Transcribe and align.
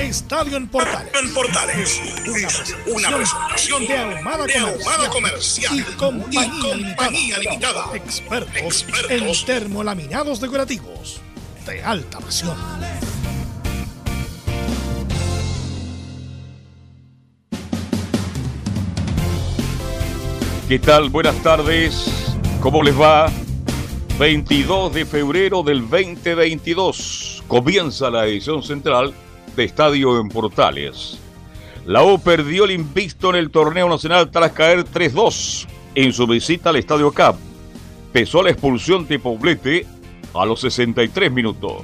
Estadio 0.00 0.56
en 0.56 0.66
Portales. 0.66 1.12
En 1.14 1.34
Portales. 1.34 2.00
Es 2.24 2.76
una 2.86 3.16
presentación 3.16 3.86
de 3.86 3.98
Ahumada 3.98 4.46
de 4.46 4.56
Ahumada 4.56 5.10
Comercial 5.10 5.78
y 5.78 5.82
Compañía, 5.94 6.50
Compañía 6.62 7.38
Limitada. 7.38 7.90
Expertos, 7.94 8.56
Expertos. 8.56 9.10
en 9.10 9.46
termolaminados 9.46 10.40
decorativos 10.40 11.20
de 11.66 11.82
alta 11.82 12.18
pasión. 12.18 12.56
¿Qué 20.66 20.78
tal? 20.78 21.10
Buenas 21.10 21.36
tardes. 21.42 22.10
¿Cómo 22.62 22.82
les 22.82 22.98
va? 22.98 23.30
22 24.18 24.94
de 24.94 25.04
febrero 25.04 25.62
del 25.62 25.80
2022. 25.80 27.42
Comienza 27.48 28.08
la 28.10 28.26
edición 28.26 28.62
central 28.62 29.12
de 29.56 29.64
Estadio 29.64 30.20
en 30.20 30.28
Portales. 30.28 31.18
La 31.86 32.02
U 32.04 32.20
perdió 32.20 32.64
el 32.64 32.72
invicto 32.72 33.30
en 33.30 33.36
el 33.36 33.50
torneo 33.50 33.88
nacional 33.88 34.30
tras 34.30 34.52
caer 34.52 34.84
3-2 34.84 35.66
en 35.94 36.12
su 36.12 36.26
visita 36.26 36.70
al 36.70 36.76
Estadio 36.76 37.10
Cap. 37.12 37.36
Pesó 38.12 38.42
la 38.42 38.50
expulsión 38.50 39.06
de 39.08 39.18
Poblete 39.18 39.86
a 40.34 40.44
los 40.44 40.60
63 40.60 41.32
minutos. 41.32 41.82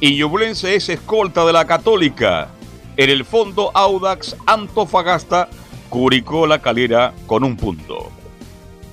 Y 0.00 0.16
Ñublense 0.16 0.74
es 0.74 0.88
escolta 0.88 1.44
de 1.44 1.52
la 1.52 1.66
Católica. 1.66 2.48
En 2.96 3.10
el 3.10 3.24
fondo, 3.24 3.70
Audax 3.74 4.36
Antofagasta 4.46 5.48
curicó 5.88 6.46
la 6.46 6.60
calera 6.60 7.14
con 7.26 7.44
un 7.44 7.56
punto. 7.56 8.10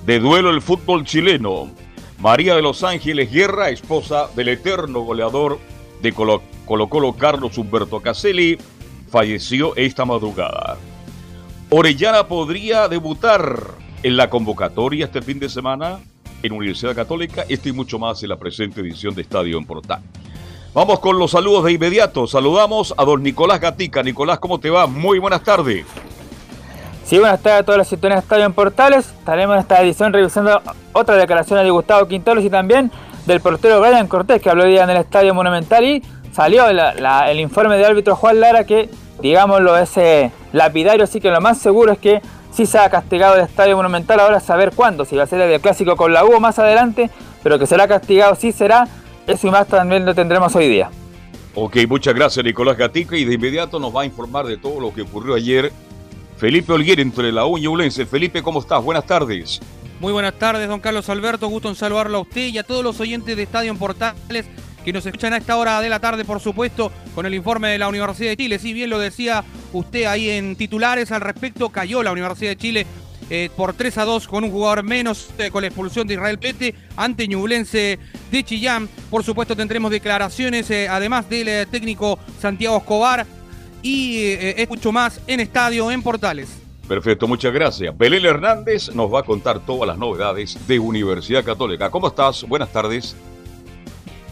De 0.06 0.20
duelo 0.20 0.50
el 0.50 0.62
fútbol 0.62 1.04
chileno. 1.04 1.70
María 2.18 2.54
de 2.54 2.62
los 2.62 2.84
Ángeles 2.84 3.32
Guerra, 3.32 3.70
esposa 3.70 4.28
del 4.36 4.48
eterno 4.48 5.00
goleador 5.00 5.58
de 6.02 6.12
Colo 6.12 6.42
Colo, 6.70 6.88
-Colo 6.88 7.16
Carlos 7.16 7.58
Humberto 7.58 7.98
Caselli, 7.98 8.56
falleció 9.10 9.74
esta 9.74 10.04
madrugada. 10.04 10.76
Orellana 11.68 12.28
podría 12.28 12.86
debutar 12.86 13.72
en 14.04 14.16
la 14.16 14.30
convocatoria 14.30 15.06
este 15.06 15.20
fin 15.20 15.40
de 15.40 15.48
semana 15.48 15.98
en 16.44 16.52
Universidad 16.52 16.94
Católica. 16.94 17.44
Esto 17.48 17.68
y 17.68 17.72
mucho 17.72 17.98
más 17.98 18.22
en 18.22 18.28
la 18.28 18.36
presente 18.36 18.82
edición 18.82 19.16
de 19.16 19.22
Estadio 19.22 19.58
en 19.58 19.66
Portal. 19.66 20.00
Vamos 20.72 21.00
con 21.00 21.18
los 21.18 21.32
saludos 21.32 21.64
de 21.64 21.72
inmediato. 21.72 22.28
Saludamos 22.28 22.94
a 22.96 23.04
don 23.04 23.20
Nicolás 23.20 23.60
Gatica. 23.60 24.04
Nicolás, 24.04 24.38
¿cómo 24.38 24.60
te 24.60 24.70
va? 24.70 24.86
Muy 24.86 25.18
buenas 25.18 25.42
tardes. 25.42 25.84
Sí, 27.04 27.18
buenas 27.18 27.42
tardes 27.42 27.62
a 27.62 27.64
todas 27.64 27.78
las 27.78 27.88
sintonías 27.88 28.20
de 28.20 28.22
Estadio 28.22 28.44
en 28.44 28.52
Portales. 28.52 29.08
Estaremos 29.08 29.54
en 29.54 29.62
esta 29.62 29.82
edición 29.82 30.12
revisando 30.12 30.62
otras 30.92 31.18
declaraciones 31.18 31.64
de 31.64 31.70
Gustavo 31.72 32.06
Quinteros 32.06 32.44
y 32.44 32.48
también 32.48 32.92
del 33.26 33.40
portero 33.40 33.80
Brian 33.80 34.06
Cortés, 34.06 34.40
que 34.40 34.48
habló 34.48 34.62
hoy 34.62 34.70
día 34.70 34.84
en 34.84 34.90
el 34.90 34.98
Estadio 34.98 35.34
Monumental 35.34 35.84
y 35.84 36.02
salió 36.32 36.72
la, 36.72 36.94
la, 36.94 37.30
el 37.30 37.40
informe 37.40 37.76
de 37.76 37.84
árbitro 37.84 38.16
Juan 38.16 38.40
Lara 38.40 38.64
que, 38.64 38.88
digámoslo, 39.20 39.76
ese 39.76 40.32
lapidario, 40.52 41.04
así 41.04 41.20
que 41.20 41.30
lo 41.30 41.40
más 41.40 41.58
seguro 41.58 41.92
es 41.92 41.98
que 41.98 42.20
sí 42.52 42.66
se 42.66 42.78
ha 42.78 42.90
castigado 42.90 43.36
el 43.36 43.42
Estadio 43.42 43.76
Monumental, 43.76 44.20
ahora 44.20 44.40
saber 44.40 44.72
cuándo, 44.74 45.04
si 45.04 45.16
va 45.16 45.24
a 45.24 45.26
ser 45.26 45.40
el 45.40 45.60
clásico 45.60 45.96
con 45.96 46.12
la 46.12 46.24
U 46.24 46.40
más 46.40 46.58
adelante, 46.58 47.10
pero 47.42 47.58
que 47.58 47.66
será 47.66 47.86
castigado, 47.88 48.34
sí 48.34 48.52
será, 48.52 48.88
eso 49.26 49.46
y 49.46 49.50
más 49.50 49.68
también 49.68 50.04
lo 50.04 50.14
tendremos 50.14 50.54
hoy 50.56 50.68
día. 50.68 50.90
Ok, 51.54 51.78
muchas 51.88 52.14
gracias 52.14 52.44
Nicolás 52.44 52.76
Gatica 52.76 53.16
y 53.16 53.24
de 53.24 53.34
inmediato 53.34 53.80
nos 53.80 53.94
va 53.94 54.02
a 54.02 54.04
informar 54.04 54.46
de 54.46 54.56
todo 54.56 54.80
lo 54.80 54.94
que 54.94 55.02
ocurrió 55.02 55.34
ayer 55.34 55.72
Felipe 56.40 56.72
Olguer 56.72 57.00
entre 57.00 57.32
la 57.32 57.44
U 57.44 57.58
y 57.58 57.66
Ulense. 57.66 58.06
Felipe, 58.06 58.42
¿cómo 58.42 58.60
estás? 58.60 58.82
Buenas 58.82 59.04
tardes. 59.04 59.60
Muy 60.00 60.10
buenas 60.10 60.32
tardes, 60.38 60.66
don 60.66 60.80
Carlos 60.80 61.10
Alberto. 61.10 61.48
Gusto 61.48 61.68
en 61.68 61.74
saludarlo 61.74 62.16
a 62.16 62.20
usted 62.22 62.46
y 62.46 62.56
a 62.56 62.62
todos 62.62 62.82
los 62.82 62.98
oyentes 62.98 63.36
de 63.36 63.42
Estadio 63.42 63.70
en 63.70 63.76
Portales 63.76 64.46
que 64.90 64.94
nos 64.94 65.06
escuchan 65.06 65.32
a 65.34 65.36
esta 65.36 65.56
hora 65.56 65.80
de 65.80 65.88
la 65.88 66.00
tarde, 66.00 66.24
por 66.24 66.40
supuesto, 66.40 66.90
con 67.14 67.24
el 67.24 67.32
informe 67.32 67.68
de 67.68 67.78
la 67.78 67.86
Universidad 67.86 68.30
de 68.30 68.36
Chile. 68.36 68.58
Si 68.58 68.72
bien 68.72 68.90
lo 68.90 68.98
decía 68.98 69.44
usted 69.72 70.06
ahí 70.06 70.28
en 70.30 70.56
titulares 70.56 71.12
al 71.12 71.20
respecto, 71.20 71.68
cayó 71.68 72.02
la 72.02 72.10
Universidad 72.10 72.50
de 72.50 72.56
Chile 72.56 72.86
eh, 73.30 73.50
por 73.56 73.74
3 73.74 73.98
a 73.98 74.04
2 74.04 74.26
con 74.26 74.42
un 74.42 74.50
jugador 74.50 74.82
menos 74.82 75.30
eh, 75.38 75.52
con 75.52 75.62
la 75.62 75.68
expulsión 75.68 76.08
de 76.08 76.14
Israel 76.14 76.40
Pete 76.40 76.74
ante 76.96 77.28
Ñublense 77.28 78.00
de 78.32 78.42
Chillán. 78.42 78.88
Por 79.08 79.22
supuesto 79.22 79.54
tendremos 79.54 79.92
declaraciones, 79.92 80.68
eh, 80.72 80.88
además 80.88 81.30
del 81.30 81.68
técnico 81.68 82.18
Santiago 82.40 82.78
Escobar 82.78 83.28
y 83.84 84.24
es 84.24 84.68
mucho 84.68 84.90
más 84.90 85.20
en 85.28 85.38
Estadio 85.38 85.88
en 85.92 86.02
Portales. 86.02 86.48
Perfecto, 86.88 87.28
muchas 87.28 87.52
gracias. 87.52 87.96
Belén 87.96 88.26
Hernández 88.26 88.92
nos 88.92 89.14
va 89.14 89.20
a 89.20 89.22
contar 89.22 89.64
todas 89.64 89.86
las 89.86 89.98
novedades 89.98 90.58
de 90.66 90.80
Universidad 90.80 91.44
Católica. 91.44 91.92
¿Cómo 91.92 92.08
estás? 92.08 92.42
Buenas 92.42 92.72
tardes. 92.72 93.14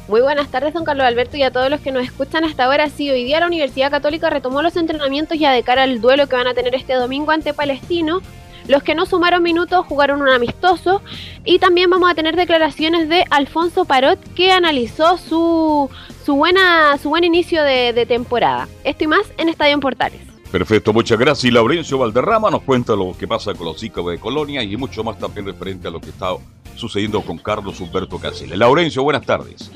Muy 0.09 0.23
buenas 0.23 0.51
tardes, 0.51 0.73
don 0.73 0.85
Carlos 0.85 1.07
Alberto, 1.07 1.37
y 1.37 1.43
a 1.43 1.51
todos 1.51 1.69
los 1.69 1.81
que 1.81 1.93
nos 1.93 2.03
escuchan 2.03 2.43
hasta 2.43 2.65
ahora. 2.65 2.89
Sí, 2.89 3.11
hoy 3.11 3.25
día 3.25 3.41
la 3.41 3.47
Universidad 3.47 3.91
Católica 3.91 4.31
retomó 4.31 4.63
los 4.63 4.75
entrenamientos 4.77 5.39
ya 5.39 5.53
de 5.53 5.63
cara 5.63 5.83
al 5.83 6.01
duelo 6.01 6.27
que 6.27 6.35
van 6.35 6.47
a 6.47 6.55
tener 6.55 6.75
este 6.75 6.95
domingo 6.95 7.31
ante 7.31 7.53
Palestino. 7.53 8.23
Los 8.69 8.83
que 8.83 8.95
no 8.95 9.05
sumaron 9.05 9.43
minutos 9.43 9.85
jugaron 9.85 10.23
un 10.23 10.31
amistoso 10.31 11.03
y 11.45 11.59
también 11.59 11.91
vamos 11.91 12.11
a 12.11 12.15
tener 12.15 12.37
declaraciones 12.37 13.11
de 13.11 13.27
Alfonso 13.29 13.85
Parot 13.85 14.19
que 14.33 14.51
analizó 14.51 15.19
su, 15.19 15.91
su, 16.25 16.37
buena, 16.37 16.97
su 16.97 17.11
buen 17.11 17.25
inicio 17.25 17.63
de, 17.63 18.07
temporada. 18.09 18.67
Esto 18.85 19.05
y 19.05 19.07
más 19.09 19.31
en 19.37 19.51
Estadio 19.51 19.79
Portales. 19.79 20.21
Perfecto, 20.51 20.95
muchas 20.95 21.19
gracias. 21.19 21.45
Y 21.45 21.51
Laurencio 21.51 21.99
Valderrama 21.99 22.51
nos 22.51 22.63
cuenta 22.63 22.97
lo 22.97 23.15
que 23.15 23.29
pasa 23.29 23.53
con 23.53 23.67
los 23.67 23.83
ICAB 23.83 24.13
de 24.13 24.19
Colonia 24.19 24.63
y 24.63 24.75
mucho 24.79 25.05
más 25.05 25.19
también 25.19 25.45
referente 25.45 25.87
a 25.87 25.91
lo 25.91 26.01
que 26.01 26.09
está 26.09 26.29
sucediendo 26.77 27.21
con 27.21 27.37
Carlos 27.37 27.79
Humberto 27.81 28.19
Casillas. 28.19 28.57
Laurencio, 28.57 29.03
buenas 29.03 29.27
tardes. 29.27 29.71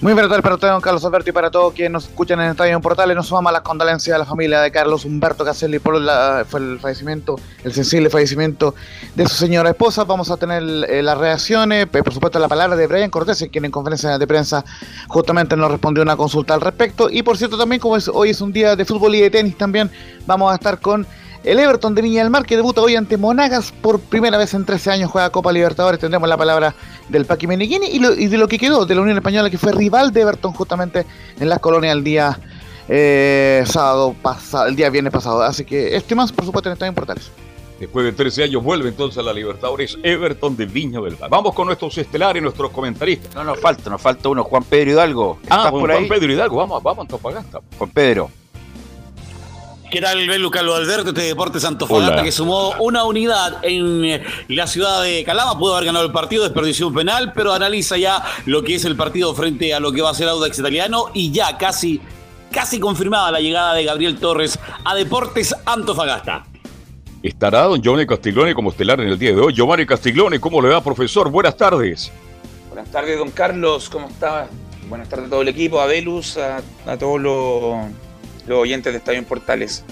Muy 0.00 0.12
buenas 0.12 0.28
tardes 0.28 0.44
para 0.44 0.54
usted, 0.54 0.68
don 0.68 0.80
Carlos 0.80 1.04
Alberto, 1.04 1.30
y 1.30 1.32
para 1.32 1.50
todos 1.50 1.74
quienes 1.74 1.90
nos 1.90 2.04
escuchan 2.04 2.40
en 2.40 2.52
Estadio 2.52 2.76
en 2.76 2.80
Portales. 2.80 3.16
Nos 3.16 3.26
sumamos 3.26 3.50
a 3.50 3.54
las 3.54 3.62
condolencias 3.62 4.14
a 4.14 4.18
la 4.18 4.24
familia 4.24 4.60
de 4.60 4.70
Carlos 4.70 5.04
Humberto 5.04 5.44
Caselli 5.44 5.80
por 5.80 5.96
el 5.96 6.78
fallecimiento, 6.78 7.34
el 7.64 7.72
sensible 7.72 8.08
fallecimiento 8.08 8.76
de 9.16 9.26
su 9.26 9.34
señora 9.34 9.70
esposa. 9.70 10.04
Vamos 10.04 10.30
a 10.30 10.36
tener 10.36 10.62
eh, 10.88 11.02
las 11.02 11.18
reacciones, 11.18 11.88
eh, 11.92 12.02
por 12.04 12.14
supuesto, 12.14 12.38
la 12.38 12.46
palabra 12.46 12.76
de 12.76 12.86
Brian 12.86 13.10
Cortés, 13.10 13.44
quien 13.50 13.64
en 13.64 13.72
conferencia 13.72 14.16
de 14.18 14.26
prensa 14.28 14.64
justamente 15.08 15.56
nos 15.56 15.68
respondió 15.68 16.04
una 16.04 16.16
consulta 16.16 16.54
al 16.54 16.60
respecto. 16.60 17.10
Y 17.10 17.24
por 17.24 17.36
cierto, 17.36 17.58
también, 17.58 17.80
como 17.80 17.96
es, 17.96 18.06
hoy 18.06 18.30
es 18.30 18.40
un 18.40 18.52
día 18.52 18.76
de 18.76 18.84
fútbol 18.84 19.16
y 19.16 19.20
de 19.22 19.30
tenis, 19.30 19.58
también 19.58 19.90
vamos 20.26 20.52
a 20.52 20.54
estar 20.54 20.78
con 20.78 21.08
el 21.44 21.58
Everton 21.58 21.94
de 21.94 22.02
Viña 22.02 22.22
del 22.22 22.30
Mar, 22.30 22.44
que 22.44 22.56
debuta 22.56 22.80
hoy 22.80 22.96
ante 22.96 23.16
Monagas 23.16 23.72
por 23.72 24.00
primera 24.00 24.38
vez 24.38 24.54
en 24.54 24.64
13 24.64 24.90
años, 24.90 25.10
juega 25.10 25.30
Copa 25.30 25.52
Libertadores. 25.52 26.00
Tendremos 26.00 26.28
la 26.28 26.36
palabra 26.36 26.74
del 27.08 27.24
Paqui 27.24 27.46
Meneghini 27.46 27.86
y, 27.86 27.98
lo, 27.98 28.14
y, 28.14 28.26
de 28.26 28.38
lo 28.38 28.48
que 28.48 28.58
quedó 28.58 28.86
de 28.86 28.94
la 28.94 29.00
Unión 29.00 29.16
Española, 29.16 29.50
que 29.50 29.58
fue 29.58 29.72
rival 29.72 30.12
de 30.12 30.22
Everton 30.22 30.52
justamente 30.52 31.06
en 31.38 31.48
las 31.48 31.58
colonias 31.60 31.94
el 31.94 32.04
día 32.04 32.38
eh, 32.88 33.62
sábado 33.66 34.14
pasado, 34.20 34.66
el 34.66 34.76
día 34.76 34.90
viernes 34.90 35.12
pasado. 35.12 35.42
Así 35.42 35.64
que 35.64 35.96
este 35.96 36.14
más, 36.14 36.32
por 36.32 36.44
supuesto, 36.44 36.70
está 36.70 36.86
en 36.86 36.94
Portales. 36.94 37.30
Después 37.78 38.04
de 38.04 38.12
13 38.12 38.44
años 38.44 38.64
vuelve 38.64 38.88
entonces 38.88 39.18
a 39.18 39.22
la 39.22 39.32
Libertadores 39.32 39.98
Everton 40.02 40.56
de 40.56 40.66
Viña 40.66 41.00
del 41.00 41.16
Mar. 41.16 41.30
Vamos 41.30 41.54
con 41.54 41.66
nuestros 41.66 41.96
estelares, 41.96 42.42
nuestros 42.42 42.72
comentaristas. 42.72 43.32
No 43.34 43.44
nos 43.44 43.60
falta, 43.60 43.88
nos 43.88 44.02
falta 44.02 44.28
uno, 44.28 44.42
Juan 44.42 44.64
Pedro 44.64 44.90
Hidalgo. 44.90 45.38
Ah, 45.48 45.68
por 45.70 45.82
Juan 45.82 46.02
ahí? 46.02 46.08
Pedro 46.08 46.32
Hidalgo, 46.32 46.56
vamos, 46.56 46.82
vamos 46.82 46.98
a 46.98 47.02
Antofagasta. 47.02 47.60
Juan 47.78 47.90
Pedro. 47.90 48.30
¿Qué 49.90 50.02
tal, 50.02 50.28
Belu 50.28 50.50
Carlos 50.50 50.76
Alberto, 50.76 51.08
este 51.10 51.22
Deportes 51.22 51.64
Antofagasta 51.64 52.12
Hola. 52.12 52.22
que 52.22 52.30
sumó 52.30 52.74
una 52.78 53.04
unidad 53.04 53.64
en 53.64 54.04
eh, 54.04 54.22
la 54.48 54.66
ciudad 54.66 55.02
de 55.02 55.24
Calama? 55.24 55.58
Pudo 55.58 55.74
haber 55.74 55.86
ganado 55.86 56.04
el 56.04 56.12
partido, 56.12 56.44
desperdició 56.44 56.88
un 56.88 56.94
penal, 56.94 57.32
pero 57.32 57.54
analiza 57.54 57.96
ya 57.96 58.22
lo 58.44 58.62
que 58.62 58.74
es 58.74 58.84
el 58.84 58.96
partido 58.96 59.34
frente 59.34 59.72
a 59.72 59.80
lo 59.80 59.90
que 59.90 60.02
va 60.02 60.10
a 60.10 60.14
ser 60.14 60.28
Audax 60.28 60.58
Italiano 60.58 61.06
y 61.14 61.32
ya 61.32 61.56
casi, 61.56 62.02
casi 62.52 62.78
confirmada 62.78 63.30
la 63.30 63.40
llegada 63.40 63.72
de 63.72 63.84
Gabriel 63.84 64.18
Torres 64.18 64.58
a 64.84 64.94
Deportes 64.94 65.54
Antofagasta. 65.64 66.44
Estará 67.22 67.62
don 67.62 67.80
Giovanni 67.80 68.06
Castiglione 68.06 68.54
como 68.54 68.68
estelar 68.70 69.00
en 69.00 69.08
el 69.08 69.18
día 69.18 69.34
de 69.34 69.40
hoy. 69.40 69.54
Giovanni 69.54 69.86
Castiglione, 69.86 70.38
¿cómo 70.38 70.60
le 70.60 70.68
va, 70.68 70.84
profesor? 70.84 71.30
Buenas 71.30 71.56
tardes. 71.56 72.12
Buenas 72.68 72.92
tardes, 72.92 73.18
don 73.18 73.30
Carlos, 73.30 73.88
¿cómo 73.88 74.08
está? 74.08 74.48
Buenas 74.90 75.08
tardes 75.08 75.28
a 75.28 75.30
todo 75.30 75.40
el 75.40 75.48
equipo, 75.48 75.80
a 75.80 75.86
Velus, 75.86 76.36
a, 76.36 76.60
a 76.86 76.98
todos 76.98 77.18
los, 77.20 77.74
los 78.48 78.58
oyentes 78.58 78.92
de 78.92 78.98
Estadio 78.98 79.18
en 79.18 79.24
Portales. 79.24 79.84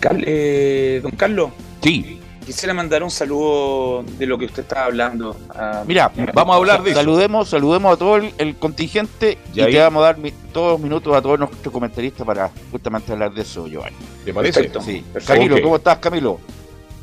Cal- 0.00 0.24
eh, 0.26 1.00
don 1.02 1.12
Carlos, 1.12 1.50
Sí, 1.82 2.20
quisiera 2.44 2.74
mandar 2.74 3.02
un 3.02 3.10
saludo 3.10 4.02
de 4.18 4.26
lo 4.26 4.38
que 4.38 4.46
usted 4.46 4.62
estaba 4.62 4.86
hablando. 4.86 5.36
a- 5.50 5.84
Mira, 5.86 6.10
vamos 6.34 6.54
a 6.54 6.56
hablar 6.58 6.82
de 6.82 6.90
eso. 6.90 7.00
saludemos, 7.00 7.48
saludemos 7.48 7.94
a 7.94 7.96
todo 7.96 8.16
el, 8.16 8.32
el 8.38 8.56
contingente 8.56 9.38
Y 9.54 9.60
ahí- 9.60 9.72
te 9.72 9.78
vamos 9.78 10.02
a 10.02 10.06
dar 10.06 10.18
mi- 10.18 10.32
todos 10.52 10.72
los 10.72 10.80
minutos 10.80 11.14
a 11.14 11.22
todos 11.22 11.38
nuestros 11.38 11.72
comentaristas 11.72 12.26
para 12.26 12.50
justamente 12.70 13.12
hablar 13.12 13.32
de 13.32 13.42
eso, 13.42 13.66
Giovanni. 13.66 13.96
¿Te 14.24 14.32
parece? 14.34 14.54
Perfecto. 14.60 14.80
Sí. 14.82 15.04
Perfecto. 15.12 15.34
Camilo. 15.34 15.62
¿cómo 15.62 15.76
estás, 15.76 15.98
Camilo? 15.98 16.40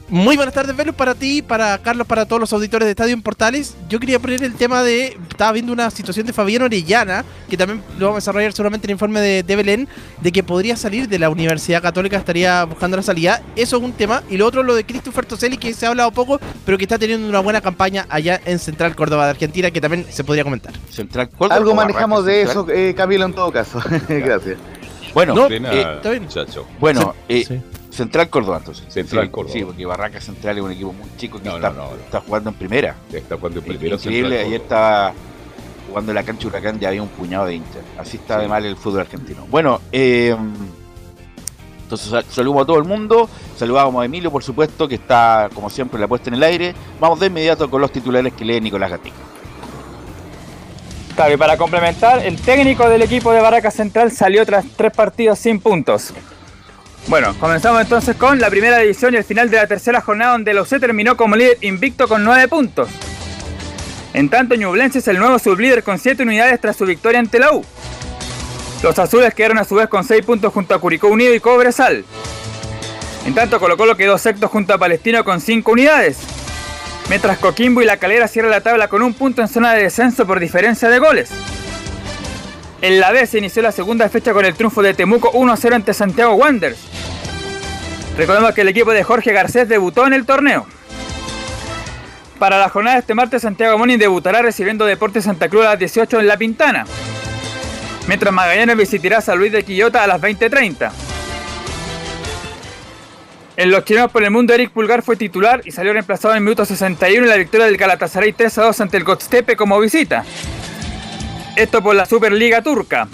Muy 0.09 0.37
buenas 0.37 0.53
tardes, 0.53 0.73
Velus, 0.73 0.95
para 0.95 1.15
ti, 1.15 1.41
para 1.41 1.77
Carlos, 1.79 2.07
para 2.07 2.25
todos 2.25 2.39
los 2.39 2.53
auditores 2.53 2.85
de 2.85 2.91
Estadio 2.91 3.13
en 3.13 3.21
Portales. 3.21 3.75
Yo 3.89 3.99
quería 3.99 4.19
poner 4.19 4.41
el 4.41 4.53
tema 4.55 4.81
de. 4.81 5.17
Estaba 5.29 5.51
viendo 5.51 5.73
una 5.73 5.91
situación 5.91 6.25
de 6.25 6.31
Fabián 6.31 6.61
Orellana, 6.61 7.25
que 7.49 7.57
también 7.57 7.83
lo 7.99 8.05
vamos 8.05 8.17
a 8.17 8.21
desarrollar 8.21 8.53
seguramente 8.53 8.85
en 8.85 8.91
el 8.91 8.95
informe 8.95 9.19
de, 9.19 9.43
de 9.43 9.55
Belén, 9.57 9.89
de 10.21 10.31
que 10.31 10.43
podría 10.43 10.77
salir 10.77 11.09
de 11.09 11.19
la 11.19 11.29
Universidad 11.29 11.81
Católica, 11.81 12.15
estaría 12.15 12.63
buscando 12.63 12.95
la 12.95 13.03
salida. 13.03 13.41
Eso 13.57 13.77
es 13.77 13.83
un 13.83 13.91
tema. 13.91 14.23
Y 14.29 14.37
lo 14.37 14.45
otro, 14.45 14.63
lo 14.63 14.75
de 14.75 14.85
Christopher 14.85 15.25
Toselli, 15.25 15.57
que 15.57 15.73
se 15.73 15.85
ha 15.85 15.89
hablado 15.89 16.11
poco, 16.11 16.39
pero 16.65 16.77
que 16.77 16.85
está 16.85 16.97
teniendo 16.97 17.27
una 17.27 17.41
buena 17.41 17.59
campaña 17.59 18.05
allá 18.07 18.39
en 18.45 18.59
Central 18.59 18.95
Córdoba 18.95 19.25
de 19.25 19.31
Argentina, 19.31 19.71
que 19.71 19.81
también 19.81 20.05
se 20.09 20.23
podría 20.23 20.45
comentar. 20.45 20.71
Central 20.89 21.29
Córdoba 21.31 21.57
Algo 21.57 21.75
manejamos 21.75 22.23
de 22.23 22.43
eso, 22.43 22.65
eh, 22.69 22.93
Camilo, 22.95 23.25
en 23.25 23.33
todo 23.33 23.51
caso. 23.51 23.81
Gracias. 24.07 24.57
Bueno, 25.13 25.33
No, 25.35 25.47
eh, 25.49 25.95
está 25.97 26.11
bien. 26.11 26.23
muchacho. 26.23 26.65
bueno, 26.79 27.13
eh, 27.27 27.43
Sí. 27.45 27.59
Central 27.97 28.29
Córdoba 28.29 28.57
entonces. 28.59 28.85
Central 28.93 29.25
Sí, 29.25 29.31
Córdoba. 29.31 29.53
Sí, 29.53 29.65
porque 29.65 29.85
Barracas 29.85 30.23
Central 30.23 30.57
es 30.57 30.63
un 30.63 30.71
equipo 30.71 30.93
muy 30.93 31.09
chico 31.17 31.39
que 31.41 31.49
No, 31.49 31.55
está, 31.55 31.69
no, 31.71 31.75
no. 31.89 31.95
está 31.95 32.21
jugando 32.21 32.49
en 32.51 32.55
primera. 32.55 32.95
Está 33.11 33.35
jugando 33.37 33.59
en 33.59 33.65
primera 33.65 33.95
Increíble, 33.95 34.29
Central 34.37 34.47
ayer 34.47 34.61
Córdoba. 34.61 34.63
estaba 34.63 35.13
jugando 35.89 36.11
en 36.11 36.15
la 36.15 36.23
cancha 36.23 36.47
Huracán, 36.47 36.79
ya 36.79 36.87
había 36.89 37.01
un 37.01 37.09
puñado 37.09 37.45
de 37.45 37.55
hinchas. 37.55 37.81
Así 37.97 38.17
está 38.17 38.35
Sí. 38.35 38.41
de 38.43 38.47
mal 38.47 38.65
el 38.65 38.75
fútbol 38.77 39.01
argentino. 39.01 39.45
Bueno, 39.49 39.81
eh, 39.91 40.35
entonces 41.83 42.09
sal- 42.09 42.25
saludos 42.29 42.63
a 42.63 42.65
todo 42.65 42.77
el 42.77 42.83
mundo. 42.83 43.29
Saludamos 43.57 44.01
a 44.01 44.05
Emilio, 44.05 44.29
por 44.31 44.43
supuesto, 44.43 44.87
que 44.87 44.95
está, 44.95 45.49
como 45.53 45.69
siempre, 45.69 45.99
la 45.99 46.07
puesta 46.07 46.29
en 46.29 46.35
el 46.35 46.43
aire. 46.43 46.75
Vamos 46.99 47.19
de 47.19 47.27
inmediato 47.27 47.69
con 47.69 47.81
los 47.81 47.91
titulares 47.91 48.33
que 48.33 48.43
lee 48.45 48.59
Nicolás 48.61 48.91
Gatica. 48.91 49.15
Claro, 51.15 51.33
y 51.33 51.37
para 51.37 51.57
complementar, 51.57 52.23
el 52.23 52.39
técnico 52.39 52.87
del 52.89 53.01
equipo 53.01 53.31
de 53.31 53.41
Baracas 53.41 53.73
Central 53.73 54.11
salió 54.11 54.45
tras 54.45 54.65
tres 54.75 54.91
partidos 54.91 55.39
sin 55.39 55.59
puntos. 55.59 56.13
Bueno, 57.07 57.33
comenzamos 57.39 57.81
entonces 57.81 58.17
con 58.17 58.37
la 58.39 58.49
primera 58.49 58.79
división 58.79 59.13
y 59.13 59.17
el 59.17 59.23
final 59.23 59.49
de 59.49 59.55
la 59.55 59.67
tercera 59.67 60.01
jornada 60.01 60.33
donde 60.33 60.51
el 60.51 60.57
OC 60.57 60.79
terminó 60.79 61.15
como 61.15 61.37
líder 61.37 61.57
invicto 61.61 62.05
con 62.05 62.23
nueve 62.25 62.49
puntos. 62.49 62.89
En 64.13 64.29
tanto, 64.29 64.55
Ñublense 64.55 64.99
es 64.99 65.07
el 65.07 65.17
nuevo 65.17 65.39
sublíder 65.39 65.83
con 65.83 65.99
siete 65.99 66.23
unidades 66.23 66.59
tras 66.59 66.75
su 66.75 66.85
victoria 66.85 67.19
ante 67.19 67.39
la 67.39 67.53
U. 67.53 67.63
Los 68.83 68.99
azules 68.99 69.33
quedaron 69.33 69.57
a 69.57 69.63
su 69.63 69.75
vez 69.75 69.87
con 69.87 70.03
seis 70.03 70.25
puntos 70.25 70.51
junto 70.51 70.75
a 70.75 70.79
Curicó 70.79 71.07
Unido 71.07 71.33
y 71.33 71.39
Cobresal. 71.39 72.03
En 73.25 73.33
tanto, 73.33 73.59
Colo 73.59 73.77
Colo 73.77 73.95
quedó 73.95 74.17
sexto 74.17 74.49
junto 74.49 74.73
a 74.73 74.77
Palestino 74.77 75.23
con 75.23 75.39
cinco 75.39 75.71
unidades. 75.71 76.17
Mientras 77.07 77.37
Coquimbo 77.37 77.81
y 77.81 77.85
La 77.85 77.97
Calera 77.97 78.27
cierran 78.27 78.51
la 78.51 78.61
tabla 78.61 78.89
con 78.89 79.01
un 79.01 79.13
punto 79.13 79.41
en 79.41 79.47
zona 79.47 79.73
de 79.73 79.83
descenso 79.83 80.27
por 80.27 80.41
diferencia 80.41 80.89
de 80.89 80.99
goles. 80.99 81.29
En 82.81 82.99
la 82.99 83.11
B 83.11 83.25
se 83.25 83.39
inició 83.39 83.63
la 83.63 83.71
segunda 83.71 84.07
fecha 84.07 84.33
con 84.33 84.45
el 84.45 84.53
triunfo 84.53 84.83
de 84.83 84.93
Temuco 84.93 85.31
1-0 85.31 85.73
ante 85.73 85.93
Santiago 85.93 86.33
Wanderers. 86.35 86.79
Recordemos 88.17 88.53
que 88.53 88.61
el 88.61 88.67
equipo 88.67 88.91
de 88.91 89.03
Jorge 89.03 89.33
Garcés 89.33 89.67
debutó 89.67 90.05
en 90.05 90.13
el 90.13 90.25
torneo. 90.25 90.67
Para 92.37 92.59
la 92.59 92.69
jornada 92.69 92.97
de 92.97 93.01
este 93.01 93.15
martes, 93.15 93.41
Santiago 93.41 93.79
Moni 93.79 93.97
debutará 93.97 94.43
recibiendo 94.43 94.85
Deportes 94.85 95.23
Santa 95.23 95.49
Cruz 95.49 95.65
a 95.65 95.69
las 95.69 95.79
18 95.79 96.19
en 96.19 96.27
La 96.27 96.37
Pintana. 96.37 96.85
Mientras 98.07 98.31
Magallanes 98.31 98.77
visitará 98.77 99.17
a 99.17 99.21
San 99.21 99.39
Luis 99.39 99.51
de 99.51 99.63
Quillota 99.63 100.03
a 100.03 100.07
las 100.07 100.21
20.30. 100.21 100.91
En 103.57 103.71
los 103.71 103.85
chilenos 103.85 104.11
por 104.11 104.23
el 104.23 104.29
mundo, 104.29 104.53
Eric 104.53 104.69
Pulgar 104.69 105.01
fue 105.01 105.15
titular 105.15 105.61
y 105.65 105.71
salió 105.71 105.93
reemplazado 105.93 106.35
en 106.35 106.37
el 106.37 106.43
minuto 106.43 106.63
61 106.63 107.23
en 107.23 107.29
la 107.29 107.37
victoria 107.37 107.65
del 107.65 107.75
Galatasaray 107.75 108.33
3 108.33 108.55
a 108.59 108.63
2 108.65 108.81
ante 108.81 108.97
el 108.97 109.03
Godstepe 109.03 109.55
como 109.55 109.79
visita. 109.79 110.23
Esto 111.57 111.81
por 111.81 111.95
la 111.95 112.05
Superliga 112.05 112.61
Turca. 112.61 113.07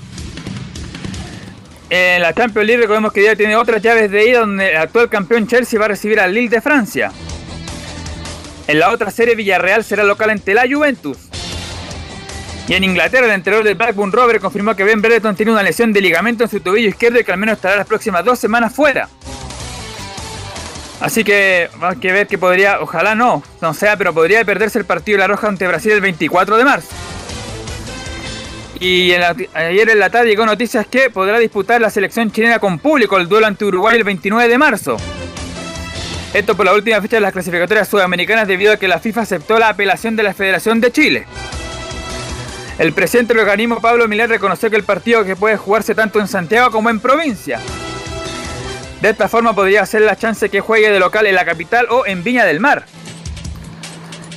En 1.90 2.22
la 2.22 2.34
Champions 2.34 2.68
League 2.68 2.82
recordemos 2.82 3.14
que 3.14 3.24
ya 3.24 3.38
tiene 3.38 3.56
otras 3.56 3.82
llaves 3.82 4.12
de 4.12 4.28
ida 4.28 4.42
donde 4.42 4.72
el 4.72 4.76
actual 4.76 5.08
campeón 5.08 5.48
Chelsea 5.48 5.80
va 5.80 5.86
a 5.86 5.88
recibir 5.88 6.20
al 6.20 6.34
Lille 6.34 6.50
de 6.50 6.60
Francia. 6.60 7.14
En 8.68 8.80
la 8.80 8.92
otra 8.92 9.12
serie 9.12 9.36
Villarreal 9.36 9.86
será 9.86 10.04
local 10.04 10.30
ante 10.30 10.54
la 10.54 10.64
Juventus. 10.70 11.20
Y 12.68 12.74
en 12.74 12.84
Inglaterra 12.84 13.28
el 13.28 13.32
entrenador 13.32 13.66
del 13.66 13.76
Blackburn 13.76 14.12
Rover 14.12 14.42
confirmó 14.42 14.76
que 14.76 14.84
Ben 14.84 15.02
Brereton 15.02 15.38
tiene 15.38 15.54
una 15.54 15.64
lesión 15.64 15.94
de 15.94 16.02
ligamento 16.02 16.44
en 16.44 16.50
su 16.50 16.60
tobillo 16.60 16.90
izquierdo 16.90 17.22
y 17.22 17.24
que 17.24 17.32
al 17.32 17.38
menos 17.38 17.56
estará 17.56 17.78
las 17.78 17.88
próximas 17.88 18.26
dos 18.26 18.40
semanas 18.40 18.76
fuera. 18.76 19.08
Así 21.00 21.24
que 21.24 21.70
hay 21.80 21.96
que 21.96 22.12
ver 22.12 22.28
que 22.28 22.38
podría, 22.38 22.82
ojalá 22.82 23.16
no, 23.16 23.42
no 23.62 23.74
sea, 23.74 23.96
pero 23.96 24.14
podría 24.14 24.44
perderse 24.44 24.80
el 24.80 24.86
partido 24.86 25.16
de 25.16 25.20
la 25.20 25.28
Roja 25.28 25.48
ante 25.48 25.66
Brasil 25.66 25.94
el 25.94 26.02
24 26.02 26.58
de 26.58 26.66
marzo. 26.66 26.90
Y 28.84 29.14
ayer 29.14 29.90
en 29.92 30.00
la 30.00 30.10
tarde 30.10 30.28
llegó 30.28 30.46
noticias 30.46 30.86
que 30.86 31.10
podrá 31.10 31.40
disputar 31.40 31.80
la 31.80 31.90
selección 31.90 32.30
chilena 32.34 32.60
con 32.60 32.80
público 32.80 33.18
el 33.18 33.30
duelo 33.30 33.48
ante 33.48 33.64
Uruguay 33.64 33.96
el 33.96 34.04
29 34.04 34.50
de 34.50 34.58
marzo. 34.58 34.98
Esto 36.34 36.58
por 36.58 36.66
la 36.66 36.74
última 36.74 37.02
fecha 37.02 37.16
de 37.16 37.22
las 37.22 37.32
clasificatorias 37.32 37.88
sudamericanas 37.88 38.46
debido 38.46 38.74
a 38.74 38.78
que 38.78 38.90
la 38.90 39.00
FIFA 39.00 39.22
aceptó 39.22 39.58
la 39.58 39.70
apelación 39.70 40.18
de 40.18 40.24
la 40.24 40.34
Federación 40.34 40.82
de 40.82 40.92
Chile. 40.92 41.26
El 42.78 42.92
presidente 42.92 43.34
del 43.34 43.44
organismo 43.44 43.80
Pablo 43.80 44.06
Milán 44.10 44.28
reconoció 44.28 44.70
que 44.70 44.76
el 44.76 44.84
partido 44.84 45.24
que 45.24 45.38
puede 45.38 45.56
jugarse 45.56 45.96
tanto 45.96 46.20
en 46.20 46.28
Santiago 46.28 46.70
como 46.70 46.90
en 46.90 47.00
provincia. 47.00 47.62
De 49.02 49.12
esta 49.12 49.30
forma 49.30 49.56
podría 49.56 49.86
ser 49.86 50.02
la 50.02 50.18
chance 50.18 50.50
que 50.50 50.60
juegue 50.60 50.92
de 50.92 51.00
local 51.00 51.26
en 51.26 51.36
la 51.36 51.46
capital 51.46 51.88
o 51.90 52.06
en 52.06 52.22
Viña 52.22 52.44
del 52.44 52.60
Mar. 52.60 52.84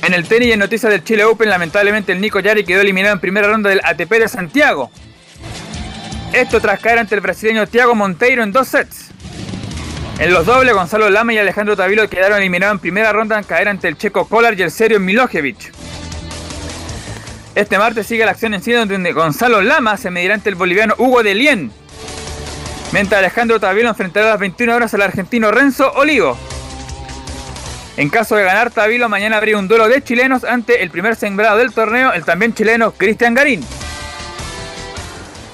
En 0.03 0.13
el 0.13 0.27
tenis 0.27 0.49
y 0.49 0.51
en 0.53 0.59
noticias 0.59 0.91
del 0.91 1.03
Chile 1.03 1.25
Open, 1.25 1.49
lamentablemente 1.49 2.11
el 2.11 2.21
Nico 2.21 2.39
Yari 2.39 2.63
quedó 2.63 2.81
eliminado 2.81 3.13
en 3.13 3.19
primera 3.19 3.47
ronda 3.47 3.69
del 3.69 3.81
ATP 3.83 4.11
de 4.11 4.27
Santiago. 4.27 4.91
Esto 6.33 6.59
tras 6.59 6.79
caer 6.79 6.99
ante 6.99 7.15
el 7.15 7.21
brasileño 7.21 7.67
Thiago 7.67 7.95
Monteiro 7.95 8.43
en 8.43 8.51
dos 8.51 8.67
sets. 8.67 9.09
En 10.19 10.33
los 10.33 10.45
dobles, 10.45 10.73
Gonzalo 10.73 11.09
Lama 11.09 11.33
y 11.33 11.37
Alejandro 11.37 11.75
Tavilo 11.75 12.09
quedaron 12.09 12.39
eliminados 12.39 12.75
en 12.75 12.79
primera 12.79 13.11
ronda 13.13 13.37
al 13.37 13.45
caer 13.45 13.67
ante 13.67 13.87
el 13.87 13.97
checo 13.97 14.27
Kolar 14.27 14.57
y 14.57 14.63
el 14.63 14.71
serio 14.71 14.99
Milojevic. 14.99 15.71
Este 17.53 17.77
martes 17.77 18.07
sigue 18.07 18.25
la 18.25 18.31
acción 18.31 18.53
en 18.53 18.61
sí 18.61 18.71
donde 18.71 19.11
Gonzalo 19.13 19.61
Lama 19.61 19.97
se 19.97 20.11
medirá 20.11 20.35
ante 20.35 20.49
el 20.49 20.55
boliviano 20.55 20.95
Hugo 20.97 21.23
de 21.23 21.35
Lien. 21.35 21.71
Mientras 22.91 23.19
Alejandro 23.19 23.59
Tavilo 23.59 23.89
enfrentará 23.89 24.27
a 24.27 24.29
las 24.31 24.39
21 24.39 24.75
horas 24.75 24.93
al 24.93 25.01
argentino 25.01 25.51
Renzo 25.51 25.91
Olivo. 25.93 26.37
En 27.97 28.09
caso 28.09 28.35
de 28.35 28.43
ganar 28.43 28.69
Tavilo, 28.69 29.09
mañana 29.09 29.37
habría 29.37 29.57
un 29.57 29.67
duelo 29.67 29.87
de 29.87 30.03
chilenos 30.03 30.43
ante 30.43 30.83
el 30.83 30.91
primer 30.91 31.15
sembrado 31.15 31.57
del 31.57 31.73
torneo, 31.73 32.13
el 32.13 32.23
también 32.23 32.53
chileno 32.53 32.91
Cristian 32.91 33.33
Garín. 33.33 33.61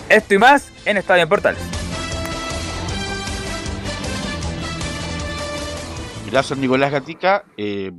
Esto 0.09 0.33
y 0.33 0.37
más 0.39 0.69
en 0.85 0.97
Estadio 0.97 1.27
Portales. 1.29 1.61
Gracias, 6.29 6.59
Nicolás 6.59 6.91
Gatica. 6.91 7.45
Eh, 7.55 7.93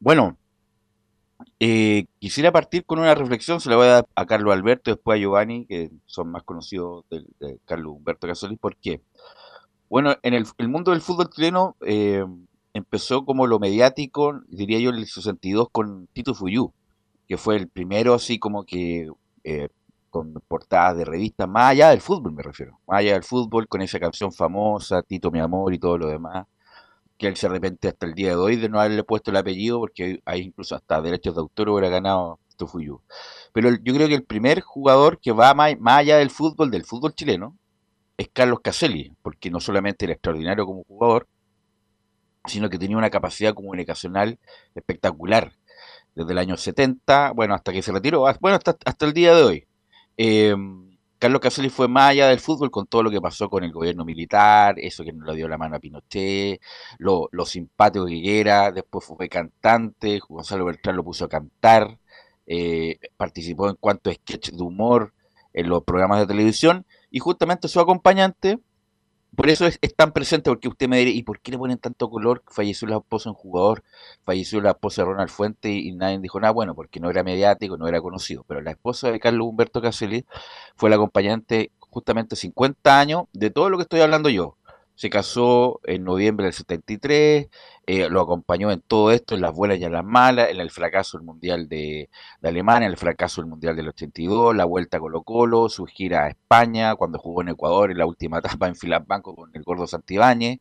bueno, 0.00 0.38
eh, 1.60 2.06
quisiera 2.18 2.52
partir 2.52 2.86
con 2.86 3.00
una 3.00 3.14
reflexión, 3.14 3.60
se 3.60 3.68
la 3.68 3.76
voy 3.76 3.88
a 3.88 3.90
dar 3.90 4.06
a 4.14 4.24
Carlos 4.24 4.54
Alberto, 4.54 4.90
después 4.90 5.16
a 5.16 5.20
Giovanni, 5.20 5.66
que 5.66 5.90
son 6.06 6.30
más 6.30 6.42
conocidos 6.42 7.04
de, 7.10 7.58
Carlos 7.66 7.96
Humberto 7.96 8.26
Casolis. 8.26 8.58
¿Por 8.58 8.76
qué? 8.76 9.02
Bueno, 9.90 10.16
en 10.22 10.32
el, 10.32 10.46
el 10.56 10.68
mundo 10.68 10.92
del 10.92 11.02
fútbol 11.02 11.28
chileno 11.28 11.76
eh, 11.84 12.24
empezó 12.78 13.24
como 13.24 13.46
lo 13.46 13.58
mediático, 13.58 14.40
diría 14.48 14.78
yo, 14.80 14.90
en 14.90 14.96
el 14.96 15.06
62 15.06 15.68
con 15.72 16.08
Tito 16.12 16.34
Fuyú, 16.34 16.72
que 17.28 17.36
fue 17.38 17.56
el 17.56 17.68
primero 17.68 18.14
así 18.14 18.38
como 18.38 18.64
que 18.64 19.10
eh, 19.44 19.68
con 20.10 20.34
portadas 20.48 20.96
de 20.98 21.04
revistas, 21.06 21.48
más 21.48 21.72
allá 21.72 21.90
del 21.90 22.00
fútbol 22.02 22.32
me 22.34 22.42
refiero, 22.42 22.80
más 22.86 23.00
allá 23.00 23.14
del 23.14 23.24
fútbol, 23.24 23.68
con 23.68 23.82
esa 23.82 24.00
canción 24.00 24.32
famosa, 24.32 25.02
Tito 25.02 25.30
mi 25.30 25.40
amor 25.40 25.74
y 25.74 25.78
todo 25.78 25.98
lo 25.98 26.08
demás 26.08 26.46
que 27.18 27.26
él 27.28 27.36
se 27.36 27.46
arrepiente 27.46 27.88
hasta 27.88 28.06
el 28.06 28.14
día 28.14 28.30
de 28.30 28.36
hoy 28.36 28.56
de 28.56 28.68
no 28.68 28.80
haberle 28.80 29.02
puesto 29.04 29.30
el 29.30 29.36
apellido, 29.36 29.80
porque 29.80 30.20
hay 30.24 30.40
incluso 30.42 30.74
hasta 30.76 31.00
derechos 31.02 31.34
de 31.34 31.40
autor 31.40 31.68
hubiera 31.70 31.88
ganado 31.88 32.38
Tofuyu. 32.56 33.00
Pero 33.52 33.68
el- 33.68 33.82
yo 33.82 33.94
creo 33.94 34.08
que 34.08 34.14
el 34.14 34.24
primer 34.24 34.60
jugador 34.60 35.18
que 35.20 35.32
va 35.32 35.52
más, 35.54 35.78
más 35.80 35.98
allá 36.00 36.18
del 36.18 36.30
fútbol, 36.30 36.70
del 36.70 36.84
fútbol 36.84 37.14
chileno, 37.14 37.56
es 38.18 38.28
Carlos 38.32 38.60
Caselli, 38.62 39.12
porque 39.22 39.50
no 39.50 39.60
solamente 39.60 40.04
era 40.06 40.14
extraordinario 40.14 40.66
como 40.66 40.84
jugador, 40.84 41.26
sino 42.46 42.70
que 42.70 42.78
tenía 42.78 42.96
una 42.96 43.10
capacidad 43.10 43.54
comunicacional 43.54 44.38
espectacular 44.74 45.52
desde 46.14 46.32
el 46.32 46.38
año 46.38 46.56
70, 46.56 47.32
bueno, 47.32 47.54
hasta 47.54 47.72
que 47.72 47.82
se 47.82 47.92
retiró, 47.92 48.24
bueno, 48.40 48.56
hasta, 48.56 48.76
hasta 48.84 49.06
el 49.06 49.12
día 49.12 49.34
de 49.34 49.42
hoy. 49.42 49.66
Eh, 50.16 50.54
Carlos 51.18 51.40
Caselli 51.40 51.68
fue 51.68 51.88
más 51.88 52.10
allá 52.10 52.28
del 52.28 52.38
fútbol 52.38 52.70
con 52.70 52.86
todo 52.86 53.02
lo 53.02 53.10
que 53.10 53.20
pasó 53.20 53.48
con 53.50 53.64
el 53.64 53.72
gobierno 53.72 54.04
militar, 54.04 54.76
eso 54.78 55.04
que 55.04 55.12
no 55.12 55.24
le 55.26 55.34
dio 55.34 55.48
la 55.48 55.58
mano 55.58 55.76
a 55.76 55.80
Pinochet, 55.80 56.60
lo, 56.98 57.28
lo 57.32 57.44
simpático 57.44 58.06
que 58.06 58.40
era, 58.40 58.70
después 58.70 59.04
fue 59.04 59.28
cantante, 59.28 60.20
Gonzalo 60.28 60.64
Beltrán 60.64 60.96
lo 60.96 61.02
puso 61.02 61.24
a 61.24 61.28
cantar, 61.28 61.98
eh, 62.46 62.98
participó 63.16 63.68
en 63.68 63.76
cuanto 63.76 64.10
a 64.10 64.14
sketches 64.14 64.56
de 64.56 64.62
humor 64.62 65.12
en 65.52 65.68
los 65.68 65.82
programas 65.82 66.20
de 66.20 66.26
televisión, 66.26 66.86
y 67.10 67.18
justamente 67.18 67.66
su 67.66 67.80
acompañante, 67.80 68.60
por 69.36 69.48
eso 69.48 69.66
es, 69.66 69.78
tan 69.96 70.12
presente, 70.12 70.50
porque 70.50 70.68
usted 70.68 70.88
me 70.88 70.98
dirá, 70.98 71.10
¿y 71.10 71.22
por 71.22 71.40
qué 71.40 71.52
le 71.52 71.58
ponen 71.58 71.78
tanto 71.78 72.10
color? 72.10 72.42
Falleció 72.48 72.88
la 72.88 72.96
esposa 72.96 73.30
de 73.30 73.30
un 73.30 73.36
jugador, 73.36 73.84
falleció 74.24 74.60
la 74.60 74.70
esposa 74.70 75.02
de 75.02 75.06
Ronald 75.06 75.30
Fuente 75.30 75.70
y, 75.70 75.92
nadie 75.92 76.18
dijo 76.18 76.40
nada, 76.40 76.52
bueno, 76.52 76.74
porque 76.74 77.00
no 77.00 77.10
era 77.10 77.22
mediático, 77.22 77.76
no 77.76 77.86
era 77.88 78.00
conocido, 78.00 78.44
pero 78.48 78.60
la 78.60 78.72
esposa 78.72 79.10
de 79.10 79.20
Carlos 79.20 79.46
Humberto 79.46 79.80
Caselli 79.80 80.24
fue 80.76 80.90
la 80.90 80.96
acompañante 80.96 81.70
justamente 81.78 82.36
50 82.36 82.98
años 82.98 83.24
de 83.32 83.50
todo 83.50 83.70
lo 83.70 83.78
que 83.78 83.82
estoy 83.82 84.00
hablando 84.00 84.28
yo. 84.28 84.56
Se 84.98 85.10
casó 85.10 85.80
en 85.84 86.02
noviembre 86.02 86.46
del 86.46 86.52
73, 86.54 87.46
eh, 87.86 88.08
lo 88.10 88.20
acompañó 88.20 88.72
en 88.72 88.80
todo 88.80 89.12
esto, 89.12 89.36
en 89.36 89.42
las 89.42 89.54
buenas 89.54 89.78
y 89.78 89.84
en 89.84 89.92
las 89.92 90.04
malas, 90.04 90.50
en 90.50 90.58
el 90.58 90.72
fracaso 90.72 91.18
del 91.18 91.24
Mundial 91.24 91.68
de, 91.68 92.10
Alemania, 92.42 92.86
en 92.86 92.92
el 92.92 92.98
fracaso 92.98 93.40
del 93.40 93.48
Mundial 93.48 93.76
del 93.76 93.88
82, 93.90 94.56
la 94.56 94.64
vuelta 94.64 94.96
a 94.96 95.00
Colo 95.00 95.22
Colo, 95.22 95.68
su 95.68 95.86
gira 95.86 96.24
a 96.24 96.28
España, 96.30 96.96
cuando 96.96 97.20
jugó 97.20 97.42
en 97.42 97.50
Ecuador 97.50 97.92
en 97.92 97.98
la 97.98 98.06
última 98.06 98.38
etapa 98.38 98.66
en 98.66 98.74
Filabanco 98.74 99.36
con 99.36 99.50
el 99.54 99.62
gordo 99.62 99.86
Santibáñez. 99.86 100.58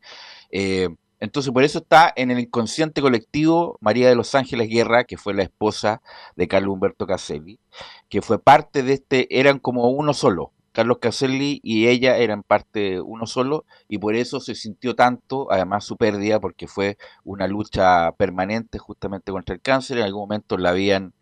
Eh, 0.51 0.89
entonces, 1.19 1.51
por 1.51 1.63
eso 1.63 1.79
está 1.79 2.13
en 2.15 2.29
el 2.29 2.39
inconsciente 2.39 3.01
colectivo 3.01 3.79
María 3.81 4.07
de 4.07 4.15
los 4.15 4.35
Ángeles 4.35 4.69
Guerra, 4.69 5.05
que 5.05 5.17
fue 5.17 5.33
la 5.33 5.41
esposa 5.41 6.03
de 6.35 6.47
Carlos 6.47 6.73
Humberto 6.73 7.07
Caselli, 7.07 7.59
que 8.07 8.21
fue 8.21 8.37
parte 8.37 8.83
de 8.83 8.93
este, 8.93 9.39
eran 9.39 9.57
como 9.57 9.89
uno 9.89 10.13
solo. 10.13 10.51
Carlos 10.77 10.99
Caselli 10.99 11.59
y 11.63 11.87
ella 11.87 12.17
eran 12.17 12.43
parte 12.43 13.01
uno 13.01 13.25
solo 13.25 13.65
y 13.87 13.97
por 13.97 14.13
eso 14.13 14.39
se 14.39 14.53
sintió 14.53 14.93
tanto, 14.93 15.51
además 15.51 15.83
su 15.85 15.97
pérdida, 15.97 16.39
porque 16.39 16.67
fue 16.67 16.99
una 17.23 17.47
lucha 17.47 18.11
permanente 18.11 18.77
justamente 18.77 19.31
contra 19.31 19.55
el 19.55 19.61
cáncer. 19.61 19.97
En 19.97 20.03
algún 20.03 20.21
momento 20.21 20.55
la 20.55 20.69
habían, 20.69 21.15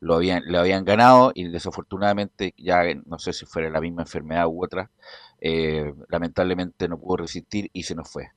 lo 0.00 0.14
habían, 0.14 0.44
habían 0.54 0.86
ganado 0.86 1.30
y 1.34 1.46
desafortunadamente, 1.46 2.54
ya 2.56 2.84
no 3.04 3.18
sé 3.18 3.34
si 3.34 3.44
fuera 3.44 3.68
la 3.68 3.82
misma 3.82 4.00
enfermedad 4.00 4.46
u 4.46 4.64
otra, 4.64 4.90
eh, 5.42 5.92
lamentablemente 6.08 6.88
no 6.88 6.98
pudo 6.98 7.18
resistir 7.18 7.68
y 7.74 7.82
se 7.82 7.94
nos 7.94 8.10
fue. 8.10 8.30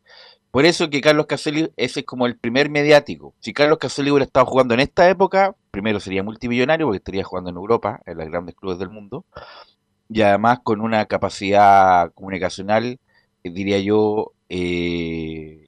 Por 0.52 0.66
eso 0.66 0.90
que 0.90 1.00
Carlos 1.00 1.28
Caselli, 1.28 1.72
ese 1.78 2.02
es 2.02 2.06
como 2.06 2.26
el 2.26 2.38
primer 2.38 2.70
mediático. 2.70 3.34
Si 3.40 3.54
Carlos 3.54 3.78
Caselli 3.78 4.12
hubiera 4.12 4.26
estado 4.26 4.46
jugando 4.46 4.74
en 4.74 4.82
esta 4.82 5.10
época, 5.10 5.56
primero 5.72 6.02
sería 6.02 6.22
multimillonario 6.22 6.86
porque 6.86 6.98
estaría 6.98 7.24
jugando 7.24 7.50
en 7.50 7.56
Europa, 7.56 8.02
en 8.06 8.18
los 8.18 8.28
grandes 8.28 8.56
clubes 8.56 8.78
del 8.78 8.90
mundo, 8.90 9.26
y 10.10 10.22
además 10.22 10.60
con 10.64 10.82
una 10.82 11.06
capacidad 11.06 12.12
comunicacional, 12.14 13.00
diría 13.44 13.80
yo, 13.80 14.34
eh, 14.50 15.68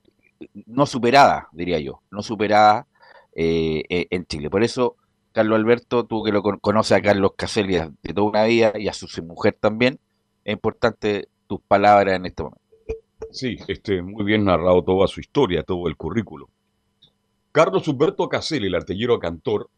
no 0.66 0.86
superada, 0.86 1.48
diría 1.52 1.80
yo, 1.80 2.02
no 2.12 2.22
superada 2.22 2.88
eh, 3.36 3.84
eh, 3.90 4.08
en 4.10 4.26
Chile. 4.26 4.50
Por 4.50 4.64
eso, 4.64 4.96
Carlos 5.32 5.58
Alberto, 5.58 6.06
tú 6.06 6.24
que 6.24 6.32
lo 6.32 6.42
con- 6.42 6.60
conoces 6.60 6.98
a 6.98 7.02
Carlos 7.02 7.34
Caselli 7.36 7.76
de 7.76 8.14
toda 8.14 8.30
una 8.30 8.44
vida 8.46 8.74
y 8.76 8.88
a 8.88 8.94
su 8.94 9.08
mujer 9.24 9.58
también, 9.60 10.00
es 10.44 10.54
importante 10.54 11.28
tus 11.48 11.60
palabras 11.62 12.16
en 12.16 12.26
este 12.26 12.44
momento. 12.44 12.62
Sí, 13.32 13.58
este, 13.68 14.02
muy 14.02 14.24
bien 14.24 14.46
narrado 14.46 14.84
toda 14.84 15.08
su 15.08 15.20
historia, 15.20 15.64
todo 15.64 15.88
el 15.88 15.98
currículo. 15.98 16.50
Carlos 17.52 17.88
Humberto 17.88 18.30
Caselli, 18.30 18.68
el 18.68 18.76
artillero 18.76 19.20
cantor, 19.20 19.70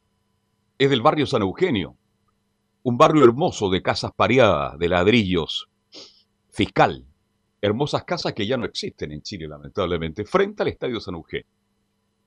es 0.78 0.90
del 0.90 1.02
barrio 1.02 1.26
San 1.26 1.42
Eugenio, 1.42 1.96
un 2.84 2.98
barrio 2.98 3.24
hermoso 3.24 3.70
de 3.70 3.82
casas 3.82 4.12
pareadas, 4.16 4.78
de 4.78 4.90
ladrillos, 4.90 5.70
fiscal. 6.50 7.06
Hermosas 7.62 8.04
casas 8.06 8.34
que 8.34 8.48
ya 8.48 8.58
no 8.58 8.66
existen 8.66 9.12
en 9.12 9.22
Chile, 9.22 9.48
lamentablemente, 9.48 10.24
frente 10.26 10.64
al 10.64 10.70
Estadio 10.70 11.00
San 11.00 11.16
Eugenio. 11.16 11.46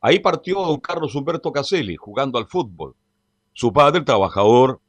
Ahí 0.00 0.18
partió 0.18 0.60
don 0.62 0.80
Carlos 0.80 1.14
Humberto 1.14 1.52
Caselli 1.52 1.96
jugando 1.96 2.38
al 2.38 2.46
fútbol. 2.46 2.94
Su 3.52 3.72
padre, 3.72 4.02
trabajador 4.02 4.80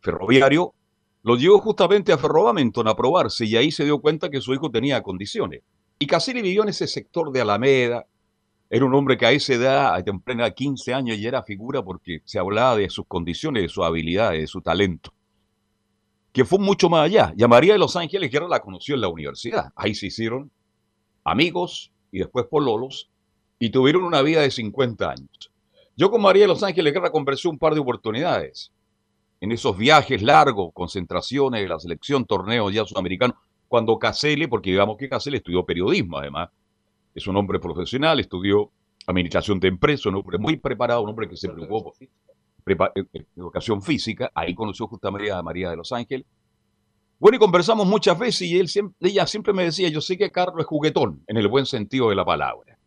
ferroviario, 0.00 0.74
lo 1.22 1.36
llevó 1.36 1.58
justamente 1.58 2.12
a 2.12 2.18
Ferrovamenton 2.18 2.88
a 2.88 2.96
probarse 2.96 3.44
y 3.44 3.56
ahí 3.56 3.70
se 3.70 3.84
dio 3.84 4.00
cuenta 4.00 4.30
que 4.30 4.40
su 4.40 4.54
hijo 4.54 4.70
tenía 4.70 5.02
condiciones. 5.02 5.62
Y 5.98 6.06
Caselli 6.06 6.40
vivió 6.40 6.62
en 6.62 6.70
ese 6.70 6.86
sector 6.86 7.30
de 7.30 7.42
Alameda. 7.42 8.06
Era 8.72 8.84
un 8.84 8.94
hombre 8.94 9.18
que 9.18 9.26
a 9.26 9.32
esa 9.32 9.54
edad, 9.54 9.94
a 9.96 10.04
temprana 10.04 10.48
15 10.48 10.94
años, 10.94 11.18
ya 11.18 11.28
era 11.28 11.42
figura 11.42 11.82
porque 11.82 12.20
se 12.24 12.38
hablaba 12.38 12.76
de 12.76 12.88
sus 12.88 13.04
condiciones, 13.06 13.64
de 13.64 13.68
sus 13.68 13.84
habilidades, 13.84 14.42
de 14.42 14.46
su 14.46 14.60
talento. 14.60 15.12
Que 16.32 16.44
fue 16.44 16.60
mucho 16.60 16.88
más 16.88 17.06
allá. 17.06 17.34
Y 17.36 17.42
a 17.42 17.48
María 17.48 17.72
de 17.72 17.80
los 17.80 17.96
Ángeles 17.96 18.30
Guerra 18.30 18.46
la 18.48 18.60
conoció 18.60 18.94
en 18.94 19.00
la 19.00 19.08
universidad. 19.08 19.72
Ahí 19.74 19.96
se 19.96 20.06
hicieron 20.06 20.52
amigos 21.24 21.90
y 22.12 22.20
después 22.20 22.46
pololos 22.46 23.10
y 23.58 23.70
tuvieron 23.70 24.04
una 24.04 24.22
vida 24.22 24.40
de 24.42 24.52
50 24.52 25.10
años. 25.10 25.50
Yo 25.96 26.08
con 26.08 26.22
María 26.22 26.42
de 26.42 26.48
los 26.48 26.62
Ángeles 26.62 26.94
Guerra 26.94 27.10
conversé 27.10 27.48
un 27.48 27.58
par 27.58 27.74
de 27.74 27.80
oportunidades 27.80 28.72
en 29.40 29.50
esos 29.50 29.76
viajes 29.76 30.22
largos, 30.22 30.70
concentraciones 30.72 31.60
de 31.60 31.68
la 31.68 31.80
selección, 31.80 32.24
torneos 32.24 32.72
ya 32.72 32.84
sudamericanos, 32.84 33.36
cuando 33.66 33.98
Caselli, 33.98 34.46
porque 34.46 34.70
digamos 34.70 34.96
que 34.96 35.08
Caselli 35.08 35.38
estudió 35.38 35.64
periodismo 35.64 36.18
además, 36.18 36.50
es 37.14 37.26
un 37.26 37.36
hombre 37.36 37.58
profesional, 37.58 38.20
estudió 38.20 38.70
administración 39.06 39.58
de 39.60 39.68
empresas, 39.68 40.06
un 40.06 40.16
hombre 40.16 40.38
muy 40.38 40.56
preparado, 40.56 41.02
un 41.02 41.10
hombre 41.10 41.28
que 41.28 41.36
se 41.36 41.48
preocupó 41.48 41.84
por 41.84 41.94
eh, 42.94 43.04
eh, 43.12 43.24
educación 43.36 43.82
física, 43.82 44.30
ahí 44.34 44.54
conoció 44.54 44.86
justamente 44.86 45.30
a 45.32 45.42
María 45.42 45.70
de 45.70 45.76
los 45.76 45.92
Ángeles. 45.92 46.26
Bueno, 47.18 47.36
y 47.36 47.38
conversamos 47.38 47.86
muchas 47.86 48.18
veces 48.18 48.42
y 48.42 48.58
él 48.58 48.68
siempre, 48.68 48.96
ella 49.10 49.26
siempre 49.26 49.52
me 49.52 49.64
decía, 49.64 49.88
yo 49.88 50.00
sé 50.00 50.16
que 50.16 50.30
Carlos 50.30 50.60
es 50.60 50.66
juguetón, 50.66 51.22
en 51.26 51.36
el 51.36 51.48
buen 51.48 51.66
sentido 51.66 52.08
de 52.08 52.14
la 52.14 52.24
palabra, 52.24 52.78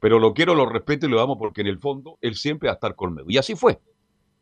pero 0.00 0.18
lo 0.18 0.34
quiero, 0.34 0.54
lo 0.54 0.66
respeto 0.66 1.06
y 1.06 1.08
lo 1.08 1.20
amo 1.20 1.38
porque 1.38 1.62
en 1.62 1.68
el 1.68 1.78
fondo 1.78 2.18
él 2.20 2.34
siempre 2.34 2.68
va 2.68 2.72
a 2.72 2.74
estar 2.74 2.94
conmigo. 2.94 3.26
Y 3.30 3.38
así 3.38 3.54
fue. 3.54 3.80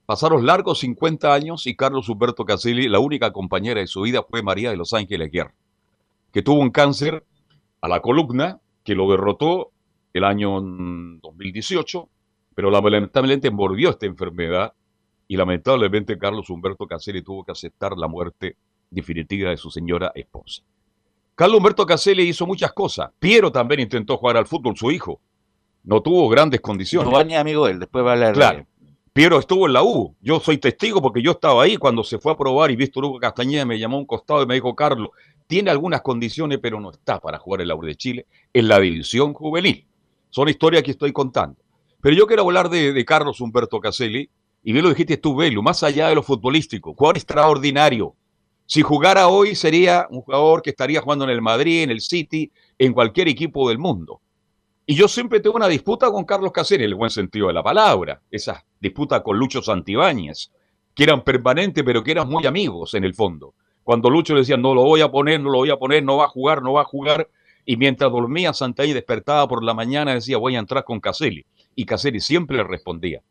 Pasaron 0.07 0.45
largos 0.45 0.81
50 0.81 1.33
años 1.33 1.67
y 1.67 1.77
Carlos 1.77 2.09
Humberto 2.09 2.45
Caselli, 2.45 2.89
la 2.89 2.99
única 2.99 3.33
compañera 3.33 3.81
de 3.81 3.87
su 3.87 4.03
vida 4.03 4.23
fue 4.29 4.43
María 4.43 4.71
de 4.71 4.77
los 4.77 4.93
Ángeles 4.93 5.31
Guerra, 5.31 5.55
que 6.33 6.43
tuvo 6.43 6.61
un 6.61 6.71
cáncer 6.71 7.25
a 7.81 7.89
la 7.89 8.01
columna 8.01 8.61
que 8.85 8.95
lo 8.95 9.11
derrotó 9.11 9.73
el 10.13 10.25
año 10.25 10.61
mm, 10.61 11.21
2018, 11.21 12.09
pero 12.55 12.71
lamentablemente 12.71 13.51
mordió 13.51 13.91
esta 13.91 14.07
enfermedad 14.07 14.73
y 15.27 15.37
lamentablemente 15.37 16.19
Carlos 16.19 16.49
Humberto 16.51 16.87
Caselli 16.87 17.23
tuvo 17.23 17.45
que 17.45 17.53
aceptar 17.53 17.97
la 17.97 18.07
muerte 18.07 18.57
definitiva 18.91 19.51
de 19.51 19.57
su 19.57 19.71
señora 19.71 20.13
esposa. 20.15 20.63
Carlos 21.35 21.59
Humberto 21.59 21.85
Caselli 21.85 22.23
hizo 22.23 22.47
muchas 22.47 22.73
cosas. 22.73 23.11
Piero 23.19 23.51
también 23.51 23.81
intentó 23.81 24.17
jugar 24.19 24.37
al 24.37 24.47
fútbol, 24.47 24.77
su 24.77 24.91
hijo. 24.93 25.21
No 25.83 26.01
tuvo 26.01 26.29
grandes 26.29 26.61
condiciones. 26.61 27.09
Giovanni 27.09 27.35
es 27.35 27.41
amigo 27.41 27.67
él, 27.67 27.81
después 27.81 28.05
va 28.05 28.11
a 28.11 28.13
hablar 28.15 28.35
Claro. 28.35 28.59
de 28.59 28.67
Piero 29.13 29.39
estuvo 29.39 29.67
en 29.67 29.73
la 29.73 29.83
U. 29.83 30.15
Yo 30.21 30.41
soy 30.41 30.59
testigo 30.59 31.01
porque 31.01 31.23
yo 31.23 31.33
estaba 31.33 31.63
ahí 31.63 31.77
cuando 31.77 32.03
se 32.03 32.19
fue 32.19 32.33
a 32.33 32.37
probar 32.37 32.71
y 32.73 32.77
Víctor 32.77 33.05
Hugo 33.05 33.19
Castañeda 33.21 33.65
me 33.65 33.79
llamó 33.79 33.97
a 33.97 34.01
un 34.01 34.07
costado 34.07 34.43
y 34.43 34.47
me 34.47 34.55
dijo, 34.55 34.75
Carlos, 34.75 35.11
tiene 35.55 35.71
algunas 35.71 36.03
condiciones, 36.03 36.59
pero 36.61 36.81
no 36.81 36.91
está 36.91 37.21
para 37.21 37.39
jugar 37.39 37.61
en 37.61 37.69
la 37.69 37.77
U 37.77 37.83
de 37.83 37.95
Chile 37.95 38.27
en 38.53 38.67
la 38.67 38.81
división 38.81 39.33
juvenil. 39.35 39.87
Son 40.29 40.49
historias 40.49 40.83
que 40.83 40.91
estoy 40.91 41.13
contando. 41.13 41.61
Pero 42.01 42.17
yo 42.17 42.27
quiero 42.27 42.43
hablar 42.43 42.69
de, 42.69 43.05
Carlos 43.05 43.41
Humberto 43.41 43.79
Caselli, 43.79 44.29
y 44.65 44.73
bien 44.73 44.83
lo 44.83 44.89
dijiste 44.89 45.17
tú, 45.17 45.37
Belu, 45.37 45.63
más 45.63 45.85
allá 45.85 46.09
de 46.09 46.17
lo 46.17 46.25
futbolístico, 46.25 46.93
jugador 46.95 47.19
extraordinario. 47.19 48.17
Si 48.67 48.83
jugara 48.83 49.29
hoy 49.29 49.55
sería 49.55 50.09
un 50.11 50.23
jugador 50.23 50.61
que 50.61 50.71
estaría 50.71 51.01
jugando 51.01 51.25
en 51.25 51.31
el 51.31 51.41
Madrid, 51.41 51.85
en 51.85 51.93
el 51.93 52.01
City, 52.01 52.51
en 52.77 52.93
cualquier 52.93 53.29
equipo 53.29 53.69
del 53.69 53.79
mundo. 53.79 54.21
Y 54.85 54.97
yo 54.97 55.07
siempre 55.07 55.39
tengo 55.39 55.55
una 55.55 55.69
disputa 55.69 56.11
con 56.11 56.25
Carlos 56.25 56.51
Caselli, 56.51 56.83
en 56.83 56.91
el 56.91 56.97
buen 56.97 57.11
sentido 57.11 57.47
de 57.47 57.53
la 57.53 57.63
palabra, 57.63 58.21
esa 58.29 58.65
disputa 58.81 59.23
con 59.23 59.39
Lucho 59.39 59.63
Santibáñez, 59.63 60.51
que 60.97 61.05
eran 61.05 61.23
permanentes, 61.23 61.85
pero 61.85 62.03
que 62.03 62.11
eran 62.11 62.29
muy 62.29 62.45
amigos 62.45 62.95
en 62.95 63.05
el 63.05 63.15
fondo. 63.15 63.55
Cuando 63.85 64.11
Lucho 64.11 64.33
le 64.33 64.41
decía, 64.41 64.57
no 64.57 64.75
lo 64.75 64.83
voy 64.83 65.03
a 65.03 65.11
poner, 65.11 65.41
no 65.41 65.51
lo 65.51 65.59
voy 65.59 65.71
a 65.71 65.77
poner, 65.77 66.03
no 66.03 66.17
va 66.17 66.25
a 66.25 66.29
jugar, 66.29 66.63
no 66.63 66.73
va 66.73 66.81
a 66.81 66.85
jugar, 66.85 67.29
y 67.67 67.77
mientras 67.77 68.11
dormía 68.11 68.53
Santibáñez 68.53 68.95
despertaba 68.95 69.47
por 69.47 69.63
la 69.63 69.75
mañana 69.75 70.15
decía, 70.15 70.39
voy 70.39 70.57
a 70.57 70.59
entrar 70.59 70.85
con 70.85 71.01
Caselli. 71.01 71.45
Y 71.75 71.85
Caselli 71.85 72.21
siempre 72.21 72.57
le 72.57 72.65
respondía. 72.65 73.23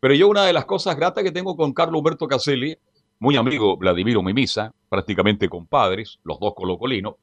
Pero 0.00 0.14
yo 0.14 0.28
una 0.28 0.44
de 0.44 0.52
las 0.52 0.64
cosas 0.64 0.96
gratas 0.96 1.22
que 1.22 1.30
tengo 1.30 1.56
con 1.56 1.72
Carlos 1.72 1.98
Humberto 1.98 2.26
Caselli, 2.26 2.76
muy 3.18 3.36
amigo 3.36 3.76
Vladimiro 3.76 4.22
Mimisa, 4.22 4.72
prácticamente 4.88 5.48
compadres, 5.48 6.18
los 6.24 6.40
dos 6.40 6.54
colocolinos, 6.54 7.14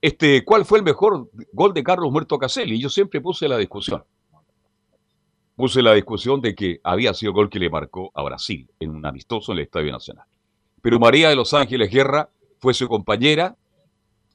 este, 0.00 0.44
¿cuál 0.44 0.64
fue 0.64 0.78
el 0.78 0.84
mejor 0.84 1.30
gol 1.52 1.74
de 1.74 1.82
Carlos 1.82 2.08
Humberto 2.08 2.38
Caselli? 2.38 2.80
Yo 2.80 2.88
siempre 2.88 3.20
puse 3.20 3.46
la 3.46 3.58
discusión. 3.58 4.02
Puse 5.54 5.82
la 5.82 5.92
discusión 5.92 6.40
de 6.40 6.54
que 6.54 6.80
había 6.82 7.12
sido 7.12 7.30
el 7.30 7.34
gol 7.34 7.50
que 7.50 7.58
le 7.58 7.68
marcó 7.68 8.10
a 8.14 8.22
Brasil 8.22 8.70
en 8.80 8.90
un 8.90 9.04
amistoso 9.04 9.52
en 9.52 9.58
el 9.58 9.64
Estadio 9.64 9.92
Nacional. 9.92 10.26
Pero 10.82 10.98
María 10.98 11.28
de 11.28 11.36
los 11.36 11.52
Ángeles 11.54 11.90
Guerra 11.90 12.30
fue 12.58 12.74
su 12.74 12.88
compañera 12.88 13.56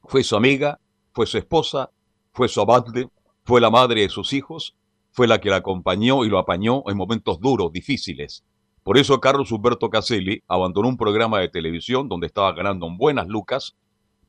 Fue 0.08 0.24
su 0.24 0.36
amiga, 0.36 0.80
fue 1.14 1.26
su 1.26 1.38
esposa, 1.38 1.90
fue 2.32 2.48
su 2.48 2.62
amante, 2.62 3.10
fue 3.44 3.60
la 3.60 3.70
madre 3.72 4.02
de 4.02 4.10
sus 4.10 4.34
hijos, 4.34 4.76
fue 5.12 5.28
la 5.28 5.40
que 5.40 5.50
la 5.50 5.58
acompañó 5.58 6.26
y 6.26 6.30
lo 6.30 6.38
apañó 6.38 6.84
en 6.88 6.98
momentos 6.98 7.40
duros, 7.40 7.72
difíciles. 7.72 8.44
Por 8.84 9.00
eso 9.00 9.20
Carlos 9.20 9.52
Humberto 9.52 9.90
Caselli 9.90 10.44
abandonó 10.48 10.90
un 10.90 10.98
programa 10.98 11.40
de 11.40 11.50
televisión 11.50 12.08
donde 12.08 12.28
estaba 12.28 12.54
ganando 12.54 12.88
buenas 12.96 13.28
lucas 13.28 13.76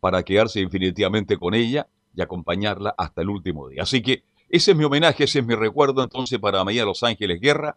para 0.00 0.22
quedarse 0.22 0.60
definitivamente 0.60 1.36
con 1.36 1.52
ella 1.52 1.88
y 2.14 2.22
acompañarla 2.22 2.94
hasta 2.96 3.20
el 3.20 3.28
último 3.28 3.68
día. 3.68 3.82
Así 3.82 4.00
que 4.00 4.22
ese 4.48 4.70
es 4.70 4.76
mi 4.76 4.84
homenaje, 4.84 5.24
ese 5.24 5.40
es 5.40 5.46
mi 5.46 5.54
recuerdo 5.54 6.02
entonces 6.02 6.38
para 6.38 6.64
María 6.64 6.84
Los 6.86 7.02
Ángeles 7.02 7.40
Guerra, 7.40 7.76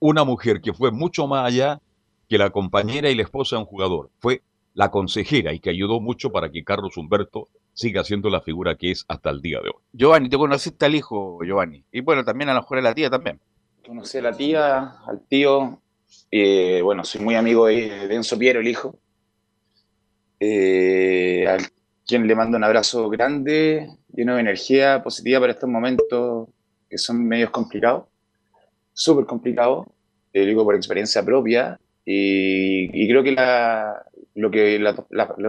una 0.00 0.24
mujer 0.24 0.60
que 0.60 0.72
fue 0.72 0.90
mucho 0.90 1.26
más 1.28 1.46
allá 1.46 1.80
que 2.28 2.38
la 2.38 2.50
compañera 2.50 3.10
y 3.10 3.14
la 3.14 3.22
esposa 3.22 3.56
de 3.56 3.60
un 3.60 3.66
jugador. 3.66 4.10
Fue 4.18 4.42
la 4.74 4.90
consejera 4.90 5.52
y 5.52 5.60
que 5.60 5.70
ayudó 5.70 6.00
mucho 6.00 6.30
para 6.30 6.50
que 6.50 6.64
Carlos 6.64 6.96
Humberto 6.96 7.48
siga 7.72 8.04
siendo 8.04 8.30
la 8.30 8.40
figura 8.40 8.76
que 8.76 8.90
es 8.90 9.04
hasta 9.08 9.30
el 9.30 9.40
día 9.40 9.58
de 9.60 9.68
hoy. 9.68 9.82
Giovanni, 9.92 10.28
te 10.28 10.36
conociste 10.36 10.86
al 10.86 10.94
hijo, 10.94 11.38
Giovanni. 11.44 11.84
Y 11.92 12.00
bueno, 12.00 12.24
también 12.24 12.50
a 12.50 12.54
lo 12.54 12.60
mejor 12.60 12.78
a 12.78 12.82
la 12.82 12.94
tía 12.94 13.10
también. 13.10 13.40
Conocí 13.86 14.18
a 14.18 14.22
la 14.22 14.36
tía, 14.36 14.94
al 15.06 15.20
tío. 15.28 15.80
eh, 16.30 16.80
bueno, 16.82 17.04
soy 17.04 17.20
muy 17.20 17.34
amigo 17.34 17.66
de, 17.66 18.08
de 18.08 18.14
Enzo 18.14 18.38
Piero, 18.38 18.60
el 18.60 18.68
hijo. 18.68 18.98
Eh, 20.40 21.46
al 21.48 21.62
quien 22.06 22.26
le 22.26 22.34
mando 22.36 22.56
un 22.56 22.64
abrazo 22.64 23.08
grande, 23.08 23.88
lleno 24.14 24.34
de 24.34 24.40
energía 24.40 25.02
positiva 25.02 25.40
para 25.40 25.52
estos 25.52 25.68
momentos 25.68 26.48
que 26.88 26.98
son 26.98 27.26
medios 27.26 27.50
complicados, 27.50 28.04
súper 28.92 29.26
complicados, 29.26 29.86
te 30.32 30.46
digo 30.46 30.64
por 30.64 30.76
experiencia 30.76 31.24
propia, 31.24 31.80
y, 32.08 33.08
creo 33.08 33.24
que, 33.24 33.32
lo 34.34 34.50
que 34.50 34.80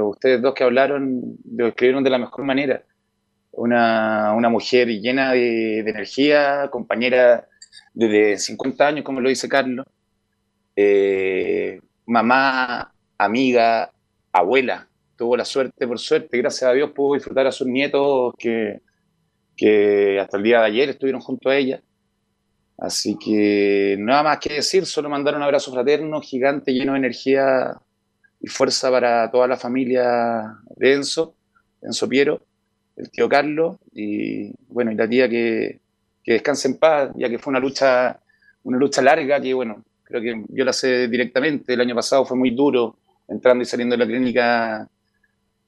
ustedes 0.01 0.41
dos 0.41 0.55
que 0.55 0.63
hablaron 0.63 1.37
lo 1.55 1.65
describieron 1.65 2.03
de 2.03 2.09
la 2.09 2.17
mejor 2.17 2.45
manera. 2.45 2.83
Una, 3.51 4.33
una 4.35 4.49
mujer 4.49 4.87
llena 4.87 5.33
de, 5.33 5.83
de 5.83 5.89
energía, 5.89 6.67
compañera 6.71 7.47
desde 7.93 8.37
50 8.37 8.87
años, 8.87 9.05
como 9.05 9.21
lo 9.21 9.29
dice 9.29 9.47
Carlos, 9.47 9.85
eh, 10.75 11.79
mamá, 12.05 12.93
amiga, 13.17 13.91
abuela. 14.31 14.87
Tuvo 15.15 15.37
la 15.37 15.45
suerte, 15.45 15.87
por 15.87 15.99
suerte, 15.99 16.37
gracias 16.37 16.69
a 16.69 16.73
Dios, 16.73 16.91
pudo 16.91 17.15
disfrutar 17.15 17.47
a 17.47 17.51
sus 17.51 17.67
nietos 17.67 18.33
que, 18.37 18.81
que 19.55 20.19
hasta 20.19 20.37
el 20.37 20.43
día 20.43 20.59
de 20.59 20.65
ayer 20.67 20.89
estuvieron 20.89 21.21
junto 21.21 21.49
a 21.49 21.55
ella. 21.55 21.81
Así 22.77 23.17
que 23.17 23.95
nada 23.99 24.23
más 24.23 24.37
que 24.39 24.53
decir, 24.53 24.85
solo 24.85 25.09
mandar 25.09 25.35
un 25.35 25.41
abrazo 25.41 25.71
fraterno, 25.71 26.21
gigante, 26.21 26.73
lleno 26.73 26.93
de 26.93 26.99
energía 26.99 27.75
y 28.39 28.47
fuerza 28.47 28.91
para 28.91 29.31
toda 29.31 29.47
la 29.47 29.57
familia 29.57 30.57
de 30.75 30.93
Enzo, 30.93 31.35
Enzo 31.81 32.07
Piero, 32.07 32.41
el 32.95 33.09
tío 33.09 33.27
Carlos, 33.27 33.77
y 33.93 34.51
bueno, 34.67 34.91
y 34.91 34.95
la 34.95 35.09
tía 35.09 35.27
que, 35.27 35.79
que 36.23 36.33
descanse 36.33 36.67
en 36.67 36.77
paz, 36.77 37.11
ya 37.15 37.29
que 37.29 37.39
fue 37.39 37.51
una 37.51 37.59
lucha, 37.59 38.19
una 38.63 38.77
lucha 38.77 39.01
larga 39.01 39.41
que 39.41 39.53
bueno, 39.55 39.83
creo 40.03 40.21
que 40.21 40.45
yo 40.49 40.63
la 40.63 40.73
sé 40.73 41.07
directamente, 41.07 41.73
el 41.73 41.81
año 41.81 41.95
pasado 41.95 42.25
fue 42.25 42.37
muy 42.37 42.51
duro, 42.51 42.97
entrando 43.27 43.63
y 43.63 43.65
saliendo 43.65 43.97
de 43.97 44.05
la 44.05 44.07
clínica 44.07 44.87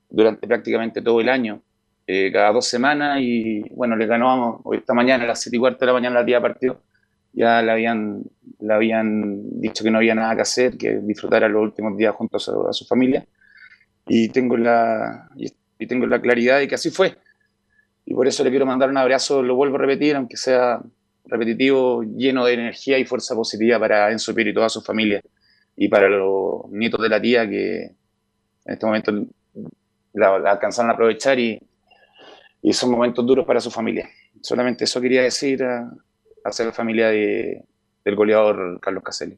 durante 0.09 0.47
prácticamente 0.47 1.01
todo 1.01 1.21
el 1.21 1.29
año, 1.29 1.61
eh, 2.05 2.31
cada 2.31 2.51
dos 2.51 2.67
semanas, 2.67 3.17
y 3.19 3.61
bueno, 3.71 3.95
le 3.95 4.05
ganó 4.05 4.61
hoy 4.63 4.77
esta 4.77 4.93
mañana 4.93 5.23
a 5.23 5.27
las 5.27 5.41
7 5.41 5.57
y 5.57 5.59
cuarto 5.59 5.79
de 5.79 5.85
la 5.87 5.93
mañana 5.93 6.19
la 6.19 6.25
tía 6.25 6.39
partió, 6.39 6.81
ya 7.33 7.61
le 7.61 7.71
habían, 7.71 8.23
le 8.59 8.73
habían 8.73 9.61
dicho 9.61 9.83
que 9.83 9.91
no 9.91 9.97
había 9.97 10.15
nada 10.15 10.35
que 10.35 10.41
hacer, 10.41 10.77
que 10.77 10.99
disfrutara 10.99 11.47
los 11.47 11.61
últimos 11.61 11.97
días 11.97 12.15
junto 12.15 12.37
a 12.37 12.39
su, 12.39 12.85
familia, 12.87 13.25
y 14.07 14.29
tengo 14.29 14.57
la, 14.57 15.29
y, 15.35 15.85
tengo 15.85 16.05
la 16.07 16.21
claridad 16.21 16.59
de 16.59 16.67
que 16.67 16.75
así 16.75 16.89
fue. 16.89 17.17
Y 18.05 18.13
por 18.13 18.27
eso 18.27 18.43
le 18.43 18.49
quiero 18.49 18.65
mandar 18.65 18.89
un 18.89 18.97
abrazo, 18.97 19.43
lo 19.43 19.55
vuelvo 19.55 19.75
a 19.75 19.79
repetir, 19.79 20.15
aunque 20.15 20.37
sea 20.37 20.81
repetitivo, 21.25 22.03
lleno 22.03 22.45
de 22.45 22.53
energía 22.53 22.97
y 22.97 23.05
fuerza 23.05 23.35
positiva 23.35 23.79
para 23.79 24.11
Enzo 24.11 24.33
Piero 24.33 24.49
y 24.49 24.53
toda 24.53 24.69
su 24.69 24.81
familia. 24.81 25.21
Y 25.75 25.87
para 25.87 26.09
los 26.09 26.69
nietos 26.71 27.01
de 27.01 27.09
la 27.09 27.21
tía 27.21 27.47
que 27.47 27.83
en 27.83 28.73
este 28.73 28.85
momento 28.85 29.11
la, 30.13 30.39
la 30.39 30.51
alcanzaron 30.51 30.89
a 30.89 30.93
aprovechar 30.95 31.39
y, 31.39 31.61
y 32.61 32.73
son 32.73 32.91
momentos 32.91 33.25
duros 33.25 33.45
para 33.45 33.59
su 33.59 33.71
familia. 33.71 34.09
Solamente 34.41 34.85
eso 34.85 34.99
quería 34.99 35.21
decir 35.21 35.63
a, 35.63 35.91
hacia 36.43 36.65
la 36.65 36.71
familia 36.71 37.09
de, 37.09 37.63
del 38.03 38.15
goleador 38.15 38.79
Carlos 38.81 39.03
Caselli. 39.03 39.37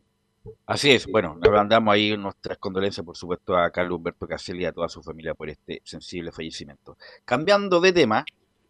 Así 0.65 0.91
es, 0.91 1.05
bueno, 1.05 1.37
le 1.41 1.51
mandamos 1.51 1.93
ahí 1.93 2.17
nuestras 2.17 2.57
condolencias, 2.57 3.05
por 3.05 3.15
supuesto, 3.15 3.55
a 3.55 3.69
Carlos 3.69 3.97
Humberto 3.97 4.27
Caselli 4.27 4.63
y 4.63 4.65
a 4.65 4.71
toda 4.71 4.89
su 4.89 5.03
familia 5.03 5.35
por 5.35 5.49
este 5.49 5.81
sensible 5.83 6.31
fallecimiento. 6.31 6.97
Cambiando 7.25 7.79
de 7.79 7.93
tema, 7.93 8.25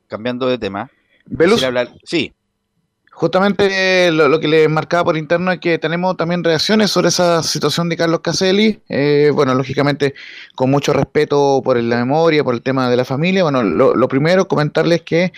cambiando 0.07 0.47
de 0.47 0.57
tema, 0.57 0.91
Velus. 1.25 1.63
hablar, 1.63 1.89
sí, 2.03 2.33
Justamente 3.13 4.07
eh, 4.07 4.11
lo, 4.11 4.39
que 4.39 4.47
le 4.47 4.67
marcaba 4.67 5.03
por 5.03 5.17
interno 5.17 5.51
es 5.51 5.59
que 5.59 5.77
tenemos 5.77 6.17
también 6.17 6.43
reacciones 6.43 6.89
sobre 6.89 7.09
esa 7.09 7.43
situación 7.43 7.89
de 7.89 7.97
Carlos 7.97 8.21
Caselli. 8.21 8.81
Eh, 8.89 9.31
bueno, 9.33 9.53
lógicamente 9.53 10.15
con 10.55 10.71
mucho 10.71 10.93
respeto 10.93 11.61
por 11.63 11.77
la 11.77 11.97
memoria, 11.97 12.43
por 12.43 12.55
el 12.55 12.61
tema 12.61 12.89
de 12.89 12.97
la 12.97 13.05
familia. 13.05 13.43
Bueno, 13.43 13.63
lo, 13.63 13.95
lo 13.95 14.07
primero, 14.07 14.47
comentarles 14.47 15.01
que 15.01 15.33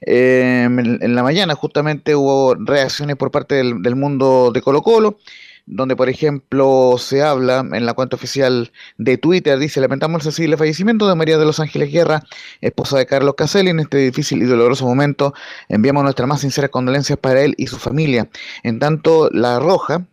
eh, 0.00 0.64
en, 0.64 1.14
la 1.14 1.22
mañana 1.22 1.54
justamente 1.54 2.16
hubo 2.16 2.56
reacciones 2.56 3.16
por 3.16 3.30
parte 3.30 3.54
del, 3.54 3.80
del 3.82 3.94
mundo 3.94 4.50
de 4.52 4.60
Colo 4.60 4.82
Colo 4.82 5.18
donde 5.66 5.96
por 5.96 6.08
ejemplo 6.08 6.96
se 6.98 7.22
habla 7.22 7.64
en 7.72 7.86
la 7.86 7.94
cuenta 7.94 8.16
oficial 8.16 8.72
de 8.98 9.18
Twitter, 9.18 9.58
dice, 9.58 9.80
lamentamos 9.80 10.20
el 10.20 10.32
sensible 10.32 10.56
fallecimiento 10.56 11.08
de 11.08 11.14
María 11.14 11.38
de 11.38 11.44
los 11.44 11.60
Ángeles 11.60 11.92
Guerra, 11.92 12.22
esposa 12.60 12.98
de 12.98 13.06
Carlos 13.06 13.34
Caselli, 13.36 13.70
en 13.70 13.80
este 13.80 13.98
difícil 13.98 14.42
y 14.42 14.46
doloroso 14.46 14.86
momento 14.86 15.34
enviamos 15.68 16.02
nuestras 16.02 16.28
más 16.28 16.40
sinceras 16.40 16.70
condolencias 16.70 17.18
para 17.18 17.42
él 17.42 17.54
y 17.56 17.66
su 17.66 17.78
familia. 17.78 18.28
En 18.62 18.78
tanto, 18.78 19.28
La 19.32 19.58
Roja, 19.58 20.04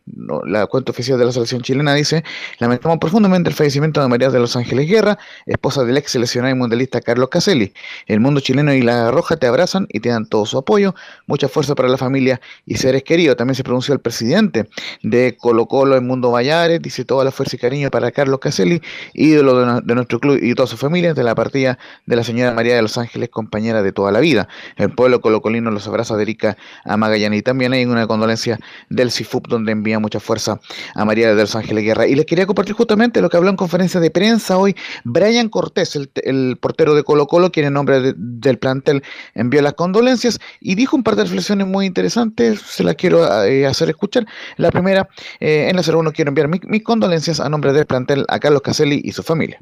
la 0.45 0.67
cuenta 0.67 0.91
oficial 0.91 1.17
de 1.17 1.25
la 1.25 1.31
selección 1.31 1.62
chilena, 1.62 1.93
dice, 1.93 2.23
lamentamos 2.59 2.99
profundamente 2.99 3.49
el 3.49 3.55
fallecimiento 3.55 4.01
de 4.01 4.07
María 4.07 4.29
de 4.29 4.39
los 4.39 4.55
Ángeles 4.55 4.89
Guerra, 4.89 5.17
esposa 5.45 5.83
del 5.83 5.97
ex 5.97 6.12
seleccionado 6.12 6.53
y 6.53 6.57
mundialista 6.57 7.01
Carlos 7.01 7.29
Caselli. 7.29 7.73
El 8.05 8.19
mundo 8.19 8.39
chileno 8.39 8.73
y 8.73 8.81
La 8.81 9.12
Roja 9.12 9.38
te 9.38 9.47
abrazan 9.47 9.88
y 9.89 9.99
te 9.99 10.09
dan 10.09 10.27
todo 10.27 10.45
su 10.45 10.57
apoyo, 10.57 10.95
mucha 11.27 11.47
fuerza 11.47 11.75
para 11.75 11.89
la 11.89 11.97
familia 11.97 12.41
y 12.65 12.75
seres 12.75 13.03
queridos. 13.03 13.38
También 13.38 13.55
se 13.55 13.63
pronunció 13.63 13.93
el 13.93 13.99
presidente 13.99 14.69
de 15.03 15.38
Colo 15.39 15.65
Colo 15.67 15.97
en 15.97 16.06
Mundo 16.06 16.32
Vallares, 16.32 16.82
dice 16.82 17.06
toda 17.06 17.23
la 17.23 17.32
fuerza 17.32 17.56
y 17.56 17.60
cariño 17.60 17.89
para 17.89 18.12
Carlos 18.12 18.39
Caselli, 18.39 18.82
ídolo 19.13 19.82
de, 19.82 19.95
nuestro 19.95 20.19
club 20.19 20.39
y 20.41 20.54
toda 20.54 20.67
su 20.67 20.78
familia, 20.78 21.13
de 21.13 21.23
la 21.23 21.34
partida 21.36 21.80
de 22.06 22.15
la 22.15 22.23
señora 22.23 22.54
María 22.54 22.75
de 22.75 22.82
los 22.82 22.97
Ángeles, 22.97 23.30
compañera 23.30 23.82
de 23.82 23.91
toda 23.91 24.12
la 24.12 24.19
vida. 24.19 24.47
El 24.75 24.91
pueblo 24.91 25.21
colocolino 25.21 25.71
los 25.71 25.88
abraza 25.88 26.15
de 26.15 26.23
Erika 26.23 26.58
a 26.86 26.97
Magallanes 26.97 27.39
y 27.39 27.41
también 27.41 27.73
hay 27.73 27.86
una 27.86 28.06
condolencia 28.06 28.60
del 28.89 29.12
CIFUP 29.12 29.47
donde 29.47 29.71
envía 29.71 29.99
mucha 29.99 30.19
fuerza 30.19 30.60
a 30.95 31.06
María 31.06 31.34
de 31.34 31.41
los 31.41 31.56
Ángeles 31.56 31.84
Guerra. 31.84 32.06
Y 32.08 32.15
les 32.15 32.25
quería 32.25 32.45
compartir 32.45 32.75
justamente 32.75 33.21
lo 33.21 33.30
que 33.30 33.38
habló 33.38 33.49
en 33.49 33.56
conferencia 33.56 33.99
de 33.99 34.12
prensa 34.12 34.58
hoy 34.58 34.75
Brian 35.04 35.49
Cortés, 35.49 35.95
el, 35.95 36.12
el 36.23 36.58
portero 36.60 36.93
de 36.95 37.04
Colo 37.04 37.28
Colo, 37.28 37.52
quien 37.52 37.65
en 37.67 37.73
nombre 37.73 38.02
de- 38.02 38.13
del 38.17 38.58
plantel 38.60 39.04
envió 39.36 39.62
las 39.62 39.73
condolencias 39.73 40.39
y 40.60 40.75
dijo 40.75 40.95
un 40.95 41.04
par 41.04 41.15
de 41.15 41.23
reflexiones 41.23 41.67
muy 41.67 41.86
interesantes, 41.86 42.62
se 42.62 42.84
las 42.84 42.95
quiero 42.95 43.43
eh, 43.45 43.65
hacer 43.65 43.89
escuchar. 43.89 44.25
La 44.58 44.71
primera, 44.71 45.08
eh, 45.39 45.69
en 45.69 45.75
la 45.75 45.81
01 45.83 46.11
quiero 46.11 46.29
enviar 46.29 46.47
mi- 46.47 46.59
mis 46.63 46.83
condolencias 46.83 47.39
a 47.39 47.49
nombre 47.49 47.73
del 47.73 47.85
plantel 47.85 48.25
a 48.27 48.39
Carlos 48.39 48.61
Caselli 48.61 49.01
y 49.03 49.11
su 49.11 49.23
familia. 49.23 49.59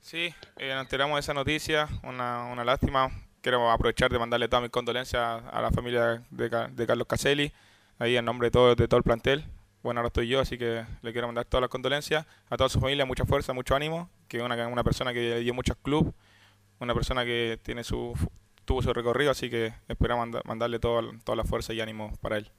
Sí, 0.00 0.32
eh, 0.56 0.72
nos 0.74 0.82
enteramos 0.82 1.16
de 1.16 1.20
esa 1.20 1.34
noticia, 1.34 1.88
una, 2.02 2.46
lástima. 2.64 3.10
Quiero 3.42 3.70
aprovechar 3.70 4.10
de 4.10 4.18
mandarle 4.18 4.48
todas 4.48 4.62
mis 4.62 4.70
condolencias 4.70 5.42
a 5.52 5.60
la 5.62 5.70
familia 5.70 6.22
de, 6.30 6.48
de 6.72 6.86
Carlos 6.86 7.06
Caselli, 7.06 7.52
ahí 7.98 8.16
en 8.16 8.24
nombre 8.24 8.46
de 8.46 8.50
todo, 8.50 8.98
el 8.98 9.02
plantel. 9.04 9.44
Bueno, 9.82 10.00
ahora 10.00 10.08
estoy 10.08 10.26
yo, 10.28 10.40
así 10.40 10.58
que 10.58 10.84
le 11.02 11.12
quiero 11.12 11.28
mandar 11.28 11.44
todas 11.44 11.60
las 11.62 11.70
condolencias 11.70 12.26
a 12.50 12.56
toda 12.56 12.68
su 12.68 12.80
familia, 12.80 13.04
mucha 13.06 13.24
fuerza, 13.24 13.52
mucho 13.52 13.76
ánimo, 13.76 14.10
que 14.26 14.38
es 14.38 14.42
una, 14.42 14.82
persona 14.82 15.12
que 15.12 15.38
dio 15.38 15.54
muchos 15.54 15.76
clubes, 15.82 16.12
una 16.80 16.94
persona 16.94 17.24
que 17.24 17.58
tiene 17.62 17.84
su, 17.84 18.12
tuvo 18.64 18.82
su 18.82 18.92
recorrido, 18.92 19.30
así 19.30 19.48
que 19.48 19.72
manda- 20.16 20.42
mandarle 20.44 20.78
todo, 20.80 21.02
toda 21.22 21.36
la 21.36 21.44
fuerza 21.44 21.72
y 21.72 21.80
ánimo 21.80 22.12
para 22.20 22.38
él. 22.38 22.50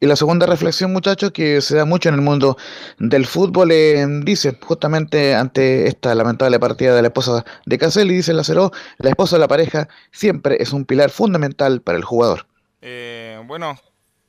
Y 0.00 0.06
la 0.06 0.14
segunda 0.14 0.46
reflexión, 0.46 0.92
muchachos, 0.92 1.32
que 1.32 1.60
se 1.60 1.76
da 1.76 1.84
mucho 1.84 2.08
en 2.08 2.14
el 2.14 2.20
mundo 2.20 2.56
del 2.98 3.26
fútbol, 3.26 3.72
eh, 3.72 4.06
dice 4.22 4.56
justamente 4.62 5.34
ante 5.34 5.88
esta 5.88 6.14
lamentable 6.14 6.60
partida 6.60 6.94
de 6.94 7.02
la 7.02 7.08
esposa 7.08 7.44
de 7.66 7.78
Caselli, 7.78 8.14
dice 8.14 8.30
el 8.30 8.38
acero, 8.38 8.70
la 8.98 9.10
esposa 9.10 9.34
de 9.34 9.40
la 9.40 9.48
pareja 9.48 9.88
siempre 10.12 10.62
es 10.62 10.72
un 10.72 10.84
pilar 10.84 11.10
fundamental 11.10 11.80
para 11.80 11.98
el 11.98 12.04
jugador. 12.04 12.46
Eh, 12.80 13.42
bueno, 13.46 13.76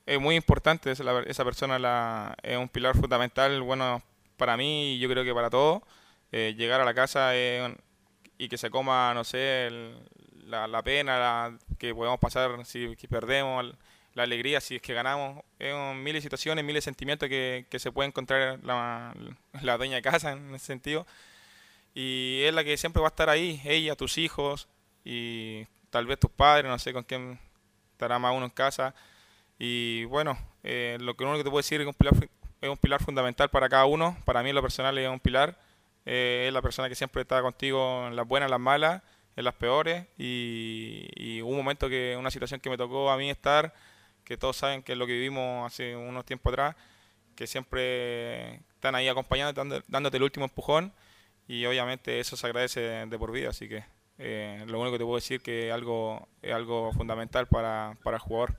es 0.08 0.19
muy 0.19 0.36
importante, 0.36 0.91
esa, 0.91 1.43
persona 1.43 1.77
la, 1.77 2.36
es 2.41 2.58
un 2.58 2.67
pilar 2.67 2.97
fundamental, 2.97 3.62
bueno, 3.62 4.01
para 4.38 4.58
mí 4.58 4.95
y 4.95 4.99
yo 4.99 5.08
creo 5.08 5.23
que 5.23 5.36
para 5.36 5.51
todos. 5.51 5.84
Eh, 6.32 6.55
llegar 6.58 6.82
a 6.82 6.86
la 6.86 6.95
casa 6.95 7.34
y 7.36 8.49
que 8.49 8.58
se 8.58 8.71
coma, 8.71 9.13
no 9.13 9.23
sé, 9.23 9.69
la, 10.47 10.82
pena 10.82 11.60
que 11.77 11.93
podemos 11.93 12.19
pasar 12.19 12.65
si 12.65 12.95
perdemos, 13.08 13.75
la 14.13 14.24
alegría 14.24 14.62
si 14.62 14.76
es 14.76 14.82
que 14.82 14.93
ganamos. 14.93 15.43
Es 15.60 15.74
un, 15.74 16.04
miles 16.04 16.24
de 16.24 16.28
situaciones, 16.28 16.65
miles 16.65 16.84
de 16.84 16.86
sentimientos 16.86 17.30
que, 17.30 17.65
que 17.69 17.80
se 17.80 17.91
puede 17.91 18.08
encontrar 18.10 18.60
la, 18.63 19.13
la 19.62 19.78
dueña 19.78 19.95
de 19.95 20.02
casa 20.02 20.32
en 20.32 20.54
ese 20.56 20.65
sentido. 20.65 21.06
y 21.93 22.41
es 22.43 22.54
la 22.54 22.63
que 22.63 22.78
siempre 22.78 23.02
va 23.02 23.08
a 23.08 23.10
estar 23.10 23.30
ahí, 23.30 23.62
ella, 23.65 23.95
tus 23.95 24.17
hijos 24.17 24.67
y 25.04 25.65
tal 25.89 26.06
vez 26.06 26.19
tus 26.19 26.32
padres, 26.32 26.69
no 26.69 26.80
sé 26.80 26.93
con 26.93 27.04
quién 27.04 27.39
estará 27.93 28.19
más 28.19 28.36
uno 28.36 28.45
en 28.45 28.52
casa. 28.52 28.93
Y 29.58 30.06
bueno, 30.06 30.38
eh, 30.63 30.98
lo 31.02 31.15
que 31.15 31.26
único 31.26 31.39
que 31.39 31.43
te 31.43 31.50
puedo 31.50 31.60
decir 31.60 31.82
es 31.82 31.88
un 31.88 31.93
pilar, 31.93 32.13
es 32.62 32.69
un 32.69 32.78
pilar 32.78 33.04
fundamental 33.04 33.50
para 33.50 33.67
cada 33.69 33.86
uno. 33.86 34.17
Para 34.26 34.41
mí, 34.41 34.54
lo 34.54 34.62
personal, 34.62 34.98
es 34.98 35.10
un 35.10 35.19
pilar. 35.19 35.60
Eh, 36.06 36.45
es 36.48 36.54
la 36.54 36.62
persona 36.62 36.88
que 36.89 36.95
siempre 36.95 37.22
está 37.22 37.41
contigo 37.41 38.08
en 38.08 38.15
las 38.15 38.28
buenas, 38.28 38.48
en 38.48 38.52
las 38.52 38.60
malas, 38.60 39.02
en 39.36 39.43
las 39.43 39.54
peores. 39.56 40.06
Y, 40.17 41.10
y 41.15 41.41
un 41.41 41.58
momento 41.58 41.89
que, 41.89 42.15
una 42.17 42.32
situación 42.32 42.62
que 42.62 42.69
me 42.69 42.78
tocó 42.78 43.12
a 43.12 43.17
mí 43.17 43.30
estar, 43.30 43.74
que 44.30 44.38
todos 44.38 44.56
saben 44.56 44.84
que 44.84 44.92
es 44.92 44.98
lo 44.98 45.08
que 45.08 45.13
vivimos 45.13 45.65
hace 45.65 45.96
unos 45.96 46.24
tiempos 46.24 46.54
atrás, 46.54 46.76
que 47.36 47.48
siempre 47.48 48.58
están 48.76 48.94
ahí 48.94 49.08
acompañándote, 49.08 49.84
dándote 49.88 50.18
el 50.18 50.24
último 50.24 50.46
empujón. 50.46 50.94
Y 51.48 51.65
obviamente 51.65 52.20
eso 52.20 52.38
se 52.38 52.46
agradece 52.46 52.80
de, 52.80 53.18
por 53.18 53.32
vida. 53.32 53.50
Así 53.50 53.68
que 53.68 53.84
eh, 54.20 54.63
lo 54.68 54.80
único 54.80 54.94
que 54.94 55.00
te 55.00 55.04
puedo 55.04 55.15
decir 55.15 55.42
que 55.42 55.72
algo, 55.72 56.28
es 56.44 56.54
algo 56.54 56.94
fundamental 56.94 57.48
para, 57.48 57.98
para 58.04 58.18
el 58.18 58.22
jugador. 58.22 58.56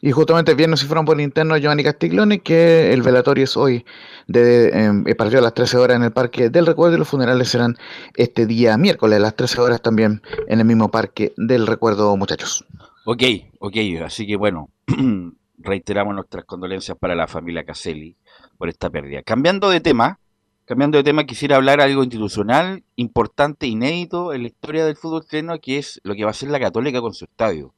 Y 0.00 0.12
justamente 0.12 0.54
viernes 0.54 0.78
si 0.78 0.86
fueron 0.86 1.04
por 1.04 1.16
el 1.16 1.22
interno 1.22 1.56
Giovanni 1.56 1.82
Castiglione, 1.82 2.38
que 2.38 2.92
el 2.92 3.02
velatorio 3.02 3.42
es 3.42 3.56
hoy, 3.56 3.84
de, 4.28 4.68
eh, 4.68 5.14
partido 5.16 5.40
a 5.40 5.42
las 5.42 5.54
13 5.54 5.78
horas 5.78 5.96
en 5.96 6.04
el 6.04 6.12
Parque 6.12 6.48
del 6.48 6.66
Recuerdo 6.66 6.94
y 6.94 6.98
los 7.00 7.08
funerales 7.08 7.48
serán 7.48 7.76
este 8.14 8.46
día 8.46 8.76
miércoles 8.76 9.16
a 9.16 9.20
las 9.20 9.34
13 9.34 9.60
horas 9.60 9.82
también 9.82 10.22
en 10.46 10.60
el 10.60 10.64
mismo 10.64 10.92
Parque 10.92 11.32
del 11.36 11.66
Recuerdo, 11.66 12.16
muchachos. 12.16 12.64
Ok, 13.10 13.22
ok, 13.60 13.74
así 14.04 14.26
que 14.26 14.36
bueno, 14.36 14.68
reiteramos 15.56 16.14
nuestras 16.14 16.44
condolencias 16.44 16.94
para 16.98 17.14
la 17.14 17.26
familia 17.26 17.64
Caselli 17.64 18.18
por 18.58 18.68
esta 18.68 18.90
pérdida. 18.90 19.22
Cambiando 19.22 19.70
de 19.70 19.80
tema, 19.80 20.20
cambiando 20.66 20.98
de 20.98 21.04
tema, 21.04 21.24
quisiera 21.24 21.56
hablar 21.56 21.80
algo 21.80 22.02
institucional, 22.02 22.84
importante, 22.96 23.66
inédito 23.66 24.34
en 24.34 24.42
la 24.42 24.48
historia 24.48 24.84
del 24.84 24.94
fútbol 24.94 25.24
chileno, 25.24 25.58
que 25.58 25.78
es 25.78 26.02
lo 26.04 26.14
que 26.14 26.24
va 26.24 26.32
a 26.32 26.34
ser 26.34 26.50
la 26.50 26.60
Católica 26.60 27.00
con 27.00 27.14
su 27.14 27.24
estadio. 27.24 27.72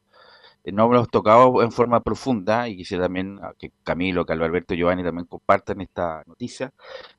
Eh, 0.64 0.72
no 0.72 0.92
hemos 0.92 1.08
tocado 1.08 1.62
en 1.62 1.70
forma 1.70 2.00
profunda 2.00 2.68
y 2.68 2.76
quisiera 2.76 3.04
también 3.04 3.38
ah, 3.40 3.52
que 3.56 3.70
Camilo, 3.84 4.26
Carlos 4.26 4.46
Alberto 4.46 4.74
y 4.74 4.78
Giovanni 4.78 5.04
también 5.04 5.26
compartan 5.26 5.80
esta 5.80 6.24
noticia, 6.26 6.72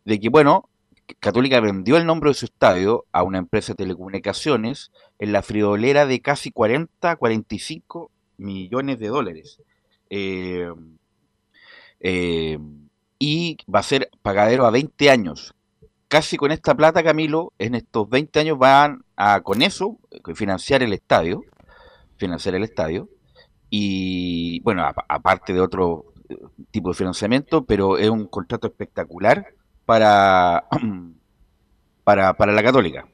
de 0.03 0.19
que, 0.19 0.27
bueno, 0.27 0.67
Católica 1.19 1.59
vendió 1.59 1.97
el 1.97 2.05
nombre 2.05 2.29
de 2.29 2.33
su 2.35 2.45
estadio 2.45 3.05
a 3.11 3.23
una 3.23 3.37
empresa 3.37 3.73
de 3.73 3.77
telecomunicaciones 3.77 4.91
en 5.19 5.31
la 5.31 5.41
friolera 5.41 6.05
de 6.05 6.21
casi 6.21 6.51
40, 6.51 7.15
45 7.15 8.11
millones 8.37 8.99
de 8.99 9.07
dólares. 9.07 9.61
Eh, 10.09 10.71
eh, 11.99 12.57
y 13.19 13.57
va 13.73 13.79
a 13.79 13.83
ser 13.83 14.09
pagadero 14.21 14.65
a 14.65 14.71
20 14.71 15.09
años. 15.09 15.53
Casi 16.07 16.37
con 16.37 16.51
esta 16.51 16.75
plata, 16.75 17.03
Camilo, 17.03 17.53
en 17.59 17.75
estos 17.75 18.09
20 18.09 18.39
años 18.39 18.57
van 18.57 19.05
a, 19.15 19.41
con 19.41 19.61
eso, 19.61 19.97
financiar 20.35 20.83
el 20.83 20.93
estadio, 20.93 21.43
financiar 22.17 22.55
el 22.55 22.63
estadio, 22.63 23.07
y 23.69 24.59
bueno, 24.61 24.83
aparte 25.07 25.53
de 25.53 25.61
otro 25.61 26.13
eh, 26.27 26.35
tipo 26.71 26.89
de 26.89 26.95
financiamiento, 26.95 27.63
pero 27.63 27.97
es 27.97 28.09
un 28.09 28.27
contrato 28.27 28.67
espectacular 28.67 29.53
para, 29.85 30.65
para, 32.03 32.33
para 32.35 32.51
la 32.53 32.63
católica. 32.63 33.07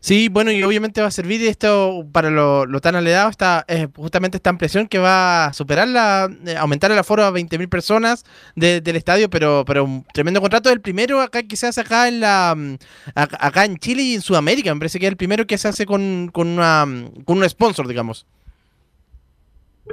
Sí, 0.00 0.28
bueno, 0.28 0.50
y 0.50 0.62
obviamente 0.64 1.00
va 1.00 1.06
a 1.08 1.10
servir 1.12 1.42
esto 1.46 2.04
para 2.10 2.28
lo, 2.28 2.66
lo 2.66 2.80
tan 2.80 2.96
aledado, 2.96 3.30
está 3.30 3.64
eh, 3.68 3.86
justamente 3.94 4.36
esta 4.36 4.50
impresión 4.50 4.88
que 4.88 4.98
va 4.98 5.46
a 5.46 5.52
superar 5.52 5.86
la, 5.86 6.28
eh, 6.44 6.56
aumentar 6.56 6.90
el 6.90 6.98
aforo 6.98 7.24
a 7.24 7.30
20.000 7.30 7.68
personas 7.68 8.24
de- 8.56 8.80
del 8.80 8.96
estadio, 8.96 9.30
pero, 9.30 9.64
pero 9.64 9.84
un 9.84 10.04
tremendo 10.12 10.40
contrato, 10.40 10.70
el 10.70 10.80
primero 10.80 11.20
acá 11.20 11.44
que 11.44 11.56
se 11.56 11.68
hace 11.68 11.82
acá 11.82 12.08
en 12.08 12.18
la 12.20 12.54
mm, 12.56 12.76
acá 13.14 13.64
en 13.64 13.76
Chile 13.78 14.02
y 14.02 14.14
en 14.16 14.22
Sudamérica, 14.22 14.74
me 14.74 14.80
parece 14.80 14.98
que 14.98 15.06
es 15.06 15.10
el 15.12 15.16
primero 15.16 15.46
que 15.46 15.56
se 15.58 15.68
hace 15.68 15.86
con, 15.86 16.30
con 16.32 16.48
una 16.48 16.84
mm, 16.84 17.22
con 17.24 17.38
un 17.38 17.48
sponsor, 17.48 17.86
digamos. 17.86 18.26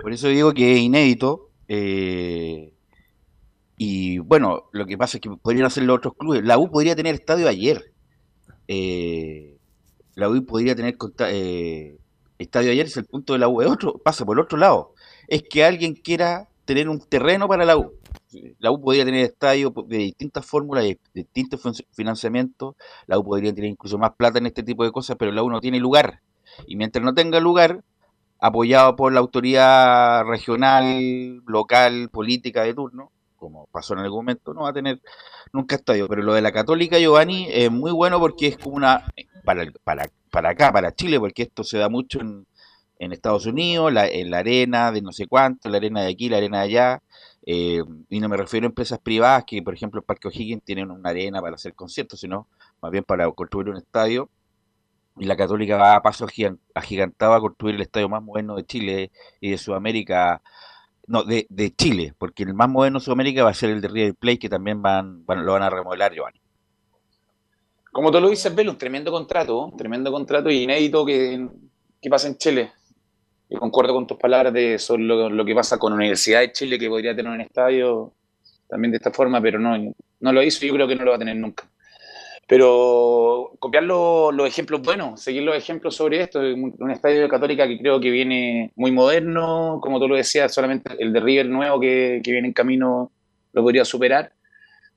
Por 0.02 0.12
eso 0.12 0.28
digo 0.28 0.54
que 0.54 0.74
es 0.74 0.80
inédito. 0.80 1.50
eh, 1.68 2.73
y 3.78 4.20
bueno, 4.20 4.64
lo 4.72 4.86
que 4.86 4.98
pasa 4.98 5.18
es 5.18 5.22
que 5.22 5.30
podrían 5.30 5.66
hacer 5.66 5.84
los 5.84 5.98
otros 5.98 6.14
clubes. 6.16 6.44
La 6.44 6.58
U 6.58 6.70
podría 6.70 6.96
tener 6.96 7.16
estadio 7.16 7.48
ayer. 7.48 7.92
Eh, 8.68 9.58
la 10.16 10.30
U 10.30 10.46
podría 10.46 10.76
tener 10.76 10.96
eh, 11.28 11.98
estadio 12.38 12.72
ayer, 12.72 12.86
es 12.86 12.98
el 12.98 13.06
punto 13.06 13.34
de 13.34 13.40
la 13.40 13.48
U. 13.48 13.62
Es 13.62 13.70
otro, 13.70 13.98
pasa 13.98 14.26
por 14.26 14.38
el 14.38 14.44
otro 14.44 14.58
lado. 14.58 14.94
Es 15.28 15.44
que 15.50 15.64
alguien 15.64 15.96
quiera 15.96 16.48
tener 16.66 16.88
un 16.88 17.00
terreno 17.00 17.48
para 17.48 17.66
la 17.66 17.78
U. 17.78 17.94
La 18.60 18.72
U 18.72 18.82
podría 18.82 19.06
tener 19.06 19.26
estadio 19.26 19.74
de 19.88 19.98
distintas 19.98 20.46
fórmulas, 20.46 20.84
de 20.84 21.00
distintos 21.14 21.62
fin- 21.62 21.86
financiamientos. 21.92 22.76
La 23.08 23.20
U 23.20 23.24
podría 23.24 23.54
tener 23.54 23.70
incluso 23.70 23.98
más 23.98 24.12
plata 24.16 24.38
en 24.38 24.46
este 24.46 24.64
tipo 24.64 24.84
de 24.84 24.92
cosas, 24.92 25.18
pero 25.18 25.32
la 25.32 25.44
U 25.44 25.50
no 25.50 25.60
tiene 25.60 25.80
lugar. 25.80 26.22
Y 26.68 26.76
mientras 26.76 27.04
no 27.04 27.14
tenga 27.14 27.40
lugar, 27.40 27.84
apoyado 28.40 28.96
por 28.96 29.14
la 29.14 29.20
autoridad 29.20 30.24
regional, 30.26 31.42
local, 31.48 32.10
política 32.10 32.64
de 32.64 32.74
turno, 32.74 33.12
como 33.44 33.68
pasó 33.72 33.94
en 33.94 34.00
algún 34.02 34.20
momento, 34.26 34.54
no 34.54 34.64
va 34.64 34.70
a 34.70 34.74
tener 34.74 35.02
nunca 35.54 35.76
estadio. 35.76 36.08
Pero 36.08 36.24
lo 36.24 36.34
de 36.34 36.42
la 36.42 36.52
Católica, 36.52 37.00
Giovanni, 37.00 37.48
es 37.52 37.72
muy 37.72 37.92
bueno 37.92 38.20
porque 38.20 38.48
es 38.48 38.58
como 38.58 38.76
una. 38.78 39.06
para, 39.46 39.66
para, 39.84 40.10
para 40.32 40.50
acá, 40.52 40.72
para 40.74 40.96
Chile, 40.96 41.20
porque 41.20 41.44
esto 41.44 41.64
se 41.64 41.78
da 41.78 41.90
mucho 41.90 42.20
en, 42.22 42.46
Estados 43.14 43.46
Unidos, 43.46 43.92
la, 43.92 44.08
en 44.08 44.32
la 44.32 44.40
arena 44.40 44.92
de 44.92 45.02
no 45.02 45.12
sé 45.12 45.28
cuánto, 45.28 45.70
la 45.70 45.78
arena 45.78 46.02
de 46.02 46.12
aquí, 46.12 46.30
la 46.30 46.38
arena 46.38 46.60
de 46.60 46.64
allá. 46.66 47.04
eh, 47.46 47.84
y 48.10 48.20
no 48.22 48.30
me 48.30 48.38
refiero 48.38 48.66
a 48.66 48.70
empresas 48.70 49.00
privadas 49.00 49.44
que, 49.46 49.62
por 49.62 49.74
ejemplo, 49.74 50.00
el 50.00 50.06
Parque 50.06 50.30
O'Higgins 50.30 50.64
tienen 50.64 50.90
una 50.92 51.10
arena 51.10 51.42
para 51.42 51.56
hacer 51.56 51.74
conciertos, 51.76 52.20
sino 52.22 52.48
más 52.82 52.92
bien 52.92 53.04
para 53.04 53.30
construir 53.32 53.70
un 53.70 53.78
estadio. 53.78 54.30
Y 55.18 55.26
la 55.26 55.36
Católica 55.38 55.78
va 55.78 55.96
a 55.96 56.02
paso 56.02 56.26
agigan- 56.26 56.60
agigantado 56.74 57.34
a 57.34 57.40
construir 57.42 57.76
el 57.76 57.82
estadio 57.82 58.10
más 58.10 58.24
moderno 58.24 58.56
de 58.56 58.66
Chile 58.66 59.12
y 59.40 59.52
de 59.52 59.58
Sudamérica, 59.60 60.42
no, 61.08 61.24
de, 61.24 61.46
de 61.50 61.72
Chile, 61.76 62.14
porque 62.18 62.44
el 62.44 62.54
más 62.54 62.70
moderno 62.70 63.00
de 63.00 63.06
Sudamérica 63.06 63.44
va 63.44 63.52
a 63.52 63.54
ser 63.54 63.70
el 63.72 63.82
de 63.82 63.88
River 63.90 64.16
Plate, 64.16 64.40
que 64.40 64.50
también 64.50 64.82
van, 64.82 65.26
van- 65.26 65.46
lo 65.46 65.54
van 65.54 65.64
a 65.64 65.70
remodelar, 65.70 66.14
Giovanni. 66.14 66.40
Como 67.92 68.12
tú 68.12 68.20
lo 68.20 68.30
dices, 68.30 68.54
Belo, 68.56 68.72
un 68.72 68.78
tremendo 68.78 69.12
contrato, 69.12 69.66
un 69.66 69.78
tremendo 69.78 70.12
contrato 70.12 70.50
y 70.50 70.64
inédito 70.64 71.06
que, 71.06 71.48
que 72.02 72.10
pasa 72.10 72.28
en 72.28 72.38
Chile. 72.38 72.72
Y 73.50 73.58
concuerdo 73.58 73.94
con 73.94 74.08
tus 74.08 74.18
palabras 74.18 74.54
de 74.54 74.80
sobre 74.80 75.04
lo, 75.04 75.30
lo 75.30 75.46
que 75.46 75.56
pasa 75.56 75.80
con 75.80 75.92
la 75.94 75.98
Universidad 75.98 76.42
de 76.42 76.52
Chile, 76.54 76.80
que 76.80 76.90
podría 76.90 77.16
tener 77.16 77.32
un 77.32 77.42
estadio 77.42 78.14
también 78.70 78.92
de 78.92 78.98
esta 78.98 79.12
forma, 79.12 79.42
pero 79.42 79.60
no, 79.60 79.78
no 80.22 80.34
lo 80.34 80.44
hizo 80.44 80.66
y 80.66 80.70
yo 80.70 80.76
creo 80.76 80.88
que 80.88 80.96
no 80.98 81.04
lo 81.06 81.12
va 81.12 81.18
a 81.18 81.20
tener 81.20 81.38
nunca. 81.38 81.70
Pero 82.48 83.52
copiar 83.60 83.84
lo- 83.84 84.32
los 84.32 84.48
ejemplos 84.48 84.82
buenos, 84.82 85.22
seguir 85.22 85.44
los 85.44 85.56
ejemplos 85.56 85.96
sobre 85.96 86.22
esto, 86.22 86.40
un, 86.40 86.92
estadio 86.92 87.22
de 87.22 87.30
Católica 87.30 87.68
que 87.68 87.78
creo 87.80 88.00
que 88.00 88.12
viene 88.12 88.72
muy 88.76 88.92
moderno, 88.92 89.80
como 89.82 90.00
tú 90.00 90.08
lo 90.08 90.16
decías, 90.16 90.54
solamente 90.54 90.92
el 91.00 91.14
de 91.14 91.20
River 91.22 91.48
nuevo 91.48 91.80
que, 91.80 92.22
que 92.24 92.32
viene 92.32 92.48
en 92.50 92.54
camino 92.54 93.12
lo 93.54 93.62
podría 93.64 93.86
superar. 93.86 94.34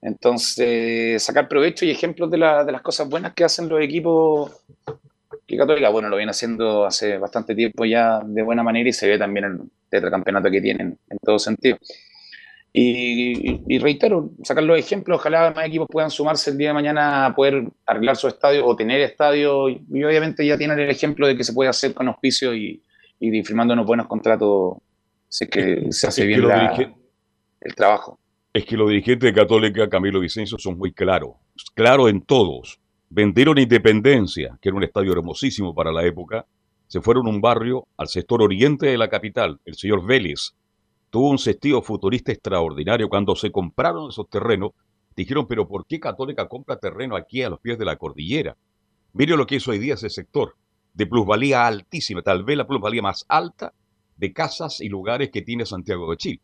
Entonces, 0.03 1.23
sacar 1.23 1.49
provecho 1.49 1.85
y 1.87 1.91
ejemplos 1.91 2.31
de, 2.31 2.39
la- 2.39 2.65
de 2.65 2.73
las 2.73 2.83
cosas 2.83 3.09
buenas 3.09 3.35
que 3.35 3.45
hacen 3.45 3.69
los 3.69 3.81
equipos 3.83 4.53
que 5.47 5.57
Católica, 5.57 5.89
bueno, 5.91 6.09
lo 6.09 6.17
viene 6.17 6.31
haciendo 6.31 6.85
hace 6.87 7.19
bastante 7.19 7.55
tiempo 7.55 7.85
ya 7.85 8.21
de 8.25 8.43
buena 8.43 8.63
manera 8.63 8.89
y 8.89 8.93
se 8.93 9.09
ve 9.09 9.19
también 9.19 9.45
el 9.47 9.61
tetracampeonato 9.89 10.51
que 10.51 10.61
tienen 10.61 10.99
en 11.09 11.19
todo 11.23 11.39
sentido. 11.39 11.79
Y, 12.79 13.79
reitero, 13.79 14.33
sacar 14.43 14.63
los 14.63 14.79
ejemplos, 14.79 15.19
ojalá 15.19 15.51
más 15.57 15.67
equipos 15.67 15.89
puedan 15.91 16.11
sumarse 16.11 16.51
el 16.51 16.59
día 16.59 16.69
de 16.69 16.75
mañana 16.75 17.25
a 17.25 17.35
poder 17.35 17.65
arreglar 17.87 18.17
su 18.17 18.29
estadio 18.29 18.67
o 18.67 18.77
tener 18.77 19.01
estadio 19.01 19.71
y, 19.71 19.81
obviamente 20.05 20.45
ya 20.47 20.59
tienen 20.59 20.79
el 20.81 20.91
ejemplo 20.91 21.27
de 21.27 21.37
que 21.39 21.43
se 21.43 21.55
puede 21.55 21.71
hacer 21.71 21.95
con 21.95 22.07
auspicio 22.09 22.55
y, 22.55 22.83
y 23.19 23.43
firmando 23.45 23.73
unos 23.73 23.87
buenos 23.87 24.07
contratos, 24.07 24.77
sé 25.29 25.49
que 25.49 25.87
se 25.91 26.07
hace 26.07 26.27
bien 26.27 26.43
los 26.43 26.51
la- 26.51 26.71
dirige- 26.77 26.95
el 27.63 27.75
trabajo. 27.75 28.21
Es 28.53 28.67
que 28.67 28.77
los 28.77 28.91
dirigentes 28.91 29.33
de 29.33 29.41
Católica, 29.41 29.89
Camilo 29.89 30.21
Vicencio, 30.21 30.59
son 30.59 30.77
muy 30.77 30.93
claros. 30.93 31.31
Claros 31.75 32.11
en 32.11 32.21
todos. 32.21 32.79
Vendieron 33.09 33.57
Independencia, 33.57 34.59
que 34.61 34.69
era 34.69 34.77
un 34.77 34.85
estadio 34.85 35.13
hermosísimo 35.13 35.75
para 35.75 35.93
la 35.93 36.05
época. 36.05 36.45
Se 36.89 37.01
fueron 37.01 37.27
a 37.27 37.31
un 37.31 37.41
barrio 37.41 37.87
al 37.97 38.09
sector 38.09 38.43
oriente 38.43 38.87
de 38.87 38.99
la 38.99 39.09
capital. 39.09 39.59
El 39.65 39.77
señor 39.77 40.05
Vélez 40.05 40.55
tuvo 41.17 41.31
un 41.31 41.39
sentido 41.39 41.81
futurista 41.81 42.31
extraordinario. 42.31 43.09
Cuando 43.09 43.35
se 43.35 43.51
compraron 43.51 44.11
esos 44.11 44.29
terrenos, 44.29 44.73
dijeron, 45.17 45.47
pero 45.47 45.67
¿por 45.67 45.87
qué 45.87 45.99
Católica 45.99 46.47
compra 46.47 46.77
terreno 46.77 47.17
aquí 47.17 47.43
a 47.43 47.49
los 47.49 47.59
pies 47.59 47.79
de 47.79 47.87
la 47.87 47.97
cordillera? 47.97 48.55
Mire 49.15 49.35
lo 49.35 49.47
que 49.47 49.57
es 49.57 49.67
hoy 49.67 49.79
día 49.79 49.95
ese 49.95 50.11
sector, 50.11 50.57
de 50.93 51.07
plusvalía 51.07 51.67
altísima, 51.67 52.21
tal 52.21 52.45
vez 52.45 52.59
la 52.59 52.67
plusvalía 52.67 53.01
más 53.01 53.25
alta 53.29 53.73
de 54.19 54.35
casas 54.35 54.83
y 54.83 54.91
lugares 54.91 55.31
que 55.31 55.41
tiene 55.41 55.65
Santiago 55.65 56.11
de 56.11 56.19
Chile. 56.19 56.41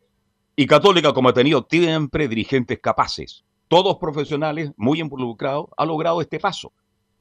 Y 0.55 0.65
Católica, 0.65 1.13
como 1.13 1.29
ha 1.29 1.33
tenido 1.33 1.67
siempre 1.69 2.27
dirigentes 2.27 2.79
capaces, 2.79 3.43
todos 3.67 3.97
profesionales, 3.97 4.71
muy 4.75 5.01
involucrados, 5.01 5.67
ha 5.77 5.85
logrado 5.85 6.19
este 6.19 6.39
paso. 6.39 6.73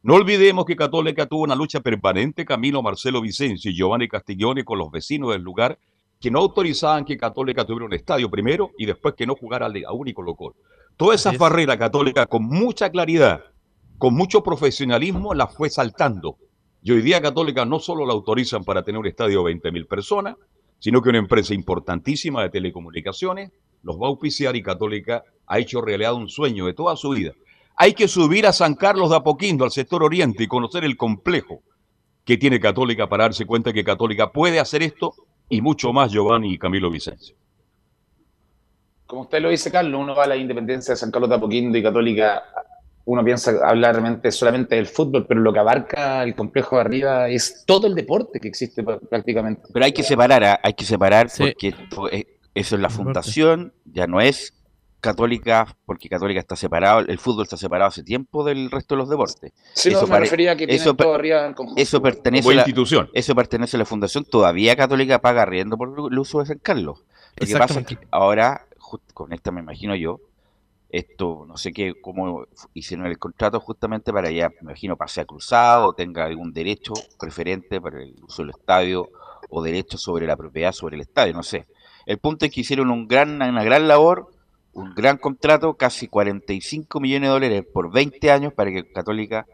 No 0.02 0.14
olvidemos 0.14 0.64
que 0.64 0.74
Católica 0.74 1.26
tuvo 1.26 1.42
una 1.42 1.54
lucha 1.54 1.80
permanente, 1.80 2.46
Camilo 2.46 2.82
Marcelo 2.82 3.20
Vicencio 3.20 3.70
y 3.70 3.76
Giovanni 3.76 4.08
Castiglione, 4.08 4.64
con 4.64 4.78
los 4.78 4.90
vecinos 4.90 5.32
del 5.32 5.42
lugar, 5.42 5.78
que 6.22 6.30
no 6.30 6.38
autorizaban 6.38 7.04
que 7.04 7.16
Católica 7.16 7.64
tuviera 7.64 7.84
un 7.84 7.94
estadio 7.94 8.30
primero 8.30 8.70
y 8.78 8.86
después 8.86 9.14
que 9.16 9.26
no 9.26 9.34
jugara 9.34 9.66
a 9.66 9.68
Liga 9.68 9.92
Único 9.92 10.22
Local. 10.22 10.52
Todas 10.96 11.20
esas 11.20 11.36
barreras 11.36 11.76
Católica, 11.78 12.26
con 12.26 12.44
mucha 12.44 12.90
claridad, 12.90 13.40
con 13.98 14.14
mucho 14.14 14.40
profesionalismo 14.44 15.34
la 15.34 15.48
fue 15.48 15.68
saltando. 15.68 16.36
Y 16.80 16.92
hoy 16.92 17.02
día 17.02 17.20
Católica 17.20 17.64
no 17.64 17.80
solo 17.80 18.06
la 18.06 18.12
autorizan 18.12 18.62
para 18.62 18.84
tener 18.84 19.00
un 19.00 19.06
estadio 19.08 19.42
de 19.42 19.52
20.000 19.52 19.88
personas, 19.88 20.36
sino 20.78 21.02
que 21.02 21.08
una 21.08 21.18
empresa 21.18 21.54
importantísima 21.54 22.40
de 22.42 22.50
telecomunicaciones 22.50 23.50
los 23.82 23.96
va 23.96 24.06
a 24.06 24.10
auspiciar 24.10 24.54
y 24.54 24.62
Católica 24.62 25.24
ha 25.48 25.58
hecho 25.58 25.80
realidad 25.80 26.14
un 26.14 26.28
sueño 26.28 26.66
de 26.66 26.74
toda 26.74 26.94
su 26.94 27.10
vida. 27.10 27.32
Hay 27.76 27.94
que 27.94 28.06
subir 28.06 28.46
a 28.46 28.52
San 28.52 28.76
Carlos 28.76 29.10
de 29.10 29.16
Apoquindo, 29.16 29.64
al 29.64 29.72
sector 29.72 30.04
oriente, 30.04 30.44
y 30.44 30.46
conocer 30.46 30.84
el 30.84 30.96
complejo 30.96 31.62
que 32.24 32.36
tiene 32.36 32.60
Católica 32.60 33.08
para 33.08 33.24
darse 33.24 33.44
cuenta 33.44 33.72
que 33.72 33.82
Católica 33.82 34.30
puede 34.30 34.60
hacer 34.60 34.84
esto 34.84 35.14
y 35.48 35.60
mucho 35.60 35.92
más, 35.92 36.10
Giovanni 36.12 36.54
y 36.54 36.58
Camilo 36.58 36.90
Vicencio. 36.90 37.36
Como 39.06 39.22
usted 39.22 39.40
lo 39.42 39.50
dice, 39.50 39.70
Carlos, 39.70 40.00
uno 40.00 40.14
va 40.14 40.24
a 40.24 40.28
la 40.28 40.36
independencia 40.36 40.92
de 40.92 40.96
San 40.96 41.10
Carlos 41.10 41.28
de 41.28 41.36
Apoquindo 41.36 41.76
y 41.76 41.82
Católica, 41.82 42.42
uno 43.04 43.22
piensa 43.24 43.52
hablar 43.68 43.94
realmente 43.96 44.30
solamente 44.30 44.76
del 44.76 44.86
fútbol, 44.86 45.26
pero 45.26 45.40
lo 45.40 45.52
que 45.52 45.58
abarca 45.58 46.22
el 46.22 46.34
complejo 46.34 46.76
de 46.76 46.80
arriba 46.82 47.28
es 47.28 47.64
todo 47.66 47.86
el 47.88 47.94
deporte 47.94 48.40
que 48.40 48.48
existe 48.48 48.82
pr- 48.82 49.06
prácticamente. 49.08 49.62
Pero 49.72 49.84
hay 49.84 49.92
que 49.92 50.02
separar, 50.02 50.44
¿ah? 50.44 50.60
hay 50.62 50.72
que 50.74 50.84
separar 50.84 51.28
porque 51.36 51.68
esto 51.68 52.08
es- 52.10 52.26
eso 52.54 52.76
es 52.76 52.80
la 52.82 52.88
fundación, 52.90 53.72
ya 53.84 54.06
no 54.06 54.20
es 54.20 54.54
católica, 55.02 55.76
porque 55.84 56.08
católica 56.08 56.40
está 56.40 56.54
separado, 56.54 57.00
el 57.00 57.18
fútbol 57.18 57.42
está 57.42 57.56
separado 57.56 57.88
hace 57.88 58.04
tiempo 58.04 58.44
del 58.44 58.70
resto 58.70 58.94
de 58.94 59.00
los 59.00 59.10
deportes. 59.10 59.52
Sí, 59.74 59.90
no, 59.90 60.06
me 60.06 60.20
refería 60.20 60.52
a 60.52 60.56
que 60.56 60.66
tienen 60.66 60.80
eso 60.80 60.94
todo 60.94 61.14
arriba 61.14 61.44
en 61.44 61.54
conjunto. 61.54 61.82
Eso 61.82 62.00
pertenece, 62.00 62.48
a 62.48 62.54
la, 62.54 62.60
institución. 62.62 63.10
eso 63.12 63.34
pertenece 63.34 63.76
a 63.76 63.78
la 63.78 63.84
fundación. 63.84 64.24
Todavía 64.24 64.76
Católica 64.76 65.20
paga 65.20 65.42
arriendo 65.42 65.76
por 65.76 65.92
el 66.10 66.18
uso 66.18 66.38
de 66.38 66.46
San 66.46 66.58
Carlos. 66.58 67.04
Lo 67.36 67.46
que 67.46 67.56
pasa 67.56 67.80
es 67.80 67.86
que 67.86 67.98
ahora, 68.12 68.66
con 69.12 69.32
esta 69.32 69.50
me 69.50 69.60
imagino 69.60 69.96
yo, 69.96 70.20
esto 70.88 71.46
no 71.48 71.56
sé 71.56 71.72
qué, 71.72 71.94
cómo 72.00 72.46
hicieron 72.72 73.06
el 73.06 73.18
contrato 73.18 73.58
justamente 73.58 74.12
para 74.12 74.30
ya, 74.30 74.50
me 74.50 74.56
imagino, 74.60 74.96
pase 74.96 75.20
a 75.20 75.24
cruzado 75.24 75.88
o 75.88 75.92
tenga 75.94 76.26
algún 76.26 76.52
derecho 76.52 76.92
preferente 77.18 77.80
para 77.80 78.02
el 78.02 78.14
uso 78.22 78.42
del 78.42 78.50
estadio 78.50 79.08
o 79.50 79.62
derecho 79.62 79.98
sobre 79.98 80.26
la 80.26 80.36
propiedad 80.36 80.70
sobre 80.70 80.94
el 80.94 81.02
estadio, 81.02 81.32
no 81.34 81.42
sé. 81.42 81.66
El 82.06 82.18
punto 82.18 82.44
es 82.44 82.52
que 82.52 82.60
hicieron 82.60 82.90
un 82.90 83.08
gran, 83.08 83.42
una 83.42 83.64
gran 83.64 83.88
labor, 83.88 84.30
un 84.72 84.94
gran 84.94 85.18
contrato, 85.18 85.74
casi 85.74 86.08
45 86.08 87.00
millones 87.00 87.28
de 87.28 87.32
dólares 87.32 87.64
por 87.72 87.92
20 87.92 88.30
años 88.30 88.52
para 88.52 88.70
que 88.70 88.90
Católica 88.90 89.46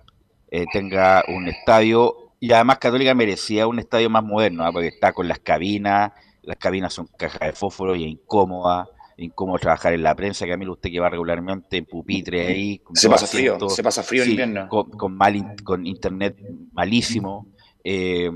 eh, 0.50 0.64
tenga 0.72 1.24
un 1.28 1.48
estadio 1.48 2.28
y 2.40 2.52
además 2.52 2.78
Católica 2.78 3.14
merecía 3.14 3.66
un 3.66 3.78
estadio 3.78 4.08
más 4.10 4.22
moderno, 4.22 4.64
¿ah? 4.64 4.72
porque 4.72 4.88
está 4.88 5.12
con 5.12 5.26
las 5.26 5.40
cabinas, 5.40 6.12
las 6.42 6.56
cabinas 6.56 6.92
son 6.92 7.08
cajas 7.16 7.40
de 7.40 7.52
fósforo 7.52 7.96
y 7.96 8.04
es 8.04 8.10
incómoda, 8.10 8.88
incómodo 9.16 9.58
trabajar 9.58 9.92
en 9.92 10.04
la 10.04 10.14
prensa, 10.14 10.46
Camilo, 10.46 10.72
usted 10.72 10.90
que 10.90 11.00
va 11.00 11.10
regularmente 11.10 11.76
en 11.76 11.84
pupitre 11.84 12.46
ahí, 12.46 12.78
con 12.78 12.94
Se 12.94 13.08
pasa 13.08 13.26
frío, 13.26 13.54
asientos, 13.54 13.74
se 13.74 13.82
pasa 13.82 14.02
frío 14.04 14.22
en 14.22 14.30
invierno. 14.30 14.68
Con, 14.68 14.90
con 14.90 15.16
mal 15.16 15.56
con 15.64 15.84
internet 15.84 16.36
malísimo. 16.72 17.48
Eh, 17.82 18.30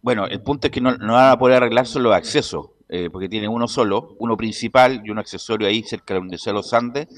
bueno, 0.00 0.26
el 0.26 0.40
punto 0.40 0.68
es 0.68 0.72
que 0.72 0.80
no, 0.80 0.96
no 0.96 1.14
van 1.14 1.30
a 1.30 1.38
poder 1.38 1.56
arreglar 1.56 1.86
solo 1.86 2.10
los 2.10 2.16
accesos, 2.16 2.70
eh, 2.94 3.08
porque 3.10 3.26
tiene 3.26 3.48
uno 3.48 3.66
solo, 3.66 4.14
uno 4.18 4.36
principal 4.36 5.00
y 5.02 5.08
un 5.08 5.18
accesorio 5.18 5.66
ahí 5.66 5.82
cerca 5.82 6.12
de 6.12 6.20
donde 6.20 6.36
sea 6.36 6.52
los 6.52 6.74
Andes, 6.74 7.08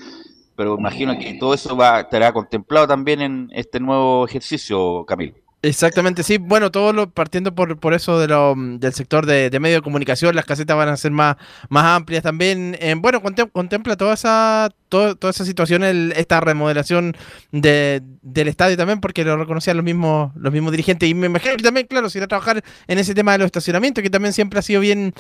pero 0.54 0.78
imagino 0.78 1.18
que 1.18 1.34
todo 1.34 1.52
eso 1.52 1.76
va 1.76 2.02
estará 2.02 2.32
contemplado 2.32 2.86
también 2.86 3.20
en 3.20 3.50
este 3.52 3.80
nuevo 3.80 4.24
ejercicio, 4.24 5.04
Camilo. 5.04 5.43
Exactamente, 5.64 6.22
sí. 6.22 6.36
Bueno, 6.36 6.70
todo 6.70 6.92
lo 6.92 7.08
partiendo 7.10 7.54
por, 7.54 7.80
por 7.80 7.94
eso 7.94 8.18
de 8.18 8.28
lo, 8.28 8.54
mm, 8.54 8.80
del 8.80 8.92
sector 8.92 9.24
de, 9.24 9.48
de 9.48 9.60
medio 9.60 9.76
de 9.76 9.82
comunicación, 9.82 10.36
las 10.36 10.44
casetas 10.44 10.76
van 10.76 10.90
a 10.90 10.96
ser 10.98 11.10
más, 11.10 11.36
más 11.70 11.84
amplias 11.86 12.22
también. 12.22 12.76
Eh, 12.80 12.94
bueno, 12.98 13.22
contem- 13.22 13.50
contempla 13.50 13.96
toda 13.96 14.12
esa, 14.12 14.68
todo- 14.90 15.16
toda 15.16 15.30
esa 15.30 15.46
situación, 15.46 15.82
el- 15.82 16.12
esta 16.16 16.38
remodelación 16.40 17.16
de, 17.50 18.02
del 18.20 18.48
estadio 18.48 18.76
también, 18.76 19.00
porque 19.00 19.24
lo 19.24 19.38
reconocían 19.38 19.78
los 19.78 19.84
mismos, 19.84 20.32
los 20.36 20.52
mismos 20.52 20.70
dirigentes. 20.70 21.08
Y 21.08 21.14
me 21.14 21.28
imagino 21.28 21.56
que 21.56 21.62
también, 21.62 21.86
claro, 21.86 22.10
se 22.10 22.18
irá 22.18 22.26
a 22.26 22.28
trabajar 22.28 22.62
en 22.86 22.98
ese 22.98 23.14
tema 23.14 23.32
de 23.32 23.38
los 23.38 23.46
estacionamientos, 23.46 24.02
que 24.02 24.10
también 24.10 24.34
siempre 24.34 24.58
ha 24.58 24.62
sido 24.62 24.82
bien, 24.82 25.14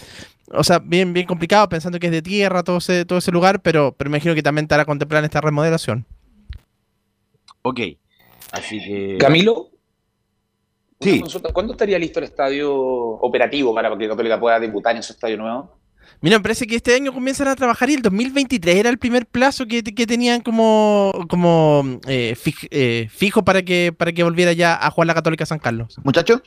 o 0.50 0.62
sea, 0.62 0.78
bien, 0.78 1.14
bien 1.14 1.26
complicado, 1.26 1.70
pensando 1.70 1.98
que 1.98 2.08
es 2.08 2.12
de 2.12 2.20
tierra 2.20 2.62
todo 2.62 2.76
ese, 2.76 3.06
todo 3.06 3.18
ese 3.18 3.32
lugar, 3.32 3.62
pero, 3.62 3.94
pero 3.96 4.10
me 4.10 4.18
imagino 4.18 4.34
que 4.34 4.42
también 4.42 4.64
estará 4.66 4.84
contemplada 4.84 5.20
en 5.20 5.24
esta 5.24 5.40
remodelación. 5.40 6.04
Ok, 7.62 7.80
así 8.52 8.78
que... 8.78 9.16
Camilo, 9.18 9.70
Sí. 11.04 11.12
una 11.12 11.20
consulta, 11.22 11.52
¿cuándo 11.52 11.72
estaría 11.72 11.98
listo 11.98 12.18
el 12.18 12.24
estadio 12.24 12.74
operativo 12.74 13.74
para 13.74 13.96
que 13.96 14.08
Católica 14.08 14.40
pueda 14.40 14.58
debutar 14.58 14.96
en 14.96 15.02
su 15.02 15.12
estadio 15.12 15.36
nuevo? 15.36 15.78
Mira, 16.20 16.38
me 16.38 16.42
parece 16.42 16.66
que 16.66 16.76
este 16.76 16.94
año 16.94 17.12
comienzan 17.12 17.48
a 17.48 17.54
trabajar 17.56 17.90
y 17.90 17.94
el 17.94 18.02
2023 18.02 18.76
era 18.76 18.88
el 18.90 18.98
primer 18.98 19.26
plazo 19.26 19.66
que, 19.66 19.82
que 19.82 20.06
tenían 20.06 20.40
como, 20.40 21.12
como 21.28 21.98
eh, 22.06 22.34
fij- 22.36 22.68
eh, 22.70 23.08
fijo 23.10 23.44
para 23.44 23.62
que, 23.62 23.92
para 23.96 24.12
que 24.12 24.22
volviera 24.22 24.52
ya 24.52 24.74
a 24.74 24.90
jugar 24.90 25.06
la 25.08 25.14
Católica 25.14 25.44
San 25.44 25.58
Carlos. 25.58 25.96
Muchachos, 26.02 26.40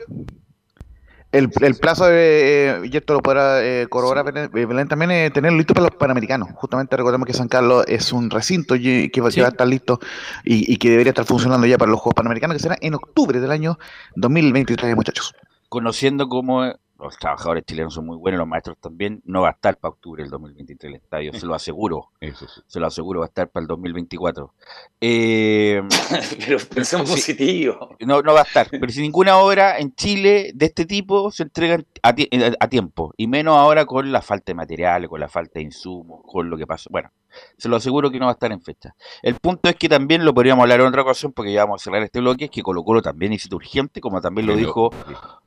el, 1.32 1.50
el 1.62 1.76
plazo 1.76 2.06
de, 2.06 2.70
eh, 2.70 2.82
y 2.92 2.96
esto 2.98 3.14
lo 3.14 3.20
podrá 3.22 3.64
eh, 3.64 3.88
corroborar 3.90 4.26
Belén, 4.32 4.50
eh, 4.80 4.86
también, 4.88 5.12
eh, 5.12 5.30
tenerlo 5.32 5.58
listo 5.58 5.74
para 5.74 5.88
los 5.88 5.96
panamericanos. 5.96 6.50
Justamente 6.56 6.96
recordemos 6.96 7.26
que 7.28 7.34
San 7.34 7.48
Carlos 7.48 7.84
es 7.88 8.14
un 8.14 8.30
recinto 8.30 8.76
que, 8.76 9.12
va- 9.22 9.28
que 9.28 9.32
Sí. 9.34 9.40
va 9.42 9.48
a 9.48 9.50
estar 9.50 9.68
listo 9.68 10.00
y, 10.46 10.72
y 10.72 10.78
que 10.78 10.90
debería 10.90 11.12
estar 11.12 11.26
funcionando 11.26 11.68
ya 11.68 11.78
para 11.78 11.92
los 11.92 12.00
Juegos 12.00 12.16
Panamericanos, 12.16 12.56
que 12.56 12.64
será 12.64 12.78
en 12.82 12.94
octubre 12.96 13.40
del 13.40 13.52
año 13.52 13.78
2023, 14.16 14.96
muchachos. 14.96 15.34
conociendo 15.70 16.30
cómo 16.30 16.74
los 17.00 17.18
trabajadores 17.18 17.64
chilenos 17.66 17.94
son 17.94 18.06
muy 18.06 18.18
buenos, 18.18 18.40
los 18.40 18.48
maestros 18.48 18.78
también, 18.80 19.22
no 19.26 19.42
va 19.42 19.50
a 19.50 19.52
estar 19.52 19.78
para 19.78 19.92
octubre 19.94 20.24
del 20.24 20.32
2023 20.32 20.90
el 20.90 20.96
estadio, 21.02 21.34
se 21.34 21.46
lo 21.46 21.54
aseguro. 21.56 22.10
Eso 22.20 22.48
sí. 22.48 22.62
Se 22.68 22.80
lo 22.80 22.88
aseguro, 22.88 23.20
va 23.20 23.26
a 23.26 23.30
estar 23.30 23.50
para 23.50 23.62
el 23.64 23.68
2024. 23.68 24.54
Eh, 25.02 25.82
Pero 26.46 26.58
pensemos 26.74 27.08
Sí. 27.10 27.14
positivo. 27.16 27.96
no, 28.02 28.22
no 28.22 28.34
va 28.34 28.42
a 28.42 28.44
estar, 28.44 28.68
pero 28.70 28.90
si 28.92 29.02
ninguna 29.02 29.38
obra 29.38 29.78
en 29.80 29.94
Chile 29.96 30.52
de 30.56 30.66
este 30.66 30.86
tipo 30.86 31.30
se 31.32 31.44
entrega 31.44 31.84
a, 32.04 32.10
a- 32.10 32.14
a 32.60 32.68
tiempo, 32.68 33.14
y 33.18 33.28
menos 33.28 33.58
ahora 33.58 33.86
con 33.86 34.12
la 34.12 34.22
falta 34.22 34.46
de 34.52 34.56
materiales, 34.56 35.10
con 35.10 35.20
la 35.20 35.30
falta 35.30 35.54
de 35.60 35.64
insumos, 35.64 36.22
con 36.26 36.50
lo 36.50 36.58
que 36.58 36.66
pasa. 36.68 36.88
Bueno, 36.92 37.12
se 37.58 37.70
lo 37.70 37.76
aseguro 37.76 38.12
que 38.12 38.20
no 38.20 38.26
va 38.26 38.32
a 38.32 38.34
estar 38.34 38.52
en 38.52 38.62
fecha. 38.62 38.96
El 39.22 39.36
punto 39.36 39.70
es 39.70 39.76
que 39.76 39.90
también 39.90 40.26
lo 40.26 40.34
podríamos 40.34 40.64
hablar 40.64 40.82
en 40.82 40.88
otra 40.88 41.02
ocasión, 41.02 41.34
porque 41.34 41.54
ya 41.54 41.66
vamos 41.66 41.82
a 41.82 41.84
cerrar 41.84 42.04
este 42.04 42.20
bloque, 42.20 42.46
es 42.46 42.52
que 42.52 42.62
Colo 42.62 42.84
Colo 42.84 43.02
también 43.02 43.32
necesita 43.32 43.56
urgente, 43.56 44.02
como 44.02 44.22
también 44.22 44.48
lo 44.48 44.54
Sí, 44.54 44.60
dijo 44.60 44.92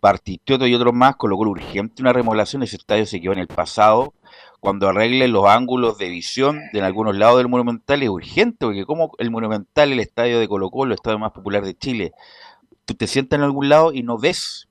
Partitioto 0.01 0.67
y 0.67 0.75
otros 0.75 0.95
más, 0.95 1.17
Colo 1.17 1.37
Colo 1.37 1.51
urgente 1.51 2.03
una 2.03 2.13
remodelación, 2.13 2.63
ese 2.63 2.77
estadio 2.77 3.07
se 3.07 3.21
quedó 3.21 3.33
en 3.33 3.41
el 3.41 3.49
pasado, 3.49 4.15
cuando 4.61 4.89
arreglen 4.89 5.33
los 5.33 5.47
ángulos 5.47 5.99
de 5.99 6.09
visión 6.09 6.61
de 6.73 6.79
en 6.79 6.85
algunos 6.85 7.17
lados 7.17 7.39
del 7.39 7.49
Monumental 7.49 8.03
es 8.03 8.09
urgente, 8.09 8.67
porque 8.67 8.85
como 8.85 9.13
el 9.19 9.31
Monumental, 9.31 9.93
el 9.93 10.01
estadio 10.01 10.39
de 10.39 10.49
Colo 10.49 10.71
Colo, 10.71 10.93
el 10.93 10.97
estadio 10.97 11.19
más 11.19 11.33
popular 11.33 11.65
de 11.65 11.75
Chile, 11.75 12.13
tú 12.85 12.95
te 12.95 13.07
sientas 13.07 13.39
en 13.39 13.45
algún 13.45 13.69
lado 13.69 13.93
y 13.93 14.03
no 14.03 14.19
ves, 14.19 14.69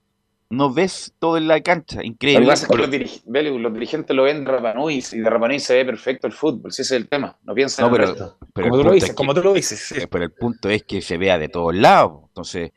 no 0.52 0.74
ves 0.74 1.14
todo 1.20 1.38
en 1.38 1.48
la 1.48 1.62
cancha, 1.62 1.98
Lo 1.98 2.02
que 2.02 2.08
increíble. 2.08 2.48
pasa 2.48 2.64
es 2.66 2.70
que 2.72 2.78
los, 2.78 3.62
los 3.62 3.74
dirigentes 3.74 4.16
lo 4.16 4.24
ven 4.24 4.44
de 4.44 4.52
Rapanui 4.52 5.04
y 5.12 5.18
de 5.20 5.30
Rapanui 5.30 5.60
se 5.60 5.76
ve 5.76 5.86
perfecto 5.86 6.26
el 6.28 6.34
fútbol. 6.34 6.72
Si 6.72 6.82
ese 6.82 6.96
es 6.96 7.02
el 7.02 7.08
tema. 7.08 7.38
No 7.44 7.54
piensan 7.54 7.88
No, 7.90 7.96
en 7.96 8.02
el 8.02 8.08
pero, 8.08 8.18
resto. 8.26 8.38
pero 8.54 8.66
el 8.66 8.72
como 8.72 8.78
tú 8.78 8.84
lo 8.84 8.90
punto 8.90 8.94
dices, 8.96 9.10
es 9.10 9.16
como 9.16 9.34
que- 9.34 9.40
tú 9.42 9.48
lo 9.48 9.54
dices. 9.54 9.80
sí. 9.80 9.96
pero 10.10 10.24
el 10.24 10.32
punto 10.32 10.70
es 10.70 10.84
que 10.84 11.02
se 11.02 11.18
vea 11.18 11.38
de 11.38 11.50
todos 11.50 11.76
lados. 11.76 12.22
Entonces, 12.30 12.72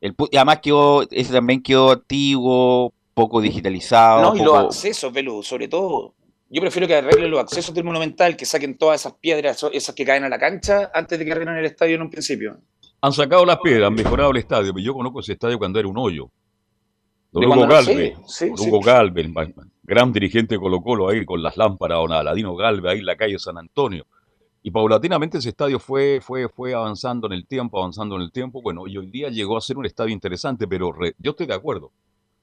el, 0.00 0.14
y 0.32 0.36
además 0.36 0.58
quedó, 0.60 1.02
ese 1.10 1.32
también 1.32 1.62
quedó 1.62 1.92
antiguo, 1.92 2.92
poco 3.14 3.40
digitalizado. 3.40 4.20
No, 4.22 4.36
y 4.36 4.44
los 4.44 4.56
accesos, 4.56 5.12
Belu, 5.12 5.42
sobre 5.42 5.68
todo. 5.68 6.14
Yo 6.50 6.60
prefiero 6.60 6.86
que 6.88 6.96
arreglen 6.96 7.30
los 7.30 7.40
accesos 7.40 7.74
del 7.74 7.84
Monumental, 7.84 8.36
que 8.36 8.44
saquen 8.44 8.76
todas 8.76 9.00
esas 9.00 9.14
piedras, 9.14 9.64
esas 9.72 9.94
que 9.94 10.04
caen 10.04 10.24
a 10.24 10.28
la 10.28 10.38
cancha, 10.38 10.90
antes 10.92 11.18
de 11.18 11.24
que 11.24 11.32
arreglen 11.32 11.56
el 11.56 11.64
estadio 11.64 11.94
en 11.94 12.02
un 12.02 12.10
principio. 12.10 12.58
Han 13.00 13.12
sacado 13.12 13.46
las 13.46 13.58
piedras, 13.60 13.86
han 13.86 13.94
mejorado 13.94 14.30
el 14.32 14.36
estadio. 14.36 14.72
pero 14.74 14.84
Yo 14.84 14.92
conozco 14.92 15.20
ese 15.20 15.32
estadio 15.32 15.58
cuando 15.58 15.78
era 15.78 15.88
un 15.88 15.96
hoyo. 15.96 16.30
Don 17.32 17.46
Hugo 17.46 17.66
Galvez, 17.66 18.14
sí, 18.26 18.50
sí, 18.54 18.70
don 18.70 18.80
Galvez, 18.80 19.26
gran 19.82 20.12
dirigente 20.12 20.54
de 20.54 20.60
Colo 20.60 20.82
Colo 20.82 21.08
ahí 21.08 21.24
con 21.24 21.42
las 21.42 21.56
lámparas, 21.56 21.98
don 21.98 22.12
Aladino 22.12 22.54
Galvez 22.54 22.92
ahí 22.92 22.98
en 22.98 23.06
la 23.06 23.16
calle 23.16 23.38
San 23.38 23.56
Antonio. 23.58 24.06
Y 24.62 24.70
paulatinamente 24.70 25.38
ese 25.38 25.48
estadio 25.48 25.78
fue, 25.80 26.20
fue, 26.22 26.48
fue 26.48 26.72
avanzando 26.74 27.26
en 27.26 27.32
el 27.32 27.46
tiempo, 27.46 27.78
avanzando 27.78 28.14
en 28.16 28.22
el 28.22 28.30
tiempo. 28.30 28.62
Bueno, 28.62 28.86
y 28.86 28.96
hoy 28.96 29.06
día 29.06 29.28
llegó 29.28 29.56
a 29.56 29.60
ser 29.60 29.76
un 29.78 29.86
estadio 29.86 30.12
interesante, 30.12 30.68
pero 30.68 30.92
re- 30.92 31.14
yo 31.18 31.32
estoy 31.32 31.46
de 31.46 31.54
acuerdo. 31.54 31.90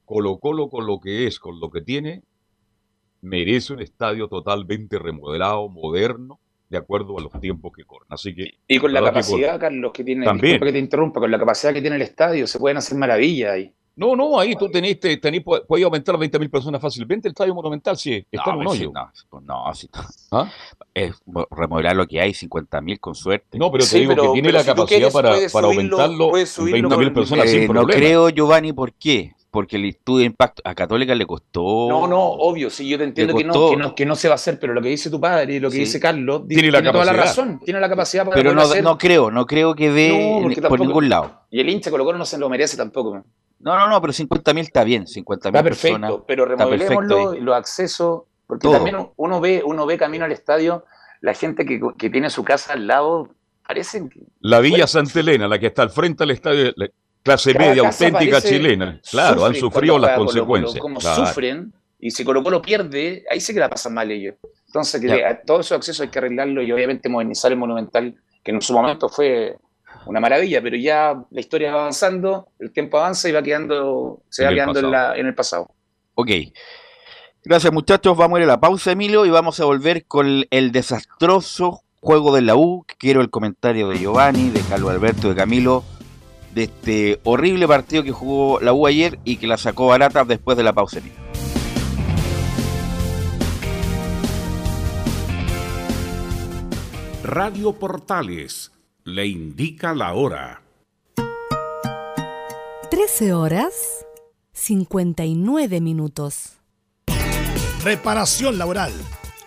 Colo 0.05 0.37
Colo 0.37 0.69
con 0.69 0.85
lo 0.85 0.99
que 0.99 1.27
es, 1.27 1.39
con 1.39 1.59
lo 1.61 1.69
que 1.69 1.81
tiene, 1.81 2.23
merece 3.21 3.73
un 3.73 3.81
estadio 3.81 4.27
totalmente 4.27 4.97
remodelado, 4.99 5.69
moderno, 5.69 6.39
de 6.69 6.77
acuerdo 6.77 7.17
a 7.17 7.21
los 7.21 7.31
tiempos 7.39 7.71
que 7.75 7.83
corren. 7.85 8.07
Así 8.09 8.33
que 8.35 8.55
Y 8.67 8.79
con 8.79 8.91
la 8.91 8.99
que 8.99 9.05
capacidad, 9.05 9.59
Carlos, 9.59 9.91
que 9.93 10.03
tiene, 10.03 10.25
También. 10.25 10.59
que 10.59 10.71
te 10.71 10.79
interrumpa, 10.79 11.19
con 11.19 11.31
la 11.31 11.39
capacidad 11.39 11.73
que 11.73 11.81
tiene 11.81 11.95
el 11.95 12.01
estadio, 12.01 12.47
se 12.47 12.59
pueden 12.59 12.77
hacer 12.77 12.97
maravillas 12.97 13.51
ahí. 13.51 13.73
No, 13.99 14.15
no, 14.15 14.39
ahí 14.39 14.55
tú 14.55 14.69
tenés, 14.71 14.99
te- 14.99 15.17
tenés, 15.17 15.43
puedes 15.43 15.83
aumentar 15.85 16.15
a 16.15 16.17
20.000 16.17 16.49
personas 16.49 16.81
fácilmente 16.81 17.27
el 17.27 17.33
estadio 17.33 17.53
monumental, 17.53 17.97
sí, 17.97 18.25
está 18.31 18.51
en 18.51 18.55
un 18.57 18.63
sí, 18.69 18.85
hoyo. 18.85 18.91
no, 18.93 19.11
pues 19.29 19.43
no, 19.43 19.73
sí, 19.75 19.89
no. 19.93 20.39
¿Ah? 20.39 20.49
Es 20.93 21.15
mo- 21.25 21.45
remodelar 21.51 21.95
lo 21.95 22.07
que 22.07 22.21
hay, 22.21 22.31
50.000 22.33 22.99
con 22.99 23.13
suerte. 23.13 23.57
No, 23.57 23.69
pero 23.71 23.83
te 23.83 23.89
Sí, 23.89 23.99
digo 23.99 24.11
pero- 24.11 24.23
que 24.23 24.29
tiene 24.33 24.51
la 24.53 24.61
si 24.61 24.65
capacidad 24.67 24.87
quieres, 24.87 25.13
para, 25.13 25.29
puedes 25.31 25.51
para 25.51 25.67
subirlo- 25.67 25.99
aumentarlo 25.99 26.31
20.000 26.31 27.03
con- 27.07 27.13
personas 27.13 27.45
Eh, 27.45 27.49
sin 27.49 27.61
no 27.67 27.73
problema. 27.73 27.99
creo, 27.99 28.29
Giovanni, 28.29 28.71
¿por 28.73 28.93
qué? 28.93 29.33
porque 29.51 29.77
el 29.77 29.85
estudio 29.85 30.19
de 30.19 30.25
impacto 30.25 30.61
a 30.63 30.75
Católica 30.75 31.15
le 31.15 31.25
costó. 31.25 31.87
No, 31.89 32.07
no, 32.07 32.19
obvio, 32.23 32.69
sí, 32.69 32.87
yo 32.87 32.99
te 32.99 33.03
entiendo 33.05 33.35
que 33.35 33.43
no, 33.43 33.71
que, 33.71 33.77
no, 33.77 33.95
que 33.95 34.05
no 34.05 34.15
se 34.15 34.27
va 34.27 34.33
a 34.33 34.35
hacer, 34.35 34.59
pero 34.59 34.75
lo 34.75 34.81
que 34.83 34.89
dice 34.89 35.09
tu 35.09 35.19
padre 35.19 35.55
y 35.55 35.59
lo 35.59 35.69
que 35.71 35.77
Sí. 35.77 35.79
dice 35.79 35.99
Carlos 35.99 36.43
Tiene 36.47 36.61
tiene, 36.61 36.71
la 36.71 36.91
toda 36.91 37.03
la 37.03 37.11
capacidad. 37.13 37.43
razón, 37.45 37.59
tiene 37.65 37.79
la 37.79 37.89
capacidad 37.89 38.25
para 38.25 38.35
Pero 38.35 38.53
no, 38.53 38.61
hacer. 38.61 38.83
no 38.83 38.95
creo, 38.99 39.31
no 39.31 39.47
creo 39.47 39.73
que 39.73 39.87
No, 39.89 40.43
porque 40.43 40.55
por 40.61 40.61
tampoco- 40.69 40.83
ningún 40.85 41.09
lado. 41.09 41.31
Y 41.49 41.61
el 41.61 41.67
hincha 41.69 41.89
Colo 41.89 42.05
Colo 42.05 42.19
no 42.19 42.25
se 42.25 42.37
lo 42.37 42.47
merece 42.47 42.77
tampoco. 42.77 43.11
man. 43.15 43.23
No, 43.59 43.77
no, 43.77 43.87
no, 43.87 43.99
pero 44.01 44.13
50.000 44.13 44.59
está 44.59 44.83
bien, 44.83 45.05
50.000 45.05 45.35
Está 45.35 45.51
perfecto, 45.63 45.99
personas. 45.99 46.21
pero 46.27 46.45
remodelémoslo, 46.45 47.35
y 47.35 47.41
los 47.41 47.55
accesos, 47.55 48.21
porque 48.47 48.63
Todo. 48.67 48.75
también 48.75 48.97
uno 49.17 49.41
ve, 49.41 49.61
uno 49.65 49.85
ve 49.85 49.97
camino 49.97 50.25
al 50.25 50.31
estadio, 50.31 50.85
la 51.21 51.33
gente 51.33 51.65
que, 51.65 51.79
que 51.97 52.09
tiene 52.09 52.29
su 52.29 52.43
casa 52.43 52.73
al 52.73 52.87
lado, 52.87 53.29
parecen 53.67 54.09
que 54.09 54.21
La 54.39 54.59
Villa 54.59 54.75
Bueno. 54.77 54.87
Santa 54.87 55.19
Elena, 55.19 55.47
la 55.47 55.59
que 55.59 55.67
está 55.67 55.81
al 55.83 55.89
frente 55.89 56.23
del 56.23 56.31
estadio, 56.31 56.71
la 56.75 56.87
clase 57.21 57.53
media 57.53 57.83
auténtica 57.87 58.41
chilena. 58.41 58.99
Claro, 59.11 59.45
han 59.45 59.55
sufrido 59.55 59.99
las 59.99 60.17
consecuencias. 60.17 60.79
Como 60.81 60.99
Claro. 60.99 61.25
sufren, 61.25 61.73
y 61.99 62.11
si 62.11 62.23
Colo 62.23 62.41
Colo 62.41 62.61
pierde, 62.61 63.25
ahí 63.29 63.41
sí 63.41 63.53
que 63.53 63.59
la 63.59 63.69
pasan 63.69 63.93
mal 63.93 64.09
ellos. 64.09 64.35
Entonces, 64.67 65.01
que 65.01 65.25
a 65.25 65.41
todos 65.41 65.65
esos 65.65 65.75
accesos 65.77 66.01
hay 66.01 66.07
que 66.07 66.19
arreglarlo 66.19 66.61
y 66.61 66.71
obviamente 66.71 67.09
modernizar 67.09 67.51
el 67.51 67.57
Monumental, 67.57 68.15
que 68.41 68.51
en 68.51 68.61
su 68.61 68.71
momento 68.71 69.09
fue 69.09 69.57
una 70.09 70.19
maravilla, 70.19 70.61
pero 70.61 70.75
ya 70.75 71.21
la 71.29 71.39
historia 71.39 71.73
va 71.73 71.81
avanzando, 71.81 72.49
el 72.59 72.71
tiempo 72.71 72.97
avanza 72.97 73.29
y 73.29 73.31
va 73.31 73.41
quedando, 73.43 74.21
se 74.29 74.43
En 74.43 74.49
va 74.49 74.53
quedando 74.55 74.79
en, 74.79 74.91
la- 74.91 75.15
en 75.17 75.25
el 75.27 75.35
pasado. 75.35 75.69
Ok. 76.15 76.31
Gracias 77.43 77.71
muchachos, 77.71 78.17
vamos 78.17 78.37
a 78.37 78.39
ir 78.41 78.43
a 78.43 78.47
la 78.53 78.59
pausa 78.59 78.91
Emilio 78.91 79.25
y 79.25 79.29
vamos 79.29 79.59
a 79.59 79.65
volver 79.65 80.05
con 80.05 80.27
el, 80.27 80.47
el 80.51 80.71
desastroso 80.71 81.81
juego 82.01 82.35
de 82.35 82.41
la 82.41 82.55
U. 82.55 82.85
Quiero 82.97 83.21
el 83.21 83.29
comentario 83.29 83.87
de 83.89 83.97
Giovanni, 83.99 84.49
de 84.49 84.61
Carlos 84.61 84.91
Alberto, 84.91 85.29
de 85.29 85.35
Camilo, 85.35 85.83
de 86.53 86.63
este 86.63 87.19
horrible 87.23 87.67
partido 87.67 88.03
que 88.03 88.11
jugó 88.11 88.59
la 88.59 88.73
U 88.73 88.87
ayer 88.87 89.19
y 89.23 89.37
que 89.37 89.47
la 89.47 89.57
sacó 89.57 89.87
barata 89.87 90.25
después 90.25 90.57
de 90.57 90.63
la 90.63 90.73
pausa 90.73 90.99
Emilio. 90.99 91.17
Radio 97.23 97.73
Portales 97.73 98.71
le 99.09 99.27
indica 99.27 99.93
la 99.93 100.13
hora. 100.13 100.61
13 102.91 103.33
horas 103.33 103.73
59 104.53 105.81
minutos. 105.81 106.53
Reparación 107.83 108.57
laboral. 108.57 108.93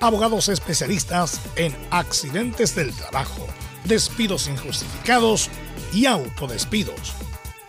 Abogados 0.01 0.49
especialistas 0.49 1.41
en 1.55 1.77
accidentes 1.91 2.75
del 2.75 2.93
trabajo, 2.93 3.47
despidos 3.85 4.49
injustificados 4.49 5.49
y 5.93 6.07
autodespidos. 6.07 7.15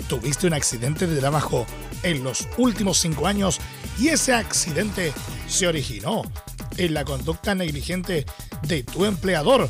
¿Tuviste 0.08 0.48
un 0.48 0.54
accidente 0.54 1.06
de 1.06 1.20
trabajo 1.20 1.68
en 2.02 2.24
los 2.24 2.48
últimos 2.58 2.98
cinco 2.98 3.28
años 3.28 3.60
y 4.00 4.08
ese 4.08 4.34
accidente 4.34 5.14
se 5.48 5.68
originó 5.68 6.24
en 6.78 6.94
la 6.96 7.06
conducta 7.06 7.54
negligente 7.54 8.26
de 8.64 8.84
tu 8.84 9.06
empleador? 9.06 9.70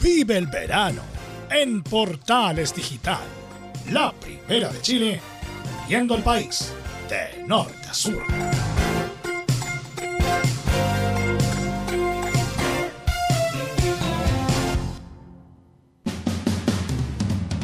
Vive 0.00 0.38
el 0.38 0.46
verano 0.46 1.02
en 1.50 1.82
Portales 1.82 2.72
Digital. 2.72 3.18
La 3.90 4.12
Primera 4.12 4.68
de 4.68 4.80
Chile, 4.80 5.20
viendo 5.88 6.14
el 6.14 6.22
país 6.22 6.72
de 7.08 7.44
norte 7.44 7.88
a 7.88 7.94
sur. 7.94 8.22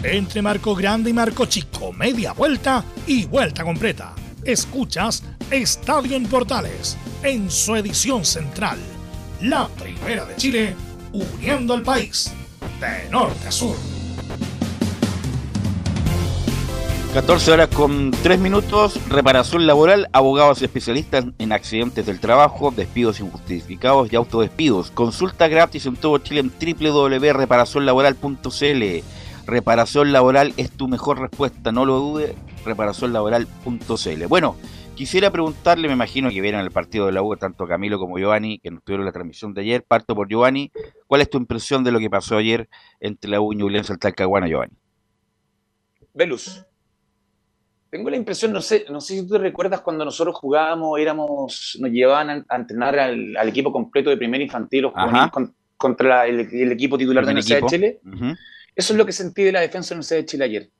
Entre 0.03 0.43
Marco 0.43 0.75
Grande 0.75 1.11
y 1.11 1.13
Marco 1.13 1.47
Chico, 1.47 1.93
media 1.93 2.33
vuelta 2.33 2.85
y 3.07 3.27
vuelta 3.27 3.63
completa. 3.63 4.13
Escuchas 4.45 5.23
Estadio 5.51 6.17
en 6.17 6.27
Portales, 6.27 6.97
en 7.23 7.49
su 7.49 7.77
edición 7.77 8.25
central. 8.25 8.79
La 9.41 9.69
Primera 9.69 10.25
de 10.25 10.37
Chile, 10.37 10.75
uniendo 11.15 11.75
al 11.75 11.83
país 11.83 12.33
de 12.81 13.11
norte 13.11 13.49
a 13.49 13.53
sur. 13.53 13.77
14 17.15 17.53
horas 17.53 17.69
con 17.69 18.11
3 18.11 18.41
minutos, 18.41 18.99
reparación 19.09 19.69
laboral, 19.69 20.09
abogados 20.13 20.61
especialistas 20.63 21.27
en 21.39 21.53
accidentes 21.53 22.07
del 22.07 22.19
trabajo, 22.19 22.73
despidos 22.73 23.21
injustificados 23.21 24.13
y 24.13 24.17
autodespidos. 24.17 24.91
Consulta 24.91 25.47
gratis 25.47 25.87
en 25.87 25.95
todo 25.95 26.19
Chile 26.19 26.41
en 26.41 26.51
www.reparacionlaboral.cl. 26.51 29.05
Reparación 29.47 30.13
laboral 30.13 30.55
es 30.57 30.73
tu 30.73 30.89
mejor 30.89 31.21
respuesta, 31.21 31.71
no 31.71 31.85
lo 31.85 32.01
dude, 32.01 32.35
reparacionlaboral.cl. 32.65 34.27
Bueno, 34.27 34.57
quisiera 34.95 35.31
preguntarle, 35.31 35.89
me 35.89 35.95
imagino 35.95 36.31
que 36.31 36.41
vieron 36.41 36.61
el 36.61 36.71
partido 36.71 37.07
de 37.07 37.13
la 37.13 37.23
U, 37.23 37.37
tanto 37.37 37.67
Camilo 37.67 37.99
como 37.99 38.19
Giovanni, 38.19 38.59
que 38.59 38.71
nos 38.71 38.83
tuvieron 38.83 39.05
la 39.07 39.13
transmisión 39.13 39.53
de 39.55 39.61
ayer, 39.63 39.83
parto 39.83 40.15
por 40.15 40.29
Giovanni. 40.29 40.71
¿Cuál 41.07 41.21
es 41.21 41.31
tu 41.31 41.39
impresión 41.39 41.85
de 41.85 41.93
lo 41.93 41.99
que 41.99 42.09
pasó 42.11 42.37
ayer 42.37 42.69
entre 43.01 43.31
la 43.31 43.41
U 43.41 43.53
y 43.53 43.57
Ñublense 43.57 43.97
Talcahuano, 43.97 44.47
Giovanni? 44.47 44.75
Velus. 46.15 46.65
Tengo 47.91 48.11
la 48.11 48.17
impresión, 48.17 48.53
no 48.53 48.61
sé, 48.61 48.87
no 48.91 49.01
sé 49.01 49.15
si 49.15 49.23
tú 49.27 49.35
te 49.35 49.39
recuerdas 49.39 49.81
cuando 49.81 50.05
nosotros 50.05 50.35
jugábamos, 50.37 50.99
éramos, 50.99 51.79
nos 51.81 51.91
llevaban 51.91 52.31
a, 52.31 52.45
a 52.49 52.57
entrenar 52.57 52.99
al, 52.99 53.37
al 53.37 53.49
equipo 53.49 53.73
completo 53.73 54.11
de 54.11 54.17
primer 54.17 54.41
infantil 54.41 54.87
o 54.87 54.93
con- 55.31 55.55
contra 55.77 56.27
el, 56.27 56.41
el 56.41 56.73
equipo 56.73 56.99
titular 56.99 57.25
de 57.25 57.27
la 57.27 57.33
Universidad 57.33 57.61
de. 57.61 57.67
Chile. 57.69 58.01
Eso 58.75 58.93
es 58.93 58.99
lo 58.99 59.07
que 59.07 59.13
sentí 59.13 59.45
de 59.45 59.53
la 59.53 59.61
defensa 59.61 59.91
de 59.91 59.95
la 59.95 59.99
Universidad 59.99 60.19
de 60.21 60.25
Chile 60.27 60.45
ayer. 60.45 60.71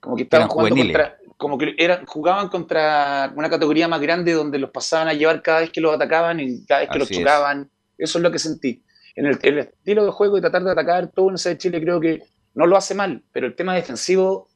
Como 0.00 0.16
que 0.16 0.24
estaban 0.24 0.42
Eran 0.46 0.48
jugando 0.50 0.74
juveniles. 0.74 0.96
contra, 0.96 1.21
como 1.42 1.58
que 1.58 1.74
eran, 1.76 2.06
jugaban 2.06 2.48
contra 2.48 3.32
una 3.34 3.50
categoría 3.50 3.88
más 3.88 4.00
grande 4.00 4.32
donde 4.32 4.60
los 4.60 4.70
pasaban 4.70 5.08
a 5.08 5.12
llevar 5.12 5.42
cada 5.42 5.58
vez 5.58 5.70
que 5.70 5.80
los 5.80 5.92
atacaban 5.92 6.38
y 6.38 6.64
cada 6.64 6.82
vez 6.82 6.90
que 6.90 7.00
los 7.00 7.10
es. 7.10 7.18
chocaban. 7.18 7.68
Eso 7.98 8.18
es 8.18 8.22
lo 8.22 8.30
que 8.30 8.38
sentí. 8.38 8.80
En 9.16 9.26
el, 9.26 9.36
el 9.42 9.58
estilo 9.58 10.04
de 10.04 10.12
juego 10.12 10.38
y 10.38 10.40
tratar 10.40 10.62
de 10.62 10.70
atacar, 10.70 11.08
todo 11.08 11.30
en 11.30 11.34
ese 11.34 11.48
de 11.48 11.58
Chile 11.58 11.80
creo 11.80 11.98
que 12.00 12.22
no 12.54 12.66
lo 12.66 12.76
hace 12.76 12.94
mal, 12.94 13.24
pero 13.32 13.48
el 13.48 13.56
tema 13.56 13.74
defensivo 13.74 14.46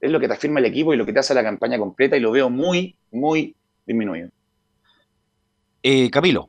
es 0.00 0.10
lo 0.10 0.18
que 0.18 0.28
te 0.28 0.32
afirma 0.32 0.60
el 0.60 0.64
equipo 0.64 0.94
y 0.94 0.96
lo 0.96 1.04
que 1.04 1.12
te 1.12 1.18
hace 1.18 1.34
la 1.34 1.42
campaña 1.42 1.78
completa 1.78 2.16
y 2.16 2.20
lo 2.20 2.30
veo 2.30 2.48
muy, 2.48 2.96
muy 3.10 3.54
disminuido. 3.84 4.30
Eh, 5.82 6.10
Camilo. 6.10 6.48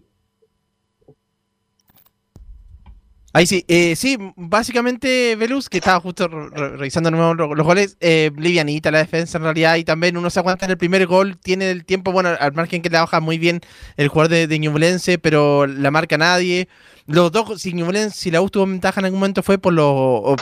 Ahí 3.33 3.45
sí, 3.45 3.63
eh, 3.69 3.95
sí, 3.95 4.17
básicamente 4.35 5.37
Velus, 5.37 5.69
que 5.69 5.77
estaba 5.77 6.01
justo 6.01 6.27
re- 6.27 6.49
re- 6.49 6.75
revisando 6.75 7.09
nuevo 7.11 7.33
lo- 7.33 7.55
los 7.55 7.65
goles, 7.65 7.95
eh, 8.01 8.29
livianita 8.37 8.91
la 8.91 8.97
defensa 8.97 9.37
en 9.37 9.45
realidad, 9.45 9.77
y 9.77 9.85
también 9.85 10.17
uno 10.17 10.29
se 10.29 10.39
aguanta 10.39 10.65
en 10.65 10.71
el 10.71 10.77
primer 10.77 11.07
gol, 11.07 11.37
tiene 11.37 11.71
el 11.71 11.85
tiempo, 11.85 12.11
bueno, 12.11 12.29
al 12.37 12.51
margen 12.51 12.81
que 12.81 12.89
le 12.89 12.97
baja 12.99 13.21
muy 13.21 13.37
bien 13.37 13.61
el 13.95 14.09
jugador 14.09 14.31
de, 14.31 14.47
de 14.47 14.59
Ñublense, 14.59 15.17
pero 15.17 15.65
la 15.65 15.91
marca 15.91 16.17
nadie. 16.17 16.67
Los 17.07 17.31
dos, 17.31 17.61
si 17.61 17.71
Ñublense, 17.73 18.17
si 18.19 18.31
la 18.31 18.41
U 18.41 18.49
tuvo 18.49 18.65
ventaja 18.67 18.99
en 18.99 19.05
algún 19.05 19.21
momento 19.21 19.41
fue 19.43 19.57
por 19.57 19.71
los, 19.73 20.35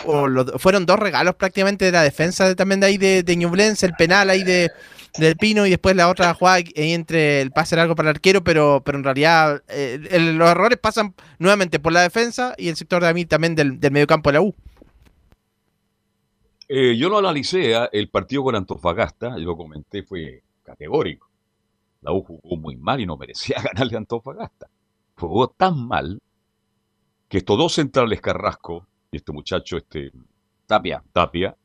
fueron 0.57 0.87
dos 0.87 0.97
regalos 0.99 1.35
prácticamente 1.35 1.85
de 1.85 1.91
la 1.91 2.01
defensa 2.01 2.47
de- 2.47 2.55
también 2.55 2.79
de 2.79 2.87
ahí 2.87 2.97
de, 2.97 3.21
de 3.21 3.35
Ñublense, 3.35 3.85
el 3.85 3.93
penal 3.93 4.31
ahí 4.31 4.43
de 4.43 4.71
del 5.17 5.35
Pino 5.37 5.65
y 5.65 5.69
después 5.71 5.95
la 5.95 6.09
otra 6.09 6.33
jugada 6.33 6.59
entre 6.75 7.41
el 7.41 7.51
pase 7.51 7.75
largo 7.75 7.95
para 7.95 8.09
el 8.09 8.15
arquero, 8.15 8.43
pero, 8.43 8.81
pero 8.85 8.97
en 8.97 9.03
realidad 9.03 9.63
eh, 9.67 9.99
el- 10.11 10.37
los 10.37 10.49
errores 10.49 10.77
pasan 10.77 11.13
nuevamente 11.39 11.79
por 11.79 11.91
la 11.93 12.01
defensa 12.01 12.53
y 12.57 12.69
el 12.69 12.75
sector 12.75 13.01
de 13.01 13.09
a 13.09 13.13
mí 13.13 13.25
también 13.25 13.55
del, 13.55 13.79
del 13.79 13.91
mediocampo 13.91 14.29
de 14.29 14.33
la 14.33 14.41
U. 14.41 14.55
Eh, 16.67 16.95
yo 16.97 17.09
lo 17.09 17.17
analicé, 17.17 17.75
ah, 17.75 17.89
el 17.91 18.09
partido 18.09 18.43
con 18.43 18.55
Antofagasta, 18.55 19.33
y 19.37 19.41
lo 19.41 19.57
comenté, 19.57 20.03
fue 20.03 20.43
categórico. 20.63 21.27
La 22.01 22.11
U 22.13 22.23
jugó 22.23 22.57
muy 22.57 22.75
mal 22.77 22.99
y 23.01 23.05
no 23.05 23.17
merecía 23.17 23.57
ganarle 23.63 23.95
a 23.95 23.99
Antofagasta. 23.99 24.67
Jugó 25.15 25.49
tan 25.49 25.87
mal 25.87 26.21
que 27.27 27.39
estos 27.39 27.57
dos 27.57 27.73
centrales 27.73 28.21
Carrasco 28.21 28.85
y 29.11 29.17
este 29.17 29.31
muchacho, 29.31 29.77
este 29.77 30.11
Tapia, 30.67 31.03
Tapia, 31.11 31.55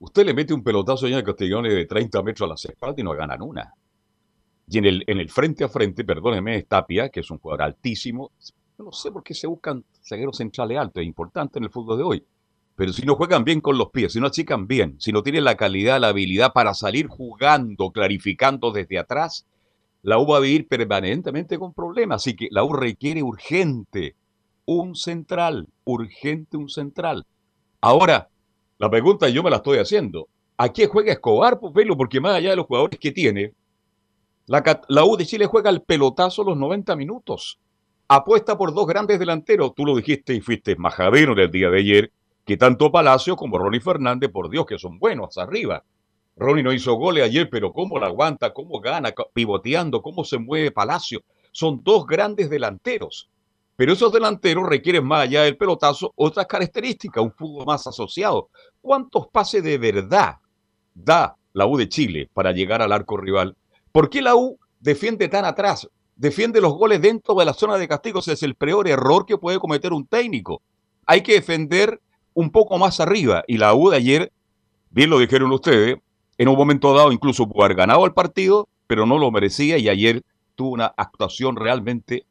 usted 0.00 0.26
le 0.26 0.34
mete 0.34 0.52
un 0.52 0.62
pelotazo 0.62 1.06
a 1.06 1.22
Castellanos 1.22 1.72
de 1.72 1.86
30 1.86 2.22
metros 2.22 2.46
a 2.46 2.50
las 2.50 2.64
espaldas 2.64 2.98
y 2.98 3.02
no 3.02 3.12
ganan 3.12 3.40
una. 3.42 3.72
Y 4.68 4.78
en 4.78 4.86
el, 4.86 5.04
en 5.06 5.18
el 5.18 5.28
frente 5.28 5.64
a 5.64 5.68
frente, 5.68 6.04
perdóneme, 6.04 6.62
Tapia, 6.62 7.08
que 7.08 7.20
es 7.20 7.30
un 7.30 7.38
jugador 7.38 7.62
altísimo. 7.62 8.32
No 8.78 8.92
sé 8.92 9.10
por 9.10 9.22
qué 9.22 9.34
se 9.34 9.46
buscan 9.46 9.84
zagueros 10.02 10.36
centrales 10.36 10.78
altos, 10.78 11.02
es 11.02 11.06
importante 11.06 11.58
en 11.58 11.64
el 11.64 11.70
fútbol 11.70 11.98
de 11.98 12.04
hoy. 12.04 12.24
Pero 12.76 12.94
si 12.94 13.04
no 13.04 13.14
juegan 13.14 13.44
bien 13.44 13.60
con 13.60 13.76
los 13.76 13.90
pies, 13.90 14.14
si 14.14 14.20
no 14.20 14.28
achican 14.28 14.66
bien, 14.66 14.96
si 14.98 15.12
no 15.12 15.22
tienen 15.22 15.44
la 15.44 15.56
calidad, 15.56 16.00
la 16.00 16.08
habilidad 16.08 16.52
para 16.54 16.72
salir 16.72 17.08
jugando, 17.08 17.90
clarificando 17.90 18.70
desde 18.70 18.98
atrás, 18.98 19.44
la 20.02 20.18
U 20.18 20.26
va 20.26 20.38
a 20.38 20.40
vivir 20.40 20.66
permanentemente 20.66 21.58
con 21.58 21.74
problemas. 21.74 22.22
Así 22.22 22.34
que 22.34 22.48
la 22.50 22.64
U 22.64 22.72
requiere 22.72 23.22
urgente 23.22 24.14
un 24.64 24.94
central, 24.94 25.68
urgente 25.84 26.56
un 26.56 26.70
central. 26.70 27.26
Ahora, 27.82 28.29
la 28.80 28.88
pregunta 28.88 29.28
yo 29.28 29.42
me 29.42 29.50
la 29.50 29.56
estoy 29.56 29.76
haciendo. 29.76 30.26
¿A 30.56 30.70
qué 30.72 30.86
juega 30.86 31.12
Escobar, 31.12 31.60
pues 31.60 31.74
velo? 31.74 31.98
Porque 31.98 32.18
más 32.18 32.36
allá 32.36 32.50
de 32.50 32.56
los 32.56 32.64
jugadores 32.64 32.98
que 32.98 33.12
tiene, 33.12 33.52
la, 34.46 35.04
U 35.04 35.18
de 35.18 35.26
Chile 35.26 35.44
juega 35.44 35.68
el 35.68 35.82
pelotazo 35.82 36.42
los 36.42 36.56
90 36.56 36.96
minutos. 36.96 37.58
Apuesta 38.08 38.56
por 38.56 38.72
dos 38.72 38.86
grandes 38.86 39.18
delanteros. 39.18 39.74
Tú 39.74 39.84
lo 39.84 39.94
dijiste 39.96 40.32
y 40.32 40.40
fuiste 40.40 40.76
majadero 40.76 41.34
del 41.34 41.50
día 41.50 41.68
de 41.68 41.78
ayer, 41.78 42.12
que 42.46 42.56
tanto 42.56 42.90
Palacio 42.90 43.36
como 43.36 43.58
Ronnie 43.58 43.80
Fernández, 43.80 44.30
por 44.30 44.48
Dios, 44.48 44.64
que 44.64 44.78
son 44.78 44.98
buenos 44.98 45.36
arriba. 45.36 45.84
Ronnie 46.36 46.64
no 46.64 46.72
hizo 46.72 46.94
goles 46.94 47.24
ayer, 47.24 47.50
pero 47.50 47.74
cómo 47.74 47.98
la 47.98 48.06
aguanta, 48.06 48.54
cómo 48.54 48.80
gana, 48.80 49.12
pivoteando, 49.34 50.00
cómo 50.00 50.24
se 50.24 50.38
mueve 50.38 50.70
Palacio. 50.70 51.22
Son 51.52 51.82
dos 51.84 52.06
grandes 52.06 52.48
delanteros. 52.48 53.28
Pero 53.80 53.94
esos 53.94 54.12
delanteros 54.12 54.68
requieren 54.68 55.06
más 55.06 55.22
allá 55.22 55.44
del 55.44 55.56
pelotazo 55.56 56.12
otras 56.14 56.44
características, 56.44 57.24
un 57.24 57.32
fútbol 57.32 57.64
más 57.64 57.86
asociado. 57.86 58.50
¿Cuántos 58.82 59.28
pases 59.28 59.64
de 59.64 59.78
verdad 59.78 60.34
da 60.94 61.34
la 61.54 61.64
U 61.64 61.78
de 61.78 61.88
Chile 61.88 62.28
para 62.34 62.52
llegar 62.52 62.82
al 62.82 62.92
arco 62.92 63.16
rival? 63.16 63.56
¿Por 63.90 64.10
qué 64.10 64.20
la 64.20 64.36
U 64.36 64.58
defiende 64.80 65.28
tan 65.28 65.46
atrás? 65.46 65.88
Defiende 66.14 66.60
los 66.60 66.74
goles 66.74 67.00
dentro 67.00 67.34
de 67.36 67.46
la 67.46 67.54
zona 67.54 67.78
de 67.78 67.88
castigo. 67.88 68.18
Ese 68.18 68.34
es 68.34 68.42
el 68.42 68.54
peor 68.54 68.86
error 68.86 69.24
que 69.24 69.38
puede 69.38 69.58
cometer 69.58 69.94
un 69.94 70.06
técnico. 70.06 70.60
Hay 71.06 71.22
que 71.22 71.32
defender 71.32 72.02
un 72.34 72.50
poco 72.50 72.76
más 72.76 73.00
arriba. 73.00 73.44
Y 73.46 73.56
la 73.56 73.72
U 73.72 73.88
de 73.88 73.96
ayer, 73.96 74.30
bien 74.90 75.08
lo 75.08 75.18
dijeron 75.18 75.50
ustedes, 75.52 75.96
en 76.36 76.48
un 76.48 76.56
momento 76.58 76.92
dado 76.92 77.12
incluso 77.12 77.48
pudo 77.48 77.64
haber 77.64 77.78
ganado 77.78 78.04
el 78.04 78.12
partido, 78.12 78.68
pero 78.86 79.06
no 79.06 79.16
lo 79.16 79.30
merecía 79.30 79.78
y 79.78 79.88
ayer 79.88 80.22
tuvo 80.54 80.72
una 80.72 80.92
actuación 80.98 81.56
realmente 81.56 82.26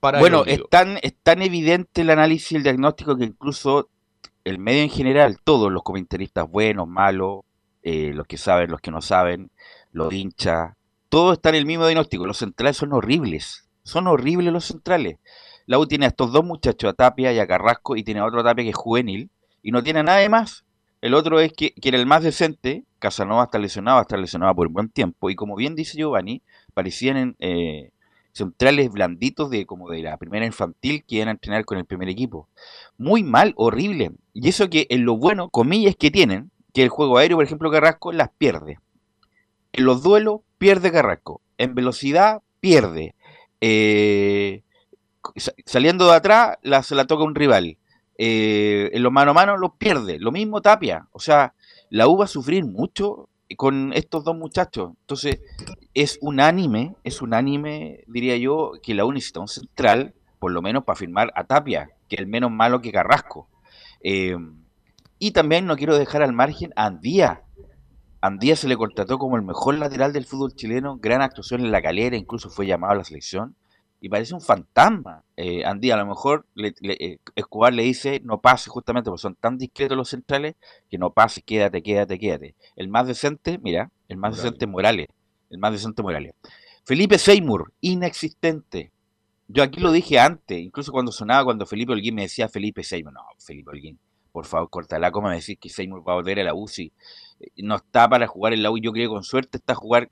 para 0.00 0.20
Bueno, 0.20 0.44
es 0.46 0.60
tan, 0.70 0.98
es 1.02 1.14
tan 1.22 1.42
evidente 1.42 2.02
el 2.02 2.10
análisis 2.10 2.52
y 2.52 2.56
el 2.56 2.62
diagnóstico 2.62 3.16
que 3.16 3.24
incluso 3.24 3.88
el 4.44 4.58
medio 4.58 4.82
en 4.82 4.90
general, 4.90 5.38
todos 5.42 5.72
los 5.72 5.82
comentaristas 5.82 6.48
buenos, 6.48 6.86
malos, 6.86 7.40
eh, 7.82 8.12
los 8.14 8.26
que 8.26 8.36
saben, 8.36 8.70
los 8.70 8.80
que 8.80 8.90
no 8.90 9.00
saben, 9.02 9.50
los 9.92 10.12
hinchas, 10.12 10.74
todos 11.08 11.34
están 11.34 11.54
en 11.54 11.60
el 11.60 11.66
mismo 11.66 11.86
diagnóstico. 11.86 12.26
Los 12.26 12.38
centrales 12.38 12.76
son 12.76 12.92
horribles, 12.92 13.68
son 13.82 14.06
horribles 14.06 14.52
los 14.52 14.64
centrales. 14.64 15.18
La 15.66 15.78
U 15.78 15.86
tiene 15.86 16.04
a 16.04 16.08
estos 16.08 16.32
dos 16.32 16.44
muchachos, 16.44 16.90
a 16.90 16.94
Tapia 16.94 17.32
y 17.32 17.38
a 17.38 17.46
Carrasco, 17.46 17.96
y 17.96 18.04
tiene 18.04 18.20
a 18.20 18.24
otro 18.24 18.44
Tapia 18.44 18.64
que 18.64 18.70
es 18.70 18.76
juvenil, 18.76 19.30
y 19.62 19.72
no 19.72 19.82
tiene 19.82 20.00
a 20.00 20.04
nadie 20.04 20.28
más. 20.28 20.64
El 21.00 21.14
otro 21.14 21.40
es 21.40 21.52
que, 21.52 21.72
que 21.72 21.88
era 21.88 21.98
el 21.98 22.06
más 22.06 22.22
decente, 22.22 22.84
Casanova 22.98 23.44
está 23.44 23.58
lesionado, 23.58 24.00
está 24.00 24.16
lesionado 24.16 24.54
por 24.54 24.68
un 24.68 24.72
buen 24.74 24.88
tiempo, 24.88 25.28
y 25.30 25.34
como 25.34 25.56
bien 25.56 25.74
dice 25.74 25.98
Giovanni, 25.98 26.42
parecían 26.72 27.16
en, 27.16 27.36
eh, 27.40 27.90
centrales 28.36 28.90
blanditos 28.90 29.50
de 29.50 29.64
como 29.64 29.88
de 29.88 30.02
la 30.02 30.18
primera 30.18 30.44
infantil 30.44 31.04
que 31.04 31.16
iban 31.16 31.28
a 31.28 31.32
entrenar 31.32 31.64
con 31.64 31.78
el 31.78 31.86
primer 31.86 32.08
equipo. 32.08 32.48
Muy 32.98 33.22
mal, 33.22 33.54
horrible. 33.56 34.12
Y 34.34 34.48
eso 34.48 34.68
que 34.68 34.86
en 34.90 35.04
lo 35.04 35.16
bueno, 35.16 35.48
comillas, 35.48 35.96
que 35.96 36.10
tienen, 36.10 36.50
que 36.74 36.82
el 36.82 36.90
juego 36.90 37.16
aéreo, 37.16 37.38
por 37.38 37.44
ejemplo, 37.44 37.70
Carrasco 37.70 38.12
las 38.12 38.28
pierde. 38.36 38.78
En 39.72 39.84
los 39.86 40.02
duelos 40.02 40.40
pierde 40.58 40.92
Carrasco. 40.92 41.40
En 41.56 41.74
velocidad 41.74 42.42
pierde. 42.60 43.14
Eh, 43.62 44.62
sa- 45.36 45.54
saliendo 45.64 46.06
de 46.06 46.16
atrás 46.16 46.58
se 46.82 46.94
la 46.94 47.06
toca 47.06 47.24
un 47.24 47.34
rival. 47.34 47.78
Eh, 48.18 48.90
en 48.92 49.02
los 49.02 49.12
mano 49.12 49.30
a 49.30 49.34
mano 49.34 49.56
lo 49.56 49.74
pierde. 49.74 50.18
Lo 50.18 50.30
mismo 50.30 50.60
Tapia. 50.60 51.08
O 51.12 51.20
sea, 51.20 51.54
la 51.88 52.06
U 52.08 52.18
va 52.18 52.26
a 52.26 52.28
sufrir 52.28 52.66
mucho 52.66 53.28
con 53.56 53.92
estos 53.92 54.24
dos 54.24 54.36
muchachos. 54.36 54.92
Entonces, 55.00 55.40
es 55.94 56.18
unánime, 56.20 56.96
es 57.04 57.22
unánime, 57.22 58.04
diría 58.06 58.36
yo, 58.36 58.72
que 58.82 58.94
la 58.94 59.04
U 59.04 59.12
necesita 59.12 59.40
un 59.40 59.48
central, 59.48 60.14
por 60.38 60.50
lo 60.50 60.62
menos 60.62 60.84
para 60.84 60.96
firmar 60.96 61.32
a 61.36 61.44
Tapia, 61.44 61.90
que 62.08 62.16
es 62.16 62.20
el 62.20 62.26
menos 62.26 62.50
malo 62.50 62.80
que 62.80 62.92
Carrasco. 62.92 63.48
Eh, 64.02 64.36
y 65.18 65.30
también 65.30 65.66
no 65.66 65.76
quiero 65.76 65.96
dejar 65.96 66.22
al 66.22 66.32
margen 66.32 66.72
a 66.76 66.86
Andía. 66.86 67.42
Andía 68.20 68.56
se 68.56 68.68
le 68.68 68.76
contrató 68.76 69.18
como 69.18 69.36
el 69.36 69.42
mejor 69.42 69.78
lateral 69.78 70.12
del 70.12 70.26
fútbol 70.26 70.54
chileno, 70.54 70.98
gran 70.98 71.22
actuación 71.22 71.60
en 71.60 71.70
la 71.70 71.82
calera, 71.82 72.16
incluso 72.16 72.50
fue 72.50 72.66
llamado 72.66 72.94
a 72.94 72.96
la 72.96 73.04
selección. 73.04 73.54
Y 74.00 74.08
parece 74.08 74.34
un 74.34 74.40
fantasma. 74.40 75.24
Eh, 75.36 75.64
Andía, 75.64 75.94
a 75.94 75.98
lo 75.98 76.06
mejor 76.06 76.46
le- 76.54 76.74
le- 76.80 76.96
eh, 77.00 77.18
Escobar 77.34 77.72
le 77.72 77.82
dice 77.82 78.20
no 78.24 78.40
pase, 78.40 78.68
justamente 78.70 79.10
porque 79.10 79.22
son 79.22 79.34
tan 79.36 79.56
discretos 79.58 79.96
los 79.96 80.08
centrales 80.10 80.54
que 80.90 80.98
no 80.98 81.10
pase, 81.12 81.42
quédate, 81.42 81.82
quédate, 81.82 82.18
quédate. 82.18 82.54
El 82.76 82.88
más 82.88 83.06
decente, 83.06 83.58
mira, 83.58 83.90
el 84.08 84.16
más 84.18 84.36
decente 84.36 84.66
Morales. 84.66 85.08
El 85.50 85.58
más 85.58 85.72
decente 85.72 86.02
Morales. 86.02 86.34
Felipe 86.84 87.18
Seymour, 87.18 87.72
inexistente. 87.80 88.92
Yo 89.48 89.62
aquí 89.62 89.80
lo 89.80 89.92
dije 89.92 90.18
antes, 90.18 90.58
incluso 90.58 90.92
cuando 90.92 91.12
sonaba, 91.12 91.44
cuando 91.44 91.66
Felipe 91.66 91.92
Holguín 91.92 92.16
me 92.16 92.22
decía 92.22 92.48
Felipe 92.48 92.82
Seymour. 92.84 93.12
No, 93.14 93.20
Felipe 93.38 93.70
Holguín, 93.70 93.98
por 94.32 94.44
favor, 94.44 94.68
cortala. 94.70 95.10
¿Cómo 95.10 95.28
me 95.28 95.36
decís 95.36 95.56
que 95.60 95.68
Seymour 95.68 96.06
va 96.06 96.12
a 96.12 96.16
volver 96.16 96.40
a 96.40 96.44
la 96.44 96.54
UCI? 96.54 96.92
No 97.58 97.76
está 97.76 98.08
para 98.08 98.26
jugar 98.26 98.52
en 98.52 98.62
la 98.62 98.70
U. 98.70 98.78
Yo 98.78 98.92
creo 98.92 99.08
que 99.08 99.14
con 99.14 99.22
suerte 99.24 99.58
está 99.58 99.72
a 99.72 99.76
jugar 99.76 100.08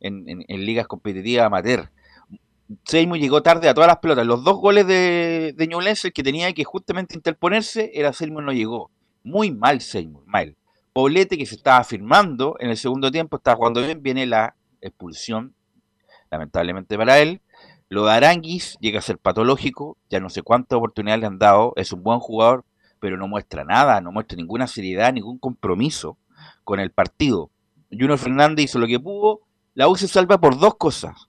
en- 0.00 0.28
en- 0.28 0.44
en 0.46 0.66
ligas 0.66 0.86
competitivas 0.86 1.46
amateur. 1.46 1.90
Seymour 2.84 3.18
llegó 3.18 3.42
tarde 3.42 3.68
a 3.68 3.74
todas 3.74 3.88
las 3.88 3.98
pelotas. 3.98 4.26
Los 4.26 4.44
dos 4.44 4.56
goles 4.56 4.86
de, 4.86 5.54
de 5.56 5.66
Ñublense, 5.66 6.12
que 6.12 6.22
tenía 6.22 6.52
que 6.52 6.64
justamente 6.64 7.14
interponerse, 7.14 7.90
era 7.94 8.12
Seymour 8.12 8.42
no 8.42 8.52
llegó. 8.52 8.90
Muy 9.22 9.50
mal 9.50 9.80
Seymour, 9.80 10.24
mal. 10.26 10.56
Poblete 10.92 11.36
que 11.36 11.46
se 11.46 11.56
estaba 11.56 11.82
firmando 11.82 12.56
en 12.60 12.70
el 12.70 12.76
segundo 12.76 13.10
tiempo, 13.10 13.36
estaba 13.36 13.56
jugando 13.56 13.82
bien, 13.82 14.02
viene 14.02 14.26
la 14.26 14.54
expulsión, 14.80 15.54
lamentablemente 16.30 16.96
para 16.96 17.18
él. 17.18 17.40
Lo 17.88 18.06
de 18.06 18.12
Aranguis 18.12 18.76
llega 18.80 18.98
a 18.98 19.02
ser 19.02 19.18
patológico, 19.18 19.98
ya 20.08 20.20
no 20.20 20.30
sé 20.30 20.42
cuántas 20.42 20.76
oportunidades 20.76 21.20
le 21.20 21.26
han 21.26 21.38
dado, 21.38 21.72
es 21.76 21.92
un 21.92 22.02
buen 22.02 22.20
jugador, 22.20 22.64
pero 23.00 23.16
no 23.16 23.28
muestra 23.28 23.64
nada, 23.64 24.00
no 24.00 24.12
muestra 24.12 24.36
ninguna 24.36 24.66
seriedad, 24.66 25.12
ningún 25.12 25.38
compromiso 25.38 26.16
con 26.62 26.80
el 26.80 26.90
partido. 26.90 27.50
Junior 27.90 28.18
Fernández 28.18 28.66
hizo 28.66 28.78
lo 28.78 28.86
que 28.86 29.00
pudo, 29.00 29.40
la 29.74 29.88
U 29.88 29.96
se 29.96 30.08
salva 30.08 30.38
por 30.38 30.58
dos 30.58 30.76
cosas. 30.76 31.28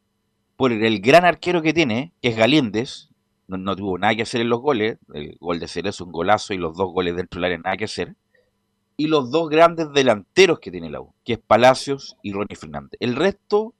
Por 0.57 0.71
el 0.71 1.01
gran 1.01 1.25
arquero 1.25 1.61
que 1.61 1.73
tiene, 1.73 2.13
que 2.21 2.29
es 2.29 2.37
Galíndez, 2.37 3.09
no, 3.47 3.57
no 3.57 3.75
tuvo 3.75 3.97
nada 3.97 4.15
que 4.15 4.23
hacer 4.23 4.41
en 4.41 4.49
los 4.49 4.61
goles, 4.61 4.97
el 5.13 5.37
gol 5.39 5.59
de 5.59 5.67
Cerezo 5.67 6.05
un 6.05 6.11
golazo 6.11 6.53
y 6.53 6.57
los 6.57 6.75
dos 6.77 6.91
goles 6.93 7.15
dentro 7.15 7.39
del 7.39 7.45
área 7.45 7.57
nada 7.57 7.77
que 7.77 7.85
hacer. 7.85 8.15
y 8.97 9.07
los 9.07 9.31
dos 9.31 9.49
grandes 9.49 9.91
delanteros 9.93 10.59
que 10.59 10.71
tiene 10.71 10.89
la 10.89 11.01
U, 11.01 11.13
que 11.23 11.33
es 11.33 11.39
Palacios 11.39 12.17
y 12.21 12.31
Ronnie 12.31 12.55
Fernández. 12.55 12.97
El 12.99 13.15
resto, 13.15 13.73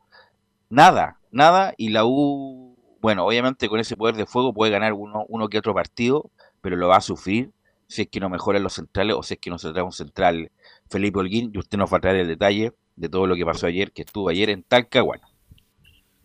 nada, 0.70 1.20
nada, 1.32 1.74
y 1.78 1.90
la 1.90 2.06
U, 2.06 2.78
bueno, 3.02 3.26
obviamente 3.26 3.70
con 3.70 3.80
ese 3.80 3.96
poder 3.96 4.16
de 4.16 4.26
fuego 4.26 4.54
puede 4.54 4.72
ganar 4.72 4.94
uno, 4.94 5.26
uno 5.30 5.48
que 5.48 5.58
otro 5.58 5.74
partido, 5.74 6.32
pero 6.62 6.76
lo 6.76 6.88
va 6.88 6.98
a 6.98 7.02
sufrir 7.02 7.52
si 7.88 8.04
es 8.04 8.08
que 8.10 8.20
no 8.20 8.30
mejoran 8.30 8.64
los 8.64 8.74
centrales 8.74 9.16
o 9.16 9.24
si 9.24 9.36
es 9.36 9.40
que 9.40 9.50
no 9.50 9.60
se 9.60 9.72
trae 9.72 9.84
un 9.84 9.92
central 9.92 10.52
Felipe 10.90 11.20
Holguín, 11.20 11.52
y 11.54 11.60
usted 11.60 11.78
nos 11.78 11.92
va 11.94 11.98
a 11.98 12.02
traer 12.02 12.18
el 12.18 12.28
detalle 12.28 12.74
de 12.96 13.10
todo 13.10 13.28
lo 13.28 13.36
que 13.36 13.46
pasó 13.46 13.68
ayer, 13.68 13.92
que 13.92 14.02
estuvo 14.02 14.30
ayer 14.30 14.50
en 14.50 14.64
Talcahuano. 14.64 15.28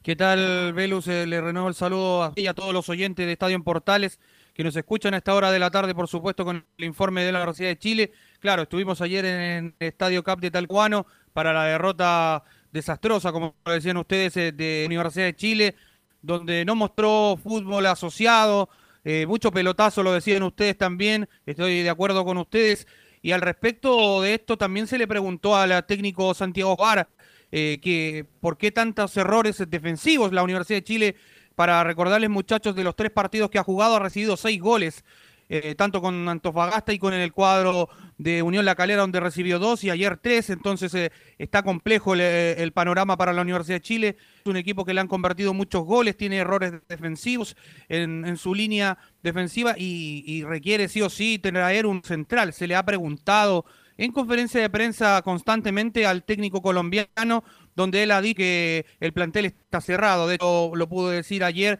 ¿Qué 0.02 0.16
tal, 0.16 0.72
Velus? 0.72 1.06
Eh, 1.08 1.26
le 1.26 1.42
renuevo 1.42 1.68
el 1.68 1.74
saludo 1.74 2.22
a, 2.22 2.32
todos 2.54 2.72
los 2.72 2.88
oyentes 2.88 3.26
de 3.26 3.32
Estadio 3.32 3.54
en 3.54 3.62
Portales 3.62 4.18
que 4.54 4.64
nos 4.64 4.74
escuchan 4.74 5.12
a 5.12 5.18
esta 5.18 5.34
hora 5.34 5.52
de 5.52 5.58
la 5.58 5.70
tarde, 5.70 5.94
por 5.94 6.08
supuesto, 6.08 6.42
con 6.42 6.64
el 6.78 6.84
informe 6.86 7.22
de 7.22 7.32
la 7.32 7.40
Universidad 7.40 7.68
de 7.68 7.78
Chile. 7.78 8.12
Claro, 8.38 8.62
estuvimos 8.62 9.02
ayer 9.02 9.26
en 9.26 9.74
el 9.78 9.88
Estadio 9.88 10.24
Cap 10.24 10.40
de 10.40 10.50
Talcahuano 10.50 11.04
para 11.34 11.52
la 11.52 11.64
derrota 11.64 12.44
desastrosa, 12.72 13.30
como 13.30 13.54
decían 13.66 13.98
ustedes, 13.98 14.38
eh, 14.38 14.52
de 14.52 14.84
Universidad 14.86 15.26
de 15.26 15.36
Chile, 15.36 15.74
donde 16.22 16.64
no 16.64 16.74
mostró 16.76 17.38
fútbol 17.42 17.84
asociado, 17.84 18.70
eh, 19.04 19.26
mucho 19.26 19.52
pelotazo, 19.52 20.02
lo 20.02 20.14
decían 20.14 20.42
ustedes 20.44 20.78
también, 20.78 21.28
estoy 21.44 21.82
de 21.82 21.90
acuerdo 21.90 22.24
con 22.24 22.38
ustedes. 22.38 22.86
Y 23.20 23.32
al 23.32 23.42
respecto 23.42 24.22
de 24.22 24.32
esto 24.32 24.56
también 24.56 24.86
se 24.86 24.96
le 24.96 25.06
preguntó 25.06 25.54
al 25.54 25.84
técnico 25.84 26.32
Santiago 26.32 26.74
Bar 26.74 27.06
eh, 27.52 27.78
que 27.82 28.26
por 28.40 28.56
qué 28.58 28.70
tantos 28.70 29.16
errores 29.16 29.62
defensivos 29.68 30.32
la 30.32 30.42
Universidad 30.42 30.78
de 30.78 30.84
Chile. 30.84 31.16
Para 31.56 31.84
recordarles, 31.84 32.30
muchachos, 32.30 32.74
de 32.74 32.84
los 32.84 32.96
tres 32.96 33.10
partidos 33.10 33.50
que 33.50 33.58
ha 33.58 33.62
jugado, 33.62 33.96
ha 33.96 33.98
recibido 33.98 34.36
seis 34.36 34.60
goles. 34.60 35.04
Eh, 35.52 35.74
tanto 35.74 36.00
con 36.00 36.28
Antofagasta 36.28 36.92
y 36.92 37.00
con 37.00 37.12
el 37.12 37.32
cuadro 37.32 37.88
de 38.18 38.40
Unión 38.40 38.64
La 38.64 38.76
Calera, 38.76 39.00
donde 39.00 39.18
recibió 39.18 39.58
dos 39.58 39.82
y 39.82 39.90
ayer 39.90 40.16
tres. 40.16 40.48
Entonces 40.48 40.94
eh, 40.94 41.10
está 41.38 41.64
complejo 41.64 42.14
el, 42.14 42.72
panorama 42.72 43.16
para 43.16 43.32
la 43.32 43.42
Universidad 43.42 43.78
de 43.78 43.82
Chile. 43.82 44.16
Es 44.38 44.46
un 44.46 44.56
equipo 44.56 44.84
que 44.84 44.94
le 44.94 45.00
han 45.00 45.08
convertido 45.08 45.52
muchos 45.52 45.82
goles, 45.84 46.16
tiene 46.16 46.36
errores 46.36 46.74
defensivos 46.88 47.56
en, 47.88 48.36
su 48.36 48.54
línea 48.54 48.96
defensiva 49.24 49.74
y, 49.76 50.44
requiere 50.44 50.86
sí 50.86 51.02
o 51.02 51.10
sí 51.10 51.40
tener 51.40 51.84
un 51.84 52.04
central. 52.04 52.52
Se 52.52 52.68
le 52.68 52.76
ha 52.76 52.84
preguntado 52.84 53.64
en 54.00 54.12
conferencia 54.12 54.62
de 54.62 54.70
prensa 54.70 55.20
constantemente 55.20 56.06
al 56.06 56.24
técnico 56.24 56.62
colombiano, 56.62 57.44
donde 57.76 58.02
él 58.02 58.10
ha 58.12 58.22
dicho 58.22 58.38
que 58.38 58.86
el 58.98 59.12
plantel 59.12 59.44
está 59.44 59.82
cerrado. 59.82 60.26
De 60.26 60.36
hecho, 60.36 60.72
lo 60.74 60.88
pudo 60.88 61.10
decir 61.10 61.44
ayer, 61.44 61.78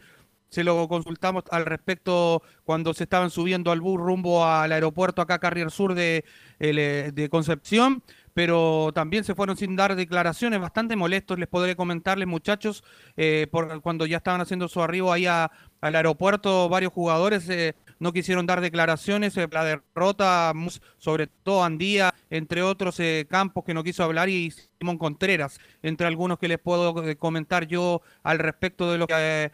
se 0.51 0.62
lo 0.62 0.87
consultamos 0.87 1.45
al 1.51 1.64
respecto 1.64 2.43
cuando 2.64 2.93
se 2.93 3.05
estaban 3.05 3.31
subiendo 3.31 3.73
al 3.73 3.81
bus 3.81 3.99
rumbo 3.99 4.45
al 4.45 4.71
aeropuerto 4.71 5.23
acá 5.23 5.39
Carrier 5.39 5.71
Sur 5.71 5.95
de, 5.95 6.27
eh, 6.59 7.11
de 7.14 7.29
Concepción 7.31 8.03
pero 8.35 8.91
también 8.95 9.25
se 9.25 9.35
fueron 9.35 9.57
sin 9.57 9.77
dar 9.77 9.97
declaraciones, 9.97 10.61
bastante 10.61 10.97
molestos, 10.97 11.39
les 11.39 11.49
podré 11.49 11.77
comentarles 11.77 12.29
muchachos, 12.29 12.85
eh, 13.16 13.47
por, 13.51 13.83
cuando 13.83 14.07
ya 14.07 14.18
estaban 14.18 14.41
haciendo 14.41 14.68
su 14.68 14.83
arribo 14.83 15.12
ahí 15.12 15.27
al 15.27 15.51
aeropuerto, 15.83 16.68
varios 16.68 16.93
jugadores 16.93 17.49
eh, 17.49 17.75
no 18.01 18.13
quisieron 18.13 18.47
dar 18.47 18.61
declaraciones, 18.61 19.37
eh, 19.37 19.47
la 19.53 19.65
derrota, 19.65 20.53
sobre 20.99 21.29
todo 21.29 21.63
Andía, 21.63 22.13
entre 22.31 22.63
otros 22.63 22.99
eh, 22.99 23.27
campos 23.31 23.63
que 23.65 23.75
no 23.75 23.85
quiso 23.85 24.03
hablar, 24.03 24.29
y 24.29 24.51
Simón 24.81 24.99
Contreras, 24.99 25.61
entre 25.83 26.07
algunos 26.07 26.39
que 26.39 26.49
les 26.49 26.59
puedo 26.59 27.05
eh, 27.05 27.17
comentar 27.17 27.69
yo 27.69 28.01
al 28.25 28.39
respecto 28.39 28.91
de 28.91 28.99
lo 28.99 29.07
que 29.07 29.53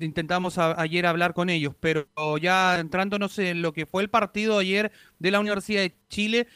intentamos 0.00 0.56
ayer 0.56 1.04
hablar 1.04 1.34
con 1.34 1.50
ellos, 1.50 1.74
pero 1.78 2.06
ya 2.40 2.78
entrándonos 2.78 3.38
en 3.38 3.60
lo 3.60 3.74
que 3.74 3.84
fue 3.84 4.02
el 4.02 4.08
partido 4.08 4.58
ayer 4.58 4.90
de 5.18 5.30
la 5.30 5.38
Universidad 5.38 5.82
de 5.82 5.94
Chile, 6.08 6.46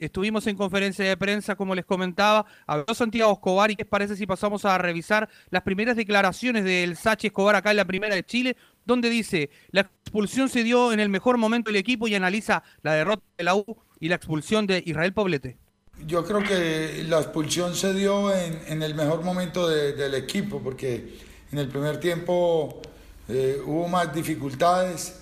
estuvimos 0.00 0.48
en 0.48 0.56
conferencia 0.56 1.04
de 1.04 1.16
prensa, 1.16 1.54
como 1.54 1.76
les 1.76 1.84
comentaba, 1.84 2.46
habló 2.66 2.92
Santiago 2.92 3.32
Escobar 3.34 3.70
y 3.70 3.76
qué 3.76 3.84
parece 3.84 4.16
si 4.16 4.26
pasamos 4.26 4.64
a 4.64 4.78
revisar 4.78 5.28
las 5.50 5.62
primeras 5.62 5.94
declaraciones 5.94 6.64
del 6.64 6.96
Sachi 6.96 7.28
Escobar 7.28 7.54
acá 7.54 7.70
en 7.70 7.76
la 7.76 7.84
primera 7.84 8.16
de 8.16 8.24
Chile, 8.24 8.56
donde 8.84 9.10
dice, 9.10 9.50
la 9.70 9.82
expulsión 9.82 10.48
se 10.48 10.64
dio 10.64 10.92
en 10.92 11.00
el 11.00 11.08
mejor 11.08 11.38
momento 11.38 11.70
del 11.70 11.76
equipo 11.76 12.08
y 12.08 12.14
analiza 12.14 12.62
la 12.82 12.94
derrota 12.94 13.22
de 13.36 13.44
la 13.44 13.54
U 13.54 13.64
y 14.00 14.08
la 14.08 14.16
expulsión 14.16 14.66
de 14.66 14.82
Israel 14.84 15.12
Poblete. 15.12 15.58
Yo 16.06 16.24
creo 16.24 16.42
que 16.42 17.04
la 17.06 17.20
expulsión 17.20 17.74
se 17.74 17.92
dio 17.92 18.34
en, 18.34 18.82
el 18.82 18.94
mejor 18.94 19.22
momento 19.22 19.68
del 19.68 20.14
equipo, 20.14 20.60
porque 20.60 21.18
en 21.52 21.58
el 21.58 21.68
primer 21.68 22.00
tiempo 22.00 22.80
eh, 23.28 23.60
hubo 23.64 23.86
más 23.86 24.12
dificultades. 24.14 25.20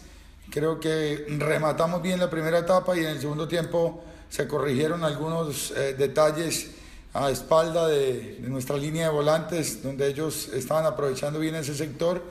Creo 0.51 0.79
que 0.79 1.27
rematamos 1.39 2.01
bien 2.01 2.21
la 2.21 2.31
primera 2.31 2.59
etapa 2.59 2.97
y 2.97 3.01
en 3.01 3.09
el 3.09 3.21
segundo 3.21 3.49
tiempo 3.49 4.05
se 4.31 4.47
corrigieron 4.47 5.05
algunos 5.05 5.73
eh, 5.73 5.95
detalles 5.99 6.71
a 7.13 7.31
espalda 7.31 7.89
de, 7.89 8.39
de, 8.41 8.49
nuestra 8.49 8.77
línea 8.77 9.09
de 9.09 9.13
volantes, 9.13 9.83
donde 9.83 10.07
ellos 10.07 10.49
estaban 10.55 10.87
aprovechando 10.87 11.41
bien 11.41 11.57
ese 11.57 11.75
sector 11.75 12.23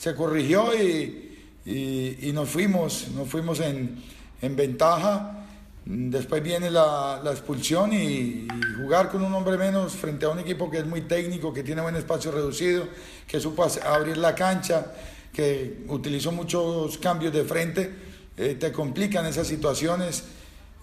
se 0.00 0.14
corrigió 0.14 0.74
y, 0.74 1.36
y, 1.66 2.32
nos 2.32 2.48
fuimos, 2.48 3.08
nos 3.14 3.28
fuimos 3.28 3.60
en, 3.60 4.02
en 4.40 4.56
ventaja. 4.56 5.44
Después 5.84 6.42
viene 6.42 6.70
la, 6.70 7.20
la 7.22 7.32
expulsión 7.32 7.92
y, 7.92 8.48
jugar 8.80 9.10
con 9.10 9.22
un 9.22 9.34
hombre 9.34 9.58
menos 9.58 9.92
frente 9.92 10.24
a 10.24 10.30
un 10.30 10.38
equipo 10.38 10.70
que 10.70 10.78
es 10.78 10.86
muy 10.86 11.02
técnico, 11.02 11.52
que 11.52 11.62
tiene 11.62 11.82
buen 11.82 11.96
espacio 11.96 12.32
reducido, 12.32 12.88
que 13.26 13.38
supo 13.40 13.66
abrir 13.84 14.16
la 14.16 14.34
cancha, 14.34 14.90
que 15.34 15.84
utilizó 15.88 16.32
muchos 16.32 16.96
cambios 16.96 17.34
de 17.34 17.44
frente, 17.44 17.94
eh, 18.38 18.56
te 18.58 18.72
complican 18.72 19.26
esas 19.26 19.48
situaciones. 19.48 20.24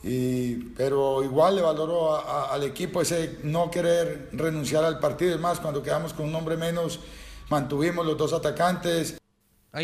Y, 0.03 0.57
pero 0.77 1.23
igual 1.23 1.55
le 1.55 1.63
valoro 1.63 2.23
al 2.51 2.61
equipo 2.61 3.01
ese 3.01 3.39
no 3.41 3.71
querer 3.71 4.29
renunciar 4.33 4.83
al 4.83 4.99
partido. 4.99 5.33
Es 5.33 5.41
más, 5.41 5.59
cuando 5.59 5.81
quedamos 5.81 6.13
con 6.13 6.27
un 6.27 6.35
hombre 6.35 6.55
menos, 6.55 6.99
mantuvimos 7.49 8.05
los 8.05 8.17
dos 8.17 8.33
atacantes. 8.33 9.19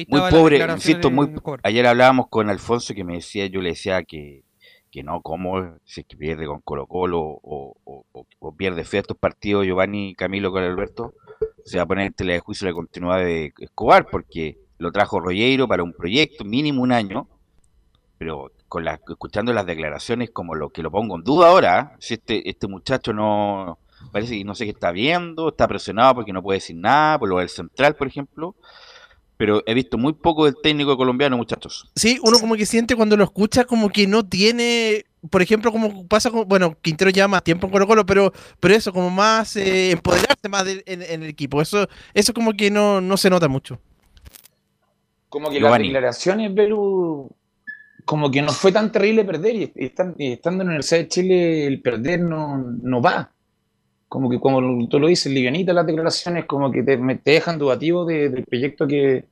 muy 0.07 0.21
pobre, 0.29 0.65
insisto, 0.71 1.11
muy 1.11 1.33
ayer 1.63 1.85
hablábamos 1.87 2.27
con 2.29 2.49
Alfonso 2.49 2.93
que 2.93 3.03
me 3.03 3.15
decía, 3.15 3.45
yo 3.47 3.61
le 3.61 3.69
decía 3.69 4.03
que, 4.03 4.43
que 4.91 5.03
no, 5.03 5.21
como 5.21 5.77
si 5.85 6.03
que 6.03 6.17
pierde 6.17 6.45
con 6.45 6.61
Colo 6.61 6.87
Colo 6.87 7.19
o, 7.21 7.75
o, 7.83 8.51
pierde 8.55 8.83
fe 8.83 8.99
estos 8.99 9.17
partidos 9.17 9.65
Giovanni, 9.65 10.15
Camilo 10.15 10.51
con 10.51 10.63
Alberto, 10.63 11.13
se 11.65 11.77
va 11.77 11.83
a 11.83 11.87
poner 11.87 12.07
en 12.07 12.13
tele 12.13 12.33
de 12.33 12.39
juicio 12.39 12.67
la 12.67 12.73
continuidad 12.73 13.19
de 13.19 13.53
Escobar 13.59 14.07
porque 14.09 14.57
lo 14.77 14.91
trajo 14.91 15.19
Rollero 15.19 15.67
para 15.67 15.83
un 15.83 15.93
proyecto 15.93 16.43
mínimo 16.43 16.81
un 16.81 16.91
año, 16.91 17.27
pero 18.17 18.51
con 18.67 18.83
la, 18.83 18.99
escuchando 19.07 19.53
las 19.53 19.65
declaraciones 19.65 20.31
como 20.31 20.55
lo 20.55 20.69
que 20.69 20.83
lo 20.83 20.91
pongo 20.91 21.15
en 21.15 21.23
duda 21.23 21.47
ahora, 21.47 21.95
si 21.99 22.15
este, 22.15 22.49
este 22.49 22.67
muchacho 22.67 23.13
no, 23.13 23.77
parece 24.11 24.37
que 24.37 24.43
no 24.43 24.55
sé 24.55 24.65
qué 24.65 24.71
está 24.71 24.91
viendo, 24.91 25.49
está 25.49 25.67
presionado 25.67 26.15
porque 26.15 26.33
no 26.33 26.43
puede 26.43 26.57
decir 26.57 26.75
nada, 26.75 27.19
por 27.19 27.29
lo 27.29 27.39
del 27.39 27.49
central, 27.49 27.95
por 27.95 28.07
ejemplo. 28.07 28.55
Pero 29.37 29.63
he 29.65 29.73
visto 29.73 29.97
muy 29.97 30.13
poco 30.13 30.45
del 30.45 30.55
técnico 30.61 30.95
colombiano, 30.95 31.35
muchachos. 31.37 31.91
Sí, 31.95 32.19
uno 32.23 32.39
como 32.39 32.55
que 32.55 32.65
siente 32.65 32.95
cuando 32.95 33.17
lo 33.17 33.23
escucha 33.23 33.65
como 33.65 33.89
que 33.89 34.07
no 34.07 34.23
tiene, 34.23 35.05
por 35.29 35.41
ejemplo, 35.41 35.71
como 35.71 36.07
pasa 36.07 36.29
con, 36.29 36.47
bueno, 36.47 36.77
Quintero 36.81 37.09
lleva 37.09 37.27
más 37.27 37.43
tiempo 37.43 37.67
en 37.67 37.73
Colo 37.73 37.87
Colo, 37.87 38.05
pero, 38.05 38.31
pero 38.59 38.75
eso, 38.75 38.93
como 38.93 39.09
más 39.09 39.55
eh, 39.55 39.91
empoderarse 39.91 40.47
más 40.49 40.65
en, 40.67 41.01
el 41.01 41.23
equipo. 41.23 41.61
Eso, 41.61 41.87
eso 42.13 42.33
como 42.33 42.53
que 42.53 42.69
no, 42.69 43.01
no 43.01 43.17
se 43.17 43.29
nota 43.29 43.47
mucho. 43.47 43.79
Como 45.29 45.49
que 45.49 45.59
las 45.59 45.79
declaraciones, 45.79 46.53
Belú, 46.53 47.27
como 48.05 48.29
que 48.29 48.41
no 48.41 48.51
fue 48.51 48.71
tan 48.71 48.91
terrible 48.91 49.25
perder 49.25 49.55
y, 49.55 49.73
estando 49.75 50.15
en 50.17 50.57
la 50.57 50.63
Universidad 50.65 50.99
de 51.01 51.07
Chile 51.07 51.67
el 51.67 51.81
perder 51.81 52.21
no, 52.21 52.57
no 52.57 53.01
va 53.01 53.32
como 54.13 54.29
que 54.29 54.39
como 54.39 54.87
tú 54.87 54.99
lo 54.99 55.07
dices, 55.07 55.33
livianita 55.33 55.73
las 55.73 55.87
declaraciones, 55.87 56.45
como 56.45 56.71
que 56.71 56.83
te, 56.83 56.99
dejan 57.25 57.57
dubativo 57.57 58.05
del 58.05 58.43
proyecto 58.43 58.85
que, 58.85 59.25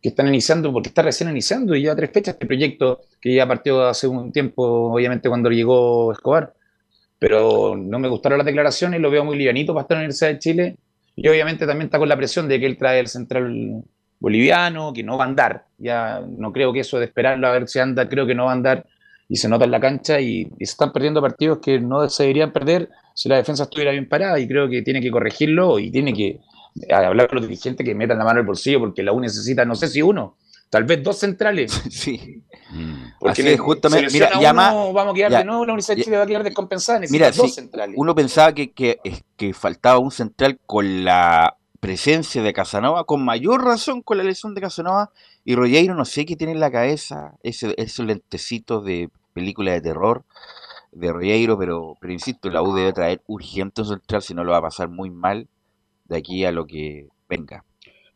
están 0.00 0.28
iniciando, 0.28 0.72
porque 0.72 0.88
está 0.88 1.02
recién 1.02 1.28
iniciando 1.30 1.74
y 1.74 1.82
ya 1.82 1.96
tres 1.96 2.12
fechas 2.12 2.34
este 2.34 2.46
proyecto 2.46 3.00
que 3.20 3.34
ya 3.34 3.46
partió 3.48 3.82
hace 3.82 4.06
un 4.06 4.30
tiempo, 4.30 4.92
obviamente 4.94 5.28
cuando 5.28 5.50
llegó 5.50 6.12
Escobar. 6.12 6.54
Pero 7.18 7.74
no 7.76 7.98
me 7.98 8.06
gustaron 8.06 8.38
las 8.38 8.46
declaraciones, 8.46 9.00
lo 9.00 9.10
veo 9.10 9.24
muy 9.24 9.36
livianito 9.36 9.74
para 9.74 9.82
estar 9.82 9.96
en 9.96 10.02
la 10.02 10.04
Universidad 10.04 10.30
de 10.30 10.38
Chile. 10.38 10.76
Y 11.16 11.26
obviamente 11.26 11.66
también 11.66 11.86
está 11.86 11.98
con 11.98 12.08
la 12.08 12.16
presión 12.16 12.46
de 12.46 12.60
que 12.60 12.66
él 12.66 12.78
trae 12.78 13.00
el 13.00 13.08
central 13.08 13.82
boliviano, 14.20 14.92
que 14.92 15.02
no 15.02 15.18
va 15.18 15.24
a 15.24 15.28
andar. 15.28 15.66
Ya 15.76 16.22
no 16.24 16.52
creo 16.52 16.72
que 16.72 16.80
eso 16.80 17.00
de 17.00 17.06
esperarlo 17.06 17.48
a 17.48 17.50
ver 17.50 17.66
si 17.66 17.80
anda, 17.80 18.08
creo 18.08 18.28
que 18.28 18.36
no 18.36 18.44
va 18.44 18.52
a 18.52 18.54
andar 18.54 18.86
y 19.30 19.36
se 19.36 19.48
nota 19.48 19.64
en 19.64 19.70
la 19.70 19.80
cancha 19.80 20.20
y, 20.20 20.40
y 20.58 20.66
se 20.66 20.72
están 20.72 20.92
perdiendo 20.92 21.22
partidos 21.22 21.60
que 21.62 21.78
no 21.78 22.06
se 22.10 22.24
deberían 22.24 22.52
perder 22.52 22.90
si 23.14 23.28
la 23.28 23.36
defensa 23.36 23.62
estuviera 23.62 23.92
bien 23.92 24.08
parada 24.08 24.40
y 24.40 24.48
creo 24.48 24.68
que 24.68 24.82
tiene 24.82 25.00
que 25.00 25.10
corregirlo 25.10 25.78
y 25.78 25.92
tiene 25.92 26.12
que 26.12 26.40
hablar 26.92 27.28
con 27.28 27.36
los 27.36 27.46
dirigentes 27.46 27.86
que 27.86 27.94
metan 27.94 28.18
la 28.18 28.24
mano 28.24 28.38
en 28.38 28.42
el 28.42 28.46
bolsillo 28.46 28.80
porque 28.80 29.04
la 29.04 29.12
U 29.12 29.20
necesita, 29.20 29.64
no 29.64 29.76
sé 29.76 29.86
si 29.86 30.02
uno, 30.02 30.36
tal 30.68 30.82
vez 30.82 31.02
dos 31.02 31.18
centrales. 31.18 31.80
Sí. 31.90 32.42
Porque 33.18 33.42
Así 33.42 33.56
justamente, 33.56 34.12
mira, 34.12 34.30
llama, 34.40 34.70
vamos 34.72 35.12
a 35.12 35.14
quedar 35.14 35.32
de 35.32 35.44
nuevo, 35.44 35.64
la 35.66 35.72
Universidad 35.72 35.96
de 35.96 36.04
Chile 36.04 36.16
va 36.16 36.22
a 36.22 36.26
quedar 36.26 36.44
descompensada, 36.44 37.00
necesita 37.00 37.26
mira, 37.26 37.36
dos 37.36 37.54
centrales. 37.54 37.96
Uno 37.98 38.14
pensaba 38.14 38.52
que, 38.52 38.70
que, 38.70 38.98
que 39.36 39.52
faltaba 39.52 39.98
un 39.98 40.12
central 40.12 40.60
con 40.66 41.04
la 41.04 41.56
presencia 41.80 42.42
de 42.42 42.52
Casanova, 42.52 43.04
con 43.04 43.24
mayor 43.24 43.64
razón 43.64 44.02
con 44.02 44.18
la 44.18 44.24
lesión 44.24 44.54
de 44.54 44.60
Casanova, 44.60 45.10
y 45.44 45.56
Rollero 45.56 45.94
no 45.94 46.04
sé 46.04 46.24
qué 46.26 46.36
tiene 46.36 46.52
en 46.52 46.60
la 46.60 46.70
cabeza, 46.70 47.34
ese, 47.42 47.74
esos 47.76 48.06
lentecitos 48.06 48.84
de 48.84 49.10
película 49.32 49.72
de 49.72 49.80
terror, 49.80 50.24
de 50.92 51.12
Rieiro, 51.12 51.58
pero, 51.58 51.96
pero 52.00 52.12
insisto, 52.12 52.50
la 52.50 52.62
U 52.62 52.74
debe 52.74 52.92
traer 52.92 53.22
urgente 53.26 53.82
un 53.82 53.88
central, 53.88 54.22
si 54.22 54.34
no 54.34 54.44
lo 54.44 54.52
va 54.52 54.58
a 54.58 54.62
pasar 54.62 54.88
muy 54.88 55.10
mal 55.10 55.48
de 56.04 56.16
aquí 56.16 56.44
a 56.44 56.52
lo 56.52 56.66
que 56.66 57.08
venga. 57.28 57.64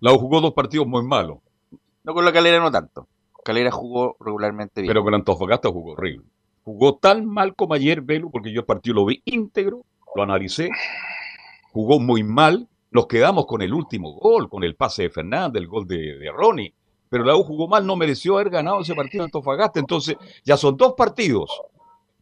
La 0.00 0.12
U 0.12 0.18
jugó 0.18 0.40
dos 0.40 0.52
partidos 0.52 0.86
muy 0.86 1.02
malos. 1.02 1.38
No 2.02 2.12
con 2.12 2.24
la 2.24 2.32
Calera 2.32 2.60
no 2.60 2.70
tanto. 2.70 3.08
Calera 3.44 3.70
jugó 3.70 4.16
regularmente 4.20 4.82
bien. 4.82 4.90
Pero 4.90 5.04
con 5.04 5.14
Antofagasta 5.14 5.68
jugó 5.68 5.92
horrible. 5.92 6.26
Jugó 6.64 6.96
tan 6.96 7.26
mal 7.26 7.54
como 7.54 7.74
ayer 7.74 8.00
Velo, 8.00 8.30
porque 8.30 8.52
yo 8.52 8.60
el 8.60 8.66
partido 8.66 8.96
lo 8.96 9.06
vi 9.06 9.22
íntegro, 9.24 9.84
lo 10.14 10.22
analicé. 10.22 10.70
Jugó 11.72 12.00
muy 12.00 12.22
mal. 12.22 12.68
Nos 12.90 13.06
quedamos 13.06 13.46
con 13.46 13.60
el 13.60 13.74
último 13.74 14.12
gol, 14.12 14.48
con 14.48 14.64
el 14.64 14.76
pase 14.76 15.02
de 15.02 15.10
Fernández, 15.10 15.60
el 15.60 15.68
gol 15.68 15.86
de, 15.86 16.16
de 16.18 16.30
Ronnie. 16.30 16.74
Pero 17.14 17.22
la 17.22 17.36
U 17.36 17.44
jugó 17.44 17.68
mal, 17.68 17.86
no 17.86 17.94
mereció 17.94 18.34
haber 18.34 18.50
ganado 18.50 18.80
ese 18.80 18.92
partido 18.92 19.22
Antofagasta. 19.22 19.78
Entonces, 19.78 20.16
ya 20.42 20.56
son 20.56 20.76
dos 20.76 20.94
partidos. 20.94 21.48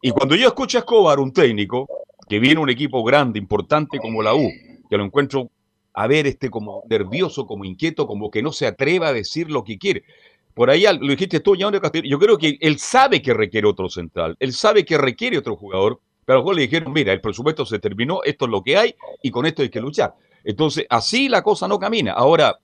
Y 0.03 0.11
cuando 0.11 0.34
yo 0.34 0.49
escucho 0.49 0.76
a 0.76 0.80
Escobar, 0.80 1.18
un 1.18 1.32
técnico, 1.32 1.88
que 2.28 2.38
viene 2.38 2.61
un 2.61 2.68
equipo 2.68 3.03
grande, 3.03 3.38
importante 3.38 3.99
como 3.99 4.22
la 4.22 4.34
U, 4.34 4.47
que 4.90 4.99
lo 4.99 5.03
encuentro 5.03 5.49
a 5.95 6.07
ver 6.07 6.26
este 6.26 6.51
como 6.51 6.82
nervioso, 6.90 7.47
como 7.47 7.64
inquieto, 7.64 8.07
como 8.07 8.30
que 8.30 8.43
no 8.43 8.53
se 8.53 8.66
atreva 8.66 9.09
a 9.09 9.12
decir 9.14 9.51
lo 9.51 9.64
que 9.64 9.78
quiere. 9.78 10.05
Por 10.53 10.68
ahí 10.68 10.82
lo 10.82 11.09
dijiste 11.09 11.40
tú, 11.40 11.57
John 11.59 11.72
Castillo. 11.80 12.07
Yo 12.07 12.18
creo 12.18 12.36
que 12.36 12.59
él 12.61 12.78
sabe 12.78 13.22
que 13.22 13.32
requiere 13.32 13.66
otro 13.66 13.88
central, 13.88 14.36
él 14.40 14.53
sabe 14.53 14.84
que 14.84 14.99
requiere 14.99 15.38
otro 15.38 15.57
jugador, 15.57 16.01
pero 16.26 16.40
luego 16.40 16.53
le 16.53 16.62
dijeron, 16.64 16.93
mira, 16.93 17.14
el 17.14 17.22
presupuesto 17.22 17.64
se 17.64 17.78
terminó, 17.78 18.22
esto 18.24 18.45
es 18.45 18.51
lo 18.51 18.62
que 18.62 18.76
hay 18.76 18.95
y 19.22 19.30
con 19.30 19.47
esto 19.47 19.62
hay 19.62 19.70
que 19.70 19.80
luchar. 19.80 20.12
Entonces, 20.45 20.84
así 20.90 21.30
la 21.30 21.43
cosa 21.43 21.66
no 21.66 21.78
camina. 21.78 22.12
Ahora, 22.12 22.59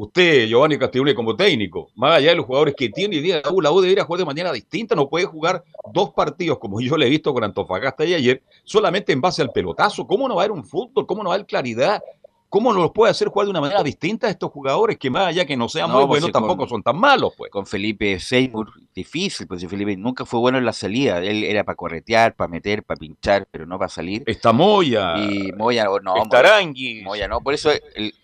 usted, 0.00 0.46
Giovanni 0.46 0.78
Castiglione, 0.78 1.14
como 1.14 1.34
técnico, 1.36 1.90
más 1.96 2.18
allá 2.18 2.30
de 2.30 2.36
los 2.36 2.46
jugadores 2.46 2.74
que 2.76 2.88
tiene 2.88 3.16
y 3.16 3.20
día, 3.20 3.40
la 3.44 3.50
U, 3.50 3.60
la 3.60 3.72
U 3.72 3.80
debería 3.80 4.04
jugar 4.04 4.20
de 4.20 4.24
manera 4.26 4.52
distinta, 4.52 4.94
no 4.94 5.08
puede 5.08 5.26
jugar 5.26 5.64
dos 5.92 6.10
partidos 6.10 6.58
como 6.58 6.80
yo 6.80 6.96
le 6.96 7.06
he 7.06 7.10
visto 7.10 7.34
con 7.34 7.42
Antofagasta 7.44 8.04
y 8.04 8.14
ayer, 8.14 8.42
solamente 8.64 9.12
en 9.12 9.20
base 9.20 9.42
al 9.42 9.50
pelotazo. 9.50 10.06
¿Cómo 10.06 10.28
no 10.28 10.36
va 10.36 10.42
a 10.42 10.44
haber 10.44 10.56
un 10.56 10.64
fútbol? 10.64 11.06
¿Cómo 11.06 11.22
no 11.22 11.30
va 11.30 11.34
a 11.34 11.36
haber 11.36 11.46
claridad? 11.46 12.00
¿Cómo 12.50 12.72
no 12.72 12.80
los 12.80 12.92
puede 12.92 13.10
hacer 13.10 13.28
jugar 13.28 13.44
de 13.44 13.50
una 13.50 13.60
manera 13.60 13.82
distinta 13.82 14.26
a 14.26 14.30
estos 14.30 14.50
jugadores 14.50 14.96
que 14.96 15.10
más 15.10 15.26
allá 15.26 15.44
que 15.44 15.54
no 15.54 15.68
sean 15.68 15.88
No, 15.90 15.96
muy 15.96 16.02
pues 16.06 16.08
buenos, 16.22 16.30
con- 16.30 16.40
tampoco 16.42 16.66
son 16.66 16.82
tan 16.82 16.96
malos? 16.98 17.34
Pues. 17.36 17.50
Con 17.50 17.66
Felipe 17.66 18.18
Seymour, 18.18 18.70
difícil, 18.94 19.46
pues 19.46 19.60
si 19.60 19.66
Felipe 19.66 19.94
nunca 19.98 20.24
fue 20.24 20.40
bueno 20.40 20.56
en 20.56 20.64
la 20.64 20.72
salida. 20.72 21.18
Él 21.22 21.44
era 21.44 21.62
para 21.64 21.76
corretear, 21.76 22.34
para 22.36 22.48
meter, 22.48 22.84
para 22.84 22.96
pinchar, 22.98 23.46
pero 23.50 23.66
no 23.66 23.78
para 23.78 23.90
salir. 23.90 24.22
Está 24.24 24.52
Moya. 24.54 25.18
Y 25.18 25.52
Moya, 25.52 25.88
no. 26.02 26.14
Aranguis. 26.32 27.02
Moya 27.04 27.28
no. 27.28 27.42
Por 27.42 27.52
eso 27.52 27.70
el- 27.94 28.14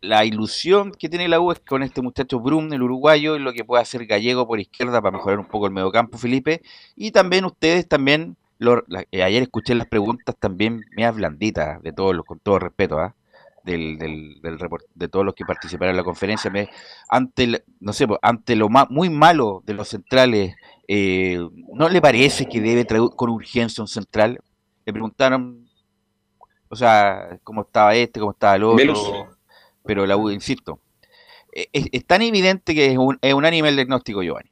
la 0.00 0.24
ilusión 0.24 0.92
que 0.92 1.08
tiene 1.08 1.28
la 1.28 1.40
U 1.40 1.52
es 1.52 1.60
con 1.60 1.82
este 1.82 2.00
muchacho 2.02 2.40
Brum, 2.40 2.72
el 2.72 2.82
uruguayo, 2.82 3.36
y 3.36 3.40
lo 3.40 3.52
que 3.52 3.64
puede 3.64 3.82
hacer 3.82 4.06
Gallego 4.06 4.46
por 4.46 4.58
izquierda 4.60 5.00
para 5.02 5.16
mejorar 5.16 5.38
un 5.38 5.46
poco 5.46 5.66
el 5.66 5.72
mediocampo, 5.72 6.18
Felipe. 6.18 6.62
Y 6.96 7.10
también 7.10 7.44
ustedes 7.44 7.86
también, 7.86 8.36
lo- 8.58 8.84
eh, 9.12 9.22
ayer 9.22 9.42
escuché 9.42 9.74
las 9.74 9.86
preguntas 9.86 10.34
también 10.38 10.82
medias 10.96 11.14
blanditas, 11.14 11.82
de 11.82 11.92
todos 11.92 12.14
los, 12.14 12.24
con 12.24 12.38
todo 12.38 12.58
respeto, 12.58 12.98
¿ah? 12.98 13.14
Del, 13.62 13.98
del, 13.98 14.40
del 14.40 14.58
report- 14.58 14.86
de 14.94 15.08
todos 15.08 15.24
los 15.24 15.34
que 15.34 15.44
participaron 15.44 15.90
en 15.90 15.98
la 15.98 16.04
conferencia, 16.04 16.50
me- 16.50 16.70
ante, 17.08 17.44
el- 17.44 17.64
no 17.80 17.92
sé, 17.92 18.08
pues, 18.08 18.18
ante 18.22 18.56
lo 18.56 18.70
ma- 18.70 18.86
muy 18.88 19.10
malo 19.10 19.62
de 19.66 19.74
los 19.74 19.88
centrales, 19.88 20.54
eh, 20.88 21.38
¿no 21.74 21.88
le 21.90 22.00
parece 22.00 22.46
que 22.46 22.60
debe 22.62 22.86
traer 22.86 23.04
con 23.14 23.28
urgencia 23.28 23.82
un 23.82 23.88
central? 23.88 24.40
Le 24.86 24.92
preguntaron, 24.94 25.68
o 26.70 26.74
sea, 26.76 27.38
cómo 27.44 27.62
estaba 27.62 27.94
este, 27.94 28.18
cómo 28.18 28.32
estaba 28.32 28.56
el 28.56 28.64
otro. 28.64 29.29
Pero 29.90 30.06
la 30.06 30.16
U, 30.16 30.30
insisto, 30.30 30.78
e- 31.52 31.68
es, 31.72 31.86
es 31.90 32.06
tan 32.06 32.22
evidente 32.22 32.76
que 32.76 32.92
es, 32.92 32.96
un, 32.96 33.18
es 33.20 33.34
unánime 33.34 33.70
el 33.70 33.74
diagnóstico, 33.74 34.22
Giovanni. 34.22 34.48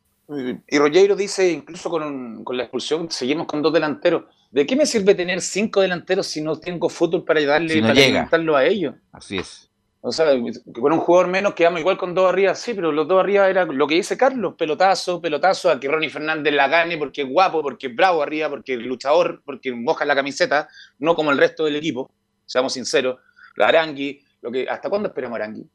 Y 0.67 0.79
Rogeiro 0.79 1.15
dice, 1.15 1.53
incluso 1.53 1.89
con, 1.89 2.43
con 2.43 2.57
la 2.57 2.65
expulsión, 2.65 3.09
seguimos 3.09 3.47
con 3.47 3.63
dos 3.63 3.73
delanteros. 3.73 4.25
¿De 4.51 4.67
qué 4.67 4.75
me 4.75 4.85
sirve 4.85 5.15
tener 5.15 5.41
cinco 5.41 5.81
delanteros 5.81 6.27
si 6.27 6.43
no 6.43 6.59
tengo 6.59 6.89
fútbol 6.89 7.25
para 7.25 7.41
darle, 7.45 7.75
Si 7.75 7.81
no 7.81 7.87
para 7.87 8.01
alimentarlo 8.01 8.57
a 8.57 8.65
ellos? 8.65 8.97
Así 9.13 9.39
es. 9.39 9.71
O 10.01 10.11
sea, 10.11 10.27
con 10.73 10.93
un 10.93 10.99
jugador 10.99 11.29
menos 11.29 11.55
quedamos 11.55 11.79
igual 11.79 11.97
con 11.97 12.17
dos 12.17 12.29
arriba, 12.29 12.57
sí, 12.57 12.75
pero 12.75 12.91
los 12.91 13.07
dos 13.07 13.21
arriba 13.21 13.49
era 13.49 13.65
lo 13.65 13.87
que 13.87 13.95
dice 13.95 14.17
Carlos, 14.17 14.55
pelotazo, 14.59 15.21
pelotazo, 15.21 15.71
a 15.71 15.79
que 15.79 15.87
Ronnie 15.87 16.11
Fernández 16.11 16.53
la 16.53 16.67
gane 16.67 16.99
porque 16.99 17.23
es 17.23 17.29
guapo, 17.29 17.63
porque 17.63 17.87
es 17.87 17.95
bravo 17.95 18.25
arriba, 18.25 18.51
porque 18.51 18.75
es 18.75 18.81
luchador, 18.81 19.41
porque 19.45 19.73
moja 19.73 20.05
la 20.05 20.17
camiseta, 20.17 20.69
no 20.99 21.15
como 21.15 21.31
el 21.31 21.39
resto 21.39 21.65
del 21.65 21.77
equipo, 21.77 22.11
seamos 22.45 22.73
sinceros. 22.73 23.21
La 23.55 23.69
Arangui, 23.69 24.21
lo 24.43 24.51
que, 24.51 24.69
¿hasta 24.69 24.89
cuándo 24.89 25.09
esperamos 25.09 25.39
a 25.39 25.43
Arangui? 25.45 25.67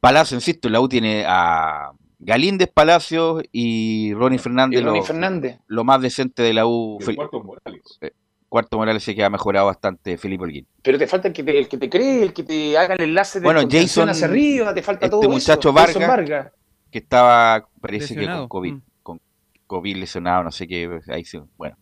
Palacio, 0.00 0.36
insisto, 0.36 0.68
la 0.68 0.80
U 0.80 0.88
tiene 0.88 1.24
a 1.26 1.90
Galíndez 2.18 2.68
Palacios 2.72 3.42
y 3.52 4.12
Ronnie 4.14 4.38
Fernández, 4.38 4.80
Y 4.80 4.84
Ronnie 4.84 5.00
lo, 5.00 5.06
Fernández. 5.06 5.58
lo 5.66 5.84
más 5.84 6.00
decente 6.00 6.42
de 6.42 6.52
la 6.54 6.66
U. 6.66 6.98
El 7.06 7.16
Cuarto 7.16 7.42
Morales. 7.42 7.98
eh, 8.00 8.12
Cuarto 8.48 8.76
Morales 8.78 9.02
sí 9.02 9.14
que 9.14 9.24
ha 9.24 9.30
mejorado 9.30 9.66
bastante 9.66 10.16
Felipe 10.16 10.44
Holguín. 10.44 10.66
Pero 10.82 10.98
te 10.98 11.06
falta 11.06 11.28
el 11.28 11.34
que 11.34 11.42
te, 11.42 11.58
el 11.58 11.68
que 11.68 11.78
te 11.78 11.90
cree, 11.90 12.22
el 12.22 12.32
que 12.32 12.44
te 12.44 12.78
haga 12.78 12.94
el 12.94 13.00
enlace 13.02 13.40
de 13.40 13.44
Bueno, 13.44 13.62
Jason- 13.68 14.08
hacia 14.08 14.26
arriba, 14.26 14.72
te 14.72 14.82
falta 14.82 15.06
este 15.06 15.16
todo 15.18 15.28
muchacho 15.28 15.58
eso. 15.70 15.72
Vargas, 15.72 15.94
Jason 15.94 16.08
Vargas. 16.08 16.52
que 16.90 16.98
estaba, 16.98 17.68
parece 17.80 18.14
Lesionado, 18.14 18.44
que 18.44 18.48
con 18.48 18.60
COVID, 18.60 18.72
mm. 18.74 18.82
con 19.02 19.20
COVID 19.66 19.96
lesionado, 19.96 20.44
no 20.44 20.52
sé 20.52 20.68
qué, 20.68 21.00
ahí 21.08 21.24
sí, 21.24 21.40
bueno. 21.56 21.76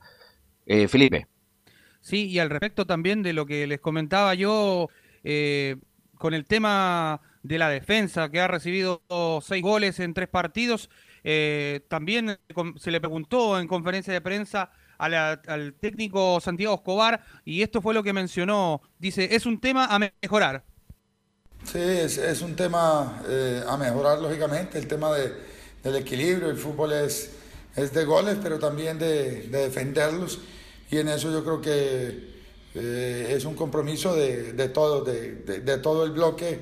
Eh, 0.66 0.88
Felipe, 0.88 1.26
Sí, 2.04 2.26
y 2.28 2.38
al 2.38 2.50
respecto 2.50 2.86
también 2.86 3.22
de 3.22 3.32
lo 3.32 3.46
que 3.46 3.66
les 3.66 3.80
comentaba 3.80 4.34
yo 4.34 4.90
eh, 5.24 5.76
con 6.18 6.34
el 6.34 6.44
tema 6.46 7.22
de 7.42 7.58
la 7.58 7.70
defensa, 7.70 8.30
que 8.30 8.40
ha 8.40 8.48
recibido 8.48 9.02
seis 9.42 9.62
goles 9.62 10.00
en 10.00 10.12
tres 10.14 10.28
partidos, 10.28 10.90
eh, 11.24 11.80
también 11.88 12.38
se 12.76 12.90
le 12.90 13.00
preguntó 13.00 13.58
en 13.58 13.68
conferencia 13.68 14.12
de 14.12 14.20
prensa 14.20 14.70
al 14.98 15.74
técnico 15.80 16.40
Santiago 16.40 16.74
Escobar, 16.76 17.22
y 17.44 17.62
esto 17.62 17.80
fue 17.82 17.94
lo 17.94 18.02
que 18.02 18.12
mencionó. 18.12 18.82
Dice, 18.98 19.34
es 19.34 19.46
un 19.46 19.60
tema 19.60 19.86
a 19.86 19.98
mejorar. 19.98 20.64
Sí, 21.64 21.78
es, 21.80 22.42
un 22.42 22.54
tema 22.56 23.22
eh, 23.28 23.62
a 23.66 23.76
mejorar, 23.76 24.18
lógicamente, 24.20 24.78
el 24.78 24.86
tema 24.86 25.12
de- 25.16 25.32
del 25.82 25.96
equilibrio. 25.96 26.50
El 26.50 26.58
fútbol 26.58 26.92
es, 26.92 27.32
es 27.76 27.92
de 27.92 28.04
goles, 28.04 28.38
pero 28.42 28.58
también 28.58 28.98
de 28.98 29.48
defenderlos. 29.48 30.40
Y 30.90 30.98
en 30.98 31.08
eso 31.08 31.30
yo 31.30 31.42
creo 31.42 31.60
que 31.60 32.34
eh, 32.74 33.34
es 33.36 33.44
un 33.44 33.54
compromiso 33.54 34.14
de, 34.14 34.52
de 34.52 34.68
todos, 34.68 35.06
de, 35.06 35.34
de- 35.60 35.78
todo 35.78 36.04
el 36.04 36.10
bloque, 36.12 36.60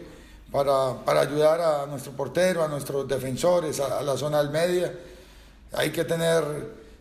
para, 0.50 1.02
para 1.04 1.22
ayudar 1.22 1.60
a 1.60 1.86
nuestro 1.86 2.12
portero, 2.12 2.62
a 2.62 2.68
nuestros 2.68 3.08
defensores, 3.08 3.80
a, 3.80 3.98
a 3.98 4.02
la 4.02 4.16
zona 4.18 4.38
del 4.42 4.50
media. 4.50 4.92
Hay 5.72 5.90
que 5.90 6.04
tener 6.04 6.44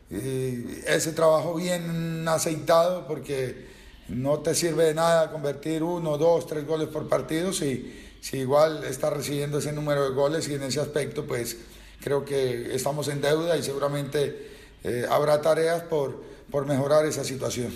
eh, 0.09 0.83
ese 0.87 1.11
trabajo 1.11 1.55
bien 1.55 2.25
aceitado 2.27 3.05
porque 3.07 3.67
no 4.07 4.39
te 4.39 4.55
sirve 4.55 4.85
de 4.85 4.93
nada 4.93 5.31
convertir 5.31 5.83
uno, 5.83 6.17
dos, 6.17 6.47
tres 6.47 6.65
goles 6.65 6.87
por 6.87 7.07
partido 7.09 7.51
si, 7.53 7.93
si 8.21 8.37
igual 8.37 8.83
estás 8.85 9.11
recibiendo 9.13 9.57
ese 9.59 9.71
número 9.73 10.03
de 10.03 10.15
goles 10.15 10.47
y 10.49 10.53
en 10.55 10.63
ese 10.63 10.79
aspecto 10.81 11.25
pues 11.25 11.57
creo 12.01 12.23
que 12.25 12.73
estamos 12.75 13.07
en 13.09 13.21
deuda 13.21 13.55
y 13.57 13.63
seguramente 13.63 14.49
eh, 14.83 15.05
habrá 15.09 15.41
tareas 15.41 15.83
por, 15.83 16.21
por 16.51 16.67
mejorar 16.67 17.05
esa 17.05 17.23
situación. 17.23 17.71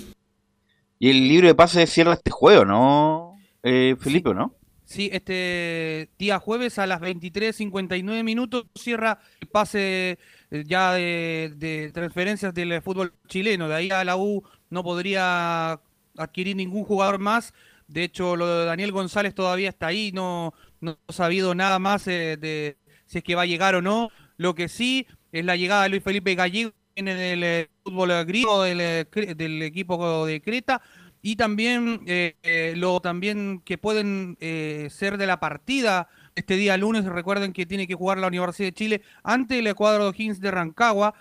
y 1.00 1.10
el 1.10 1.28
libro 1.28 1.48
de 1.48 1.56
pases 1.56 1.90
cierra 1.90 2.14
este 2.14 2.32
juego, 2.32 2.66
¿no? 2.66 3.38
Eh, 3.64 3.96
Felipe, 4.00 4.34
¿no? 4.34 4.54
Sí, 4.86 5.10
este 5.12 6.12
día 6.20 6.38
jueves 6.38 6.78
a 6.78 6.86
las 6.86 7.02
23.59 7.02 8.24
minutos 8.24 8.66
cierra 8.76 9.20
el 9.42 9.48
pase 9.48 10.20
eh, 10.52 10.64
ya 10.68 10.94
de, 10.94 11.54
de 11.58 11.92
transferencias 11.92 12.54
del 12.54 12.82
fútbol 12.84 13.14
chileno. 13.28 13.68
De 13.68 13.76
ahí 13.76 13.90
a 13.90 14.04
la 14.04 14.16
U 14.16 14.44
no 14.70 14.84
podría 14.84 15.82
adquirir 16.18 16.56
ningún 16.56 16.84
jugador 16.84 17.18
más. 17.18 17.54
De 17.88 18.04
hecho, 18.04 18.36
lo 18.36 18.48
de 18.48 18.66
Daniel 18.66 18.92
González 18.92 19.34
todavía 19.34 19.70
está 19.70 19.88
ahí. 19.88 20.12
No, 20.14 20.54
no 20.82 21.00
ha 21.08 21.14
sabido 21.14 21.56
nada 21.56 21.80
más 21.80 22.08
eh, 22.08 22.38
de 22.40 22.78
si 23.08 23.18
es 23.18 23.24
que 23.24 23.36
va 23.36 23.44
a 23.44 23.48
llegar 23.48 23.74
o 23.74 23.82
no. 23.82 24.12
Lo 24.38 24.54
que 24.54 24.70
sí 24.70 25.08
es 25.32 25.46
la 25.46 25.56
llegada 25.56 25.84
de 25.84 25.90
Luis 25.90 26.04
Felipe 26.04 26.36
Gallego 26.36 26.72
en 26.96 27.08
el 27.08 27.44
eh, 27.44 27.70
fútbol 27.84 28.26
griego 28.26 28.64
del, 28.64 28.80
eh, 28.82 29.06
del 29.36 29.62
equipo 29.62 30.26
de 30.26 30.42
Creta 30.42 30.82
y 31.22 31.36
también 31.36 32.02
eh, 32.06 32.36
eh, 32.44 32.74
lo 32.78 33.00
también 33.00 33.62
que 33.66 33.78
pueden 33.78 34.38
eh, 34.40 34.88
ser 34.92 35.18
de 35.18 35.28
la 35.28 35.40
partida 35.40 36.08
este 36.36 36.56
día 36.56 36.78
lunes. 36.78 37.04
Recuerden 37.06 37.52
que 37.52 37.66
tiene 37.66 37.88
que 37.88 37.96
jugar 37.96 38.20
la 38.20 38.28
Universidad 38.28 38.68
de 38.68 38.74
Chile 38.74 39.02
ante 39.24 39.60
el 39.60 39.68
Ecuador 39.68 40.02
O'Higgins 40.02 40.40
de 40.40 40.52
Rancagua, 40.52 41.16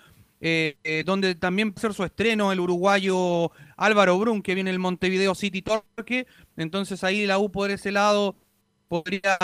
donde 1.07 1.35
también 1.37 1.71
va 1.71 1.75
a 1.77 1.81
ser 1.81 1.95
su 1.95 2.05
estreno 2.05 2.53
el 2.53 2.61
uruguayo 2.61 3.51
Álvaro 3.79 4.19
Brun, 4.19 4.43
que 4.43 4.55
viene 4.55 4.69
el 4.71 4.79
Montevideo 4.79 5.35
City 5.35 5.63
Torque. 5.63 6.27
Entonces 6.59 7.03
ahí 7.03 7.25
la 7.25 7.39
U 7.39 7.51
por 7.51 7.71
ese 7.71 7.91
lado 7.91 8.37
podría 8.89 9.39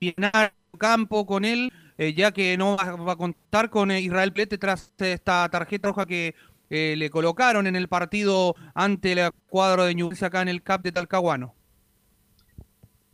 llenar 0.00 0.52
campo 0.78 1.24
con 1.26 1.44
él, 1.44 1.72
eh, 2.00 2.14
ya 2.14 2.32
que 2.32 2.56
no 2.56 2.78
va, 2.78 2.96
va 2.96 3.12
a 3.12 3.16
contar 3.16 3.68
con 3.68 3.90
eh, 3.90 4.00
Israel 4.00 4.32
Plete 4.32 4.56
tras 4.56 4.90
esta 4.98 5.46
tarjeta 5.50 5.88
roja 5.88 6.06
que 6.06 6.34
eh, 6.70 6.94
le 6.96 7.10
colocaron 7.10 7.66
en 7.66 7.76
el 7.76 7.88
partido 7.88 8.56
ante 8.74 9.12
el 9.12 9.30
cuadro 9.48 9.84
de 9.84 9.94
Ñublense 9.94 10.24
acá 10.24 10.40
en 10.40 10.48
el 10.48 10.62
CAP 10.62 10.84
de 10.84 10.92
Talcahuano. 10.92 11.54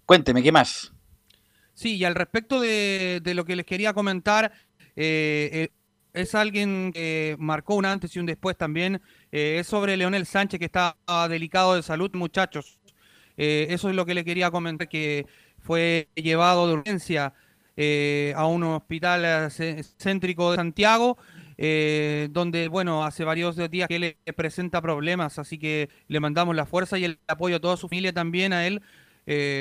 Cuénteme, 0.04 0.40
¿qué 0.40 0.52
más? 0.52 0.92
Sí, 1.74 1.96
y 1.96 2.04
al 2.04 2.14
respecto 2.14 2.60
de, 2.60 3.20
de 3.24 3.34
lo 3.34 3.44
que 3.44 3.56
les 3.56 3.66
quería 3.66 3.92
comentar, 3.92 4.52
eh, 4.94 5.70
es 6.12 6.34
alguien 6.34 6.92
que 6.92 7.36
marcó 7.38 7.74
un 7.74 7.86
antes 7.86 8.14
y 8.14 8.20
un 8.20 8.26
después 8.26 8.56
también. 8.56 9.02
Eh, 9.32 9.58
es 9.60 9.66
sobre 9.66 9.96
Leonel 9.96 10.26
Sánchez, 10.26 10.60
que 10.60 10.66
está 10.66 10.96
delicado 11.28 11.74
de 11.74 11.82
salud, 11.82 12.10
muchachos. 12.14 12.78
Eh, 13.36 13.66
eso 13.70 13.90
es 13.90 13.96
lo 13.96 14.06
que 14.06 14.14
le 14.14 14.24
quería 14.24 14.50
comentar, 14.50 14.88
que 14.88 15.26
fue 15.60 16.08
llevado 16.14 16.68
de 16.68 16.74
urgencia 16.74 17.34
eh, 17.76 18.32
a 18.36 18.46
un 18.46 18.62
hospital 18.64 19.50
céntrico 19.50 20.50
de 20.50 20.56
Santiago, 20.56 21.18
donde, 21.56 22.68
bueno, 22.68 23.04
hace 23.04 23.24
varios 23.24 23.56
días 23.70 23.88
que 23.88 23.98
le 23.98 24.18
presenta 24.34 24.82
problemas, 24.82 25.38
así 25.38 25.58
que 25.58 25.88
le 26.08 26.20
mandamos 26.20 26.54
la 26.54 26.66
fuerza 26.66 26.98
y 26.98 27.04
el 27.04 27.18
apoyo 27.28 27.56
a 27.56 27.60
toda 27.60 27.76
su 27.76 27.88
familia 27.88 28.12
también 28.12 28.52
a 28.52 28.66
él, 28.66 28.82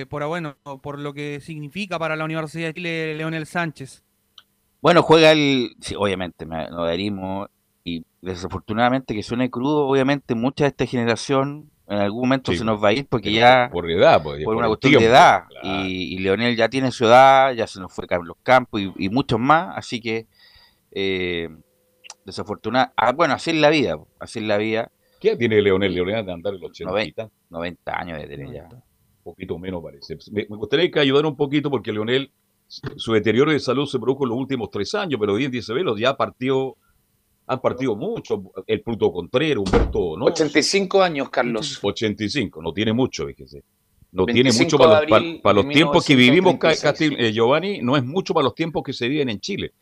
por, 0.09 0.25
bueno, 0.27 0.57
por 0.81 0.99
lo 0.99 1.13
que 1.13 1.39
significa 1.41 1.97
para 1.97 2.15
la 2.15 2.25
Universidad 2.25 2.67
de 2.67 2.73
Chile 2.73 3.15
Leonel 3.15 3.45
Sánchez. 3.45 4.03
Bueno, 4.81 5.01
juega 5.01 5.31
el. 5.31 5.75
Sí, 5.79 5.95
obviamente, 5.97 6.45
nos 6.45 6.71
adherimos. 6.71 7.49
Y 7.83 8.03
desafortunadamente, 8.21 9.13
que 9.13 9.23
suene 9.23 9.49
crudo, 9.49 9.87
obviamente, 9.87 10.35
mucha 10.35 10.65
de 10.65 10.69
esta 10.69 10.85
generación 10.85 11.71
en 11.87 11.99
algún 11.99 12.21
momento 12.21 12.51
se 12.53 12.63
nos 12.63 12.83
va 12.83 12.89
a 12.89 12.93
ir 12.93 13.07
porque 13.07 13.31
ya. 13.31 13.69
Por 13.71 13.89
edad, 13.89 14.21
pues, 14.21 14.43
por, 14.43 14.55
una 14.55 14.67
cuestión 14.67 14.93
de 14.93 15.05
edad. 15.05 15.43
Y, 15.63 16.17
Leonel 16.19 16.55
ya 16.55 16.69
tiene 16.69 16.91
su 16.91 17.05
edad, 17.05 17.53
ya 17.53 17.67
se 17.67 17.79
nos 17.79 17.93
fue 17.93 18.07
Carlos 18.07 18.37
Campos 18.43 18.81
y, 18.97 19.09
muchos 19.09 19.39
más. 19.39 19.77
Así 19.77 19.99
que. 20.01 20.27
Eh, 20.91 21.49
desafortunadamente. 22.25 22.93
Ah, 22.97 23.11
bueno, 23.11 23.33
así 23.35 23.51
es 23.51 23.57
la 23.57 23.69
vida. 23.69 23.97
Así 24.19 24.39
es 24.39 24.45
la 24.45 24.57
vida. 24.57 24.91
¿Qué 25.19 25.35
tiene 25.35 25.61
Leonel? 25.61 25.93
Leonel 25.93 26.25
de 26.25 26.31
andar 26.31 26.53
en 26.53 26.61
los 26.61 26.71
80 26.71 27.29
90, 27.49 27.99
años 27.99 28.19
de 28.19 28.27
tener 28.27 28.51
ya. 28.51 28.63
Un 28.63 29.23
poquito 29.23 29.57
menos 29.57 29.83
parece. 29.83 30.17
Me, 30.31 30.45
me 30.49 30.57
gustaría 30.57 30.89
que 30.89 30.99
ayudara 30.99 31.27
un 31.27 31.37
poquito 31.37 31.69
porque 31.69 31.91
Leonel 31.91 32.31
su 32.67 33.13
deterioro 33.13 33.51
de 33.51 33.59
salud 33.59 33.85
se 33.85 33.99
produjo 33.99 34.25
en 34.25 34.29
los 34.29 34.39
últimos 34.39 34.69
tres 34.69 34.95
años, 34.95 35.19
pero 35.19 35.35
bien 35.35 35.51
dice 35.51 35.73
Velo, 35.73 35.97
ya 35.97 36.17
partió, 36.17 36.75
han 37.47 37.59
partido 37.59 37.95
mucho. 37.95 38.43
El 38.65 38.81
Pluto 38.81 39.11
Contreras, 39.11 39.63
Humberto, 39.65 40.17
¿no? 40.17 40.25
85 40.25 41.01
años, 41.01 41.29
Carlos. 41.29 41.79
85, 41.81 42.61
no 42.61 42.73
tiene 42.73 42.93
mucho, 42.93 43.25
fíjese. 43.27 43.63
No 44.11 44.25
tiene 44.25 44.51
mucho 44.53 44.77
para, 44.77 45.01
los, 45.53 45.67
tiempos 45.67 46.05
que 46.05 46.15
vivimos, 46.15 46.55
eh, 46.99 47.33
Giovanni, 47.33 47.81
no 47.81 47.97
es 47.97 48.05
mucho 48.05 48.33
para 48.33 48.45
los 48.45 48.55
tiempos 48.55 48.81
que 48.81 48.93
se 48.93 49.09
viven 49.09 49.27
en 49.27 49.41
Chile. 49.41 49.73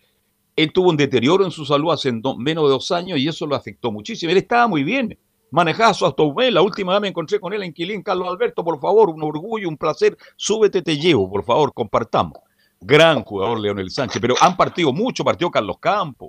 Él 0.56 0.74
tuvo 0.74 0.90
un 0.90 0.98
deterioro 0.98 1.46
en 1.46 1.52
su 1.52 1.66
salud 1.66 1.92
hace 1.92 2.12
menos 2.12 2.64
de 2.64 2.70
dos 2.70 2.92
años 2.92 3.20
y 3.20 3.28
eso 3.28 3.46
lo 3.46 3.56
afectó 3.56 3.92
muchísimo. 3.92 4.32
Él 4.32 4.38
estaba 4.38 4.68
muy 4.68 4.84
bien, 4.84 5.16
manejaba 5.52 5.94
su 5.94 6.04
automóvil. 6.04 6.52
La 6.52 6.64
última 6.64 6.94
vez 6.94 7.02
me 7.02 7.08
encontré 7.10 7.40
con 7.40 7.54
él 7.54 7.62
en 7.62 7.74
Quilín, 7.74 8.02
Carlos 8.02 8.28
Alberto, 8.28 8.64
por 8.64 8.80
favor, 8.80 9.10
un 9.12 9.22
orgullo, 9.22 9.70
un 9.70 9.78
placer. 9.78 10.18
Súbete, 10.36 10.82
te 10.82 10.98
llevo, 10.98 11.30
por 11.30 11.44
favor, 11.44 11.72
compartamos 11.72 12.40
gran 12.86 13.24
jugador 13.24 13.60
Leonel 13.60 13.90
Sánchez, 13.90 14.22
pero 14.22 14.36
han 14.40 14.56
partido 14.58 14.92
mucho, 14.94 15.24
partió 15.24 15.50
Carlos 15.50 15.78
Campos, 15.80 16.28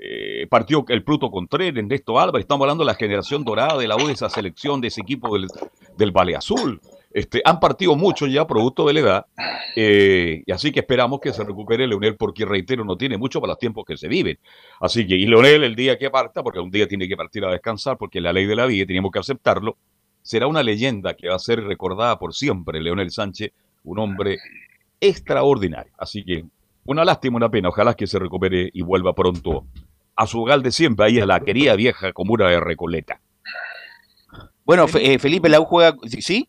eh, 0.00 0.46
partió 0.48 0.84
el 0.88 1.02
Pluto 1.02 1.30
Contreras, 1.30 1.76
Ernesto 1.76 2.18
Álvarez, 2.18 2.44
estamos 2.44 2.64
hablando 2.64 2.84
de 2.84 2.92
la 2.92 2.94
generación 2.94 3.44
dorada 3.44 3.76
de 3.76 3.88
la 3.88 3.96
U, 3.96 4.06
de 4.06 4.12
esa 4.12 4.28
selección, 4.28 4.80
de 4.80 4.88
ese 4.88 5.00
equipo 5.00 5.32
del, 5.34 5.48
del 5.96 6.10
Valle 6.12 6.36
Azul. 6.36 6.80
Este, 7.10 7.40
han 7.44 7.58
partido 7.58 7.96
mucho 7.96 8.26
ya 8.26 8.46
producto 8.46 8.86
de 8.86 8.92
la 8.92 9.00
edad, 9.00 9.26
eh, 9.74 10.42
y 10.46 10.52
así 10.52 10.70
que 10.70 10.80
esperamos 10.80 11.20
que 11.20 11.32
se 11.32 11.42
recupere 11.42 11.86
Leonel, 11.86 12.16
porque 12.16 12.44
reitero, 12.44 12.84
no 12.84 12.96
tiene 12.96 13.16
mucho 13.16 13.40
para 13.40 13.52
los 13.52 13.58
tiempos 13.58 13.84
que 13.86 13.96
se 13.96 14.08
viven. 14.08 14.38
Así 14.80 15.06
que, 15.06 15.16
y 15.16 15.26
Leonel 15.26 15.64
el 15.64 15.74
día 15.74 15.98
que 15.98 16.10
parta, 16.10 16.42
porque 16.42 16.60
un 16.60 16.70
día 16.70 16.86
tiene 16.86 17.08
que 17.08 17.16
partir 17.16 17.44
a 17.44 17.50
descansar, 17.50 17.96
porque 17.96 18.20
la 18.20 18.32
ley 18.32 18.46
de 18.46 18.54
la 18.54 18.66
vida, 18.66 18.86
teníamos 18.86 19.10
que 19.10 19.18
aceptarlo, 19.18 19.76
será 20.22 20.46
una 20.46 20.62
leyenda 20.62 21.14
que 21.14 21.28
va 21.28 21.36
a 21.36 21.40
ser 21.40 21.64
recordada 21.64 22.18
por 22.18 22.34
siempre, 22.34 22.80
Leonel 22.80 23.10
Sánchez, 23.10 23.52
un 23.84 23.98
hombre 23.98 24.38
extraordinario. 25.00 25.92
Así 25.96 26.22
que 26.24 26.44
una 26.84 27.04
lástima, 27.04 27.36
una 27.36 27.50
pena. 27.50 27.68
Ojalá 27.68 27.94
que 27.94 28.06
se 28.06 28.18
recupere 28.18 28.70
y 28.72 28.82
vuelva 28.82 29.14
pronto 29.14 29.66
a 30.18 30.26
su 30.26 30.42
hogar 30.42 30.62
de 30.62 30.72
siempre, 30.72 31.06
ahí 31.06 31.20
a 31.20 31.26
la 31.26 31.38
querida 31.38 31.76
vieja 31.76 32.12
comuna 32.12 32.48
de 32.48 32.58
Recoleta. 32.58 33.20
Bueno, 34.64 34.86
eh, 35.00 35.20
Felipe 35.20 35.48
Lau 35.48 35.64
juega, 35.64 35.96
¿sí? 36.18 36.48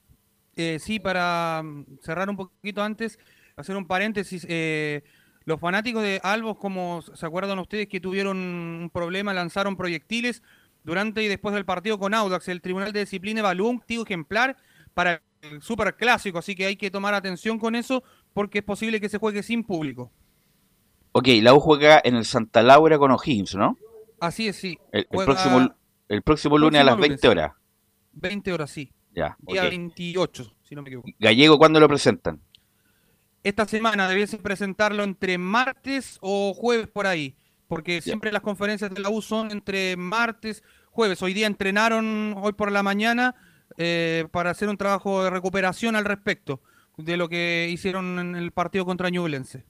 Eh, 0.55 0.79
sí, 0.79 0.99
para 0.99 1.61
mm, 1.63 1.99
cerrar 2.01 2.27
un 2.31 2.35
poquito 2.35 2.81
antes, 2.81 3.19
hacer 3.55 3.77
un 3.77 3.85
paréntesis. 3.85 4.43
Eh, 4.49 5.03
los 5.45 5.59
fanáticos 5.59 6.01
de 6.01 6.19
Albos, 6.23 6.57
como 6.57 7.03
se 7.03 7.23
acuerdan 7.23 7.59
ustedes 7.59 7.87
que 7.87 8.01
tuvieron 8.01 8.37
un 8.37 8.89
problema, 8.91 9.35
lanzaron 9.35 9.77
proyectiles 9.77 10.41
durante 10.83 11.21
y 11.21 11.27
después 11.27 11.53
del 11.53 11.63
partido 11.63 11.99
con 11.99 12.15
Audax. 12.15 12.47
El 12.47 12.61
Tribunal 12.61 12.91
de 12.91 13.01
Disciplina 13.01 13.41
evaluó 13.41 13.69
un 13.69 13.81
tiro 13.81 14.01
ejemplar 14.01 14.57
para 14.95 15.21
el 15.43 15.61
super 15.61 15.95
clásico, 15.95 16.39
así 16.39 16.55
que 16.55 16.65
hay 16.65 16.75
que 16.75 16.89
tomar 16.89 17.13
atención 17.13 17.59
con 17.59 17.75
eso 17.75 18.03
porque 18.33 18.57
es 18.57 18.63
posible 18.63 18.99
que 18.99 19.09
se 19.09 19.19
juegue 19.19 19.43
sin 19.43 19.63
público. 19.63 20.11
Ok, 21.11 21.27
la 21.41 21.53
U 21.53 21.59
juega 21.59 22.01
en 22.03 22.15
el 22.15 22.25
Santa 22.25 22.61
Laura 22.61 22.97
con 22.97 23.11
O'Higgins, 23.11 23.55
¿no? 23.55 23.77
Así 24.19 24.47
es, 24.47 24.57
sí. 24.57 24.77
El, 24.91 25.05
próximo, 25.07 25.73
el 26.07 26.21
próximo 26.21 26.57
lunes 26.57 26.81
a 26.81 26.83
las 26.83 26.97
20 26.97 27.27
horas. 27.27 27.53
20 28.13 28.53
horas, 28.53 28.71
sí. 28.71 28.91
Ya. 29.15 29.35
Día 29.39 29.63
28, 29.63 30.53
si 30.61 30.75
no 30.75 30.81
me 30.81 30.89
equivoco. 30.89 31.09
Gallego, 31.19 31.57
¿cuándo 31.57 31.79
lo 31.79 31.87
presentan? 31.87 32.41
Esta 33.43 33.65
semana 33.65 34.07
debiesen 34.07 34.41
presentarlo 34.41 35.03
entre 35.03 35.37
martes 35.37 36.17
o 36.21 36.53
jueves 36.53 36.87
por 36.87 37.07
ahí. 37.07 37.35
Porque 37.67 38.01
siempre 38.01 38.31
las 38.31 38.41
conferencias 38.41 38.91
de 38.91 38.99
la 38.99 39.09
U 39.09 39.21
son 39.21 39.51
entre 39.51 39.95
martes, 39.95 40.63
jueves. 40.89 41.21
Hoy 41.21 41.33
día 41.33 41.47
entrenaron, 41.47 42.35
hoy 42.37 42.53
por 42.53 42.71
la 42.71 42.83
mañana, 42.83 43.35
eh, 43.77 44.27
para 44.31 44.49
hacer 44.49 44.69
un 44.69 44.77
trabajo 44.77 45.23
de 45.23 45.29
recuperación 45.29 45.95
al 45.95 46.05
respecto 46.05 46.61
de 46.97 47.15
lo 47.15 47.29
que 47.29 47.69
hicieron 47.71 48.19
en 48.19 48.35
el 48.35 48.51
partido 48.51 48.85
contra 48.85 49.09
Ñublense. 49.09 49.65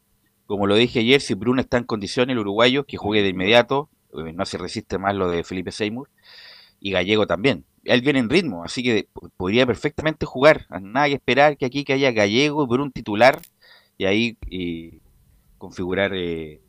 Como 0.50 0.66
lo 0.66 0.74
dije 0.74 1.02
ayer, 1.02 1.22
si 1.22 1.36
Bruno 1.36 1.62
está 1.62 1.78
en 1.78 1.84
condiciones, 1.84 2.34
el 2.34 2.40
uruguayo, 2.40 2.84
que 2.84 2.98
juegue 2.98 3.22
de 3.22 3.30
inmediato, 3.30 3.88
eh, 4.16 4.34
no 4.34 4.48
se 4.48 4.58
resiste 4.58 4.98
más 4.98 5.14
lo 5.14 5.30
de 5.30 5.44
Felipe 5.44 5.72
Seymour, 5.72 6.10
y 6.80 6.90
Gallego 6.90 7.28
también. 7.28 7.66
Él 7.84 8.02
viene 8.02 8.18
en 8.18 8.32
ritmo, 8.32 8.64
así 8.64 8.82
que 8.82 9.08
podría 9.38 9.68
perfectamente 9.68 10.26
jugar. 10.26 10.66
Nada 10.82 11.06
que 11.06 11.14
esperar 11.14 11.56
que 11.56 11.68
aquí 11.68 11.84
que 11.84 11.94
haya 11.94 12.12
Gallego 12.12 12.64
y 12.64 12.68
Bruno 12.68 12.90
titular, 12.90 13.40
y 14.00 14.06
ahí 14.06 14.38
configurar 15.60 16.16
eh, 16.16 16.60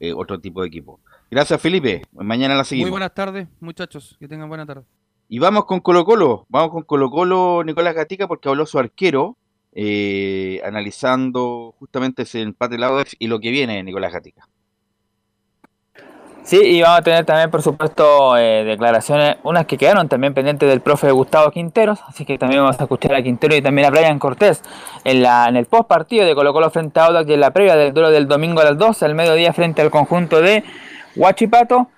eh, 0.00 0.14
otro 0.14 0.40
tipo 0.40 0.62
de 0.62 0.68
equipo. 0.68 0.98
Gracias, 1.30 1.60
Felipe. 1.60 2.00
Mañana 2.12 2.54
la 2.54 2.64
seguimos. 2.64 2.86
Muy 2.86 2.92
buenas 2.92 3.12
tardes, 3.12 3.46
muchachos. 3.60 4.16
Que 4.18 4.26
tengan 4.26 4.48
buena 4.48 4.64
tarde. 4.64 4.84
Y 5.28 5.38
vamos 5.38 5.66
con 5.66 5.80
Colo 5.80 6.06
Colo. 6.06 6.46
Vamos 6.48 6.70
con 6.70 6.82
Colo 6.84 7.10
Colo, 7.10 7.62
Nicolás 7.62 7.94
Gatica, 7.94 8.26
porque 8.26 8.48
habló 8.48 8.64
su 8.64 8.78
arquero, 8.78 9.36
eh, 9.72 10.60
analizando 10.64 11.74
justamente 11.78 12.22
ese 12.22 12.42
empate 12.42 12.74
de 12.74 12.80
la 12.80 13.04
y 13.18 13.26
lo 13.26 13.40
que 13.40 13.50
viene, 13.50 13.82
Nicolás 13.82 14.12
Gatica. 14.12 14.48
Sí, 16.48 16.56
y 16.56 16.80
vamos 16.80 17.00
a 17.00 17.02
tener 17.02 17.26
también, 17.26 17.50
por 17.50 17.60
supuesto, 17.60 18.34
eh, 18.38 18.64
declaraciones, 18.64 19.36
unas 19.42 19.66
que 19.66 19.76
quedaron 19.76 20.08
también 20.08 20.32
pendientes 20.32 20.66
del 20.66 20.80
profe 20.80 21.10
Gustavo 21.10 21.50
Quinteros, 21.50 22.00
así 22.06 22.24
que 22.24 22.38
también 22.38 22.62
vamos 22.62 22.80
a 22.80 22.84
escuchar 22.84 23.14
a 23.14 23.22
Quintero 23.22 23.54
y 23.54 23.60
también 23.60 23.86
a 23.86 23.90
Brian 23.90 24.18
Cortés 24.18 24.62
en, 25.04 25.20
la, 25.20 25.46
en 25.46 25.56
el 25.56 25.66
post 25.66 25.88
partido 25.88 26.24
de 26.24 26.34
Colo 26.34 26.54
Colo 26.54 26.70
frente 26.70 27.00
a 27.00 27.04
Audax 27.04 27.28
y 27.28 27.34
en 27.34 27.40
la 27.40 27.50
previa 27.50 27.76
del 27.76 27.92
duelo 27.92 28.10
del 28.10 28.26
domingo 28.26 28.62
a 28.62 28.64
las 28.64 28.78
12, 28.78 29.04
al 29.04 29.14
mediodía 29.14 29.52
frente 29.52 29.82
al 29.82 29.90
conjunto 29.90 30.40
de 30.40 30.64
Huachipato. 31.16 31.88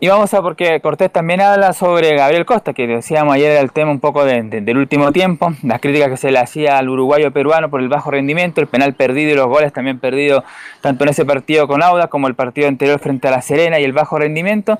Y 0.00 0.06
vamos 0.06 0.32
a, 0.32 0.42
porque 0.42 0.80
Cortés 0.80 1.10
también 1.10 1.40
habla 1.40 1.72
sobre 1.72 2.14
Gabriel 2.14 2.46
Costa, 2.46 2.72
que 2.72 2.86
decíamos 2.86 3.34
ayer 3.34 3.56
el 3.56 3.72
tema 3.72 3.90
un 3.90 3.98
poco 3.98 4.24
del 4.24 4.78
último 4.78 5.10
tiempo, 5.10 5.52
las 5.64 5.80
críticas 5.80 6.08
que 6.10 6.16
se 6.16 6.30
le 6.30 6.38
hacía 6.38 6.78
al 6.78 6.88
uruguayo 6.88 7.32
peruano 7.32 7.68
por 7.68 7.80
el 7.80 7.88
bajo 7.88 8.12
rendimiento, 8.12 8.60
el 8.60 8.68
penal 8.68 8.94
perdido 8.94 9.32
y 9.32 9.34
los 9.34 9.48
goles 9.48 9.72
también 9.72 9.98
perdidos 9.98 10.44
tanto 10.82 11.02
en 11.02 11.10
ese 11.10 11.24
partido 11.24 11.66
con 11.66 11.82
Auda 11.82 12.06
como 12.06 12.28
el 12.28 12.36
partido 12.36 12.68
anterior 12.68 13.00
frente 13.00 13.26
a 13.26 13.32
La 13.32 13.42
Serena 13.42 13.80
y 13.80 13.84
el 13.84 13.92
bajo 13.92 14.20
rendimiento. 14.20 14.78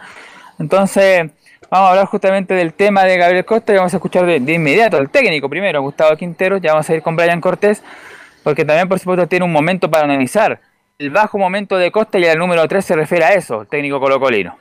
Entonces, 0.61 1.33
vamos 1.69 1.89
a 1.89 1.91
hablar 1.91 2.07
justamente 2.07 2.55
del 2.55 2.73
tema 2.73 3.03
de 3.03 3.17
Gabriel 3.17 3.45
Costa 3.45 3.73
y 3.73 3.77
vamos 3.77 3.93
a 3.93 3.97
escuchar 3.97 4.25
de, 4.25 4.53
inmediato 4.53 4.99
al 4.99 5.11
técnico 5.11 5.49
primero, 5.49 5.83
Gustavo 5.83 6.17
Quintero, 6.17 6.59
ya 6.59 6.75
vamos 6.75 6.89
a 6.89 6.95
ir 6.95 7.03
con 7.03 7.17
Brian 7.17 7.41
Cortés, 7.41 7.83
porque 8.45 8.65
también 8.65 8.89
por 8.89 9.01
supuesto 9.01 9.27
tiene 9.27 9.45
un 9.45 9.53
momento 9.53 9.91
para 9.91 10.05
analizar 10.05 10.61
el 10.97 11.11
bajo 11.11 11.39
momento 11.39 11.77
de 11.77 11.91
Costa 11.91 12.21
y 12.21 12.25
el 12.25 12.39
número 12.39 12.69
3 12.69 12.85
se 12.85 12.95
refiere 12.95 13.25
a 13.25 13.33
eso, 13.35 13.63
el 13.63 13.67
técnico 13.67 13.99
colocolino. 13.99 14.57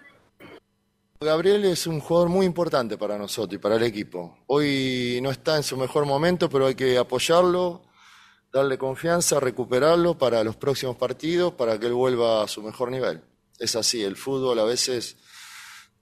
Gabriel 1.20 1.66
es 1.66 1.88
un 1.88 2.00
jugador 2.00 2.30
muy 2.30 2.46
importante 2.46 2.96
para 2.96 3.18
nosotros 3.18 3.56
y 3.56 3.58
para 3.58 3.78
el 3.78 3.84
equipo. 3.84 4.38
Hoy 4.46 5.20
no 5.24 5.32
está 5.32 5.58
en 5.58 5.64
su 5.64 5.76
mejor 5.76 6.06
momento, 6.06 6.48
pero 6.48 6.68
hay 6.68 6.76
que 6.76 6.96
apoyarlo, 6.96 7.82
darle 8.54 8.78
confianza, 8.78 9.40
recuperarlo 9.40 10.16
para 10.16 10.44
los 10.44 10.58
próximos 10.58 10.96
partidos, 10.96 11.54
para 11.54 11.80
que 11.80 11.88
él 11.88 11.96
vuelva 11.96 12.44
a 12.44 12.48
su 12.48 12.62
mejor 12.62 12.92
nivel. 12.92 13.24
Es 13.58 13.76
así, 13.76 14.04
el 14.04 14.16
fútbol 14.16 14.60
a 14.60 14.64
veces 14.64 15.18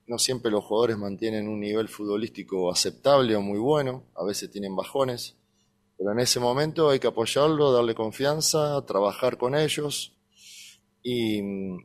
no 0.05 0.19
siempre 0.19 0.51
los 0.51 0.65
jugadores 0.65 0.97
mantienen 0.97 1.47
un 1.47 1.61
nivel 1.61 1.87
futbolístico 1.87 2.69
aceptable 2.69 3.37
o 3.37 3.41
muy 3.41 3.57
bueno, 3.57 4.03
a 4.15 4.25
veces 4.25 4.51
tienen 4.51 4.75
bajones, 4.75 5.37
pero 5.97 6.11
en 6.11 6.19
ese 6.19 6.41
momento 6.41 6.89
hay 6.89 6.99
que 6.99 7.07
apoyarlo, 7.07 7.71
darle 7.71 7.95
confianza, 7.95 8.85
trabajar 8.85 9.37
con 9.37 9.55
ellos 9.55 10.11
y, 11.01 11.39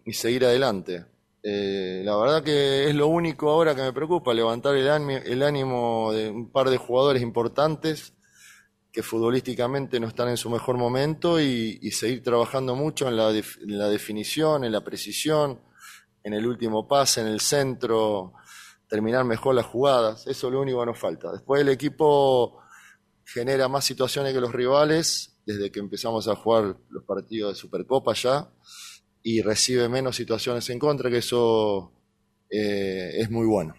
y 0.05 0.13
seguir 0.15 0.45
adelante. 0.45 1.07
Eh, 1.43 2.03
la 2.05 2.17
verdad 2.17 2.43
que 2.43 2.89
es 2.89 2.95
lo 2.95 3.07
único 3.07 3.51
ahora 3.51 3.75
que 3.75 3.83
me 3.83 3.93
preocupa, 3.93 4.35
levantar 4.35 4.77
el, 4.77 5.43
ánimo, 5.43 6.13
de 6.13 6.31
un 6.31 6.51
par 6.51 6.69
de 6.69 6.77
jugadores 6.77 7.23
importantes 7.23 8.15
que 8.93 9.03
futbolísticamente 9.03 10.01
no 10.01 10.09
están 10.09 10.29
en 10.29 10.37
su 10.37 10.51
mejor 10.51 10.77
momento 10.77 11.41
y, 11.41 11.91
seguir 11.93 12.23
trabajando 12.23 12.75
mucho 12.75 13.09
en 13.09 13.17
la, 13.17 13.31
definición, 13.33 14.65
en 14.65 14.73
la 14.73 14.83
precisión, 14.83 15.61
en 16.23 16.35
el 16.35 16.47
último 16.47 16.87
pase, 16.87 17.21
en 17.21 17.29
el 17.29 17.41
centro, 17.41 18.35
terminar 18.89 19.25
mejor 19.25 19.55
las 19.55 19.67
jugadas. 19.67 20.27
Eso 20.27 20.49
es 20.49 20.53
lo 20.53 20.61
único 20.61 20.81
que 20.81 20.87
nos 20.87 20.99
falta. 20.99 21.33
Después 21.33 21.63
el 21.63 21.69
equipo 21.69 22.59
genera 23.25 23.69
más 23.69 23.85
situaciones 23.85 24.35
que 24.35 24.41
los 24.41 24.53
rivales 24.53 25.37
desde 25.47 25.71
que 25.71 25.79
empezamos 25.79 26.29
a 26.29 26.35
jugar 26.35 26.77
los 26.91 27.05
partidos 27.05 27.55
de 27.55 27.61
Supercopa 27.61 28.13
ya 28.13 28.51
y 29.23 29.43
recibe 29.43 29.89
menos 29.89 30.17
situaciones 30.17 30.69
en 30.71 30.79
contra, 30.79 31.11
que 31.11 31.19
eso 31.19 31.93
eh, 32.51 33.13
es 33.19 33.31
muy 33.31 33.47
bueno. 33.47 33.75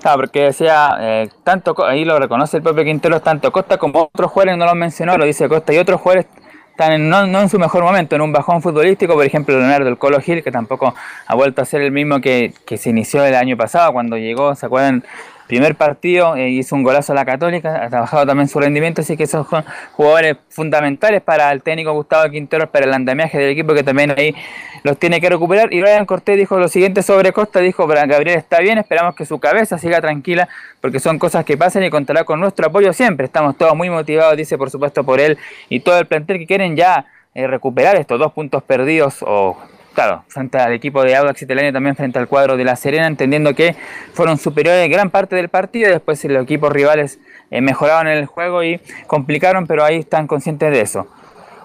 Claro, 0.00 0.18
porque 0.20 0.42
decía, 0.42 0.96
eh, 1.00 1.28
tanto, 1.42 1.74
ahí 1.84 2.04
lo 2.04 2.18
reconoce 2.18 2.58
el 2.58 2.62
propio 2.62 2.84
Quintero, 2.84 3.20
tanto 3.20 3.50
Costa 3.50 3.78
como 3.78 4.10
otros 4.12 4.30
jugadores, 4.30 4.58
no 4.58 4.66
lo 4.66 4.74
mencionó, 4.74 5.16
lo 5.16 5.24
dice 5.24 5.48
Costa, 5.48 5.72
y 5.72 5.78
otros 5.78 6.00
jugadores 6.00 6.26
están 6.70 6.92
en- 6.92 7.08
no, 7.08 7.26
no 7.26 7.40
en 7.40 7.48
su 7.48 7.58
mejor 7.58 7.82
momento, 7.82 8.14
en 8.14 8.20
un 8.22 8.30
bajón 8.32 8.60
futbolístico, 8.62 9.14
por 9.14 9.24
ejemplo 9.24 9.58
Leonardo 9.58 9.88
el 9.88 9.96
Colo 9.98 10.20
Gil, 10.20 10.42
que 10.44 10.52
tampoco 10.52 10.94
ha 11.26 11.34
vuelto 11.34 11.62
a 11.62 11.64
ser 11.64 11.80
el 11.80 11.92
mismo 11.92 12.20
que, 12.20 12.52
que 12.66 12.76
se 12.76 12.90
inició 12.90 13.24
el 13.24 13.34
año 13.34 13.56
pasado, 13.56 13.92
cuando 13.92 14.16
llegó, 14.18 14.54
¿se 14.54 14.66
acuerdan? 14.66 15.02
Primer 15.46 15.76
partido, 15.76 16.34
eh, 16.36 16.48
hizo 16.48 16.74
un 16.74 16.82
golazo 16.82 17.12
a 17.12 17.14
la 17.14 17.24
Católica, 17.24 17.84
ha 17.84 17.88
trabajado 17.88 18.26
también 18.26 18.48
su 18.48 18.58
rendimiento, 18.58 19.02
así 19.02 19.16
que 19.16 19.26
son 19.26 19.44
jugadores 19.92 20.36
fundamentales 20.48 21.22
para 21.22 21.52
el 21.52 21.62
técnico 21.62 21.92
Gustavo 21.92 22.28
Quintero, 22.30 22.68
para 22.68 22.86
el 22.86 22.92
andamiaje 22.92 23.38
del 23.38 23.50
equipo, 23.50 23.72
que 23.72 23.84
también 23.84 24.12
ahí 24.16 24.34
los 24.82 24.98
tiene 24.98 25.20
que 25.20 25.28
recuperar. 25.28 25.72
Y 25.72 25.80
Ryan 25.80 26.04
Cortés 26.04 26.36
dijo 26.36 26.58
lo 26.58 26.66
siguiente 26.68 27.02
sobre 27.02 27.32
Costa, 27.32 27.60
dijo, 27.60 27.86
"Bra- 27.86 28.08
Gabriel 28.08 28.38
está 28.38 28.58
bien, 28.60 28.78
esperamos 28.78 29.14
que 29.14 29.24
su 29.24 29.38
cabeza 29.38 29.78
siga 29.78 30.00
tranquila, 30.00 30.48
porque 30.80 30.98
son 30.98 31.18
cosas 31.18 31.44
que 31.44 31.56
pasan 31.56 31.84
y 31.84 31.90
contará 31.90 32.24
con 32.24 32.40
nuestro 32.40 32.66
apoyo 32.66 32.92
siempre. 32.92 33.26
Estamos 33.26 33.56
todos 33.56 33.76
muy 33.76 33.88
motivados, 33.88 34.36
dice 34.36 34.58
por 34.58 34.70
supuesto 34.70 35.04
por 35.04 35.20
él 35.20 35.38
y 35.68 35.80
todo 35.80 35.98
el 35.98 36.06
plantel 36.06 36.38
que 36.38 36.46
quieren 36.46 36.74
ya 36.76 37.06
eh, 37.34 37.46
recuperar 37.46 37.96
estos 37.96 38.18
dos 38.18 38.32
puntos 38.32 38.62
perdidos 38.64 39.22
o... 39.22 39.56
Claro, 39.96 40.24
frente 40.28 40.58
al 40.58 40.74
equipo 40.74 41.02
de 41.02 41.16
Audax 41.16 41.40
Italiano 41.40 41.70
y 41.70 41.72
también 41.72 41.96
frente 41.96 42.18
al 42.18 42.28
cuadro 42.28 42.58
de 42.58 42.64
La 42.64 42.76
Serena, 42.76 43.06
entendiendo 43.06 43.54
que 43.54 43.74
fueron 44.12 44.36
superiores 44.36 44.90
gran 44.90 45.08
parte 45.08 45.36
del 45.36 45.48
partido, 45.48 45.90
después 45.90 46.22
los 46.26 46.42
equipos 46.42 46.70
rivales 46.70 47.18
eh, 47.50 47.62
mejoraron 47.62 48.06
el 48.06 48.26
juego 48.26 48.62
y 48.62 48.78
complicaron, 49.06 49.66
pero 49.66 49.82
ahí 49.84 49.96
están 49.96 50.26
conscientes 50.26 50.70
de 50.70 50.82
eso. 50.82 51.08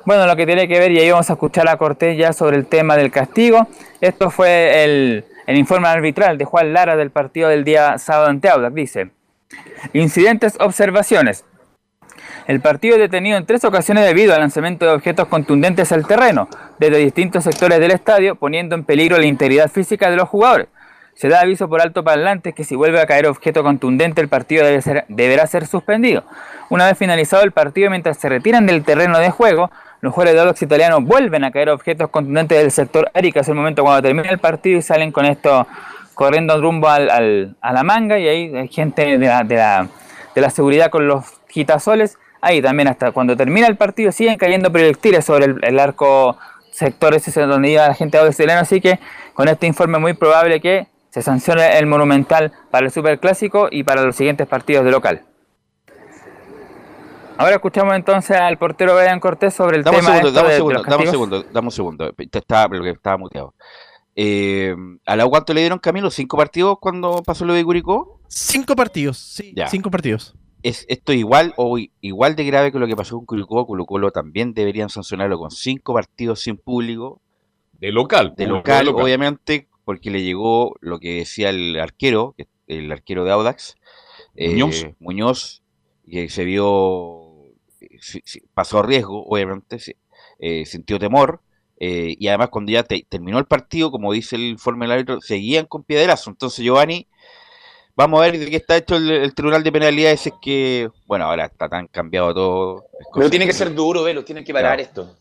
Bueno, 0.05 0.25
lo 0.27 0.37
que 0.37 0.45
tiene 0.45 0.69
que 0.69 0.79
ver, 0.79 0.93
y 0.93 0.99
ahí 0.99 1.11
vamos 1.11 1.29
a 1.29 1.33
escuchar 1.33 1.67
a 1.67 1.75
Cortés 1.75 2.17
ya 2.17 2.31
sobre 2.31 2.55
el 2.55 2.67
tema 2.67 2.95
del 2.95 3.11
castigo. 3.11 3.67
Esto 3.99 4.29
fue 4.29 4.85
el, 4.85 5.25
el 5.45 5.57
informe 5.57 5.89
arbitral 5.89 6.37
de 6.37 6.45
Juan 6.45 6.71
Lara 6.71 6.95
del 6.95 7.11
partido 7.11 7.49
del 7.49 7.65
día 7.65 7.97
sábado 7.97 8.29
ante 8.29 8.47
Audax. 8.47 8.73
Dice, 8.73 9.09
incidentes, 9.91 10.55
observaciones. 10.61 11.43
El 12.47 12.59
partido 12.59 12.95
es 12.95 13.01
detenido 13.01 13.37
en 13.37 13.45
tres 13.45 13.63
ocasiones 13.63 14.05
debido 14.05 14.33
al 14.33 14.39
lanzamiento 14.39 14.85
de 14.85 14.93
objetos 14.93 15.27
contundentes 15.27 15.91
al 15.91 16.07
terreno, 16.07 16.47
desde 16.79 16.97
distintos 16.97 17.43
sectores 17.43 17.79
del 17.79 17.91
estadio, 17.91 18.35
poniendo 18.35 18.75
en 18.75 18.83
peligro 18.83 19.17
la 19.17 19.25
integridad 19.25 19.69
física 19.69 20.09
de 20.09 20.15
los 20.15 20.27
jugadores. 20.27 20.67
Se 21.13 21.27
da 21.29 21.41
aviso 21.41 21.69
por 21.69 21.81
alto 21.81 22.03
parlante 22.03 22.53
que 22.53 22.63
si 22.63 22.75
vuelve 22.75 22.99
a 22.99 23.05
caer 23.05 23.27
objeto 23.27 23.63
contundente 23.63 24.21
el 24.21 24.27
partido 24.27 24.65
deberá 25.07 25.45
ser 25.45 25.67
suspendido. 25.67 26.23
Una 26.69 26.87
vez 26.87 26.97
finalizado 26.97 27.43
el 27.43 27.51
partido, 27.51 27.89
mientras 27.89 28.17
se 28.17 28.29
retiran 28.29 28.65
del 28.65 28.83
terreno 28.83 29.19
de 29.19 29.29
juego, 29.29 29.69
los 29.99 30.13
jugadores 30.13 30.33
de 30.33 30.41
Audax 30.41 30.61
Italiano 30.63 31.01
vuelven 31.01 31.43
a 31.43 31.51
caer 31.51 31.69
objetos 31.69 32.09
contundentes 32.09 32.57
del 32.57 32.71
sector 32.71 33.11
Arica. 33.13 33.41
Es 33.41 33.49
el 33.49 33.55
momento 33.55 33.83
cuando 33.83 34.01
termina 34.01 34.29
el 34.29 34.39
partido 34.39 34.79
y 34.79 34.81
salen 34.81 35.11
con 35.11 35.25
esto 35.25 35.67
corriendo 36.15 36.59
rumbo 36.59 36.89
al, 36.89 37.55
a 37.61 37.73
la 37.73 37.83
manga 37.83 38.17
y 38.17 38.27
ahí 38.27 38.55
hay 38.55 38.67
gente 38.67 39.17
de 39.17 39.27
la, 39.27 39.43
de 39.43 39.55
la, 39.55 39.87
de 40.33 40.41
la 40.41 40.49
seguridad 40.49 40.89
con 40.89 41.07
los 41.07 41.25
quitasoles. 41.49 42.17
Ahí 42.41 42.61
también 42.61 42.87
hasta 42.87 43.11
cuando 43.11 43.37
termina 43.37 43.67
el 43.67 43.77
partido 43.77 44.11
siguen 44.11 44.37
cayendo 44.37 44.71
proyectiles 44.71 45.23
sobre 45.25 45.45
el, 45.45 45.55
el 45.63 45.79
arco 45.79 46.37
sector 46.71 47.13
ese 47.13 47.29
es 47.29 47.35
donde 47.47 47.69
iba 47.71 47.87
la 47.87 47.93
gente 47.93 48.17
de 48.17 48.29
Italiano. 48.29 48.61
Así 48.61 48.81
que 48.81 48.99
con 49.33 49.47
este 49.47 49.67
informe 49.67 49.97
es 49.97 50.01
muy 50.01 50.13
probable 50.13 50.59
que 50.59 50.87
se 51.09 51.21
sancione 51.21 51.77
el 51.77 51.85
Monumental 51.85 52.51
para 52.71 52.85
el 52.85 52.91
Superclásico 52.91 53.67
y 53.69 53.83
para 53.83 54.01
los 54.03 54.15
siguientes 54.15 54.47
partidos 54.47 54.85
de 54.85 54.91
local. 54.91 55.21
Ahora 57.37 57.55
escuchamos 57.55 57.95
entonces 57.95 58.37
al 58.37 58.57
portero 58.57 58.95
Brian 58.95 59.19
Cortés 59.19 59.53
sobre 59.53 59.77
el 59.77 59.83
Dame 59.83 59.97
tema 59.97 60.09
segundo, 60.15 60.31
dame 60.31 60.41
un 60.41 60.47
de- 60.47 60.51
de 60.51 60.57
segundo, 60.57 60.73
los 60.79 60.87
dame 60.87 61.05
segundo, 61.07 61.43
dame 61.51 61.67
un 61.67 61.71
segundo. 61.71 62.13
Te 62.13 62.37
Estaba, 62.37 62.77
estaba 62.87 63.17
muteado. 63.17 63.53
Eh, 64.15 64.75
¿A 65.05 65.15
la 65.15 65.25
cuánto 65.25 65.53
le 65.53 65.61
dieron 65.61 65.79
Camilo? 65.79 66.11
¿Cinco 66.11 66.37
partidos 66.37 66.77
cuando 66.79 67.23
pasó 67.23 67.45
lo 67.45 67.53
de 67.53 67.63
Curicó? 67.63 68.19
Cinco 68.27 68.75
partidos, 68.75 69.17
sí, 69.17 69.53
Ya. 69.55 69.67
cinco 69.67 69.89
partidos. 69.89 70.35
¿Es 70.63 70.85
esto 70.89 71.13
igual 71.13 71.53
o 71.57 71.77
igual 72.01 72.35
de 72.35 72.45
grave 72.45 72.71
que 72.71 72.79
lo 72.79 72.87
que 72.87 72.95
pasó 72.95 73.17
con 73.17 73.25
Curicó? 73.25 73.65
Colo 73.65 73.85
Colo 73.85 74.11
también 74.11 74.53
deberían 74.53 74.89
sancionarlo 74.89 75.39
con 75.39 75.51
cinco 75.51 75.93
partidos 75.93 76.41
sin 76.41 76.57
público. 76.57 77.21
De 77.79 77.91
local. 77.91 78.33
De 78.37 78.45
público 78.45 78.57
local, 78.57 78.87
obviamente, 78.89 79.67
porque 79.85 80.11
le 80.11 80.23
llegó 80.23 80.75
lo 80.81 80.99
que 80.99 81.15
decía 81.17 81.49
el 81.49 81.79
arquero, 81.79 82.35
que- 82.37 82.47
el 82.67 82.91
arquero 82.91 83.23
de 83.25 83.31
Audax, 83.31 83.75
eh, 84.35 84.49
Muñoz. 84.49 84.85
Muñoz, 84.99 85.61
que 86.09 86.29
se 86.29 86.45
vio, 86.45 87.47
pasó 88.53 88.83
riesgo, 88.83 89.25
obviamente, 89.25 89.77
eh, 90.39 90.65
sintió 90.65 90.99
temor, 90.99 91.41
eh, 91.79 92.15
y 92.19 92.27
además 92.27 92.49
cuando 92.49 92.71
ya 92.71 92.83
te- 92.83 93.05
terminó 93.09 93.39
el 93.39 93.45
partido, 93.45 93.91
como 93.91 94.13
dice 94.13 94.35
el 94.35 94.43
informe 94.43 94.85
del 94.85 94.91
árbitro, 94.93 95.21
seguían 95.21 95.65
con 95.65 95.83
piederazo. 95.83 96.29
Entonces, 96.29 96.63
Giovanni, 96.63 97.07
vamos 97.95 98.19
a 98.19 98.23
ver 98.25 98.37
de 98.39 98.49
qué 98.49 98.55
está 98.57 98.77
hecho 98.77 98.95
el, 98.95 99.09
el 99.11 99.33
Tribunal 99.35 99.63
de 99.63 99.71
Penalidades, 99.71 100.27
es 100.27 100.33
que, 100.41 100.89
bueno, 101.07 101.25
ahora 101.25 101.45
está 101.45 101.67
tan 101.69 101.87
cambiado 101.87 102.33
todo. 102.33 102.85
Pero 103.15 103.29
tiene 103.29 103.45
que 103.45 103.53
ser 103.53 103.73
duro, 103.73 104.03
Velo, 104.03 104.23
tiene 104.23 104.43
que 104.43 104.53
parar 104.53 104.77
Claro. 104.77 104.81
esto. 104.83 105.15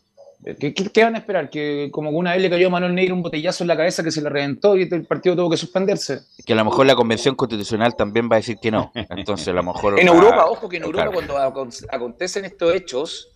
¿Qué, 0.59 0.73
qué, 0.73 0.89
qué 0.89 1.03
van 1.03 1.13
a 1.13 1.19
esperar? 1.19 1.51
Que 1.51 1.89
como 1.91 2.09
una 2.09 2.33
vez 2.33 2.41
le 2.41 2.49
cayó 2.49 2.65
a 2.65 2.69
Manuel 2.71 2.95
Negro 2.95 3.13
un 3.13 3.21
botellazo 3.21 3.63
en 3.63 3.67
la 3.67 3.77
cabeza 3.77 4.03
que 4.03 4.09
se 4.09 4.23
le 4.23 4.29
reventó 4.29 4.75
y 4.75 4.89
el 4.91 5.05
partido 5.05 5.35
tuvo 5.35 5.51
que 5.51 5.57
suspenderse. 5.57 6.21
que 6.43 6.53
a 6.53 6.55
lo 6.55 6.65
mejor 6.65 6.87
la 6.87 6.95
Convención 6.95 7.35
Constitucional 7.35 7.95
también 7.95 8.27
va 8.27 8.37
a 8.37 8.39
decir 8.39 8.57
que 8.59 8.71
no. 8.71 8.91
Entonces, 8.95 9.47
a 9.49 9.53
lo 9.53 9.61
mejor. 9.61 9.99
En 9.99 10.07
Europa, 10.07 10.47
ojo 10.47 10.67
que 10.67 10.77
en 10.77 10.83
Europa 10.83 11.11
claro. 11.11 11.11
cuando 11.13 11.37
acon- 11.37 11.85
acontecen 11.91 12.45
estos 12.45 12.73
hechos, 12.73 13.31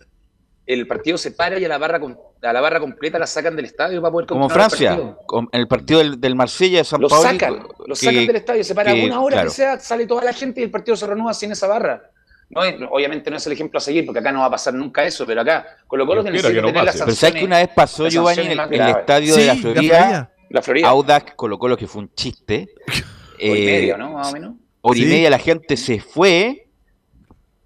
el 0.66 0.88
partido 0.88 1.16
se 1.16 1.30
para 1.30 1.60
y 1.60 1.64
a 1.64 1.68
la 1.68 1.78
barra 1.78 2.00
con- 2.00 2.18
a 2.46 2.52
la 2.52 2.60
barra 2.60 2.80
completa 2.80 3.18
la 3.18 3.26
sacan 3.26 3.56
del 3.56 3.64
estadio 3.66 4.00
para 4.00 4.12
poder 4.12 4.26
Como 4.26 4.42
continuar 4.48 4.66
el 4.66 4.70
Francia, 4.70 4.90
partido. 4.90 5.18
con- 5.26 5.48
en 5.52 5.60
el 5.60 5.68
partido 5.68 5.98
del, 6.00 6.20
del 6.20 6.34
Marsella 6.34 6.78
de 6.78 6.84
San 6.84 7.00
Lo 7.00 7.08
sacan, 7.08 7.66
lo 7.86 7.94
sacan 7.94 8.26
del 8.26 8.36
estadio, 8.36 8.64
se 8.64 8.74
para 8.74 8.94
una 8.94 9.20
hora 9.20 9.42
que 9.42 9.50
sea, 9.50 9.78
sale 9.78 10.06
toda 10.06 10.24
la 10.24 10.32
gente 10.32 10.60
y 10.60 10.64
el 10.64 10.70
partido 10.70 10.96
se 10.96 11.06
renueva 11.06 11.34
sin 11.34 11.52
esa 11.52 11.66
barra. 11.66 12.10
No 12.48 12.62
es- 12.62 12.76
obviamente 12.90 13.28
no 13.30 13.36
es 13.38 13.46
el 13.46 13.52
ejemplo 13.54 13.78
a 13.78 13.80
seguir, 13.80 14.06
porque 14.06 14.20
acá 14.20 14.30
no 14.30 14.40
va 14.40 14.46
a 14.46 14.50
pasar 14.50 14.72
nunca 14.74 15.04
eso, 15.04 15.26
pero 15.26 15.40
acá 15.40 15.66
Colo 15.88 16.06
Colo 16.06 16.22
quiera 16.22 16.48
que 16.48 16.60
no 16.62 16.68
tener 16.68 16.84
las. 16.84 16.96
Pero 16.96 17.12
sabes 17.12 17.34
que 17.36 17.44
una 17.44 17.58
vez 17.58 17.68
pasó, 17.74 18.08
Giovanni, 18.08 18.42
en 18.46 18.52
el, 18.52 18.60
estadio 18.60 19.34
de 19.34 19.46
la 19.46 19.54
Sí, 19.54 19.60
la 19.60 19.72
Florida, 19.72 19.96
Florida. 19.98 20.30
La 20.50 20.62
Florida, 20.62 20.88
Audax 20.88 21.34
Colo 21.34 21.58
Colo, 21.58 21.76
que 21.76 21.88
fue 21.88 22.02
un 22.02 22.14
chiste. 22.14 22.68
hora 22.86 23.58
y 23.58 23.64
media, 23.66 23.96
¿no? 23.96 24.12
Más 24.12 24.30
o 24.30 24.32
menos. 24.32 24.54
hora 24.80 24.96
y 24.98 25.02
Sí. 25.02 25.08
media 25.08 25.28
la 25.30 25.38
gente 25.40 25.76
se 25.76 25.98
fue, 25.98 26.68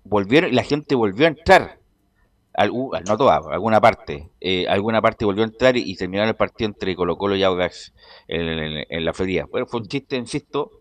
volvieron, 0.04 0.50
y 0.50 0.54
la 0.54 0.62
gente 0.62 0.94
volvió 0.94 1.26
a 1.26 1.28
entrar. 1.28 1.78
Algu- 2.54 3.00
no 3.06 3.16
toda, 3.16 3.40
alguna 3.50 3.80
parte. 3.80 4.28
eh, 4.40 4.66
alguna 4.68 5.00
parte 5.00 5.24
volvió 5.24 5.44
a 5.44 5.46
entrar 5.46 5.76
y, 5.76 5.82
y 5.90 5.94
terminaron 5.96 6.28
el 6.30 6.34
partido 6.36 6.68
entre 6.68 6.94
Colo 6.96 7.16
Colo 7.16 7.36
y 7.36 7.42
Audax 7.44 7.92
en, 8.28 8.40
en- 8.48 8.86
en 8.88 9.04
la 9.04 9.12
Florida. 9.12 9.46
Bueno, 9.50 9.66
fue 9.66 9.80
un 9.80 9.86
chiste, 9.86 10.16
insisto. 10.16 10.72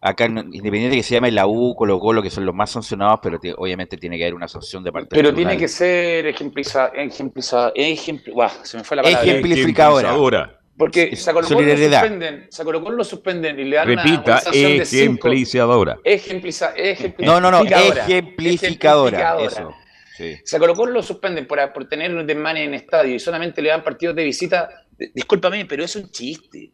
Acá, 0.00 0.26
independiente 0.26 0.94
que 0.96 1.02
se 1.02 1.14
llame 1.14 1.32
la 1.32 1.46
U, 1.48 1.74
Colo 1.74 1.98
Colo, 1.98 2.22
que 2.22 2.30
son 2.30 2.46
los 2.46 2.54
más 2.54 2.70
sancionados, 2.70 3.18
pero 3.22 3.40
te- 3.40 3.54
obviamente 3.56 3.96
tiene 3.96 4.16
que 4.18 4.24
haber 4.24 4.34
una 4.34 4.46
sanción 4.46 4.84
de 4.84 4.92
parte 4.92 5.08
Pero 5.16 5.34
tiene 5.34 5.56
que 5.56 5.66
ser 5.66 6.26
ejempliza, 6.26 6.88
ejempliza, 6.94 7.72
ejempli- 7.74 8.32
Buah, 8.32 8.50
se 8.62 8.76
me 8.76 8.84
fue 8.84 8.96
la 8.98 9.02
palabra. 9.02 9.24
Ejemplificadora. 9.26 10.08
Ejemplificadora. 10.08 10.60
Porque 10.78 11.10
Colo 11.32 11.48
Colo 11.48 11.60
lo 11.62 11.76
suspenden, 11.76 12.48
a 12.56 12.64
Colo 12.64 12.84
Colo 12.84 12.96
lo 12.98 13.04
suspenden 13.04 13.58
y 13.58 13.64
le 13.64 13.76
dan 13.76 13.90
una- 13.90 14.02
Repita, 14.04 14.22
una, 14.32 14.40
sanción 14.40 14.78
de 14.78 14.84
cinco. 14.84 15.28
ejemplificadora. 15.28 15.98
Ejempliza, 16.04 16.74
ejemplificadora. 16.76 17.40
No, 17.40 17.40
no, 17.40 17.50
no, 17.50 17.64
Ejemplificadora. 17.64 18.04
ejemplificadora. 18.04 19.36
Eso. 19.40 19.74
Sí. 20.16 20.36
Si 20.44 20.56
a 20.56 20.58
Colo 20.58 20.74
Colo 20.74 20.92
lo 20.92 21.02
suspenden 21.02 21.46
por, 21.46 21.72
por 21.72 21.88
tener 21.88 22.14
un 22.14 22.26
desmane 22.26 22.64
en 22.64 22.74
estadio 22.74 23.14
y 23.14 23.18
solamente 23.18 23.60
le 23.60 23.68
dan 23.68 23.84
partidos 23.84 24.16
de 24.16 24.24
visita, 24.24 24.86
discúlpame, 25.14 25.66
pero 25.66 25.84
es 25.84 25.94
un 25.96 26.10
chiste. 26.10 26.72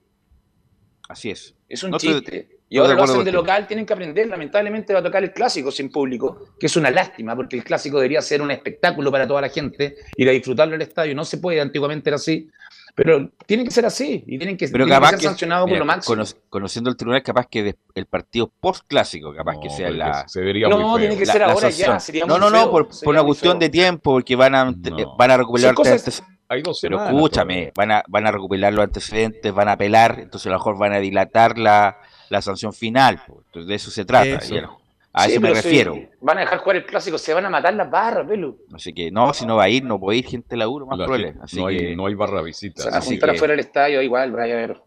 Así 1.08 1.30
es. 1.30 1.54
Es 1.68 1.82
un 1.82 1.90
No 1.90 1.98
chiste. 1.98 2.60
Y 2.68 2.78
ahora 2.78 2.94
lo 2.94 3.02
hacen 3.02 3.22
de 3.22 3.32
local, 3.32 3.66
tienen 3.66 3.84
que 3.84 3.92
aprender. 3.92 4.28
Lamentablemente 4.28 4.94
va 4.94 5.00
a 5.00 5.02
tocar 5.02 5.22
el 5.22 5.32
clásico 5.32 5.70
sin 5.70 5.90
público, 5.90 6.54
que 6.58 6.66
es 6.66 6.76
una 6.76 6.90
lástima, 6.90 7.36
porque 7.36 7.56
el 7.56 7.64
clásico 7.64 7.98
debería 7.98 8.22
ser 8.22 8.40
un 8.40 8.50
espectáculo 8.50 9.12
para 9.12 9.26
toda 9.26 9.42
la 9.42 9.50
gente, 9.50 9.96
ir 10.16 10.28
a 10.28 10.32
disfrutarlo 10.32 10.74
en 10.74 10.80
el 10.80 10.88
estadio. 10.88 11.14
No 11.14 11.26
se 11.26 11.36
puede, 11.36 11.60
antiguamente 11.60 12.08
era 12.08 12.16
así. 12.16 12.48
Pero 12.94 13.30
tiene 13.46 13.64
que 13.64 13.70
ser 13.70 13.86
así 13.86 14.22
y 14.26 14.36
tienen 14.36 14.56
que, 14.56 14.68
Pero 14.68 14.86
capaz 14.86 15.10
ser 15.10 15.18
que, 15.20 15.24
sancionado 15.24 15.64
mira, 15.66 15.78
por 15.78 15.86
lo 15.86 15.92
máximo. 15.92 16.14
cono- 16.16 16.28
conociendo 16.50 16.90
el 16.90 16.96
tribunal, 16.96 17.22
capaz 17.22 17.46
que 17.46 17.62
des- 17.62 17.76
el 17.94 18.04
partido 18.04 18.52
post 18.60 18.84
clásico, 18.86 19.34
capaz 19.34 19.56
que 19.62 19.70
sea 19.70 19.90
la, 19.90 20.28
se 20.28 20.42
vería 20.42 20.68
No, 20.68 20.76
muy 20.78 20.84
feo. 20.90 21.08
tiene 21.08 21.16
que 21.16 21.24
la- 21.24 21.32
ser 21.32 21.40
la 21.40 21.46
ahora 21.52 21.70
ya, 21.70 21.86
sanción. 21.86 22.00
sería 22.00 22.26
No, 22.26 22.34
muy 22.34 22.40
no, 22.40 22.50
no, 22.50 22.58
feo, 22.58 22.70
por, 22.70 22.88
una 23.14 23.24
cuestión 23.24 23.52
feo. 23.54 23.60
de 23.60 23.68
tiempo, 23.70 24.12
porque 24.12 24.36
van 24.36 24.54
a, 24.54 24.64
No. 24.70 25.16
van 25.16 25.30
a 25.30 25.36
recuperar 25.38 25.74
cosas- 25.74 26.00
antes- 26.06 26.22
Hay 26.48 26.60
dos 26.60 26.78
Pero 26.82 27.02
escúchame, 27.02 27.72
van 27.74 27.92
a, 27.92 28.04
van 28.08 28.26
a 28.26 28.30
recuperar 28.30 28.74
los 28.74 28.84
antecedentes, 28.84 29.54
van 29.54 29.68
a 29.68 29.72
apelar, 29.72 30.18
entonces 30.20 30.48
a 30.48 30.50
lo 30.50 30.56
mejor 30.56 30.76
van 30.76 30.92
a 30.92 30.98
dilatar 30.98 31.56
la, 31.58 31.96
la 32.28 32.42
sanción 32.42 32.74
final. 32.74 33.22
pues, 33.26 33.38
Entonces 33.46 33.68
de 33.68 33.74
eso 33.74 33.90
se 33.90 34.04
trata. 34.04 34.26
Eso. 34.36 34.78
A 35.14 35.24
Sí, 35.24 35.32
eso 35.32 35.40
me 35.40 35.48
si 35.48 35.54
refiero. 35.54 35.94
van 36.20 36.38
a 36.38 36.40
dejar 36.42 36.58
jugar 36.60 36.76
el 36.76 36.86
clásico, 36.86 37.18
se 37.18 37.34
van 37.34 37.44
a 37.44 37.50
matar 37.50 37.74
las 37.74 37.90
barras, 37.90 38.26
pelu. 38.26 38.58
Así 38.74 38.92
que 38.94 39.10
no, 39.10 39.34
si 39.34 39.44
no 39.46 39.56
va 39.56 39.64
a 39.64 39.68
ir, 39.68 39.84
no 39.84 40.00
puede 40.00 40.18
ir 40.18 40.26
gente 40.26 40.48
de 40.50 40.56
la 40.56 40.68
U, 40.68 40.80
lo 40.80 40.86
más 40.86 40.98
La 40.98 41.04
probable. 41.04 41.28
gente- 41.28 41.44
Así 41.44 41.56
no, 41.60 41.66
hay, 41.66 41.76
que 41.78 41.96
no 41.96 42.06
hay 42.06 42.14
barra 42.14 42.38
Se 42.38 42.44
visita. 42.44 42.84
van 42.86 42.94
a 42.94 43.00
juntar 43.00 43.30
que- 43.30 43.36
afuera 43.36 43.52
del 43.52 43.60
estadio, 43.60 44.00
igual, 44.02 44.32
vaya 44.32 44.54
a 44.54 44.56
ver. 44.56 44.82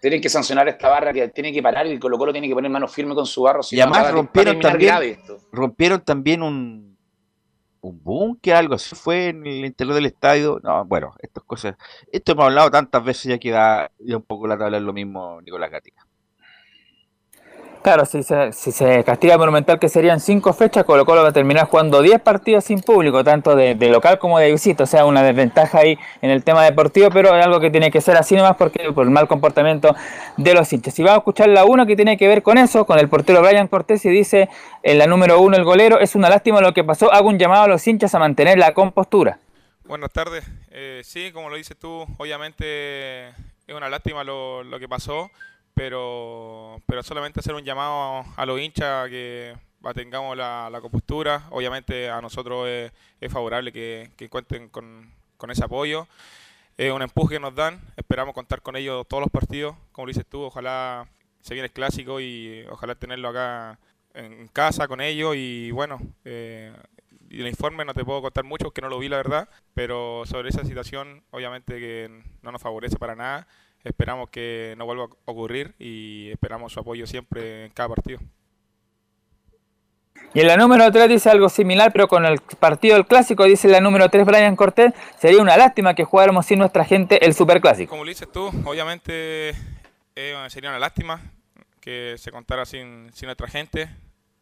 Tienen 0.00 0.20
que 0.20 0.28
sancionar 0.28 0.66
esta 0.68 0.88
barra 0.88 1.12
que 1.12 1.28
tiene 1.28 1.52
que 1.52 1.62
parar 1.62 1.86
y 1.86 1.90
el 1.92 2.00
Colo 2.00 2.18
Colo 2.18 2.32
tiene 2.32 2.48
que 2.48 2.54
poner 2.54 2.70
mano 2.70 2.88
firme 2.88 3.14
con 3.14 3.24
su 3.24 3.42
barro. 3.42 3.62
si 3.62 3.76
Y 3.76 3.78
no, 3.78 3.84
además 3.84 4.12
rompieron 4.12 4.58
también, 4.60 5.18
rompieron 5.52 6.00
también 6.00 6.42
un, 6.42 6.98
un 7.80 8.02
búnker, 8.02 8.54
algo 8.56 8.74
así 8.74 8.94
fue 8.96 9.28
en 9.28 9.46
el 9.46 9.64
interior 9.64 9.94
del 9.94 10.06
estadio. 10.06 10.60
No, 10.62 10.84
bueno, 10.84 11.14
estas 11.20 11.44
cosas, 11.44 11.76
esto 12.10 12.32
hemos 12.32 12.46
hablado 12.46 12.70
tantas 12.70 13.02
veces 13.04 13.24
ya 13.30 13.38
que 13.38 13.50
da 13.52 13.90
ya 14.00 14.16
un 14.16 14.22
poco 14.24 14.46
la 14.48 14.58
tabla 14.58 14.78
es 14.78 14.82
lo 14.82 14.92
mismo 14.92 15.40
Nicolás 15.40 15.70
Gatica. 15.70 16.04
Claro, 17.82 18.06
si 18.06 18.22
se, 18.22 19.02
castiga 19.02 19.36
Monumental, 19.36 19.80
que 19.80 19.88
serían 19.88 20.20
cinco 20.20 20.52
fechas, 20.52 20.84
Colo 20.84 21.04
Colo 21.04 21.24
va 21.24 21.30
a 21.30 21.32
terminar 21.32 21.66
jugando 21.66 22.00
10 22.00 22.20
partidos 22.20 22.62
sin 22.62 22.80
público, 22.80 23.24
tanto 23.24 23.56
de, 23.56 23.74
local 23.88 24.20
como 24.20 24.38
de 24.38 24.52
visita. 24.52 24.84
O 24.84 24.86
sea, 24.86 25.04
una 25.04 25.24
desventaja 25.24 25.80
ahí 25.80 25.98
en 26.20 26.30
el 26.30 26.44
tema 26.44 26.62
deportivo, 26.62 27.08
pero 27.10 27.36
es 27.36 27.44
algo 27.44 27.58
que 27.58 27.70
tiene 27.70 27.90
que 27.90 28.00
ser 28.00 28.16
así 28.16 28.36
nomás 28.36 28.54
porque 28.54 28.92
por 28.92 29.04
el 29.04 29.10
mal 29.10 29.26
comportamiento 29.26 29.96
de 30.36 30.54
los 30.54 30.72
hinchas. 30.72 30.96
Y 31.00 31.02
vamos 31.02 31.16
a 31.16 31.18
escuchar 31.18 31.48
la 31.48 31.64
uno 31.64 31.84
que 31.84 31.96
tiene 31.96 32.16
que 32.16 32.28
ver 32.28 32.44
con 32.44 32.56
eso, 32.56 32.86
con 32.86 33.00
el 33.00 33.08
portero 33.08 33.42
Brian 33.42 33.66
Cortés, 33.66 34.04
y 34.04 34.10
dice 34.10 34.48
en 34.84 34.98
la 34.98 35.08
número 35.08 35.40
uno, 35.40 35.56
el 35.56 35.64
golero, 35.64 35.98
es 35.98 36.14
una 36.14 36.28
lástima 36.28 36.60
lo 36.60 36.72
que 36.72 36.84
pasó, 36.84 37.12
hago 37.12 37.28
un 37.30 37.38
llamado 37.38 37.64
a 37.64 37.68
los 37.68 37.84
hinchas 37.84 38.14
a 38.14 38.20
mantener 38.20 38.58
la 38.58 38.74
compostura. 38.74 39.40
Buenas 39.86 40.12
tardes. 40.12 40.44
Eh, 40.70 41.00
sí, 41.02 41.32
como 41.32 41.50
lo 41.50 41.56
dices 41.56 41.76
tú, 41.76 42.06
obviamente 42.18 43.30
es 43.30 43.74
una 43.74 43.88
lástima 43.88 44.22
lo, 44.22 44.62
lo 44.62 44.78
que 44.78 44.88
pasó, 44.88 45.32
pero, 45.82 46.80
pero 46.86 47.02
solamente 47.02 47.40
hacer 47.40 47.56
un 47.56 47.64
llamado 47.64 48.24
a 48.36 48.46
los 48.46 48.60
hinchas 48.60 49.08
que 49.08 49.52
mantengamos 49.80 50.36
la, 50.36 50.68
la 50.70 50.80
compostura. 50.80 51.48
Obviamente 51.50 52.08
a 52.08 52.20
nosotros 52.20 52.68
es, 52.68 52.92
es 53.20 53.32
favorable 53.32 53.72
que, 53.72 54.12
que 54.16 54.28
cuenten 54.28 54.68
con, 54.68 55.10
con 55.36 55.50
ese 55.50 55.64
apoyo. 55.64 56.06
Es 56.76 56.92
un 56.92 57.02
empuje 57.02 57.34
que 57.34 57.40
nos 57.40 57.56
dan, 57.56 57.80
esperamos 57.96 58.32
contar 58.32 58.62
con 58.62 58.76
ellos 58.76 59.04
todos 59.08 59.22
los 59.22 59.30
partidos, 59.30 59.74
como 59.90 60.06
dices 60.06 60.24
tú, 60.24 60.42
ojalá 60.42 61.08
se 61.40 61.54
viene 61.54 61.66
el 61.66 61.72
clásico 61.72 62.20
y 62.20 62.64
ojalá 62.70 62.94
tenerlo 62.94 63.30
acá 63.30 63.80
en 64.14 64.46
casa 64.52 64.86
con 64.86 65.00
ellos 65.00 65.34
y 65.34 65.72
bueno, 65.72 65.98
eh, 66.24 66.72
el 67.28 67.48
informe 67.48 67.84
no 67.84 67.92
te 67.92 68.04
puedo 68.04 68.22
contar 68.22 68.44
mucho 68.44 68.66
porque 68.66 68.82
no 68.82 68.88
lo 68.88 69.00
vi 69.00 69.08
la 69.08 69.16
verdad, 69.16 69.48
pero 69.74 70.22
sobre 70.26 70.50
esa 70.50 70.64
situación 70.64 71.24
obviamente 71.32 71.80
que 71.80 72.22
no 72.40 72.52
nos 72.52 72.62
favorece 72.62 72.98
para 72.98 73.16
nada. 73.16 73.48
Esperamos 73.84 74.30
que 74.30 74.74
no 74.78 74.84
vuelva 74.86 75.04
a 75.04 75.30
ocurrir 75.30 75.74
y 75.78 76.30
esperamos 76.30 76.72
su 76.72 76.80
apoyo 76.80 77.06
siempre 77.06 77.66
en 77.66 77.72
cada 77.72 77.88
partido. 77.88 78.20
Y 80.34 80.40
en 80.40 80.46
la 80.46 80.56
número 80.56 80.90
3 80.90 81.08
dice 81.08 81.28
algo 81.28 81.48
similar, 81.50 81.92
pero 81.92 82.08
con 82.08 82.24
el 82.24 82.40
partido 82.58 82.94
del 82.94 83.06
clásico, 83.06 83.44
dice 83.44 83.68
la 83.68 83.80
número 83.80 84.08
3 84.08 84.24
Brian 84.24 84.56
Cortés, 84.56 84.94
sería 85.18 85.42
una 85.42 85.58
lástima 85.58 85.94
que 85.94 86.04
jugáramos 86.04 86.46
sin 86.46 86.58
nuestra 86.58 86.84
gente 86.84 87.24
el 87.24 87.34
superclásico. 87.34 87.90
Como 87.90 88.04
lo 88.04 88.08
dices 88.08 88.30
tú, 88.32 88.46
obviamente 88.64 89.50
eh, 90.16 90.46
sería 90.48 90.70
una 90.70 90.78
lástima 90.78 91.20
que 91.80 92.14
se 92.16 92.30
contara 92.30 92.64
sin, 92.64 93.10
sin 93.12 93.26
nuestra 93.26 93.46
gente. 93.46 93.90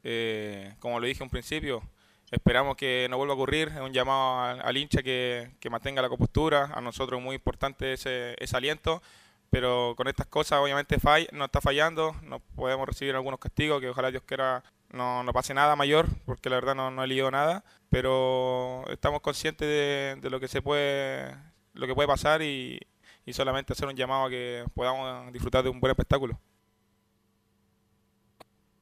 Eh, 0.04 0.74
como 0.78 1.00
lo 1.00 1.06
dije 1.06 1.22
en 1.22 1.26
un 1.26 1.30
principio, 1.30 1.82
esperamos 2.30 2.76
que 2.76 3.08
no 3.10 3.16
vuelva 3.16 3.32
a 3.32 3.36
ocurrir. 3.36 3.68
Es 3.68 3.80
un 3.80 3.92
llamado 3.92 4.42
al, 4.42 4.60
al 4.60 4.76
hincha 4.76 5.02
que, 5.02 5.50
que 5.58 5.70
mantenga 5.70 6.02
la 6.02 6.08
compostura. 6.08 6.70
A 6.72 6.80
nosotros 6.80 7.18
es 7.18 7.24
muy 7.24 7.34
importante 7.34 7.94
ese, 7.94 8.36
ese 8.38 8.56
aliento. 8.56 9.02
Pero 9.50 9.94
con 9.96 10.06
estas 10.08 10.26
cosas 10.26 10.60
obviamente 10.60 10.96
no 11.32 11.44
está 11.44 11.60
fallando, 11.60 12.14
no 12.22 12.38
podemos 12.40 12.86
recibir 12.86 13.14
algunos 13.14 13.40
castigos, 13.40 13.80
que 13.80 13.90
ojalá 13.90 14.10
Dios 14.10 14.22
quiera 14.24 14.62
no, 14.92 15.22
no 15.22 15.32
pase 15.32 15.54
nada 15.54 15.76
mayor, 15.76 16.06
porque 16.24 16.50
la 16.50 16.56
verdad 16.56 16.74
no, 16.74 16.90
no 16.90 17.02
he 17.02 17.06
leído 17.06 17.30
nada, 17.30 17.64
pero 17.90 18.84
estamos 18.90 19.20
conscientes 19.20 19.66
de, 19.66 20.16
de 20.20 20.30
lo 20.30 20.40
que 20.40 20.48
se 20.48 20.62
puede, 20.62 21.34
lo 21.74 21.86
que 21.86 21.94
puede 21.94 22.08
pasar 22.08 22.42
y, 22.42 22.80
y 23.24 23.32
solamente 23.32 23.72
hacer 23.72 23.88
un 23.88 23.96
llamado 23.96 24.26
a 24.26 24.30
que 24.30 24.64
podamos 24.74 25.32
disfrutar 25.32 25.62
de 25.62 25.70
un 25.70 25.80
buen 25.80 25.90
espectáculo. 25.90 26.38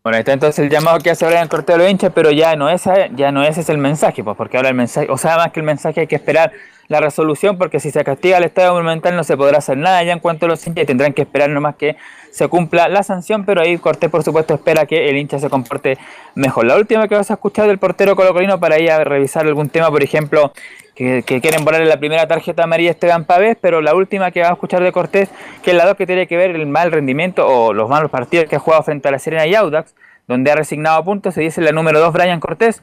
Bueno, 0.08 0.20
está 0.20 0.32
entonces 0.32 0.58
el 0.60 0.70
llamado 0.70 1.00
que 1.00 1.10
hace 1.10 1.26
Brian 1.26 1.48
Cortés 1.48 1.74
a 1.74 1.78
los 1.78 1.90
hinchas, 1.90 2.12
pero 2.14 2.30
ya 2.30 2.56
no, 2.56 2.70
esa, 2.70 3.08
ya 3.08 3.30
no 3.30 3.42
ese 3.42 3.60
es 3.60 3.68
el 3.68 3.76
mensaje, 3.76 4.24
pues 4.24 4.38
porque 4.38 4.56
ahora 4.56 4.70
el 4.70 4.74
mensaje, 4.74 5.06
o 5.10 5.18
sea, 5.18 5.36
más 5.36 5.52
que 5.52 5.60
el 5.60 5.66
mensaje 5.66 6.00
hay 6.00 6.06
que 6.06 6.16
esperar 6.16 6.50
la 6.86 6.98
resolución, 6.98 7.58
porque 7.58 7.78
si 7.78 7.90
se 7.90 8.02
castiga 8.04 8.38
al 8.38 8.44
Estadio 8.44 8.72
Monumental 8.72 9.14
no 9.14 9.22
se 9.22 9.36
podrá 9.36 9.58
hacer 9.58 9.76
nada 9.76 10.02
ya 10.02 10.14
en 10.14 10.20
cuanto 10.20 10.46
a 10.46 10.48
los 10.48 10.66
hinchas 10.66 10.84
y 10.84 10.86
tendrán 10.86 11.12
que 11.12 11.20
esperar 11.20 11.50
nomás 11.50 11.76
que 11.76 11.98
se 12.30 12.48
cumpla 12.48 12.88
la 12.88 13.02
sanción, 13.02 13.44
pero 13.44 13.60
ahí 13.60 13.76
Cortés 13.76 14.08
por 14.08 14.22
supuesto 14.22 14.54
espera 14.54 14.86
que 14.86 15.10
el 15.10 15.18
hincha 15.18 15.38
se 15.38 15.50
comporte 15.50 15.98
mejor. 16.34 16.64
La 16.64 16.76
última 16.76 17.06
que 17.06 17.14
vas 17.14 17.30
a 17.30 17.34
escuchar 17.34 17.66
del 17.66 17.76
portero 17.76 18.16
colocolino 18.16 18.58
para 18.58 18.78
ir 18.78 18.90
a 18.90 19.04
revisar 19.04 19.44
algún 19.44 19.68
tema, 19.68 19.90
por 19.90 20.02
ejemplo, 20.02 20.54
que, 20.98 21.22
que 21.22 21.40
quieren 21.40 21.64
volarle 21.64 21.86
la 21.86 22.00
primera 22.00 22.26
tarjeta 22.26 22.64
amarilla 22.64 22.90
a 22.90 22.92
Esteban 22.92 23.24
Pavés, 23.24 23.56
pero 23.60 23.80
la 23.80 23.94
última 23.94 24.32
que 24.32 24.40
vamos 24.40 24.50
a 24.50 24.54
escuchar 24.54 24.82
de 24.82 24.90
Cortés, 24.90 25.30
que 25.62 25.70
es 25.70 25.76
la 25.76 25.86
dos 25.86 25.94
que 25.96 26.06
tiene 26.06 26.26
que 26.26 26.36
ver 26.36 26.50
el 26.50 26.66
mal 26.66 26.90
rendimiento 26.90 27.46
o 27.46 27.72
los 27.72 27.88
malos 27.88 28.10
partidos 28.10 28.48
que 28.48 28.56
ha 28.56 28.58
jugado 28.58 28.82
frente 28.82 29.06
a 29.06 29.12
la 29.12 29.20
Serena 29.20 29.46
y 29.46 29.54
Audax, 29.54 29.94
donde 30.26 30.50
ha 30.50 30.56
resignado 30.56 31.04
puntos, 31.04 31.34
se 31.34 31.40
dice 31.40 31.60
la 31.60 31.70
número 31.70 32.00
2 32.00 32.12
Brian 32.12 32.40
Cortés. 32.40 32.82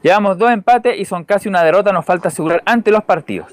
Llevamos 0.00 0.38
dos 0.38 0.52
empates 0.52 0.96
y 0.96 1.06
son 1.06 1.24
casi 1.24 1.48
una 1.48 1.64
derrota, 1.64 1.90
nos 1.90 2.04
falta 2.04 2.28
asegurar 2.28 2.62
ante 2.66 2.92
los 2.92 3.02
partidos. 3.02 3.52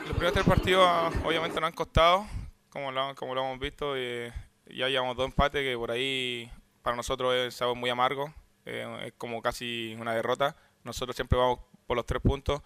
Los 0.00 0.10
primeros 0.10 0.32
tres 0.32 0.44
partidos 0.44 0.88
obviamente 1.24 1.60
nos 1.60 1.68
han 1.68 1.74
costado, 1.74 2.26
como 2.70 2.90
lo, 2.90 3.14
como 3.14 3.36
lo 3.36 3.44
hemos 3.44 3.60
visto, 3.60 3.92
eh, 3.94 4.32
ya 4.66 4.88
llevamos 4.88 5.16
dos 5.16 5.26
empates 5.26 5.62
que 5.62 5.76
por 5.76 5.92
ahí 5.92 6.50
para 6.82 6.96
nosotros 6.96 7.36
es 7.36 7.62
algo 7.62 7.76
muy 7.76 7.88
amargo, 7.88 8.34
eh, 8.66 8.84
es 9.06 9.12
como 9.16 9.40
casi 9.42 9.96
una 10.00 10.12
derrota. 10.12 10.56
Nosotros 10.82 11.14
siempre 11.14 11.38
vamos 11.38 11.60
por 11.86 11.96
los 11.96 12.04
tres 12.04 12.20
puntos. 12.20 12.62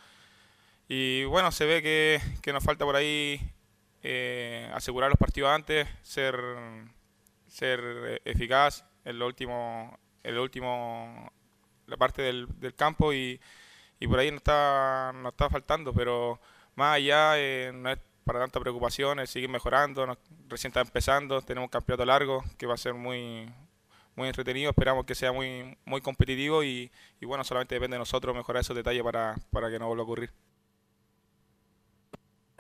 Y 0.94 1.24
bueno, 1.24 1.50
se 1.52 1.64
ve 1.64 1.80
que, 1.80 2.20
que 2.42 2.52
nos 2.52 2.62
falta 2.62 2.84
por 2.84 2.96
ahí 2.96 3.40
eh, 4.02 4.70
asegurar 4.74 5.08
los 5.08 5.18
partidos 5.18 5.48
antes, 5.48 5.88
ser, 6.02 6.38
ser 7.46 7.80
eh, 7.82 8.20
eficaz 8.26 8.84
en 9.06 9.18
lo 9.18 9.26
último, 9.26 9.98
en 10.22 10.34
lo 10.34 10.42
último 10.42 11.32
la 11.86 11.96
parte 11.96 12.20
del, 12.20 12.46
del 12.60 12.74
campo 12.74 13.14
y, 13.14 13.40
y 14.00 14.06
por 14.06 14.18
ahí 14.18 14.30
nos 14.30 14.40
está, 14.40 15.12
nos 15.14 15.32
está 15.32 15.48
faltando, 15.48 15.94
pero 15.94 16.38
más 16.74 16.96
allá 16.96 17.38
eh, 17.38 17.72
no 17.72 17.90
es 17.90 17.98
para 18.24 18.40
tanta 18.40 18.60
preocupación, 18.60 19.18
es 19.20 19.30
seguir 19.30 19.48
mejorando, 19.48 20.18
recién 20.46 20.72
está 20.72 20.82
empezando, 20.82 21.40
tenemos 21.40 21.68
un 21.68 21.70
campeonato 21.70 22.04
largo 22.04 22.44
que 22.58 22.66
va 22.66 22.74
a 22.74 22.76
ser 22.76 22.92
muy 22.92 23.50
muy 24.14 24.28
entretenido, 24.28 24.68
esperamos 24.68 25.06
que 25.06 25.14
sea 25.14 25.32
muy 25.32 25.74
muy 25.86 26.02
competitivo 26.02 26.62
y, 26.62 26.92
y 27.18 27.24
bueno, 27.24 27.44
solamente 27.44 27.76
depende 27.76 27.94
de 27.94 28.00
nosotros 28.00 28.36
mejorar 28.36 28.60
esos 28.60 28.76
detalles 28.76 29.02
para, 29.02 29.36
para 29.50 29.70
que 29.70 29.78
no 29.78 29.86
vuelva 29.86 30.02
a 30.02 30.04
ocurrir. 30.04 30.30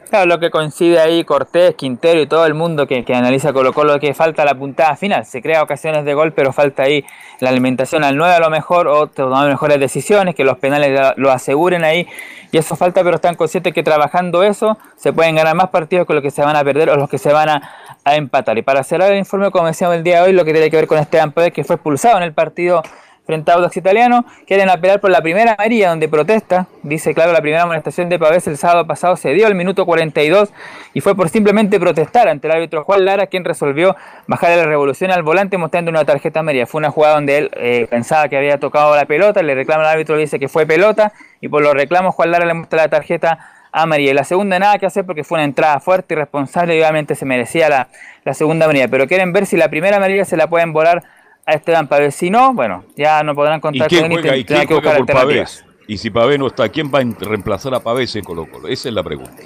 Claro, 0.08 0.26
lo 0.26 0.38
que 0.38 0.50
coincide 0.50 1.00
ahí 1.00 1.24
Cortés, 1.24 1.74
Quintero 1.74 2.20
y 2.20 2.26
todo 2.26 2.44
el 2.44 2.54
mundo 2.54 2.86
que, 2.86 3.04
que 3.04 3.14
analiza 3.14 3.52
Colo 3.52 3.72
Colo 3.72 3.98
que 3.98 4.12
falta 4.12 4.44
la 4.44 4.54
puntada 4.54 4.94
final. 4.96 5.24
Se 5.24 5.40
crea 5.40 5.62
ocasiones 5.62 6.04
de 6.04 6.12
gol, 6.14 6.32
pero 6.32 6.52
falta 6.52 6.82
ahí 6.82 7.04
la 7.40 7.48
alimentación 7.48 8.04
al 8.04 8.16
9 8.16 8.34
a 8.34 8.40
lo 8.40 8.50
mejor 8.50 8.88
o 8.88 9.06
tomar 9.06 9.48
mejores 9.48 9.80
decisiones, 9.80 10.34
que 10.34 10.44
los 10.44 10.58
penales 10.58 11.14
lo 11.16 11.30
aseguren 11.30 11.82
ahí. 11.82 12.06
Y 12.50 12.58
eso 12.58 12.76
falta, 12.76 13.02
pero 13.02 13.16
están 13.16 13.34
conscientes 13.34 13.72
que 13.72 13.82
trabajando 13.82 14.42
eso 14.42 14.76
se 14.96 15.14
pueden 15.14 15.34
ganar 15.34 15.54
más 15.56 15.70
partidos 15.70 16.06
que 16.06 16.12
los 16.12 16.22
que 16.22 16.30
se 16.30 16.42
van 16.42 16.56
a 16.56 16.62
perder 16.62 16.90
o 16.90 16.96
los 16.96 17.08
que 17.08 17.16
se 17.16 17.32
van 17.32 17.48
a, 17.48 17.70
a 18.04 18.16
empatar. 18.16 18.58
Y 18.58 18.62
para 18.62 18.82
cerrar 18.82 19.10
el 19.12 19.18
informe, 19.18 19.50
como 19.50 19.66
decíamos 19.66 19.96
el 19.96 20.02
día 20.02 20.16
de 20.16 20.28
hoy, 20.28 20.32
lo 20.34 20.44
que 20.44 20.52
tiene 20.52 20.70
que 20.70 20.76
ver 20.76 20.86
con 20.86 20.98
Esteban 20.98 21.32
Pérez, 21.32 21.52
que 21.52 21.64
fue 21.64 21.76
expulsado 21.76 22.18
en 22.18 22.24
el 22.24 22.34
partido 22.34 22.82
frente 23.24 23.50
a 23.50 23.54
Audax 23.54 23.76
Italiano, 23.76 24.24
quieren 24.46 24.68
apelar 24.68 25.00
por 25.00 25.10
la 25.10 25.20
primera 25.22 25.52
amarilla 25.52 25.90
donde 25.90 26.08
protesta. 26.08 26.66
Dice, 26.82 27.14
claro, 27.14 27.32
la 27.32 27.40
primera 27.40 27.62
amonestación 27.62 28.08
de 28.08 28.18
Pavés 28.18 28.46
el 28.48 28.56
sábado 28.56 28.86
pasado 28.86 29.16
se 29.16 29.32
dio 29.32 29.46
al 29.46 29.54
minuto 29.54 29.86
42 29.86 30.52
y 30.94 31.00
fue 31.00 31.14
por 31.14 31.28
simplemente 31.28 31.78
protestar 31.78 32.28
ante 32.28 32.48
el 32.48 32.54
árbitro 32.54 32.84
Juan 32.84 33.04
Lara, 33.04 33.26
quien 33.26 33.44
resolvió 33.44 33.96
bajar 34.26 34.56
la 34.56 34.64
revolución 34.64 35.10
al 35.10 35.22
volante 35.22 35.56
mostrando 35.56 35.90
una 35.90 36.04
tarjeta 36.04 36.40
amarilla. 36.40 36.66
Fue 36.66 36.78
una 36.78 36.90
jugada 36.90 37.14
donde 37.14 37.38
él 37.38 37.50
eh, 37.54 37.86
pensaba 37.88 38.28
que 38.28 38.36
había 38.36 38.58
tocado 38.58 38.94
la 38.96 39.06
pelota, 39.06 39.42
le 39.42 39.54
reclama 39.54 39.84
al 39.84 39.90
árbitro, 39.90 40.16
le 40.16 40.22
dice 40.22 40.38
que 40.38 40.48
fue 40.48 40.66
pelota 40.66 41.12
y 41.40 41.48
por 41.48 41.62
los 41.62 41.74
reclamos 41.74 42.14
Juan 42.14 42.30
Lara 42.30 42.44
le 42.44 42.54
muestra 42.54 42.82
la 42.82 42.88
tarjeta 42.88 43.38
amarilla. 43.70 44.10
Y 44.10 44.14
la 44.14 44.24
segunda 44.24 44.58
nada 44.58 44.78
que 44.78 44.86
hacer 44.86 45.04
porque 45.04 45.24
fue 45.24 45.36
una 45.36 45.44
entrada 45.44 45.80
fuerte 45.80 46.14
y 46.14 46.16
responsable 46.16 46.76
y 46.76 46.80
obviamente 46.80 47.14
se 47.14 47.24
merecía 47.24 47.68
la, 47.68 47.88
la 48.24 48.34
segunda 48.34 48.66
amarilla. 48.66 48.88
Pero 48.88 49.06
quieren 49.06 49.32
ver 49.32 49.46
si 49.46 49.56
la 49.56 49.68
primera 49.68 49.96
amarilla 49.96 50.24
se 50.24 50.36
la 50.36 50.48
pueden 50.48 50.72
volar 50.72 51.02
a 51.46 51.52
Esteban 51.54 51.88
Pavés. 51.88 52.14
Si 52.14 52.30
no, 52.30 52.52
bueno, 52.54 52.84
ya 52.96 53.22
no 53.22 53.34
podrán 53.34 53.58
¿Y 53.58 53.60
contar 53.60 53.88
quién 53.88 54.02
con 54.02 54.12
él 54.12 54.20
juega, 54.20 54.36
y 54.36 54.44
tendrán 54.44 54.66
quién 54.66 54.68
que 54.68 54.74
buscar 54.74 54.92
juega 54.96 55.06
por 55.06 55.16
alternativas. 55.16 55.60
Pavés? 55.62 55.72
Y 55.88 55.98
si 55.98 56.10
Pavés 56.10 56.38
no 56.38 56.46
está, 56.46 56.68
¿quién 56.68 56.90
va 56.92 57.00
a 57.00 57.04
reemplazar 57.24 57.74
a 57.74 57.80
Pavés 57.80 58.14
en 58.16 58.24
Colo 58.24 58.46
Colo? 58.50 58.68
Esa 58.68 58.88
es 58.88 58.94
la 58.94 59.02
pregunta. 59.02 59.42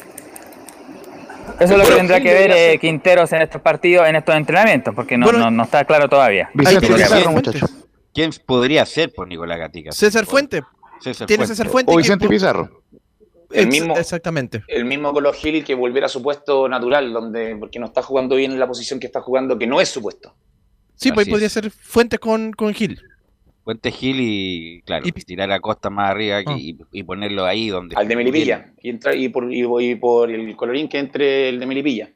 Eso 1.59 1.73
es 1.73 1.79
lo 1.79 1.85
que 1.89 1.95
tendrá 1.95 2.21
que 2.21 2.35
ver 2.35 2.51
eh, 2.51 2.79
Quinteros 2.79 3.33
en 3.33 3.41
estos 3.43 3.63
partidos, 3.63 4.07
en 4.07 4.17
estos 4.17 4.35
entrenamientos, 4.35 4.95
porque 4.95 5.17
no, 5.17 5.33
no, 5.33 5.51
no 5.51 5.63
está 5.63 5.85
claro 5.85 6.09
todavía. 6.09 6.51
Pizarro, 6.57 6.81
¿quién- 6.81 7.31
muchachos. 7.33 7.71
¿Quién 8.13 8.31
podría 8.47 8.85
ser 8.87 9.13
por 9.13 9.29
Nicolás 9.29 9.59
Gatica? 9.59 9.93
César 9.93 10.25
Fuente. 10.27 10.63
César 11.01 11.27
Tiene 11.27 11.41
Fuente. 11.45 11.55
César 11.55 11.71
Fuente. 11.71 11.93
O 11.93 11.97
Vicente 11.97 12.29
Pizarro. 12.29 12.83
El 13.51 13.69
mismo, 13.69 13.97
Exactamente. 13.97 14.65
el 14.69 14.85
mismo 14.87 15.13
Colo 15.13 15.33
Gil 15.33 15.65
que 15.65 15.75
volviera 15.75 16.07
a 16.07 16.09
su 16.09 16.23
puesto 16.23 16.69
natural, 16.69 17.13
donde 17.13 17.57
porque 17.57 17.79
no 17.79 17.87
está 17.87 18.03
jugando 18.03 18.37
bien 18.37 18.53
en 18.53 18.59
la 18.59 18.67
posición 18.67 18.99
que 18.99 19.07
está 19.07 19.21
jugando, 19.21 19.59
que 19.59 19.67
no 19.67 19.81
es 19.81 19.89
su 19.89 20.03
puesto. 20.03 20.35
Sí, 20.97 21.13
pues 21.13 21.25
Así 21.27 21.31
podría 21.31 21.49
ser 21.49 21.71
Fuente 21.71 22.19
con, 22.19 22.53
con 22.53 22.75
Gil. 22.75 23.01
Puente 23.65 23.91
Gil 23.91 24.17
y, 24.21 24.83
claro, 24.83 25.05
tirar 25.27 25.51
a 25.53 25.61
Costa 25.61 25.91
más 25.91 26.11
arriba 26.11 26.39
aquí 26.39 26.53
Ah. 26.53 26.59
y, 26.59 26.79
y 27.01 27.03
ponerlo 27.03 27.45
ahí 27.45 27.69
donde... 27.69 27.97
Al 27.97 28.07
de 28.09 28.17
Melipilla. 28.17 28.73
Y, 28.81 28.91
entra, 28.91 29.15
y, 29.15 29.29
por, 29.29 29.53
y, 29.53 29.65
y 29.91 29.95
por 29.97 30.31
el 30.31 30.57
colorín 30.57 30.89
que 30.89 30.99
entre 30.99 31.49
el 31.51 31.61
de 31.61 31.67
Melipilla. 31.67 32.11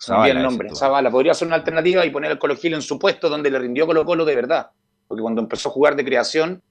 Zavala, 0.00 0.32
el 0.34 0.42
nombre. 0.42 0.68
Zavala. 0.74 1.10
Podría 1.10 1.34
ser 1.34 1.46
una 1.46 1.56
alternativa 1.56 2.04
y 2.04 2.10
poner 2.10 2.30
al 2.30 2.38
Colo 2.38 2.56
Gil 2.56 2.74
en 2.74 2.82
su 2.82 2.98
puesto 2.98 3.28
donde 3.28 3.50
le 3.50 3.58
rindió 3.58 3.86
Colo 3.86 4.04
Colo 4.04 4.24
de 4.24 4.34
verdad. 4.34 4.70
Porque 5.06 5.22
cuando 5.22 5.40
empezó 5.40 5.68
a 5.68 5.72
jugar 5.72 5.94
de 5.94 6.04
creación, 6.04 6.62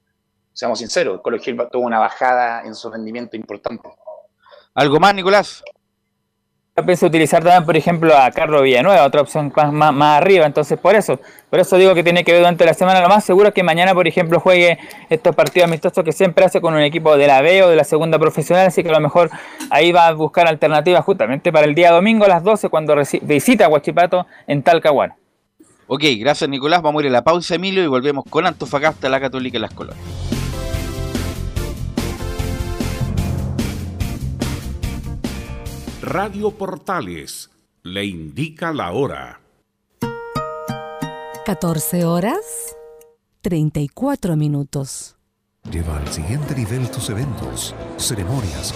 seamos 0.51 0.80
sinceros, 0.80 1.22
Colo 1.22 1.39
Gil 1.39 1.55
tuvo 1.72 1.84
una 1.86 1.99
bajada 1.99 2.64
en 2.66 2.76
su 2.76 2.91
rendimiento 2.91 3.38
importante. 3.38 3.88
¿Algo 4.74 4.99
más, 4.99 5.14
Nicolás? 5.16 5.64
Yo 6.76 6.84
pienso 6.84 7.05
utilizar 7.05 7.43
también, 7.43 7.65
por 7.65 7.78
ejemplo, 7.78 8.17
a 8.17 8.32
Carlos 8.32 8.63
Villanueva, 8.63 9.05
otra 9.05 9.21
opción 9.21 9.53
más, 9.55 9.93
más, 9.93 10.17
arriba. 10.17 10.47
Entonces, 10.47 10.80
por 10.80 10.95
eso, 10.95 11.19
por 11.51 11.59
eso 11.59 11.78
digo 11.78 11.93
que 11.93 12.03
tiene 12.03 12.24
que 12.24 12.32
ver 12.32 12.41
durante 12.41 12.65
la 12.65 12.74
semana. 12.74 12.99
Lo 12.99 13.09
más 13.09 13.24
seguro 13.24 13.49
es 13.49 13.53
que 13.53 13.61
mañana, 13.61 13.93
por 13.93 14.07
ejemplo, 14.07 14.39
juegue 14.39 14.80
estos 15.07 15.36
partidos 15.36 15.67
amistosos 15.67 16.03
que 16.03 16.11
siempre 16.11 16.45
hace 16.45 16.61
con 16.61 16.74
un 16.74 16.80
equipo 16.80 17.15
de 17.15 17.28
la 17.28 17.43
B 17.43 17.61
o 17.61 17.69
de 17.69 17.76
la 17.76 17.84
segunda 17.84 18.17
profesional. 18.17 18.65
Así 18.65 18.82
que 18.82 18.89
a 18.89 18.93
lo 18.93 19.01
mejor 19.01 19.30
ahí 19.69 19.91
va 19.91 20.07
a 20.07 20.13
buscar 20.13 20.47
alternativas 20.47 21.05
justamente 21.05 21.51
para 21.51 21.67
el 21.67 21.76
día 21.76 21.91
domingo 21.91 22.26
a 22.26 22.30
las 22.30 22.43
12 22.43 22.69
cuando 22.69 22.95
visita 23.21 23.69
Huachipato 23.69 24.26
en 24.47 24.63
Talcahuano. 24.63 25.15
Ok, 25.86 26.05
gracias 26.17 26.49
Nicolás. 26.49 26.82
Vamos 26.82 27.03
a 27.03 27.05
ir 27.05 27.09
a 27.11 27.13
la 27.13 27.24
pausa, 27.24 27.53
Emilio, 27.53 27.84
y 27.84 27.88
volvemos 27.88 28.26
con 28.28 28.47
Antofagasta, 28.47 29.09
la 29.09 29.19
Católica 29.19 29.59
y 29.59 29.61
las 29.61 29.76
Colonias. 29.76 30.43
Radio 36.14 36.51
Portales 36.51 37.49
le 37.82 38.05
indica 38.05 38.72
la 38.72 38.91
hora. 38.91 39.41
14 41.43 42.05
horas 42.05 42.38
34 43.41 44.36
minutos. 44.36 45.16
Lleva 45.72 45.97
al 45.97 46.07
siguiente 46.09 46.53
nivel 46.53 46.91
tus 46.91 47.09
eventos, 47.09 47.74
ceremonias, 47.97 48.76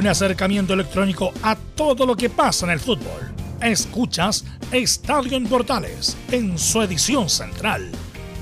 Un 0.00 0.06
acercamiento 0.06 0.72
electrónico 0.72 1.30
a 1.42 1.54
todo 1.54 2.06
lo 2.06 2.16
que 2.16 2.30
pasa 2.30 2.64
en 2.64 2.72
el 2.72 2.80
fútbol. 2.80 3.34
Escuchas 3.60 4.46
Estadio 4.72 5.36
en 5.36 5.46
Portales 5.46 6.16
en 6.32 6.56
su 6.56 6.80
edición 6.80 7.28
central, 7.28 7.90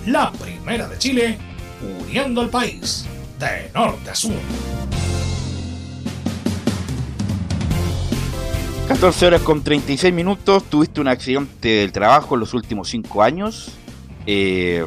la 0.06 0.30
primera 0.30 0.86
de 0.86 0.96
Chile, 0.98 1.36
uniendo 2.00 2.42
al 2.42 2.48
país 2.48 3.06
de 3.40 3.72
norte 3.74 4.08
a 4.08 4.14
sur. 4.14 4.36
14 8.86 9.26
horas 9.26 9.42
con 9.42 9.64
36 9.64 10.14
minutos. 10.14 10.62
Tuviste 10.62 11.00
un 11.00 11.08
accidente 11.08 11.68
del 11.68 11.90
trabajo 11.90 12.36
en 12.36 12.40
los 12.40 12.54
últimos 12.54 12.88
5 12.88 13.20
años. 13.20 13.72
Eh, 14.26 14.86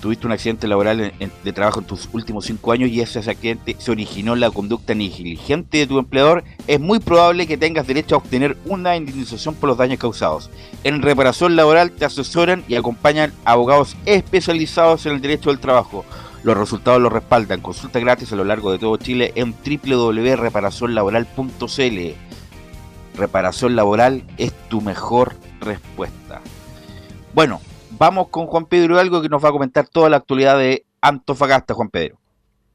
tuviste 0.00 0.26
un 0.26 0.32
accidente 0.32 0.66
laboral 0.66 1.12
de 1.44 1.52
trabajo 1.52 1.80
en 1.80 1.86
tus 1.86 2.08
últimos 2.12 2.46
5 2.46 2.72
años 2.72 2.90
y 2.90 3.00
ese 3.00 3.18
accidente 3.18 3.76
se 3.78 3.90
originó 3.90 4.34
en 4.34 4.40
la 4.40 4.50
conducta 4.50 4.94
negligente 4.94 5.78
de 5.78 5.86
tu 5.86 5.98
empleador. 5.98 6.44
Es 6.66 6.80
muy 6.80 6.98
probable 6.98 7.46
que 7.46 7.56
tengas 7.56 7.86
derecho 7.86 8.14
a 8.14 8.18
obtener 8.18 8.56
una 8.64 8.96
indemnización 8.96 9.54
por 9.54 9.68
los 9.68 9.78
daños 9.78 9.98
causados. 9.98 10.50
En 10.82 11.02
reparación 11.02 11.56
laboral 11.56 11.92
te 11.92 12.04
asesoran 12.04 12.64
y 12.66 12.74
acompañan 12.74 13.32
abogados 13.44 13.96
especializados 14.06 15.06
en 15.06 15.12
el 15.12 15.20
derecho 15.20 15.50
del 15.50 15.60
trabajo. 15.60 16.04
Los 16.42 16.56
resultados 16.56 17.02
los 17.02 17.12
respaldan. 17.12 17.60
Consulta 17.60 18.00
gratis 18.00 18.32
a 18.32 18.36
lo 18.36 18.44
largo 18.44 18.72
de 18.72 18.78
todo 18.78 18.96
Chile 18.96 19.32
en 19.34 19.54
www.reparacionlaboral.cl. 19.54 22.14
Reparación 23.16 23.76
laboral 23.76 24.24
es 24.38 24.52
tu 24.68 24.80
mejor 24.80 25.36
respuesta. 25.60 26.40
Bueno, 27.34 27.60
vamos 28.00 28.28
con 28.28 28.46
Juan 28.46 28.64
Pedro 28.64 28.94
Hidalgo 28.94 29.22
que 29.22 29.28
nos 29.28 29.44
va 29.44 29.50
a 29.50 29.52
comentar 29.52 29.86
toda 29.86 30.08
la 30.08 30.16
actualidad 30.16 30.58
de 30.58 30.84
Antofagasta, 31.02 31.74
Juan 31.74 31.90
Pedro. 31.90 32.18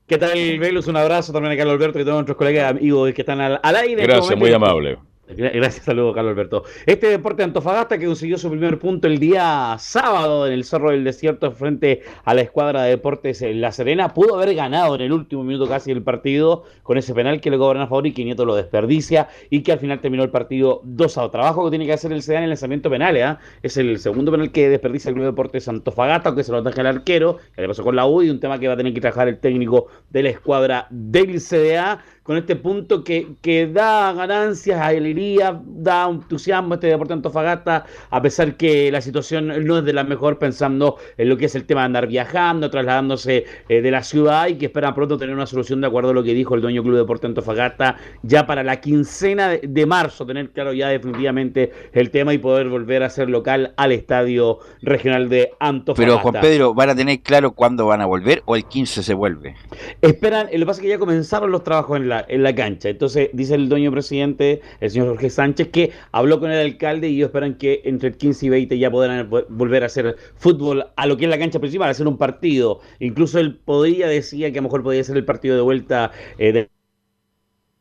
¿Qué 0.07 0.19
tal, 0.19 0.59
Velus? 0.59 0.87
Un 0.87 0.97
abrazo 0.97 1.33
también 1.33 1.53
a 1.53 1.57
Carlos 1.57 1.73
Alberto 1.73 1.97
y 1.97 2.03
a 2.03 2.05
todos 2.05 2.17
nuestros 2.17 2.37
colegas 2.37 2.69
amigos 2.69 3.11
que 3.11 3.21
están 3.23 3.41
al, 3.41 3.59
al 3.61 3.75
aire. 3.75 4.03
este 4.03 4.13
Gracias, 4.13 4.37
muy 4.37 4.53
amable. 4.53 4.99
Gra- 5.27 5.51
Gracias, 5.55 5.85
saludos, 5.85 6.13
Carlos 6.13 6.33
Alberto. 6.33 6.63
Este 6.85 7.07
deporte 7.07 7.37
de 7.37 7.45
Antofagasta 7.45 7.97
que 7.97 8.05
consiguió 8.05 8.37
su 8.37 8.47
primer 8.51 8.77
punto 8.77 9.07
el 9.07 9.17
día 9.17 9.75
sábado 9.79 10.45
en 10.45 10.53
el 10.53 10.63
Cerro 10.63 10.91
del 10.91 11.03
Desierto 11.03 11.51
frente 11.51 12.03
a 12.25 12.35
la 12.35 12.41
escuadra 12.41 12.83
de 12.83 12.91
deportes 12.91 13.43
La 13.55 13.71
Serena, 13.71 14.13
pudo 14.13 14.35
haber 14.35 14.53
ganado 14.53 14.93
en 14.93 15.01
el 15.01 15.11
último 15.11 15.43
minuto 15.43 15.67
casi 15.67 15.89
el 15.89 16.03
partido 16.03 16.65
con 16.83 16.99
ese 16.99 17.15
penal 17.15 17.41
que 17.41 17.49
le 17.49 17.57
cobran 17.57 17.81
a 17.81 17.87
favor 17.87 18.05
y 18.05 18.13
que 18.13 18.23
Nieto 18.23 18.45
lo 18.45 18.55
desperdicia 18.55 19.27
y 19.49 19.63
que 19.63 19.71
al 19.71 19.79
final 19.79 19.99
terminó 19.99 20.23
el 20.23 20.29
partido 20.29 20.81
2 20.83 21.17
a 21.17 21.21
2. 21.23 21.31
Trabajo 21.31 21.63
que 21.65 21.69
tiene 21.71 21.87
que 21.87 21.93
hacer 21.93 22.11
el 22.13 22.21
SEDA 22.21 22.37
en 22.37 22.43
el 22.43 22.49
lanzamiento 22.51 22.91
penal, 22.91 23.17
¿eh? 23.17 23.35
Es 23.63 23.77
el 23.77 23.97
segundo 23.97 24.31
penal 24.31 24.51
que 24.51 24.69
desperdicia 24.69 25.09
el 25.09 25.15
Club 25.15 25.25
de 25.25 25.31
Deportes 25.31 25.67
Antofagasta, 25.67 26.29
aunque 26.29 26.43
se 26.43 26.51
lo 26.51 26.61
deja 26.61 26.81
el 26.81 26.87
arquero, 26.87 27.37
que 27.55 27.63
le 27.63 27.67
pasó 27.67 27.83
con 27.83 27.95
la 27.95 28.05
U 28.05 28.21
y 28.21 28.29
un 28.29 28.39
tema 28.39 28.59
que 28.59 28.67
va 28.67 28.75
a 28.75 28.77
tener 28.77 28.93
que 28.93 29.01
trabajar 29.01 29.27
el 29.27 29.39
técnico 29.39 29.87
de 30.11 30.21
la 30.21 30.29
escuadra 30.29 30.85
del 30.91 31.39
CDA 31.41 32.03
con 32.25 32.37
este 32.37 32.55
punto 32.55 33.03
que, 33.03 33.35
que 33.43 33.67
da 33.67 34.11
ganancias, 34.11 34.81
alegría, 34.81 35.61
da 35.63 36.09
entusiasmo 36.09 36.73
a 36.73 36.77
este 36.77 36.87
deporte 36.87 37.13
de 37.13 37.17
Antofagasta, 37.17 37.85
a 38.09 38.21
pesar 38.23 38.57
que 38.57 38.91
la 38.91 38.99
situación 38.99 39.63
no 39.63 39.77
es 39.77 39.85
de 39.85 39.93
la 39.93 40.03
mejor 40.03 40.39
pensando 40.39 40.97
en 41.19 41.29
lo 41.29 41.37
que 41.37 41.45
es 41.45 41.53
el 41.53 41.65
tema 41.65 41.81
de 41.81 41.85
andar 41.85 42.07
viajando, 42.07 42.71
trasladándose 42.71 43.45
eh, 43.69 43.79
de 43.79 43.91
la 43.91 44.01
ciudad 44.01 44.47
y 44.47 44.55
que 44.55 44.65
esperan 44.65 44.95
pronto 44.95 45.19
tener 45.19 45.35
una 45.35 45.45
solución 45.45 45.81
de 45.81 45.87
acuerdo 45.87 46.09
a 46.09 46.13
lo 46.15 46.23
que 46.23 46.33
dijo 46.33 46.55
el 46.55 46.61
dueño 46.61 46.81
Club 46.81 46.97
Deporte 46.97 47.27
Antofagasta 47.27 47.97
ya 48.23 48.47
para 48.47 48.63
la 48.63 48.81
quincena 48.81 49.49
de, 49.49 49.61
de 49.61 49.85
marzo, 49.85 50.25
tener 50.25 50.49
claro 50.49 50.73
ya 50.73 50.89
definitivamente 50.89 51.71
el 51.93 52.09
tema 52.09 52.33
y 52.33 52.39
poder 52.39 52.69
volver 52.69 53.03
a 53.03 53.09
ser 53.11 53.29
local 53.29 53.75
al 53.77 53.91
estadio 53.91 54.57
regional 54.81 55.29
de 55.29 55.51
Antofagasta. 55.59 56.15
Pero 56.15 56.31
Juan 56.31 56.41
Pedro, 56.41 56.73
¿van 56.73 56.89
a 56.89 56.95
tener 56.95 57.19
claro 57.19 57.51
cuándo 57.51 57.85
van 57.85 58.01
a 58.01 58.07
volver 58.07 58.41
o 58.45 58.55
el 58.55 58.65
15 58.65 59.03
se 59.03 59.13
vuelve? 59.13 59.55
Esperan, 60.01 60.47
lo 60.51 60.57
que 60.57 60.65
pasa 60.65 60.79
es 60.79 60.83
que 60.85 60.89
ya 60.89 60.97
comenzaron 60.97 61.51
los 61.51 61.63
trabajos 61.63 61.97
en 61.97 62.09
la, 62.09 62.14
en 62.27 62.43
la 62.43 62.53
cancha. 62.53 62.89
Entonces, 62.89 63.29
dice 63.33 63.55
el 63.55 63.67
dueño 63.67 63.91
presidente, 63.91 64.61
el 64.79 64.91
señor 64.91 65.07
Jorge 65.09 65.29
Sánchez, 65.29 65.69
que 65.69 65.91
habló 66.11 66.39
con 66.39 66.51
el 66.51 66.59
alcalde 66.59 67.09
y 67.09 67.15
ellos 67.15 67.27
esperan 67.27 67.55
que 67.55 67.81
entre 67.85 68.09
el 68.09 68.17
15 68.17 68.45
y 68.45 68.49
20 68.49 68.77
ya 68.77 68.91
podrán 68.91 69.29
vo- 69.29 69.45
volver 69.49 69.83
a 69.83 69.87
hacer 69.87 70.15
fútbol 70.35 70.85
a 70.95 71.05
lo 71.07 71.17
que 71.17 71.25
es 71.25 71.29
la 71.29 71.37
cancha 71.39 71.59
principal, 71.59 71.87
a 71.87 71.91
hacer 71.91 72.07
un 72.07 72.17
partido. 72.17 72.79
Incluso 72.99 73.39
él 73.39 73.55
podría, 73.57 74.07
decía 74.07 74.51
que 74.51 74.59
a 74.59 74.61
lo 74.61 74.67
mejor 74.67 74.83
podría 74.83 75.03
ser 75.03 75.17
el 75.17 75.25
partido 75.25 75.55
de 75.55 75.61
vuelta 75.61 76.11
eh, 76.37 76.51
de 76.51 76.69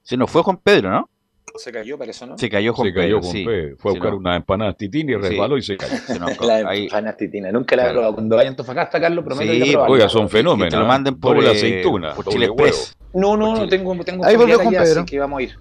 Se 0.03 0.17
nos 0.17 0.31
fue 0.31 0.43
Juan 0.43 0.59
Pedro, 0.63 0.91
¿no? 0.91 1.09
Se 1.57 1.71
cayó, 1.71 1.97
para 1.97 2.11
eso, 2.11 2.27
¿no? 2.27 2.37
Se 2.37 2.51
cayó 2.51 2.73
Juan 2.75 2.89
Se 2.89 2.95
cayó 2.95 3.21
Pedro, 3.21 3.31
sí. 3.33 3.45
Pedro. 3.45 3.77
Fue 3.79 3.93
a 3.93 3.95
buscar 3.95 4.11
no. 4.11 4.17
una 4.19 4.35
empanada 4.35 4.73
titín 4.73 5.09
y 5.11 5.15
resbaló 5.15 5.57
y 5.57 5.63
se 5.63 5.77
cayó. 5.77 5.97
Se 5.99 6.19
nos- 6.19 6.37
La 6.45 6.69
ahí- 6.69 6.85
empanada 6.87 7.17
titina. 7.17 7.53
Nunca 7.53 7.77
la 7.77 7.89
he 7.89 7.93
probado. 7.93 8.15
Cuando 8.15 8.35
vaya 8.35 8.49
a 8.49 8.51
Antofagasta, 8.51 9.01
Carlos, 9.01 9.25
prometo 9.25 9.53
Sí, 9.53 9.63
a 9.63 9.73
probarla. 9.73 9.93
Oiga, 9.95 10.09
son 10.09 10.29
fenómenos. 10.29 10.67
que 10.67 10.71
te 10.71 10.77
lo 10.79 10.85
¿eh? 10.85 10.89
manden 10.89 11.15
por, 11.21 11.37
Doble 11.37 11.49
eh, 11.49 11.53
aceituna, 11.53 12.15
por 12.15 12.27
Chile 12.27 12.49
huevo. 12.51 12.67
Express. 12.67 12.97
No, 13.15 13.37
no, 13.37 13.55
no 13.57 13.69
tengo, 13.69 13.97
tengo 14.05 14.25
Ahí 14.25 14.37
volvió 14.37 14.57
Juan 14.57 14.69
allá, 14.69 14.83
Pedro. 14.83 15.01
así 15.03 15.11
que 15.11 15.19
vamos 15.19 15.39
a 15.39 15.43
ir. 15.43 15.55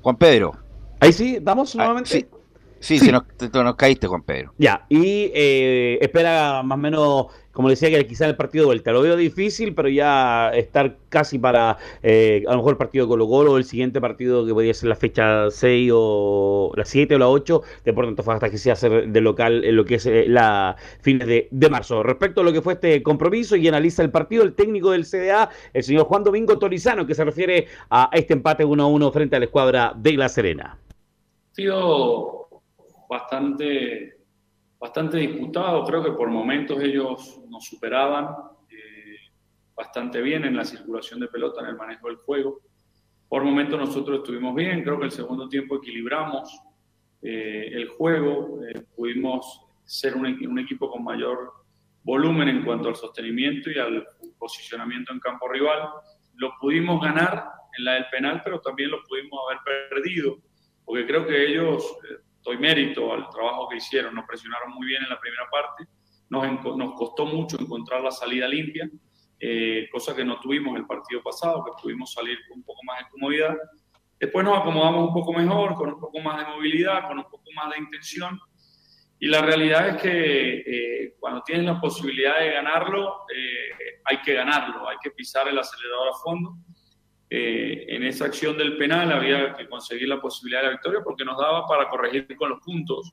Juan 0.00 0.16
Pedro, 0.16 0.52
Ahí 1.00 1.12
sí, 1.12 1.38
¿damos 1.40 1.74
nuevamente? 1.74 2.10
sí, 2.10 2.26
sí, 2.84 2.98
Se 2.98 3.10
nos, 3.12 3.26
te- 3.36 3.48
nos 3.50 3.76
caíste, 3.76 4.06
Juan 4.06 4.22
Pedro. 4.22 4.52
Ya, 4.58 4.84
y 4.88 5.30
eh, 5.34 5.98
espera 6.00 6.62
más 6.62 6.76
o 6.76 6.80
menos, 6.80 7.26
como 7.52 7.68
decía, 7.68 7.88
que 7.90 8.06
quizá 8.06 8.26
el 8.26 8.36
partido 8.36 8.62
de 8.62 8.66
vuelta. 8.66 8.92
Lo 8.92 9.00
veo 9.02 9.16
difícil, 9.16 9.74
pero 9.74 9.88
ya 9.88 10.50
estar 10.50 10.96
casi 11.08 11.38
para 11.38 11.78
eh, 12.02 12.44
a 12.46 12.50
lo 12.52 12.58
mejor 12.58 12.72
el 12.72 12.76
partido 12.76 13.04
de 13.06 13.08
Colo 13.08 13.26
Colo 13.28 13.52
o 13.52 13.56
el 13.58 13.64
siguiente 13.64 14.00
partido 14.00 14.44
que 14.44 14.52
podría 14.52 14.74
ser 14.74 14.88
la 14.88 14.96
fecha 14.96 15.50
6 15.50 15.90
o 15.94 16.72
la 16.76 16.84
7 16.84 17.14
o 17.14 17.18
la 17.18 17.28
8, 17.28 17.62
Deportes 17.84 18.10
Antofagasta 18.10 18.50
que 18.50 18.58
sea 18.58 18.72
hacer 18.74 19.08
de 19.08 19.20
local 19.20 19.64
en 19.64 19.76
lo 19.76 19.84
que 19.84 19.94
es 19.96 20.06
eh, 20.06 20.24
la 20.28 20.76
fines 21.00 21.26
de, 21.26 21.48
de 21.50 21.70
marzo. 21.70 22.02
Respecto 22.02 22.40
a 22.40 22.44
lo 22.44 22.52
que 22.52 22.60
fue 22.60 22.74
este 22.74 23.02
compromiso 23.02 23.56
y 23.56 23.66
analiza 23.68 24.02
el 24.02 24.10
partido, 24.10 24.42
el 24.42 24.54
técnico 24.54 24.90
del 24.90 25.04
CDA, 25.06 25.48
el 25.72 25.82
señor 25.84 26.04
Juan 26.06 26.24
Domingo 26.24 26.58
Torizano, 26.58 27.06
que 27.06 27.14
se 27.14 27.24
refiere 27.24 27.66
a 27.90 28.10
este 28.12 28.34
empate 28.34 28.64
1 28.64 28.82
a 28.82 28.86
1 28.86 29.12
frente 29.12 29.36
a 29.36 29.38
la 29.38 29.44
escuadra 29.46 29.94
de 29.96 30.12
La 30.16 30.28
Serena. 30.28 30.76
sido 31.52 32.43
bastante, 33.14 34.16
bastante 34.78 35.18
disputado. 35.18 35.84
Creo 35.84 36.02
que 36.02 36.12
por 36.12 36.28
momentos 36.28 36.80
ellos 36.82 37.40
nos 37.48 37.64
superaban 37.64 38.24
eh, 38.68 39.16
bastante 39.76 40.20
bien 40.20 40.44
en 40.44 40.56
la 40.56 40.64
circulación 40.64 41.20
de 41.20 41.28
pelota, 41.28 41.60
en 41.60 41.68
el 41.68 41.76
manejo 41.76 42.08
del 42.08 42.16
juego. 42.16 42.60
Por 43.28 43.44
momentos 43.44 43.78
nosotros 43.78 44.18
estuvimos 44.18 44.52
bien. 44.56 44.82
Creo 44.82 44.98
que 44.98 45.04
el 45.04 45.12
segundo 45.12 45.48
tiempo 45.48 45.76
equilibramos 45.76 46.60
eh, 47.22 47.70
el 47.72 47.88
juego. 47.88 48.60
eh, 48.64 48.82
pudimos 48.96 49.64
ser 49.84 50.16
un, 50.16 50.26
un 50.26 50.58
equipo 50.58 50.90
con 50.90 51.04
mayor 51.04 51.52
volumen 52.02 52.48
en 52.48 52.64
cuanto 52.64 52.88
al 52.88 52.96
sostenimiento 52.96 53.70
y 53.70 53.78
al 53.78 54.04
posicionamiento 54.36 55.12
en 55.12 55.20
campo 55.20 55.48
rival. 55.48 55.88
Lo 56.34 56.52
pudimos 56.60 57.00
ganar 57.00 57.44
en 57.78 57.84
la 57.84 57.92
del 57.92 58.06
penal, 58.10 58.40
pero 58.42 58.60
también 58.60 58.90
lo 58.90 59.04
pudimos 59.04 59.38
haber 59.46 59.88
perdido 59.88 60.36
porque 60.84 61.06
creo 61.06 61.26
que 61.26 61.46
ellos, 61.50 61.96
eh, 62.10 62.22
doy 62.44 62.58
mérito 62.58 63.12
al 63.12 63.28
trabajo 63.30 63.68
que 63.68 63.78
hicieron, 63.78 64.14
nos 64.14 64.26
presionaron 64.26 64.72
muy 64.72 64.86
bien 64.86 65.02
en 65.02 65.08
la 65.08 65.18
primera 65.18 65.48
parte, 65.50 65.86
nos, 66.28 66.76
nos 66.76 66.92
costó 66.94 67.26
mucho 67.26 67.58
encontrar 67.58 68.02
la 68.02 68.10
salida 68.10 68.46
limpia, 68.46 68.88
eh, 69.40 69.88
cosa 69.90 70.14
que 70.14 70.24
no 70.24 70.38
tuvimos 70.40 70.76
el 70.76 70.86
partido 70.86 71.22
pasado, 71.22 71.64
que 71.64 71.72
pudimos 71.82 72.12
salir 72.12 72.38
con 72.48 72.58
un 72.58 72.64
poco 72.64 72.80
más 72.84 72.98
de 73.00 73.10
comodidad. 73.10 73.56
Después 74.18 74.44
nos 74.44 74.58
acomodamos 74.58 75.08
un 75.08 75.14
poco 75.14 75.32
mejor, 75.32 75.74
con 75.74 75.94
un 75.94 76.00
poco 76.00 76.20
más 76.20 76.38
de 76.38 76.52
movilidad, 76.52 77.08
con 77.08 77.18
un 77.18 77.24
poco 77.24 77.44
más 77.54 77.70
de 77.70 77.78
intención. 77.78 78.38
Y 79.18 79.28
la 79.28 79.42
realidad 79.42 79.88
es 79.88 80.02
que 80.02 80.58
eh, 80.66 81.14
cuando 81.18 81.42
tienes 81.42 81.66
la 81.66 81.80
posibilidad 81.80 82.38
de 82.38 82.50
ganarlo, 82.52 83.26
eh, 83.34 84.00
hay 84.04 84.20
que 84.22 84.34
ganarlo, 84.34 84.88
hay 84.88 84.96
que 85.02 85.10
pisar 85.10 85.48
el 85.48 85.58
acelerador 85.58 86.08
a 86.08 86.18
fondo. 86.22 86.56
Eh, 87.36 87.86
en 87.88 88.04
esa 88.04 88.26
acción 88.26 88.56
del 88.56 88.76
penal 88.76 89.10
había 89.10 89.56
que 89.56 89.68
conseguir 89.68 90.06
la 90.06 90.20
posibilidad 90.20 90.60
de 90.60 90.66
la 90.66 90.72
victoria 90.74 91.00
porque 91.02 91.24
nos 91.24 91.36
daba 91.36 91.66
para 91.66 91.88
corregir 91.88 92.28
con 92.36 92.50
los 92.50 92.60
puntos. 92.60 93.12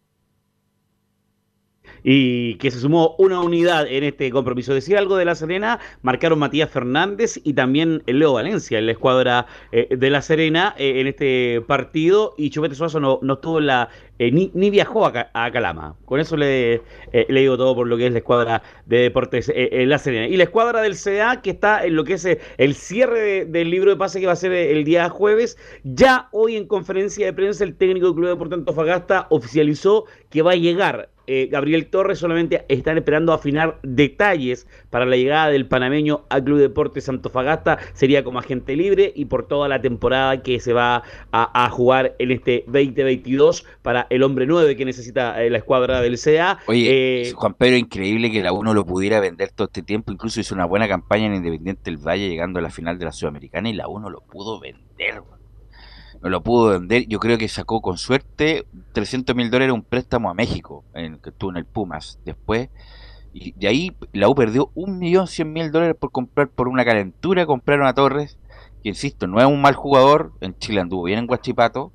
y 2.03 2.55
que 2.55 2.71
se 2.71 2.79
sumó 2.79 3.15
una 3.17 3.39
unidad 3.41 3.85
en 3.87 4.03
este 4.03 4.31
compromiso. 4.31 4.73
Decir 4.73 4.97
algo 4.97 5.17
de 5.17 5.25
La 5.25 5.35
Serena, 5.35 5.79
marcaron 6.01 6.39
Matías 6.39 6.69
Fernández 6.69 7.39
y 7.43 7.53
también 7.53 8.01
Leo 8.07 8.33
Valencia 8.33 8.79
en 8.79 8.87
la 8.87 8.93
escuadra 8.93 9.45
eh, 9.71 9.95
de 9.95 10.09
La 10.09 10.21
Serena 10.21 10.73
eh, 10.77 11.01
en 11.01 11.07
este 11.07 11.61
partido 11.61 12.33
y 12.37 12.49
Chupete 12.49 12.75
Suazo 12.75 12.99
no, 12.99 13.19
no 13.21 13.33
estuvo 13.33 13.59
en 13.59 13.67
la, 13.67 13.89
eh, 14.21 14.31
ni, 14.53 14.69
viajó 14.69 15.05
a, 15.05 15.11
Ca- 15.13 15.31
a 15.33 15.51
Calama. 15.51 15.95
Con 16.05 16.19
eso 16.19 16.37
le, 16.37 16.75
eh, 17.11 17.25
le 17.27 17.39
digo 17.39 17.57
todo 17.57 17.73
por 17.75 17.87
lo 17.87 17.97
que 17.97 18.05
es 18.05 18.11
la 18.11 18.19
escuadra 18.19 18.61
de 18.85 18.97
deportes 18.99 19.49
eh, 19.49 19.69
en 19.71 19.89
La 19.89 19.97
Serena. 19.97 20.27
Y 20.27 20.37
la 20.37 20.43
escuadra 20.43 20.81
del 20.81 20.95
CA 20.95 21.41
que 21.41 21.49
está 21.49 21.83
en 21.85 21.95
lo 21.95 22.03
que 22.03 22.13
es 22.13 22.25
eh, 22.25 22.39
el 22.57 22.75
cierre 22.75 23.19
de- 23.19 23.45
del 23.45 23.71
libro 23.71 23.89
de 23.89 23.97
pase 23.97 24.19
que 24.19 24.27
va 24.27 24.33
a 24.33 24.35
ser 24.35 24.51
eh, 24.51 24.71
el 24.71 24.83
día 24.83 25.09
jueves. 25.09 25.57
Ya 25.83 26.29
hoy 26.31 26.55
en 26.55 26.67
conferencia 26.67 27.25
de 27.25 27.33
prensa 27.33 27.63
el 27.63 27.75
técnico 27.75 28.07
del 28.07 28.15
Club 28.15 28.29
Deportes 28.29 28.59
Antofagasta 28.59 29.25
oficializó 29.31 30.05
que 30.29 30.41
va 30.43 30.51
a 30.51 30.55
llegar 30.55 31.09
eh, 31.33 31.47
Gabriel 31.49 31.85
Torres 31.85 32.19
solamente 32.19 32.65
están 32.67 32.97
esperando 32.97 33.31
afinar 33.31 33.79
detalles 33.83 34.67
para 34.89 35.05
la 35.05 35.15
llegada 35.15 35.47
del 35.47 35.65
panameño 35.65 36.25
al 36.29 36.43
Club 36.43 36.59
Deportes 36.59 37.07
Antofagasta. 37.07 37.77
Sería 37.93 38.23
como 38.25 38.39
agente 38.39 38.75
libre 38.75 39.13
y 39.15 39.25
por 39.25 39.47
toda 39.47 39.69
la 39.69 39.81
temporada 39.81 40.43
que 40.43 40.59
se 40.59 40.73
va 40.73 41.03
a, 41.31 41.65
a 41.65 41.69
jugar 41.69 42.15
en 42.19 42.31
este 42.31 42.65
2022 42.67 43.65
para 43.81 44.07
el 44.09 44.23
hombre 44.23 44.45
9 44.45 44.75
que 44.75 44.83
necesita 44.83 45.41
eh, 45.41 45.49
la 45.49 45.59
escuadra 45.59 46.01
del 46.01 46.19
CA. 46.19 46.59
Oye, 46.67 47.29
Eh, 47.29 47.31
Juan 47.33 47.53
Pedro, 47.53 47.77
increíble 47.77 48.29
que 48.29 48.43
la 48.43 48.51
uno 48.51 48.73
lo 48.73 48.85
pudiera 48.85 49.21
vender 49.21 49.51
todo 49.51 49.67
este 49.67 49.83
tiempo. 49.83 50.11
Incluso 50.11 50.41
hizo 50.41 50.53
una 50.53 50.65
buena 50.65 50.89
campaña 50.89 51.27
en 51.27 51.35
Independiente 51.35 51.83
del 51.85 51.97
Valle 51.97 52.27
llegando 52.27 52.59
a 52.59 52.61
la 52.61 52.69
final 52.69 52.99
de 52.99 53.05
la 53.05 53.13
Sudamericana 53.13 53.69
y 53.69 53.73
la 53.73 53.87
uno 53.87 54.09
lo 54.09 54.19
pudo 54.19 54.59
vender. 54.59 55.21
No 56.21 56.29
lo 56.29 56.41
pudo 56.43 56.69
vender. 56.71 57.07
Yo 57.07 57.19
creo 57.19 57.37
que 57.37 57.47
sacó 57.47 57.81
con 57.81 57.97
suerte 57.97 58.65
300 58.93 59.35
mil 59.35 59.49
dólares 59.49 59.73
un 59.73 59.83
préstamo 59.83 60.29
a 60.29 60.33
México, 60.33 60.83
en, 60.93 61.17
que 61.17 61.29
estuvo 61.29 61.51
en 61.51 61.57
el 61.57 61.65
Pumas. 61.65 62.19
Después, 62.25 62.69
y 63.33 63.53
de 63.53 63.67
ahí 63.67 63.95
la 64.13 64.29
U 64.29 64.35
perdió 64.35 64.71
un 64.75 64.99
millón 64.99 65.27
cien 65.27 65.51
mil 65.53 65.71
dólares 65.71 65.95
por 65.99 66.11
comprar 66.11 66.49
por 66.49 66.67
una 66.67 66.85
calentura. 66.85 67.45
Compraron 67.45 67.87
a 67.87 67.93
Torres, 67.93 68.37
que 68.83 68.89
insisto, 68.89 69.27
no 69.27 69.39
es 69.39 69.45
un 69.45 69.61
mal 69.61 69.73
jugador. 69.73 70.33
En 70.41 70.57
Chile 70.57 70.81
anduvo 70.81 71.03
bien 71.03 71.19
en 71.19 71.27
Guachipato, 71.27 71.91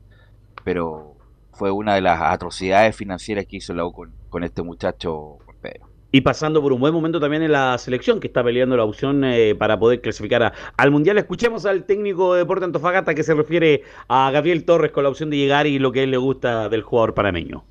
pero 0.65 1.15
fue 1.53 1.71
una 1.71 1.95
de 1.95 2.01
las 2.01 2.21
atrocidades 2.21 2.97
financieras 2.97 3.47
que 3.47 3.59
hizo 3.59 3.75
la 3.75 3.87
U 3.87 3.93
con, 3.93 4.13
con 4.29 4.45
este 4.45 4.63
muchacho. 4.63 5.39
Y 6.13 6.21
pasando 6.21 6.63
por 6.63 6.73
un 6.73 6.81
buen 6.81 6.95
momento 6.95 7.19
también 7.19 7.43
en 7.43 7.53
la 7.53 7.77
selección 7.79 8.21
que 8.21 8.29
está 8.29 8.43
peleando 8.43 8.77
la 8.77 8.85
opción 8.85 9.25
eh, 9.25 9.55
para 9.57 9.79
poder 9.79 10.01
clasificar 10.01 10.53
al 10.77 10.91
Mundial. 10.91 11.19
Escuchemos 11.19 11.67
al 11.67 11.85
técnico 11.85 12.35
de 12.35 12.41
Deporte 12.41 12.65
Antofagasta 12.65 13.15
que 13.15 13.25
se 13.25 13.35
refiere 13.35 13.83
a 14.09 14.31
Gabriel 14.31 14.65
Torres 14.65 14.93
con 14.93 15.03
la 15.03 15.11
opción 15.11 15.31
de 15.31 15.37
llegar 15.37 15.67
y 15.67 15.79
lo 15.79 15.91
que 15.91 16.01
a 16.01 16.03
él 16.05 16.13
le 16.13 16.17
gusta 16.17 16.69
del 16.69 16.83
jugador 16.83 17.15
panameño. 17.15 17.65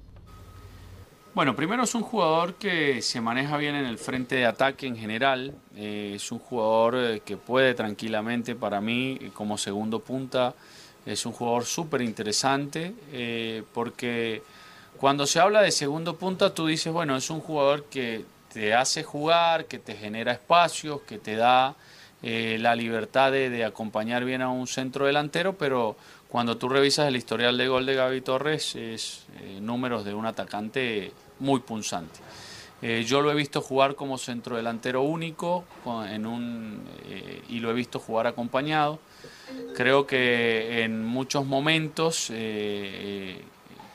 Bueno, 1.34 1.56
primero 1.56 1.84
es 1.84 1.96
un 1.96 2.02
jugador 2.02 2.56
que 2.56 3.02
se 3.02 3.20
maneja 3.20 3.58
bien 3.58 3.76
en 3.76 3.86
el 3.86 3.98
frente 3.98 4.36
de 4.36 4.46
ataque 4.46 4.88
en 4.88 4.96
general. 4.96 5.54
Eh, 5.76 6.14
es 6.16 6.32
un 6.32 6.40
jugador 6.40 6.96
eh, 6.96 7.22
que 7.24 7.38
puede 7.38 7.74
tranquilamente, 7.74 8.56
para 8.56 8.82
mí, 8.82 9.18
como 9.34 9.58
segundo 9.58 10.00
punta, 10.00 10.54
es 11.06 11.26
un 11.26 11.32
jugador 11.32 11.66
súper 11.66 12.02
interesante 12.02 12.94
porque 13.74 14.42
cuando 15.00 15.28
se 15.28 15.40
habla 15.40 15.62
de 15.62 15.72
segundo 15.72 16.18
punta, 16.18 16.54
tú 16.54 16.68
dices, 16.68 16.92
bueno, 16.92 17.16
es 17.16 17.30
un 17.30 17.42
jugador 17.42 17.86
que 17.86 18.26
te 18.54 18.74
hace 18.74 19.04
jugar, 19.04 19.66
que 19.66 19.80
te 19.80 19.96
genera 19.96 20.32
espacios, 20.32 21.02
que 21.02 21.18
te 21.18 21.36
da 21.36 21.76
eh, 22.24 22.58
la 22.60 22.76
libertad 22.76 23.32
de, 23.32 23.66
acompañar 23.66 24.24
bien 24.24 24.42
a 24.42 24.50
un 24.50 24.66
centro 24.66 25.06
delantero, 25.06 25.58
pero 25.58 25.98
cuando 26.30 26.58
tú 26.58 26.70
revisas 26.70 27.08
el 27.08 27.18
historial 27.18 27.58
de 27.58 27.68
gol 27.68 27.86
de 27.86 27.96
Gaby 27.96 28.22
Torres, 28.22 28.76
es 28.76 29.26
eh, 29.42 29.60
números 29.62 30.06
de 30.06 30.14
un 30.14 30.26
atacante 30.26 31.12
muy 31.40 31.60
punzante. 31.60 32.20
Eh, 32.82 33.04
yo 33.06 33.22
lo 33.22 33.32
he 33.32 33.36
visto 33.36 33.62
jugar 33.62 33.96
como 33.96 34.18
centro 34.18 34.56
delantero 34.56 35.02
único 35.02 35.66
en 36.10 36.26
un, 36.26 36.82
y 37.50 37.60
lo 37.60 37.72
he 37.72 37.74
visto 37.74 38.00
jugar 38.00 38.28
acompañado. 38.28 39.00
Creo 39.76 40.08
que 40.08 40.84
en 40.84 41.06
muchos 41.06 41.46
momentos, 41.46 42.32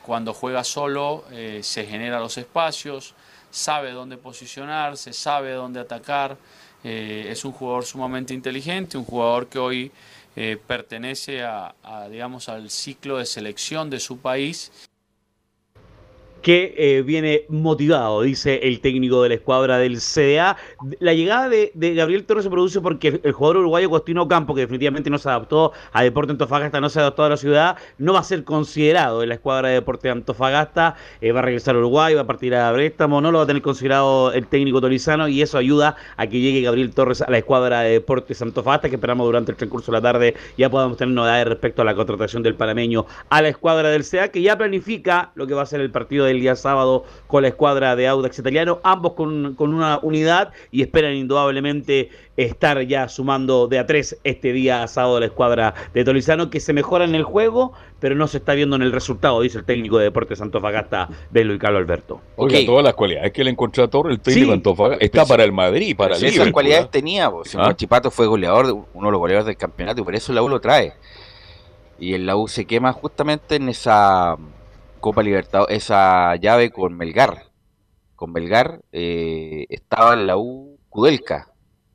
cuando 0.05 0.33
juega 0.33 0.63
solo, 0.63 1.25
eh, 1.31 1.61
se 1.63 1.85
generan 1.85 2.21
los 2.21 2.37
espacios, 2.37 3.13
sabe 3.49 3.91
dónde 3.91 4.17
posicionarse, 4.17 5.13
sabe 5.13 5.53
dónde 5.53 5.79
atacar. 5.79 6.37
Eh, 6.83 7.27
es 7.29 7.45
un 7.45 7.51
jugador 7.51 7.85
sumamente 7.85 8.33
inteligente, 8.33 8.97
un 8.97 9.05
jugador 9.05 9.47
que 9.47 9.59
hoy 9.59 9.91
eh, 10.35 10.57
pertenece 10.65 11.43
a, 11.43 11.73
digamos, 12.09 12.49
al 12.49 12.69
ciclo 12.69 13.17
de 13.17 13.25
selección 13.25 13.89
de 13.89 13.99
su 13.99 14.17
país 14.17 14.71
que 16.41 16.73
eh, 16.77 17.01
viene 17.03 17.45
motivado, 17.49 18.21
dice 18.21 18.59
el 18.63 18.79
técnico 18.81 19.23
de 19.23 19.29
la 19.29 19.35
escuadra 19.35 19.77
del 19.77 19.97
CDA. 19.99 20.57
La 20.99 21.13
llegada 21.13 21.49
de, 21.49 21.71
de 21.73 21.93
Gabriel 21.93 22.25
Torres 22.25 22.43
se 22.43 22.49
produce 22.49 22.81
porque 22.81 23.19
el, 23.23 23.31
jugador 23.31 23.57
uruguayo 23.57 23.89
Costino 23.89 24.27
Campo, 24.27 24.55
que 24.55 24.61
definitivamente 24.61 25.09
no 25.09 25.17
se 25.17 25.29
adaptó 25.29 25.71
a 25.91 26.03
Deporte 26.03 26.31
Antofagasta, 26.31 26.81
no 26.81 26.89
se 26.89 26.99
adaptó 26.99 27.23
a 27.23 27.29
la 27.29 27.37
ciudad, 27.37 27.77
no 27.97 28.13
va 28.13 28.19
a 28.19 28.23
ser 28.23 28.43
considerado 28.43 29.23
en 29.23 29.29
la 29.29 29.35
escuadra 29.35 29.69
de 29.69 29.75
Deporte 29.75 30.09
Antofagasta, 30.09 30.95
eh, 31.21 31.31
va 31.31 31.39
a 31.39 31.43
regresar 31.43 31.75
a 31.75 31.79
Uruguay, 31.79 32.13
va 32.15 32.21
a 32.21 32.27
partir 32.27 32.55
a 32.55 32.73
préstamo, 32.73 33.21
no 33.21 33.31
lo 33.31 33.39
va 33.39 33.43
a 33.43 33.47
tener 33.47 33.61
considerado 33.61 34.33
el 34.33 34.47
técnico 34.47 34.81
torizano 34.81 35.27
y 35.27 35.41
eso 35.41 35.57
ayuda 35.57 35.95
a 36.17 36.27
que 36.27 36.39
llegue 36.39 36.61
Gabriel 36.61 36.93
Torres 36.93 37.21
a 37.21 37.29
la 37.29 37.37
escuadra 37.37 37.81
de 37.81 37.91
Deportes 37.91 38.41
Antofagasta, 38.41 38.89
que 38.89 38.95
esperamos 38.95 39.25
durante 39.25 39.51
el 39.51 39.57
transcurso 39.57 39.91
de 39.91 39.97
la 39.97 40.01
tarde 40.01 40.35
ya 40.57 40.69
podamos 40.69 40.97
tener 40.97 41.13
novedades 41.13 41.47
respecto 41.47 41.81
a 41.81 41.85
la 41.85 41.95
contratación 41.95 42.43
del 42.43 42.55
panameño 42.55 43.05
a 43.29 43.41
la 43.41 43.49
escuadra 43.49 43.89
del 43.89 44.03
CDA, 44.03 44.29
que 44.29 44.41
ya 44.41 44.57
planifica 44.57 45.31
lo 45.35 45.47
que 45.47 45.53
va 45.53 45.63
a 45.63 45.65
ser 45.65 45.81
el 45.81 45.91
partido 45.91 46.25
del 46.31 46.41
día 46.41 46.55
sábado 46.55 47.03
con 47.27 47.43
la 47.43 47.49
escuadra 47.49 47.95
de 47.95 48.07
Audax 48.07 48.39
Italiano, 48.39 48.79
ambos 48.83 49.13
con, 49.13 49.55
con 49.55 49.73
una 49.73 49.99
unidad 50.01 50.51
y 50.71 50.81
esperan 50.81 51.13
indudablemente 51.13 52.09
estar 52.37 52.81
ya 52.83 53.07
sumando 53.07 53.67
de 53.67 53.77
a 53.79 53.85
tres 53.85 54.17
este 54.23 54.51
día 54.53 54.87
sábado 54.87 55.19
la 55.19 55.27
escuadra 55.27 55.73
de 55.93 56.03
Tolizano, 56.03 56.49
que 56.49 56.59
se 56.59 56.73
mejora 56.73 57.05
en 57.05 57.13
el 57.13 57.23
juego, 57.23 57.73
pero 57.99 58.15
no 58.15 58.27
se 58.27 58.37
está 58.37 58.53
viendo 58.53 58.75
en 58.75 58.81
el 58.81 58.91
resultado, 58.91 59.41
dice 59.41 59.59
el 59.59 59.65
técnico 59.65 59.97
de 59.97 60.05
Deportes 60.05 60.41
Antofagasta, 60.41 61.07
Belo 61.29 61.53
y 61.53 61.59
Carlos 61.59 61.81
Alberto. 61.81 62.21
Oiga, 62.37 62.59
todas 62.65 62.83
las 62.83 62.93
cualidades 62.95 63.31
que 63.31 63.43
le 63.43 63.51
encontró 63.51 63.83
a 63.83 64.09
el 64.09 64.19
técnico 64.19 64.47
Sí. 64.47 64.51
Antofagasta, 64.53 65.05
está 65.05 65.25
para 65.25 65.43
el 65.43 65.51
Madrid, 65.51 65.95
para 65.95 66.15
el 66.15 66.23
esas 66.23 66.51
cualidades 66.51 66.85
¿ah? 66.85 66.91
tenía, 66.91 67.27
vos. 67.27 67.49
Si 67.49 67.57
¿Ah? 67.57 67.63
Guachipato 67.65 68.09
fue 68.09 68.25
goleador, 68.27 68.65
de- 68.67 68.73
uno 68.73 69.07
de 69.07 69.11
los 69.11 69.19
goleadores 69.19 69.45
del 69.45 69.57
campeonato, 69.57 70.01
y 70.01 70.03
por 70.03 70.15
eso 70.15 70.33
la 70.33 70.41
U 70.41 70.49
lo 70.49 70.59
trae. 70.59 70.93
Y 71.99 72.13
el 72.13 72.25
la 72.25 72.35
U 72.35 72.47
se 72.47 72.65
quema 72.65 72.91
justamente 72.93 73.55
en 73.57 73.69
esa 73.69 74.35
Copa 75.01 75.21
Libertad, 75.23 75.65
esa 75.69 76.35
llave 76.37 76.71
con 76.71 76.95
Melgar. 76.95 77.43
Con 78.15 78.31
Melgar 78.31 78.81
eh, 78.91 79.65
estaba 79.69 80.13
en 80.13 80.27
la 80.27 80.37
U 80.37 80.77
Kudelka 80.89 81.49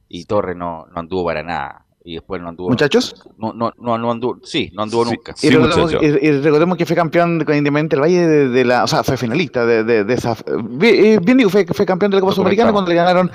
y 0.08 0.24
Torre 0.26 0.54
no, 0.54 0.86
no 0.92 1.00
anduvo 1.00 1.24
para 1.24 1.42
nada. 1.42 1.82
Y 2.04 2.14
después 2.14 2.40
no 2.40 2.48
anduvo. 2.50 2.68
¿Muchachos? 2.68 3.14
No, 3.36 3.52
no, 3.52 3.72
no, 3.78 3.98
no 3.98 4.10
anduvo. 4.12 4.38
Sí, 4.44 4.70
no 4.74 4.82
anduvo 4.84 5.04
nunca. 5.06 5.34
Y, 5.42 5.50
recordemos, 5.50 5.92
y- 5.94 6.26
y 6.26 6.40
recordemos 6.40 6.78
que 6.78 6.86
fue 6.86 6.94
campeón 6.94 7.42
con 7.44 7.56
Independiente 7.56 7.96
del 7.96 8.02
Valle 8.02 8.26
de, 8.28 8.48
de 8.48 8.64
la. 8.64 8.84
O 8.84 8.86
sea, 8.86 9.02
fue 9.02 9.16
finalista 9.16 9.66
de, 9.66 9.82
de, 9.82 10.04
de 10.04 10.14
esa. 10.14 10.36
Bien, 10.62 11.20
bien 11.24 11.38
digo, 11.38 11.50
fue, 11.50 11.66
fue 11.66 11.84
campeón 11.84 12.12
de 12.12 12.18
la 12.18 12.20
Copa 12.20 12.32
Sudamericana 12.34 12.72
cuando 12.72 12.90
le 12.90 12.96
ganaron 12.96 13.30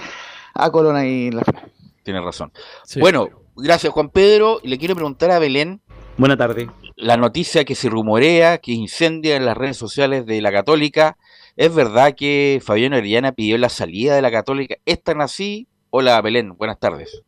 a 0.53 0.71
Corona 0.71 0.99
ahí 0.99 1.27
en 1.27 1.35
la 1.35 1.43
final. 1.43 1.69
Tienes 2.03 2.23
razón. 2.23 2.53
Bueno, 2.99 3.27
gracias 3.57 3.91
Juan 3.91 4.09
Pedro. 4.09 4.59
Y 4.63 4.69
le 4.69 4.77
quiero 4.77 4.95
preguntar 4.95 5.31
a 5.31 5.39
Belén. 5.39 5.81
Buena 6.17 6.37
tarde. 6.37 6.69
La 6.95 7.17
noticia 7.17 7.65
que 7.65 7.75
se 7.75 7.89
rumorea, 7.89 8.59
que 8.59 8.73
incendia 8.73 9.35
en 9.35 9.45
las 9.45 9.57
redes 9.57 9.77
sociales 9.77 10.25
de 10.25 10.41
la 10.41 10.51
Católica. 10.51 11.17
¿Es 11.55 11.73
verdad 11.73 12.13
que 12.15 12.61
Fabián 12.63 12.93
Orellana 12.93 13.31
pidió 13.31 13.57
la 13.57 13.69
salida 13.69 14.15
de 14.15 14.21
la 14.21 14.31
Católica? 14.31 14.75
¿Es 14.85 15.01
tan 15.01 15.21
así? 15.21 15.67
Hola 15.89 16.21
Belén, 16.21 16.55
buenas 16.57 16.79
tardes. 16.79 17.23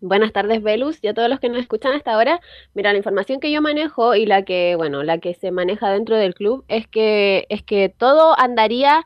Buenas 0.00 0.32
tardes, 0.32 0.62
Velus, 0.62 0.98
y 1.02 1.08
a 1.08 1.14
todos 1.14 1.28
los 1.28 1.40
que 1.40 1.48
nos 1.48 1.58
escuchan 1.58 1.92
hasta 1.92 2.14
ahora. 2.14 2.40
Mira, 2.72 2.92
la 2.92 2.98
información 2.98 3.40
que 3.40 3.50
yo 3.50 3.60
manejo 3.60 4.14
y 4.14 4.26
la 4.26 4.44
que, 4.44 4.76
bueno, 4.76 5.02
la 5.02 5.18
que 5.18 5.34
se 5.34 5.50
maneja 5.50 5.90
dentro 5.90 6.16
del 6.16 6.34
club 6.34 6.64
es 6.68 6.86
que, 6.86 7.46
es 7.48 7.64
que 7.64 7.88
todo 7.88 8.38
andaría 8.38 9.04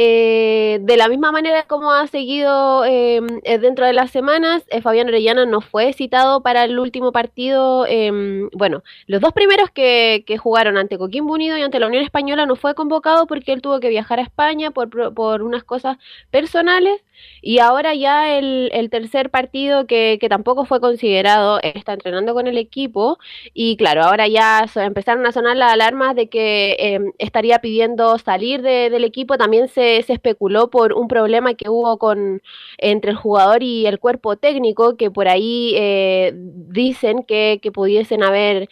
eh, 0.00 0.78
de 0.80 0.96
la 0.96 1.08
misma 1.08 1.32
manera 1.32 1.64
como 1.64 1.90
ha 1.92 2.06
seguido 2.06 2.84
eh, 2.84 3.20
eh, 3.42 3.58
dentro 3.58 3.84
de 3.84 3.92
las 3.92 4.12
semanas. 4.12 4.62
eh, 4.70 4.80
Fabián 4.80 5.08
Orellana 5.08 5.44
no 5.44 5.60
fue 5.60 5.92
citado 5.92 6.40
para 6.40 6.62
el 6.64 6.78
último 6.78 7.10
partido. 7.10 7.84
em, 7.86 8.48
bueno, 8.52 8.84
los 9.08 9.20
dos 9.20 9.32
primeros 9.32 9.70
que, 9.70 10.22
que 10.24 10.38
jugaron 10.38 10.76
ante 10.78 10.98
Coquimbo 10.98 11.32
Unido 11.34 11.56
y 11.58 11.62
ante 11.62 11.80
la 11.80 11.88
Unión 11.88 12.04
Española 12.04 12.46
no 12.46 12.54
fue 12.54 12.76
convocado 12.76 13.26
porque 13.26 13.52
él 13.52 13.60
tuvo 13.60 13.80
que 13.80 13.88
viajar 13.88 14.20
a 14.20 14.22
España 14.22 14.70
por, 14.70 15.12
por 15.14 15.42
unas 15.42 15.64
cosas 15.64 15.96
personales. 16.30 17.02
Y 17.40 17.58
ahora 17.60 17.94
ya 17.94 18.36
el, 18.38 18.70
el 18.72 18.90
tercer 18.90 19.30
partido 19.30 19.86
que, 19.86 20.18
que 20.20 20.28
tampoco 20.28 20.64
fue 20.64 20.80
considerado, 20.80 21.60
está 21.62 21.92
entrenando 21.94 22.34
con 22.34 22.46
el 22.46 22.58
equipo 22.58 23.18
y 23.54 23.76
claro, 23.76 24.02
ahora 24.04 24.26
ya 24.28 24.66
empezaron 24.76 25.24
a 25.26 25.32
sonar 25.32 25.56
las 25.56 25.72
alarmas 25.72 26.14
de 26.16 26.28
que 26.28 26.76
eh, 26.78 27.00
estaría 27.18 27.58
pidiendo 27.60 28.18
salir 28.18 28.62
de- 28.62 28.90
del 28.90 29.04
equipo. 29.04 29.36
También 29.38 29.68
se, 29.68 30.02
se 30.02 30.12
especuló 30.14 30.70
por 30.70 30.92
un 30.92 31.08
problema 31.08 31.54
que 31.54 31.68
hubo 31.68 31.98
con 31.98 32.42
entre 32.78 33.10
el 33.12 33.16
jugador 33.16 33.62
y 33.62 33.86
el 33.86 33.98
cuerpo 33.98 34.36
técnico, 34.36 34.96
que 34.96 35.10
por 35.10 35.28
ahí 35.28 35.72
eh, 35.76 36.32
dicen 36.34 37.22
que, 37.24 37.58
que 37.62 37.72
pudiesen 37.72 38.22
haber 38.22 38.68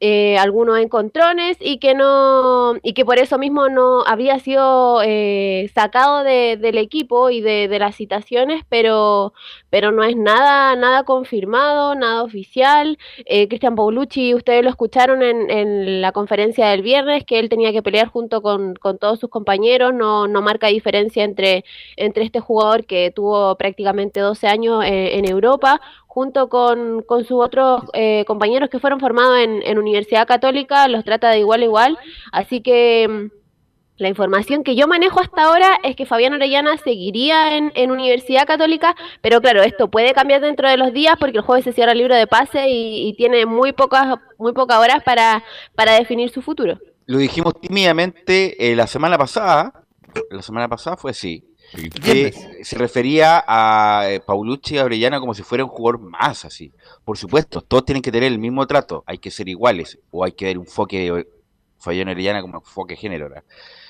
eh, 0.00 0.38
algunos 0.38 0.78
encontrones 0.78 1.56
y 1.60 1.78
que 1.78 1.94
no 1.94 2.74
y 2.84 2.92
que 2.92 3.04
por 3.04 3.18
eso 3.18 3.36
mismo 3.38 3.68
no 3.68 4.04
había 4.06 4.38
sido 4.38 5.00
eh, 5.04 5.68
sacado 5.74 6.22
de- 6.22 6.56
del 6.56 6.78
equipo 6.78 7.30
y 7.30 7.40
de, 7.40 7.66
de 7.66 7.78
las 7.80 7.96
citaciones 7.96 8.62
pero 8.68 9.32
pero 9.70 9.90
no 9.90 10.04
es 10.04 10.16
nada 10.16 10.76
nada 10.76 11.02
confirmado 11.04 11.94
nada 11.96 12.22
oficial. 12.22 12.96
Eh, 13.26 13.48
Cristian 13.48 13.74
Paulucci 13.74 14.34
ustedes 14.34 14.62
lo 14.62 14.70
escucharon 14.70 15.22
en, 15.22 15.50
en 15.50 16.00
la 16.00 16.12
conferencia 16.12 16.68
del 16.68 16.82
viernes 16.82 17.24
que 17.24 17.38
él 17.40 17.48
tenía 17.48 17.72
que 17.72 17.82
pelear 17.82 18.06
junto 18.08 18.40
con, 18.42 18.74
con 18.76 18.98
todos 18.98 19.18
sus 19.20 19.30
compañeros. 19.30 19.92
No, 19.94 20.28
no 20.28 20.42
marca 20.42 20.68
diferencia 20.68 21.24
entre 21.24 21.64
entre 21.96 22.24
este 22.24 22.40
jugador 22.40 22.84
que 22.86 23.10
tuvo 23.10 23.56
prácticamente 23.56 24.20
12 24.20 24.46
años 24.46 24.84
eh, 24.84 25.16
en 25.18 25.24
Europa 25.28 25.80
junto 26.08 26.48
con, 26.48 27.02
con 27.02 27.24
sus 27.24 27.40
otros 27.40 27.82
eh, 27.92 28.24
compañeros 28.26 28.70
que 28.70 28.80
fueron 28.80 28.98
formados 28.98 29.38
en, 29.38 29.62
en 29.62 29.78
Universidad 29.78 30.26
Católica, 30.26 30.88
los 30.88 31.04
trata 31.04 31.30
de 31.30 31.38
igual 31.38 31.62
a 31.62 31.64
igual. 31.64 31.98
Así 32.32 32.60
que 32.60 33.06
mm, 33.08 33.38
la 33.98 34.08
información 34.08 34.64
que 34.64 34.74
yo 34.74 34.88
manejo 34.88 35.20
hasta 35.20 35.44
ahora 35.44 35.78
es 35.84 35.94
que 35.94 36.06
Fabián 36.06 36.32
Orellana 36.32 36.76
seguiría 36.78 37.56
en, 37.56 37.70
en 37.76 37.92
Universidad 37.92 38.46
Católica, 38.46 38.96
pero 39.20 39.40
claro, 39.40 39.62
esto 39.62 39.88
puede 39.88 40.12
cambiar 40.12 40.40
dentro 40.40 40.68
de 40.68 40.76
los 40.76 40.92
días 40.92 41.16
porque 41.20 41.38
el 41.38 41.44
jueves 41.44 41.64
se 41.64 41.72
cierra 41.72 41.92
el 41.92 41.98
libro 41.98 42.16
de 42.16 42.26
pase 42.26 42.68
y, 42.68 43.08
y 43.08 43.14
tiene 43.14 43.46
muy 43.46 43.72
pocas, 43.72 44.18
muy 44.38 44.52
pocas 44.52 44.78
horas 44.78 45.04
para, 45.04 45.44
para 45.76 45.92
definir 45.92 46.30
su 46.30 46.42
futuro. 46.42 46.78
Lo 47.06 47.18
dijimos 47.18 47.54
tímidamente 47.60 48.70
eh, 48.70 48.74
la 48.74 48.86
semana 48.86 49.16
pasada. 49.16 49.84
La 50.30 50.42
semana 50.42 50.68
pasada 50.68 50.96
fue 50.96 51.12
así. 51.12 51.47
Que 51.72 52.32
se 52.62 52.76
refería 52.76 53.44
a 53.46 54.04
eh, 54.08 54.20
Paulucci 54.20 54.74
y 54.74 54.78
a 54.78 54.84
Orellana 54.84 55.20
como 55.20 55.34
si 55.34 55.42
fuera 55.42 55.64
un 55.64 55.70
jugador 55.70 56.00
más 56.00 56.44
así. 56.44 56.72
Por 57.04 57.18
supuesto, 57.18 57.60
todos 57.60 57.84
tienen 57.84 58.02
que 58.02 58.10
tener 58.10 58.32
el 58.32 58.38
mismo 58.38 58.66
trato, 58.66 59.04
hay 59.06 59.18
que 59.18 59.30
ser 59.30 59.48
iguales, 59.48 59.98
o 60.10 60.24
hay 60.24 60.32
que 60.32 60.46
dar 60.46 60.58
un 60.58 60.64
enfoque 60.64 61.26
Fabián 61.78 62.08
Orellana 62.08 62.40
como 62.40 62.58
enfoque 62.58 62.96
género. 62.96 63.28
¿verdad? 63.28 63.44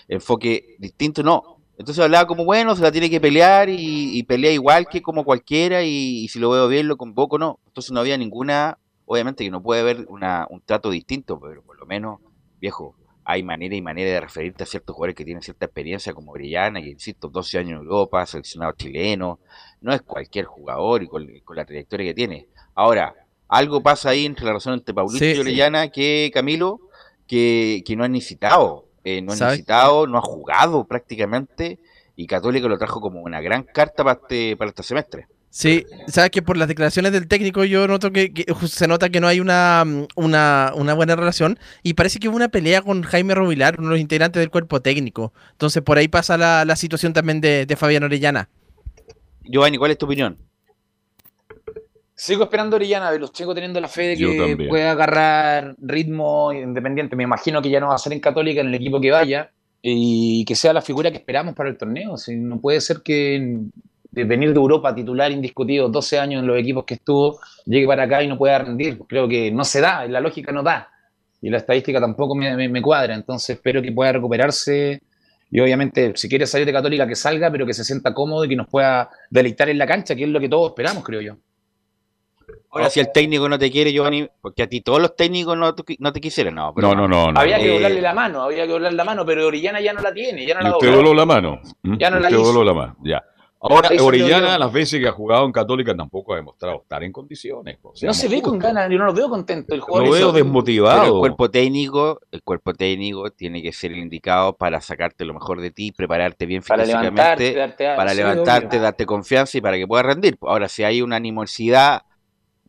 Enfoque 0.09 0.76
distinto, 0.78 1.22
no. 1.22 1.59
Entonces 1.78 2.02
hablaba 2.02 2.26
como, 2.26 2.44
bueno, 2.44 2.74
se 2.74 2.82
la 2.82 2.90
tiene 2.90 3.09
que 3.09 3.20
pelear 3.20 3.68
y, 3.68 4.18
y 4.18 4.22
pelea 4.24 4.50
igual 4.50 4.88
que 4.88 5.00
como 5.00 5.24
cualquiera 5.24 5.84
y, 5.84 6.24
y 6.24 6.28
si 6.28 6.40
lo 6.40 6.50
veo 6.50 6.66
bien 6.66 6.88
lo 6.88 6.96
convoco, 6.96 7.38
no. 7.38 7.60
Entonces 7.68 7.92
no 7.92 8.00
había 8.00 8.18
ninguna, 8.18 8.78
obviamente 9.06 9.44
que 9.44 9.50
no 9.50 9.62
puede 9.62 9.82
haber 9.82 10.06
una, 10.09 10.48
un 10.50 10.60
trato 10.60 10.90
distinto, 10.90 11.38
pero 11.38 11.62
por 11.62 11.78
lo 11.78 11.86
menos, 11.86 12.18
viejo, 12.60 12.96
hay 13.30 13.42
manera 13.42 13.76
y 13.76 13.82
manera 13.82 14.10
de 14.10 14.20
referirte 14.22 14.62
a 14.62 14.66
ciertos 14.66 14.96
jugadores 14.96 15.14
que 15.14 15.22
tienen 15.22 15.42
cierta 15.42 15.66
experiencia 15.66 16.14
como 16.14 16.32
Orellana, 16.32 16.80
que 16.80 16.88
insisto, 16.88 17.28
12 17.28 17.59
años 17.59 17.72
en 17.72 17.76
Europa, 17.86 18.24
seleccionado 18.24 18.72
chileno, 18.72 19.38
no 19.82 19.92
es 19.92 20.00
cualquier 20.00 20.46
jugador 20.46 21.02
y 21.02 21.09
con, 21.09 21.28
con 21.44 21.55
la 21.55 21.66
trayectoria 21.66 22.06
que 22.06 22.14
tiene. 22.14 22.48
Ahora, 22.74 23.14
algo 23.46 23.82
pasa 23.82 24.09
ahí 24.09 24.24
entre 24.24 24.46
la 24.46 24.52
relación 24.52 24.72
entre 24.72 24.94
Paulito 24.94 25.18
Sí, 25.18 25.32
y 25.32 25.34
sí. 25.34 25.40
Orellana 25.40 25.88
que 25.88 26.30
Camilo, 26.32 26.80
que, 27.26 27.82
que 27.84 27.96
no 27.96 28.05
han 28.05 28.12
necesitado, 28.12 28.86
eh, 29.05 29.20
no 29.20 29.32
han 29.32 29.38
¿Sabe? 29.38 29.50
necesitado, 29.50 30.06
no 30.06 30.16
ha 30.16 30.22
jugado 30.22 30.84
prácticamente, 30.84 31.78
y 32.16 32.26
Católica 32.26 32.66
lo 32.66 32.78
trajo 32.78 33.02
como 33.02 33.20
una 33.20 33.42
gran 33.42 33.62
carta 33.62 34.05
para 34.05 34.20
este, 34.22 34.56
para 34.56 34.70
este 34.70 34.82
semestre. 34.82 35.26
Sí, 35.59 35.85
sabes 36.06 36.30
que 36.30 36.40
por 36.40 36.56
las 36.56 36.68
declaraciones 36.68 37.10
del 37.10 37.26
técnico 37.26 37.64
yo 37.64 37.89
noto 37.89 38.12
que, 38.12 38.32
se 38.68 38.86
nota 38.86 39.09
que 39.09 39.18
no 39.18 39.26
hay 39.26 39.40
una, 39.40 39.82
mm, 39.85 40.06
una, 40.14 40.70
una 40.76 40.94
buena 40.94 41.16
relación 41.16 41.59
y 41.82 41.94
parece 41.94 42.20
que 42.20 42.28
hubo 42.28 42.36
una 42.36 42.47
pelea 42.47 42.80
con 42.80 43.02
Jaime 43.02 43.35
Robilar, 43.35 43.74
uno 43.76 43.89
de 43.89 43.94
los 43.94 44.01
integrantes 44.01 44.39
del 44.39 44.51
cuerpo 44.51 44.80
técnico. 44.80 45.32
Entonces 45.51 45.82
por 45.82 45.98
ahí 45.98 46.06
pasa 46.06 46.39
la, 46.39 46.64
la 46.64 46.76
situación 46.76 47.12
también 47.12 47.40
de, 47.40 47.66
de 47.66 47.74
Fabián 47.74 48.05
Orellana. 48.05 48.48
Giovanni, 49.43 49.78
¿cuál 49.78 49.90
es 49.90 49.98
tu 49.98 50.06
opinión? 50.06 50.39
Sigo 52.14 52.44
esperando 52.44 52.76
a 52.76 52.78
Orellana, 52.78 53.10
Velus. 53.10 53.32
Sigo 53.35 53.52
teniendo 53.52 53.80
la 53.80 53.89
fe 53.89 54.02
de 54.02 54.16
que 54.16 54.66
pueda 54.68 54.93
agarrar 54.93 55.74
ritmo 55.80 56.52
independiente. 56.52 57.16
Me 57.16 57.24
imagino 57.24 57.60
que 57.60 57.70
ya 57.70 57.80
no 57.80 57.89
va 57.89 57.97
a 57.97 57.98
ser 57.98 58.12
en 58.12 58.20
Católica, 58.20 58.60
en 58.60 58.68
el 58.68 58.76
equipo 58.76 59.01
que 59.01 59.10
vaya, 59.10 59.51
y 59.82 60.44
que 60.44 60.55
sea 60.55 60.72
la 60.72 60.82
figura 60.82 61.10
que 61.10 61.16
esperamos 61.16 61.56
para 61.56 61.68
el 61.68 61.76
torneo. 61.76 62.14
No 62.28 62.60
puede 62.60 62.80
ser 62.80 63.01
que 63.02 63.59
de 64.19 64.24
venir 64.24 64.53
de 64.53 64.59
Europa 64.59 64.95
titular 64.95 65.31
indiscutido 65.31 65.89
12 65.89 66.19
años 66.19 66.40
en 66.43 66.47
los 66.47 66.59
equipos 66.59 66.85
que 66.85 66.95
estuvo, 66.95 67.39
llegue 67.66 67.86
para 67.86 68.03
acá 68.05 68.23
y 68.23 68.27
no 68.28 68.36
pueda 68.36 68.59
rendir. 68.59 68.99
Creo 69.09 69.28
que 69.28 69.51
no 69.51 69.65
se 69.65 69.81
da, 69.81 70.05
la 70.07 70.20
lógica 70.20 70.53
no 70.53 70.62
da. 70.62 70.89
Y 71.40 71.51
la 71.51 71.59
estadística 71.59 72.01
tampoco 72.01 72.35
me, 72.35 72.55
me- 72.57 72.69
me 72.69 72.82
cuadra. 72.82 73.15
Entonces 73.15 73.57
espero 73.57 73.81
que 73.81 73.93
pueda 73.93 74.12
recuperarse. 74.12 75.01
Y 75.51 75.61
obviamente, 75.61 76.12
si 76.16 76.28
quiere 76.28 76.47
salir 76.47 76.66
de 76.66 76.73
Católica, 76.73 77.07
que 77.07 77.15
salga, 77.15 77.51
pero 77.51 77.65
que 77.65 77.73
se 77.73 77.82
sienta 77.85 78.12
cómodo 78.12 78.45
y 78.45 78.49
que 78.49 78.57
nos 78.57 78.66
pueda 78.69 79.09
deleitar 79.31 79.69
en 79.69 79.78
la 79.78 79.86
cancha, 79.86 80.15
que 80.15 80.24
es 80.24 80.28
lo 80.28 80.40
que 80.40 80.49
todos 80.49 80.70
esperamos, 80.70 81.03
creo 81.05 81.20
yo. 81.23 81.36
Ahora, 82.70 82.90
si 82.90 83.01
el 83.01 83.11
técnico 83.12 83.49
no 83.49 83.59
te 83.59 83.70
quiere, 83.70 83.93
Giovanni, 83.93 84.28
porque 84.43 84.62
a 84.62 84.66
ti 84.69 84.81
todos 84.82 85.01
los 85.01 85.16
técnicos 85.16 85.57
no 85.57 85.74
te, 85.74 85.97
no 86.01 86.12
te 86.12 86.20
quisieran, 86.20 86.55
no. 86.55 86.73
pero- 86.74 86.89
No, 86.89 86.95
no, 86.95 87.09
no. 87.09 87.32
no. 87.32 87.40
Había 87.40 87.59
que 87.59 87.66
Eh, 87.70 87.73
doblarle 87.74 88.01
la 88.03 88.12
mano, 88.15 88.43
había 88.43 88.65
que 88.66 88.73
doblarle 88.73 88.97
la 88.97 89.05
mano, 89.05 89.24
pero 89.24 89.47
Orellana 89.47 89.81
ya 89.81 89.93
no 89.95 90.03
la 90.03 90.12
tiene, 90.12 90.47
ya 90.47 90.55
no 90.55 90.61
la 90.61 90.77
usted 90.77 90.93
dobló. 90.93 91.15
la 91.15 91.24
mano. 91.24 91.61
Ya 91.82 92.11
no 92.11 92.19
la 92.20 92.28
hizo. 92.31 92.43
dobló 92.43 92.65
la 92.65 92.74
mano, 92.74 92.97
ya. 93.05 93.24
Ahora, 93.60 93.89
Eso 93.89 94.06
Orellana, 94.06 94.56
las 94.56 94.72
veces 94.72 95.01
que 95.01 95.09
ha 95.09 95.12
jugado 95.12 95.44
en 95.44 95.51
Católica, 95.51 95.93
tampoco 95.97 96.32
ha 96.32 96.36
demostrado 96.36 96.80
estar 96.82 97.02
en 97.02 97.10
condiciones. 97.10 97.76
pues, 97.82 98.01
No 98.05 98.14
se 98.14 98.28
ve 98.28 98.40
con 98.40 98.56
ganas, 98.56 98.89
yo 98.89 98.98
no 98.98 99.06
lo 99.06 99.12
veo 99.12 99.28
contento. 99.28 99.74
El 99.74 99.80
jugador 99.80 100.06
Lo 100.06 100.12
veo 100.12 100.32
Pero 100.32 100.44
desmotivado. 100.44 101.05
el 101.14 101.18
cuerpo 101.18 101.51
técnico, 101.51 102.20
el 102.30 102.43
cuerpo 102.44 102.72
técnico 102.72 103.30
tiene 103.32 103.60
que 103.60 103.72
ser 103.72 103.90
el 103.90 103.98
indicado 103.98 104.56
para 104.56 104.80
sacarte 104.80 105.24
lo 105.24 105.35
mejor 105.35 105.60
de 105.60 105.72
ti, 105.72 105.90
prepararte 105.90 106.47
bien 106.47 106.62
Para 106.62 106.85
físicamente, 106.85 107.10
levantarte, 107.16 107.55
darte 107.55 107.97
para 107.97 108.10
sí, 108.12 108.16
levantarte, 108.18 108.66
obvio. 108.68 108.80
darte 108.82 109.06
confianza 109.06 109.59
y 109.59 109.60
para 109.60 109.76
que 109.76 109.89
puedas 109.89 110.06
rendir. 110.06 110.39
Ahora, 110.43 110.68
si 110.68 110.85
hay 110.85 111.02
una 111.02 111.16
animosidad 111.16 112.02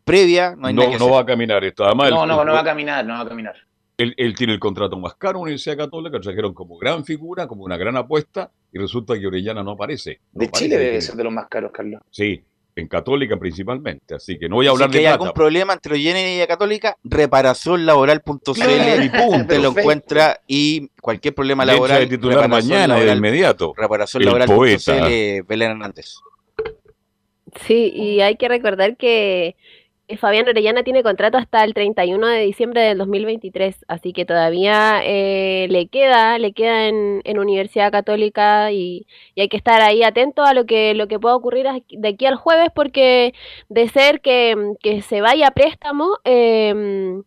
previa, 0.04 0.56
no 0.58 0.68
hay 0.68 0.74
No, 0.74 0.82
nada 0.82 0.94
que 0.94 0.98
no 0.98 1.06
hacer. 1.06 1.16
va 1.16 1.22
a 1.22 1.26
caminar 1.28 1.64
esto. 1.64 1.86
Además, 1.86 2.10
No, 2.10 2.24
el- 2.24 2.30
no, 2.30 2.44
no 2.46 2.54
va 2.54 2.62
a 2.62 2.64
caminar, 2.64 3.06
no 3.06 3.14
va 3.14 3.20
a 3.22 3.28
caminar. 3.30 3.56
Él, 4.00 4.14
él 4.18 4.34
tiene 4.36 4.54
el 4.54 4.60
contrato 4.60 4.98
más 4.98 5.14
caro 5.16 5.32
en 5.32 5.36
la 5.36 5.42
Universidad 5.44 5.78
Católica, 5.78 6.18
lo 6.18 6.22
trajeron 6.22 6.54
como 6.54 6.78
gran 6.78 7.04
figura, 7.06 7.48
como 7.48 7.64
una 7.66 7.78
gran 7.78 7.96
apuesta, 7.98 8.50
y 8.72 8.80
resulta 8.80 9.20
que 9.20 9.28
Orellana 9.28 9.62
no 9.62 9.72
aparece. 9.72 10.20
No 10.34 10.40
De 10.40 10.46
aparece 10.48 10.66
Chile 10.66 10.78
que 10.78 10.84
debe 10.84 11.02
ser 11.02 11.16
de 11.16 11.24
los 11.26 11.34
más 11.34 11.48
caros, 11.50 11.72
Carlos. 11.74 12.02
Sí, 12.10 12.42
en 12.76 12.88
Católica 12.88 13.36
principalmente. 13.38 14.16
Así 14.16 14.40
que 14.40 14.48
no 14.48 14.56
voy 14.56 14.68
a 14.68 14.70
Si 14.70 14.74
hablar 14.76 14.90
que 14.90 14.98
de 15.00 15.00
hay 15.00 15.04
plata. 15.12 15.24
algún 15.24 15.34
problema 15.34 15.74
entre 15.74 15.92
Orellana 15.94 16.22
y 16.32 16.38
la 16.40 16.48
Católica, 16.48 16.96
reparacionlaboral.cl 17.04 18.52
Claro, 18.54 19.46
te 19.48 19.60
lo 19.60 19.70
encuentra 19.70 20.40
y 20.48 20.88
cualquier 21.02 21.36
problema 21.36 21.66
laboral. 21.66 22.00
de 22.00 22.08
titular 22.08 22.38
reparación 22.44 22.70
mañana 22.72 22.96
de 22.96 23.02
laboral- 23.06 23.18
inmediato. 23.18 23.74
El 23.76 23.82
reparacionlaboral.cl. 23.82 25.44
Belén 25.48 25.72
Hernández. 25.72 26.16
Sí, 27.66 27.92
y 27.94 28.22
hay 28.22 28.38
que 28.38 28.48
recordar 28.48 28.96
que, 28.96 29.56
Fabián 30.18 30.48
Orellana 30.48 30.84
tiene 30.84 31.04
contrato 31.04 31.38
hasta 31.38 31.64
el 31.64 31.74
31 31.74 32.28
de 32.28 32.40
diciembre 32.42 32.82
del 32.82 32.98
2023, 32.98 33.86
así 33.88 34.14
que 34.14 34.26
todavía 34.26 35.02
eh, 35.04 35.68
le 35.70 35.88
queda, 35.88 36.38
le 36.40 36.54
queda 36.54 36.88
en, 36.88 37.22
en 37.26 37.40
Universidad 37.40 37.92
Católica 37.92 38.72
y, 38.72 39.06
y, 39.36 39.42
hay 39.42 39.50
que 39.50 39.58
estar 39.58 39.82
ahí 39.82 40.04
atento 40.04 40.44
a 40.44 40.54
lo 40.54 40.66
que, 40.66 40.94
lo 40.96 41.08
que 41.08 41.20
pueda 41.20 41.36
ocurrir 41.36 41.68
de 41.90 42.08
aquí 42.08 42.26
al 42.26 42.36
jueves, 42.36 42.70
porque 42.74 43.34
de 43.70 43.88
ser 43.90 44.22
que, 44.22 44.56
que 44.82 45.02
se 45.02 45.22
vaya 45.22 45.48
a 45.48 45.52
préstamo, 45.52 46.18
eh, 46.24 47.22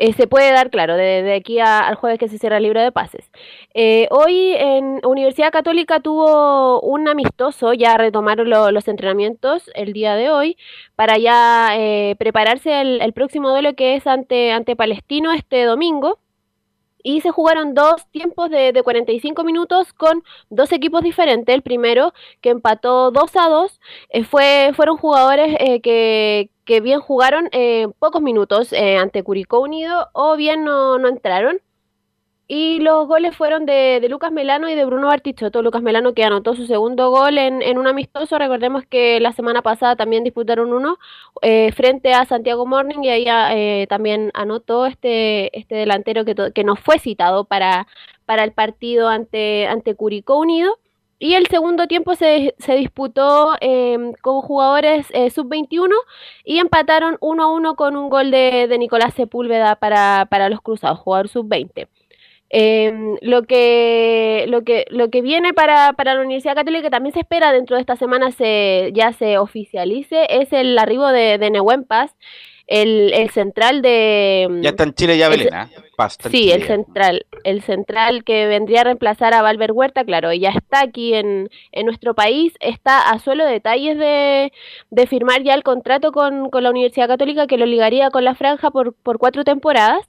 eh, 0.00 0.14
se 0.14 0.26
puede 0.26 0.50
dar, 0.50 0.70
claro, 0.70 0.96
de, 0.96 1.34
aquí 1.34 1.60
al 1.60 1.94
jueves 1.94 2.18
que 2.18 2.28
se 2.28 2.38
cierra 2.38 2.56
el 2.56 2.62
libro 2.62 2.80
de 2.80 2.90
pases. 2.90 3.30
Eh, 3.72 4.08
hoy 4.10 4.54
en 4.56 5.00
Universidad 5.06 5.52
Católica 5.52 6.00
tuvo 6.00 6.80
un 6.80 7.08
amistoso, 7.08 7.72
ya 7.72 7.96
retomaron 7.96 8.50
los 8.50 8.88
entrenamientos 8.88 9.70
el 9.74 9.92
día 9.92 10.16
de 10.16 10.30
hoy, 10.30 10.56
para 10.96 11.18
ya 11.18 11.70
eh, 11.76 12.16
prepararse 12.18 12.80
el, 12.80 13.12
próximo 13.12 13.50
duelo 13.50 13.74
que 13.74 13.94
es 13.94 14.06
ante, 14.06 14.52
ante 14.52 14.74
Palestino 14.74 15.32
este 15.32 15.64
domingo 15.64 16.18
y 17.02 17.20
se 17.20 17.30
jugaron 17.30 17.74
dos 17.74 18.06
tiempos 18.10 18.50
de, 18.50 18.72
de, 18.72 18.82
45 18.82 19.44
minutos 19.44 19.92
con 19.92 20.22
dos 20.50 20.72
equipos 20.72 21.02
diferentes. 21.02 21.54
El 21.54 21.62
primero, 21.62 22.12
que 22.40 22.50
empató 22.50 23.10
2 23.10 23.36
a 23.36 23.48
2, 23.48 23.80
eh, 24.10 24.24
fue, 24.24 24.72
fueron 24.74 24.96
jugadores 24.96 25.56
eh, 25.60 25.80
que, 25.80 26.50
que, 26.64 26.80
bien 26.80 27.00
jugaron 27.00 27.48
eh, 27.52 27.88
pocos 27.98 28.22
minutos 28.22 28.72
ante 28.72 29.22
Curicó 29.22 29.60
Unido 29.60 30.08
o 30.12 30.36
bien 30.36 30.64
no, 30.64 30.98
no 30.98 31.08
entraron. 31.08 31.60
Y 32.52 32.80
los 32.80 33.06
goles 33.06 33.36
fueron 33.36 33.64
de, 33.64 34.00
de, 34.02 34.08
Lucas 34.08 34.32
Melano 34.32 34.68
y 34.68 34.74
de 34.74 34.84
Bruno 34.84 35.06
Bartichotto. 35.06 35.62
Lucas 35.62 35.82
Melano 35.82 36.14
que 36.14 36.24
anotó 36.24 36.56
su 36.56 36.66
segundo 36.66 37.08
gol 37.10 37.38
en, 37.38 37.62
en 37.62 37.78
un 37.78 37.86
amistoso. 37.86 38.38
Recordemos 38.38 38.82
que 38.86 39.20
la 39.20 39.30
semana 39.30 39.62
pasada 39.62 39.94
también 39.94 40.24
disputaron 40.24 40.72
uno 40.72 40.98
eh, 41.42 41.70
frente 41.70 42.12
a 42.12 42.24
Santiago 42.24 42.66
Morning 42.66 43.04
y 43.04 43.08
ahí 43.08 43.24
eh, 43.28 43.86
también 43.88 44.32
anotó 44.34 44.86
este, 44.86 45.56
este 45.56 45.76
delantero 45.76 46.24
que, 46.24 46.34
que 46.52 46.64
no 46.64 46.74
fue 46.74 46.98
citado 46.98 47.44
para, 47.44 47.86
para 48.26 48.42
el 48.42 48.50
partido 48.50 49.06
ante, 49.06 49.68
ante 49.68 49.94
Curicó 49.94 50.36
Unido. 50.36 50.76
Y 51.20 51.34
el 51.34 51.46
segundo 51.46 51.86
tiempo 51.86 52.16
se, 52.16 52.56
se 52.58 52.74
disputó 52.74 53.54
eh, 53.60 53.96
con 54.22 54.40
jugadores 54.40 55.06
eh, 55.10 55.30
sub-21 55.30 55.88
y 56.44 56.58
empataron 56.58 57.16
1 57.20 57.42
a 57.44 57.52
1 57.52 57.76
con 57.76 57.94
un 57.94 58.10
gol 58.10 58.32
de, 58.32 58.66
de 58.66 58.76
Nicolás 58.76 59.14
Sepúlveda 59.14 59.76
para, 59.76 60.26
para 60.28 60.48
los 60.48 60.60
cruzados, 60.60 60.98
jugador 60.98 61.28
sub-20. 61.28 61.86
Eh, 62.52 62.92
lo, 63.22 63.44
que, 63.44 64.44
lo, 64.48 64.64
que, 64.64 64.84
lo 64.90 65.08
que 65.08 65.22
viene 65.22 65.54
para, 65.54 65.92
para 65.92 66.14
la 66.14 66.22
Universidad 66.22 66.56
Católica, 66.56 66.82
que 66.82 66.90
también 66.90 67.14
se 67.14 67.20
espera 67.20 67.52
dentro 67.52 67.76
de 67.76 67.80
esta 67.80 67.94
semana 67.94 68.32
se, 68.32 68.90
ya 68.92 69.12
se 69.12 69.38
oficialice, 69.38 70.26
es 70.28 70.52
el 70.52 70.76
arribo 70.76 71.06
de, 71.08 71.38
de 71.38 71.50
Nehuen 71.50 71.84
Paz, 71.84 72.16
el, 72.66 73.12
el, 73.12 73.30
central 73.30 73.82
de... 73.82 74.48
Ya 74.62 74.70
está 74.70 74.82
en 74.82 74.94
Chile, 74.94 75.16
ya 75.16 75.28
Belén, 75.28 75.54
¿eh? 75.54 75.66
Paz, 75.96 76.18
sí, 76.20 76.28
Chile. 76.30 76.54
el 76.54 76.62
central, 76.64 77.26
el 77.44 77.62
central 77.62 78.24
que 78.24 78.46
vendría 78.46 78.80
a 78.80 78.84
reemplazar 78.84 79.32
a 79.32 79.42
Valver 79.42 79.70
Huerta, 79.70 80.04
claro, 80.04 80.32
ya 80.32 80.50
está 80.50 80.80
aquí 80.80 81.14
en, 81.14 81.50
en 81.70 81.86
nuestro 81.86 82.14
país, 82.14 82.54
está 82.58 83.10
a 83.10 83.18
suelo 83.20 83.44
detalles 83.44 83.96
de, 83.96 84.52
de 84.90 85.06
firmar 85.06 85.44
ya 85.44 85.54
el 85.54 85.62
contrato 85.62 86.10
con, 86.10 86.50
con 86.50 86.64
la 86.64 86.70
Universidad 86.70 87.06
Católica 87.06 87.46
que 87.46 87.58
lo 87.58 87.66
ligaría 87.66 88.10
con 88.10 88.24
la 88.24 88.34
franja 88.34 88.72
por, 88.72 88.92
por 88.92 89.18
cuatro 89.18 89.44
temporadas 89.44 90.08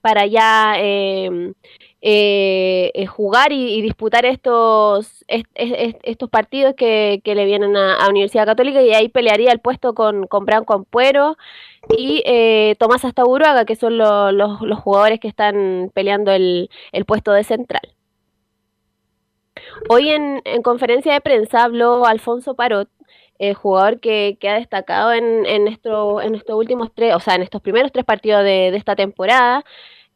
para 0.00 0.26
ya 0.26 0.74
eh, 0.78 1.52
eh, 2.00 3.06
jugar 3.06 3.52
y, 3.52 3.82
disputar 3.82 4.24
estos, 4.24 5.24
est, 5.28 5.46
est, 5.54 5.98
estos 6.04 6.30
partidos 6.30 6.74
que, 6.76 7.20
le 7.24 7.44
vienen 7.44 7.76
a, 7.76 8.06
Universidad 8.08 8.46
Católica 8.46 8.82
y 8.82 8.94
ahí 8.94 9.08
pelearía 9.08 9.52
el 9.52 9.60
puesto 9.60 9.94
con, 9.94 10.26
con 10.26 10.44
Branco 10.44 10.74
Ampuero 10.74 11.36
y 11.96 12.22
eh, 12.26 12.76
Tomás 12.78 13.04
Astaburuaga, 13.04 13.64
que 13.64 13.76
son 13.76 13.98
lo, 13.98 14.32
los, 14.32 14.60
los, 14.60 14.78
jugadores 14.80 15.20
que 15.20 15.28
están 15.28 15.90
peleando 15.94 16.32
el, 16.32 16.70
el 16.92 17.04
puesto 17.04 17.32
de 17.32 17.44
central. 17.44 17.82
Hoy 19.88 20.10
en, 20.10 20.40
en, 20.44 20.62
conferencia 20.62 21.12
de 21.12 21.20
prensa 21.20 21.64
habló 21.64 22.06
Alfonso 22.06 22.54
Parot, 22.54 22.88
el 23.38 23.54
jugador 23.54 24.00
que, 24.00 24.36
que 24.40 24.48
ha 24.48 24.54
destacado 24.54 25.12
en, 25.12 25.46
en, 25.46 25.64
nuestro, 25.64 26.20
en 26.20 26.34
estos 26.34 26.56
últimos 26.56 26.90
tres, 26.94 27.14
o 27.14 27.20
sea, 27.20 27.34
en 27.34 27.42
estos 27.42 27.62
primeros 27.62 27.92
tres 27.92 28.04
partidos 28.04 28.44
de, 28.44 28.70
de 28.70 28.76
esta 28.76 28.96
temporada. 28.96 29.64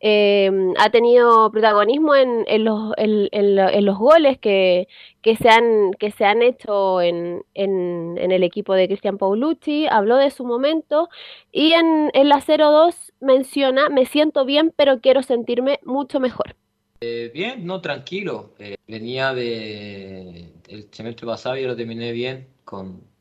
Eh, 0.04 0.50
ha 0.78 0.90
tenido 0.90 1.52
protagonismo 1.52 2.16
en, 2.16 2.44
en, 2.48 2.64
los, 2.64 2.92
en, 2.96 3.28
en, 3.30 3.84
los, 3.84 3.98
goles 3.98 4.36
que, 4.36 4.88
que, 5.22 5.36
se 5.36 5.48
han, 5.48 5.92
que 5.92 6.10
se 6.10 6.24
han 6.24 6.42
hecho 6.42 7.00
en, 7.00 7.44
el 7.54 8.42
equipo 8.42 8.74
de 8.74 8.88
Cristian 8.88 9.16
Paulucci, 9.16 9.86
habló 9.88 10.16
de 10.16 10.32
su 10.32 10.44
momento 10.44 11.08
y 11.52 11.74
en, 11.74 12.10
la 12.14 12.40
0-2 12.40 13.12
menciona, 13.20 13.90
me 13.90 14.04
siento 14.04 14.44
bien, 14.44 14.74
pero 14.74 15.00
quiero 15.00 15.22
sentirme 15.22 15.78
mucho 15.84 16.18
mejor. 16.18 16.56
Eh, 17.00 17.30
bien, 17.32 17.64
no, 17.64 17.80
tranquilo. 17.80 18.54
Eh, 18.58 18.74
venía 18.88 19.32
de 19.34 20.48
semestre 20.90 21.28
pasado 21.28 21.56
y 21.56 21.64
lo 21.64 21.76
terminé 21.76 22.10
bien 22.10 22.48
con, 22.64 23.11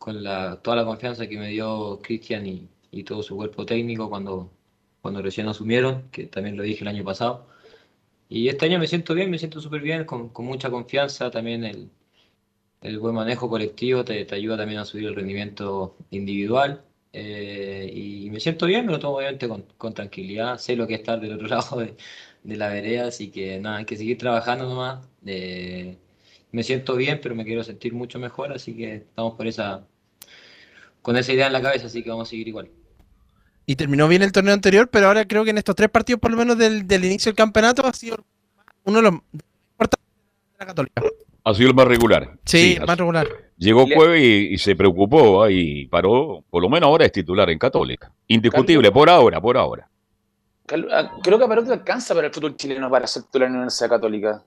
con 0.00 0.24
la, 0.24 0.60
toda 0.62 0.76
la 0.78 0.84
confianza 0.84 1.28
que 1.28 1.38
me 1.38 1.48
dio 1.50 2.00
Cristian 2.02 2.46
y, 2.46 2.68
y 2.90 3.04
todo 3.04 3.22
su 3.22 3.36
cuerpo 3.36 3.66
técnico 3.66 4.10
cuando 4.10 4.50
cuando 5.00 5.22
recién 5.22 5.48
asumieron, 5.48 6.10
que 6.10 6.26
también 6.26 6.56
lo 6.56 6.62
dije 6.62 6.82
el 6.82 6.88
año 6.88 7.04
pasado. 7.04 7.46
Y 8.28 8.48
este 8.48 8.66
año 8.66 8.78
me 8.78 8.86
siento 8.88 9.14
bien, 9.14 9.30
me 9.30 9.38
siento 9.38 9.60
súper 9.60 9.82
bien, 9.82 10.04
con, 10.04 10.30
con, 10.30 10.46
mucha 10.46 10.70
confianza. 10.70 11.30
También 11.30 11.64
el, 11.64 11.90
el 12.82 12.98
buen 12.98 13.14
manejo 13.14 13.48
colectivo 13.48 14.04
te, 14.04 14.24
te, 14.24 14.34
ayuda 14.34 14.56
también 14.58 14.80
a 14.80 14.84
subir 14.84 15.06
el 15.06 15.14
rendimiento 15.16 15.96
individual. 16.10 16.84
Eh, 17.12 17.90
y 17.92 18.30
me 18.30 18.40
siento 18.40 18.66
bien, 18.66 18.86
me 18.86 18.92
lo 18.92 19.00
tomo 19.00 19.16
obviamente 19.18 19.48
con, 19.48 19.62
con, 19.78 19.94
tranquilidad. 19.94 20.58
Sé 20.58 20.76
lo 20.76 20.86
que 20.86 20.94
es 20.94 21.00
estar 21.00 21.20
del 21.20 21.34
otro 21.34 21.48
lado 21.48 21.80
de, 21.80 21.96
de, 22.44 22.56
la 22.56 22.68
vereda, 22.68 23.08
así 23.08 23.30
que 23.30 23.58
nada, 23.60 23.78
hay 23.78 23.84
que 23.86 23.96
seguir 23.96 24.18
trabajando 24.18 24.68
nomás. 24.68 25.06
Eh, 25.26 25.98
me 26.52 26.62
siento 26.62 26.96
bien, 26.96 27.20
pero 27.22 27.34
me 27.34 27.44
quiero 27.44 27.64
sentir 27.64 27.94
mucho 27.94 28.18
mejor, 28.18 28.52
así 28.52 28.76
que 28.76 28.96
estamos 28.96 29.34
por 29.36 29.46
esa, 29.46 29.86
con 31.02 31.16
esa 31.16 31.32
idea 31.32 31.46
en 31.46 31.52
la 31.52 31.62
cabeza, 31.62 31.86
así 31.86 32.02
que 32.02 32.10
vamos 32.10 32.28
a 32.28 32.30
seguir 32.30 32.48
igual 32.48 32.70
y 33.70 33.76
terminó 33.76 34.08
bien 34.08 34.22
el 34.22 34.32
torneo 34.32 34.52
anterior, 34.52 34.88
pero 34.88 35.06
ahora 35.06 35.24
creo 35.26 35.44
que 35.44 35.50
en 35.50 35.58
estos 35.58 35.76
tres 35.76 35.88
partidos, 35.88 36.20
por 36.20 36.32
lo 36.32 36.36
menos 36.36 36.58
del, 36.58 36.88
del 36.88 37.04
inicio 37.04 37.30
del 37.30 37.36
campeonato, 37.36 37.86
ha 37.86 37.92
sido 37.92 38.16
uno 38.82 38.96
de 38.96 39.02
los 39.02 39.12
importantes 39.12 40.08
de 40.54 40.58
la 40.58 40.66
Católica. 40.66 41.02
Ha 41.44 41.54
sido 41.54 41.68
el 41.68 41.74
más 41.76 41.86
regular. 41.86 42.32
Sí, 42.44 42.74
sí 42.74 42.80
más 42.84 42.98
regular. 42.98 43.28
Llegó 43.58 43.86
Cueve 43.86 44.20
y, 44.20 44.54
y, 44.54 44.58
se 44.58 44.74
preocupó 44.74 45.46
¿eh? 45.46 45.52
y 45.52 45.86
paró, 45.86 46.42
por 46.50 46.60
lo 46.60 46.68
menos 46.68 46.88
ahora 46.88 47.06
es 47.06 47.12
titular 47.12 47.48
en 47.48 47.60
Católica. 47.60 48.10
Indiscutible, 48.26 48.88
Carlos, 48.88 49.00
por 49.00 49.08
ahora, 49.08 49.40
por 49.40 49.56
ahora. 49.56 49.88
Ah, 50.90 51.12
creo 51.22 51.38
que 51.38 51.44
a 51.44 51.48
Paró 51.48 51.62
alcanza 51.72 52.12
para 52.12 52.26
el 52.26 52.32
fútbol 52.32 52.56
chileno 52.56 52.90
para 52.90 53.06
ser 53.06 53.22
titular 53.22 53.46
en 53.46 53.52
la 53.52 53.58
Universidad 53.60 53.90
Católica. 53.90 54.42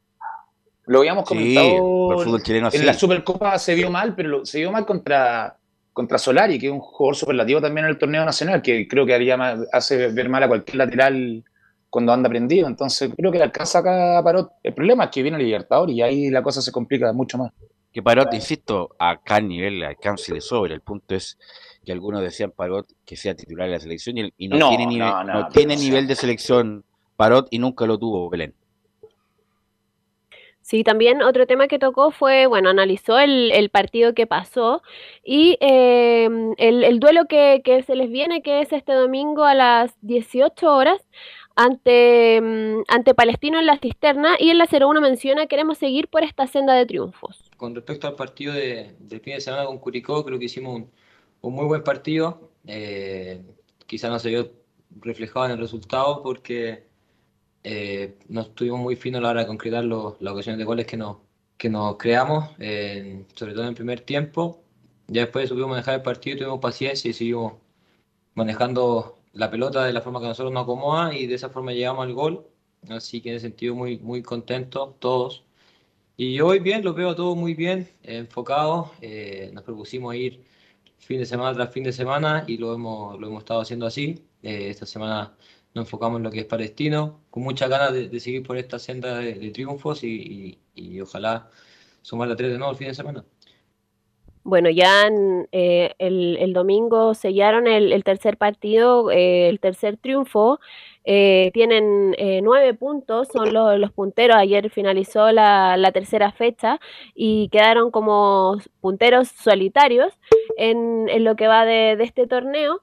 Lo 0.88 1.00
habíamos 1.00 1.24
comentado. 1.24 2.26
Sí, 2.26 2.44
chileno, 2.44 2.68
en 2.68 2.72
sí. 2.74 2.80
la 2.80 2.94
Supercopa 2.94 3.58
se 3.58 3.74
vio 3.74 3.90
mal, 3.90 4.16
pero 4.16 4.28
lo, 4.28 4.46
se 4.46 4.60
vio 4.60 4.70
mal 4.70 4.86
contra 4.86 5.58
contra 5.94 6.18
Solari, 6.18 6.60
que 6.60 6.68
es 6.68 6.72
un 6.72 6.80
jugador 6.80 7.16
superlativo 7.16 7.62
también 7.62 7.86
en 7.86 7.92
el 7.92 7.98
torneo 7.98 8.26
nacional, 8.26 8.62
que 8.62 8.88
creo 8.88 9.06
que 9.06 9.14
haría 9.14 9.38
más, 9.38 9.60
hace 9.72 10.08
ver 10.10 10.28
mal 10.28 10.44
a 10.44 10.48
cualquier 10.48 10.78
lateral 10.78 11.44
cuando 11.90 12.12
anda 12.12 12.28
prendido. 12.28 12.68
Entonces, 12.68 13.12
creo 13.16 13.32
que 13.32 13.38
le 13.38 13.44
alcanza 13.44 13.80
acá 13.80 14.18
a 14.18 14.24
Parot. 14.24 14.52
El 14.64 14.74
problema 14.74 15.06
es 15.06 15.10
que 15.12 15.22
viene 15.22 15.38
el 15.38 15.46
Libertador 15.46 15.92
y 15.92 16.02
ahí 16.02 16.30
la 16.30 16.42
cosa 16.42 16.62
se 16.62 16.72
complica 16.72 17.14
mucho 17.14 17.38
más. 17.38 17.52
Que 17.92 18.02
Parot, 18.02 18.34
insisto, 18.34 18.96
acá 18.98 19.36
a 19.36 19.42
nivel 19.42 19.80
de 19.80 19.86
alcance 19.86 20.34
de 20.34 20.42
sobre. 20.42 20.74
El 20.74 20.82
punto 20.82 21.14
es 21.14 21.38
que 21.86 21.92
algunos 21.92 22.22
decían 22.22 22.52
Parot 22.52 22.88
que 23.06 23.16
sea 23.16 23.36
titular 23.36 23.68
de 23.68 23.74
la 23.74 23.80
selección 23.80 24.18
y, 24.18 24.34
y 24.38 24.48
no, 24.48 24.58
no, 24.58 24.70
tiene, 24.70 24.88
nivel, 24.88 25.08
no, 25.08 25.24
no, 25.24 25.34
no 25.42 25.48
tiene 25.50 25.76
nivel 25.76 26.08
de 26.08 26.16
selección 26.16 26.84
Parot 27.16 27.48
y 27.52 27.60
nunca 27.60 27.86
lo 27.86 28.00
tuvo 28.00 28.28
Belén. 28.32 28.56
Sí, 30.64 30.84
también 30.84 31.22
otro 31.22 31.46
tema 31.46 31.68
que 31.68 31.78
tocó 31.78 32.12
fue, 32.12 32.48
bueno, 32.48 32.70
analizó 32.70 33.20
el, 33.20 33.52
el 33.52 33.70
partido 33.70 34.14
que 34.14 34.26
pasó 34.26 34.82
y 35.22 35.58
eh, 35.60 36.30
el, 36.58 36.84
el, 36.86 37.00
duelo 37.02 37.26
que, 37.28 37.62
que, 37.66 37.84
se 37.84 37.96
les 37.96 38.10
viene, 38.10 38.42
que 38.42 38.62
es 38.62 38.72
este 38.72 38.94
domingo 38.94 39.44
a 39.44 39.54
las 39.54 39.94
18 40.02 40.74
horas 40.74 41.06
ante, 41.56 42.38
ante 42.88 43.14
Palestino 43.14 43.60
en 43.60 43.66
la 43.66 43.78
cisterna 43.78 44.38
y 44.40 44.52
en 44.52 44.58
la 44.58 44.68
01 44.72 45.02
menciona 45.02 45.48
queremos 45.48 45.78
seguir 45.78 46.08
por 46.08 46.24
esta 46.24 46.48
senda 46.48 46.74
de 46.76 46.86
triunfos. 46.86 47.44
Con 47.58 47.76
respecto 47.76 48.08
al 48.08 48.16
partido 48.16 48.54
de, 48.54 48.96
de 49.00 49.20
fin 49.20 49.34
de 49.34 49.42
semana 49.42 49.66
con 49.66 49.80
Curicó, 49.80 50.24
creo 50.24 50.40
que 50.40 50.46
hicimos 50.46 50.78
un, 50.78 50.92
un 51.42 51.54
muy 51.54 51.66
buen 51.66 51.84
partido. 51.84 52.50
Eh, 52.66 53.42
quizá 53.86 54.08
no 54.08 54.18
se 54.18 54.30
vio 54.30 54.50
reflejado 55.02 55.46
en 55.48 55.52
el 55.52 55.58
resultado 55.58 56.24
porque 56.24 56.88
eh, 57.64 58.18
no 58.30 58.42
estuvimos 58.42 58.80
muy 58.80 58.96
finos 58.96 59.20
a 59.20 59.24
la 59.24 59.30
hora 59.32 59.42
de 59.42 59.48
concretar 59.48 59.84
los, 59.86 60.22
las 60.22 60.34
ocasiones 60.34 60.60
de 60.60 60.66
goles 60.66 60.86
que 60.86 60.98
nos, 60.98 61.18
que 61.58 61.70
nos 61.70 61.98
creamos, 61.98 62.50
sobre 63.36 63.54
todo 63.54 63.64
en 63.64 63.70
el 63.70 63.76
primer 63.76 64.02
tiempo. 64.02 64.64
Ya 65.08 65.22
después 65.22 65.50
supimos 65.50 65.70
manejar 65.72 65.96
el 65.96 66.02
partido, 66.02 66.38
tuvimos 66.38 66.60
paciencia 66.60 67.10
y 67.10 67.14
seguimos 67.14 67.54
manejando 68.36 69.20
la 69.34 69.50
pelota 69.52 69.86
de 69.86 69.94
la 69.94 70.02
forma 70.02 70.20
que 70.20 70.26
a 70.26 70.30
nosotros 70.30 70.54
nos 70.54 70.64
acomoda 70.64 71.16
y 71.16 71.28
de 71.28 71.36
esa 71.36 71.50
forma 71.50 71.74
llegamos 71.74 72.06
al 72.06 72.14
gol. 72.14 72.48
Así 72.90 73.22
que 73.22 73.30
en 73.30 73.36
ese 73.38 73.48
sentido 73.48 73.76
muy, 73.76 73.98
muy 74.00 74.22
contentos 74.24 75.00
todos. 75.00 75.44
Y 76.18 76.40
hoy 76.42 76.60
bien, 76.60 76.84
lo 76.84 76.94
veo 76.94 77.16
todo 77.16 77.36
muy 77.36 77.54
bien, 77.56 77.90
eh, 78.04 78.18
enfocado. 78.18 78.92
nos 79.54 79.64
propusimos 79.64 80.16
ir 80.16 80.44
fin 81.04 81.20
de 81.20 81.26
semana 81.26 81.54
tras 81.54 81.72
fin 81.72 81.84
de 81.84 81.92
semana 81.92 82.44
y 82.48 82.58
lo 82.58 82.74
hemos, 82.74 83.20
lo 83.20 83.28
hemos 83.28 83.40
estado 83.44 83.62
haciendo 83.62 83.86
así. 83.86 84.26
Eh, 84.42 84.70
esta 84.70 84.86
semana 84.86 85.36
nos 85.74 85.86
enfocamos 85.86 86.18
en 86.18 86.24
lo 86.24 86.32
que 86.32 86.42
es 86.42 86.46
Palestino, 86.46 87.22
con 87.30 87.44
muchas 87.44 87.70
ganas 87.70 87.94
de, 87.94 88.20
seguir 88.20 88.44
por 88.44 88.58
esta 88.58 88.78
senda 88.80 89.18
de, 89.18 89.52
triunfos 89.52 90.04
y, 90.04 90.60
ojalá 91.02 91.50
sumar 92.02 92.28
la 92.28 92.36
tres 92.36 92.52
de 92.52 92.58
nuevo 92.58 92.72
el 92.72 92.78
fin 92.78 92.88
de 92.88 92.94
semana. 92.94 93.24
Bueno, 94.46 94.70
ya 94.70 95.08
en, 95.08 95.48
eh, 95.54 95.96
el, 96.00 96.52
domingo 96.54 97.14
sellaron 97.14 97.66
el, 97.66 98.04
tercer 98.04 98.38
partido, 98.38 99.10
eh, 99.10 99.50
el 99.50 99.60
tercer 99.60 99.98
triunfo. 99.98 100.60
Eh, 101.06 101.52
tienen 101.54 102.14
eh, 102.18 102.42
nueve 102.44 102.74
puntos, 102.74 103.30
son 103.30 103.54
los, 103.54 103.92
punteros. 103.94 104.38
Ayer 104.38 104.70
finalizó 104.70 105.32
la, 105.32 105.92
tercera 105.94 106.32
fecha 106.34 106.80
y 107.16 107.50
quedaron 107.50 107.90
como 107.90 108.58
punteros 108.82 109.30
solitarios 109.30 110.14
en, 110.58 111.24
lo 111.24 111.36
que 111.36 111.48
va 111.48 111.66
de 111.66 111.94
este 112.02 112.28
torneo. 112.28 112.82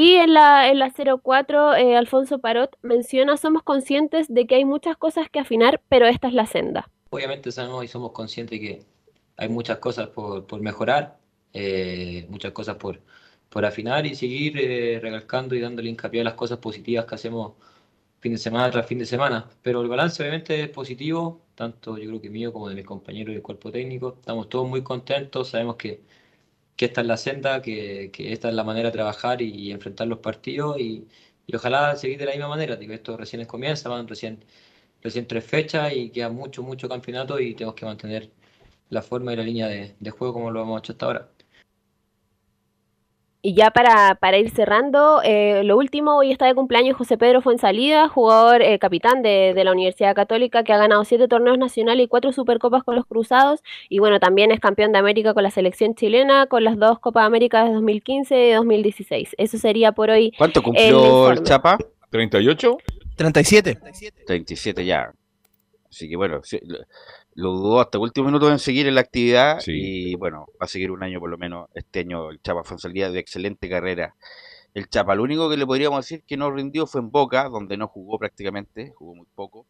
Y 0.00 0.14
en 0.14 0.32
la, 0.32 0.70
en 0.70 0.78
la 0.78 0.92
04, 0.92 1.74
eh, 1.74 1.96
Alfonso 1.96 2.38
Parot 2.38 2.70
menciona, 2.82 3.36
somos 3.36 3.64
conscientes 3.64 4.32
de 4.32 4.46
que 4.46 4.54
hay 4.54 4.64
muchas 4.64 4.96
cosas 4.96 5.28
que 5.28 5.40
afinar, 5.40 5.82
pero 5.88 6.06
esta 6.06 6.28
es 6.28 6.34
la 6.34 6.46
senda. 6.46 6.88
Obviamente 7.10 7.50
sabemos 7.50 7.84
y 7.84 7.88
somos 7.88 8.12
conscientes 8.12 8.60
que 8.60 8.84
hay 9.36 9.48
muchas 9.48 9.78
cosas 9.78 10.06
por, 10.06 10.46
por 10.46 10.60
mejorar, 10.60 11.18
eh, 11.52 12.26
muchas 12.28 12.52
cosas 12.52 12.76
por, 12.76 13.00
por 13.48 13.64
afinar 13.64 14.06
y 14.06 14.14
seguir 14.14 14.56
eh, 14.60 15.00
recalcando 15.02 15.56
y 15.56 15.60
dándole 15.60 15.90
hincapié 15.90 16.20
a 16.20 16.24
las 16.24 16.34
cosas 16.34 16.58
positivas 16.58 17.04
que 17.04 17.16
hacemos 17.16 17.54
fin 18.20 18.30
de 18.30 18.38
semana 18.38 18.70
tras 18.70 18.86
fin 18.86 19.00
de 19.00 19.04
semana. 19.04 19.50
Pero 19.62 19.82
el 19.82 19.88
balance 19.88 20.22
obviamente 20.22 20.62
es 20.62 20.68
positivo, 20.68 21.40
tanto 21.56 21.98
yo 21.98 22.08
creo 22.08 22.20
que 22.20 22.30
mío 22.30 22.52
como 22.52 22.68
de 22.68 22.76
mis 22.76 22.86
compañeros 22.86 23.34
del 23.34 23.42
cuerpo 23.42 23.72
técnico. 23.72 24.14
Estamos 24.20 24.48
todos 24.48 24.68
muy 24.68 24.84
contentos, 24.84 25.48
sabemos 25.48 25.74
que, 25.74 26.02
que 26.78 26.86
esta 26.86 27.02
es 27.02 27.08
la 27.08 27.18
senda, 27.18 27.62
que, 27.62 28.10
que 28.12 28.32
esta 28.32 28.48
es 28.50 28.54
la 28.54 28.64
manera 28.64 28.88
de 28.90 28.92
trabajar 28.92 29.42
y, 29.42 29.72
enfrentar 29.72 30.08
los 30.08 30.20
partidos 30.20 30.78
y, 30.80 31.08
y 31.46 31.56
ojalá 31.56 31.96
seguir 31.96 32.18
de 32.18 32.26
la 32.26 32.32
misma 32.32 32.48
manera. 32.48 32.76
Digo, 32.76 32.94
esto 32.94 33.16
recién 33.16 33.44
comienza, 33.46 33.88
van 33.90 34.08
recién, 34.08 34.44
recién 35.02 35.26
tres 35.26 35.44
fechas 35.44 35.92
y 35.94 36.10
queda 36.10 36.30
mucho, 36.30 36.62
mucho 36.62 36.88
campeonato 36.88 37.40
y 37.40 37.54
tenemos 37.54 37.74
que 37.76 37.86
mantener 37.86 38.30
la 38.90 39.02
forma 39.02 39.32
y 39.32 39.36
la 39.36 39.42
línea 39.44 39.68
de, 39.68 39.96
de 40.00 40.10
juego 40.10 40.34
como 40.34 40.50
lo 40.50 40.62
hemos 40.62 40.80
hecho 40.80 40.92
hasta 40.92 41.06
ahora. 41.06 41.28
Y 43.48 43.54
ya 43.54 43.70
para, 43.70 44.16
para 44.16 44.36
ir 44.36 44.50
cerrando, 44.50 45.22
eh, 45.24 45.62
lo 45.64 45.78
último, 45.78 46.18
hoy 46.18 46.32
está 46.32 46.44
de 46.44 46.54
cumpleaños 46.54 46.98
José 46.98 47.16
Pedro 47.16 47.40
Fuensalida, 47.40 48.06
jugador 48.06 48.60
eh, 48.60 48.78
capitán 48.78 49.22
de, 49.22 49.54
de, 49.54 49.64
la 49.64 49.72
Universidad 49.72 50.14
Católica, 50.14 50.64
que 50.64 50.74
ha 50.74 50.76
ganado 50.76 51.02
siete 51.06 51.28
torneos 51.28 51.56
nacionales 51.56 52.04
y 52.04 52.08
cuatro 52.08 52.30
supercopas 52.30 52.84
con 52.84 52.94
los 52.94 53.06
Cruzados. 53.06 53.62
Y 53.88 54.00
bueno, 54.00 54.20
también 54.20 54.50
es 54.50 54.60
campeón 54.60 54.92
de 54.92 54.98
América 54.98 55.32
con 55.32 55.44
la 55.44 55.50
selección 55.50 55.94
chilena, 55.94 56.44
con 56.44 56.62
las 56.62 56.76
dos 56.76 56.98
Copas 56.98 57.24
América 57.24 57.64
de 57.64 57.72
2015 57.72 58.48
y 58.48 58.52
2016. 58.52 59.34
Eso 59.38 59.56
sería 59.56 59.92
por 59.92 60.10
hoy. 60.10 60.30
¿Cuánto 60.36 60.62
cumplió 60.62 61.30
el, 61.30 61.38
el 61.38 61.44
Chapa? 61.44 61.78
¿38? 62.12 62.76
37. 63.16 63.78
37 64.26 64.84
ya. 64.84 65.10
Así 65.88 66.06
que 66.06 66.16
bueno, 66.16 66.42
lo 67.38 67.52
dudó 67.52 67.80
hasta 67.80 67.98
el 67.98 68.02
último 68.02 68.26
minuto 68.26 68.50
en 68.50 68.58
seguir 68.58 68.88
en 68.88 68.96
la 68.96 69.00
actividad 69.00 69.60
sí. 69.60 69.72
y 69.72 70.14
bueno, 70.16 70.46
va 70.60 70.64
a 70.64 70.66
seguir 70.66 70.90
un 70.90 71.04
año 71.04 71.20
por 71.20 71.30
lo 71.30 71.38
menos 71.38 71.68
este 71.72 72.00
año 72.00 72.30
el 72.30 72.42
Chapa 72.42 72.64
Fonsalía 72.64 73.10
de 73.10 73.20
excelente 73.20 73.68
carrera. 73.68 74.16
El 74.74 74.88
Chapa, 74.88 75.14
lo 75.14 75.22
único 75.22 75.48
que 75.48 75.56
le 75.56 75.64
podríamos 75.64 76.04
decir 76.04 76.24
que 76.26 76.36
no 76.36 76.50
rindió 76.50 76.88
fue 76.88 77.00
en 77.00 77.12
Boca, 77.12 77.48
donde 77.48 77.76
no 77.76 77.86
jugó 77.86 78.18
prácticamente, 78.18 78.92
jugó 78.96 79.14
muy 79.14 79.26
poco. 79.36 79.66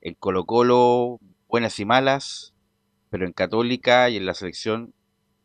En 0.00 0.14
Colo 0.14 0.44
Colo, 0.46 1.20
buenas 1.48 1.78
y 1.78 1.84
malas, 1.84 2.54
pero 3.08 3.24
en 3.24 3.32
Católica 3.34 4.10
y 4.10 4.16
en 4.16 4.26
la 4.26 4.34
selección 4.34 4.92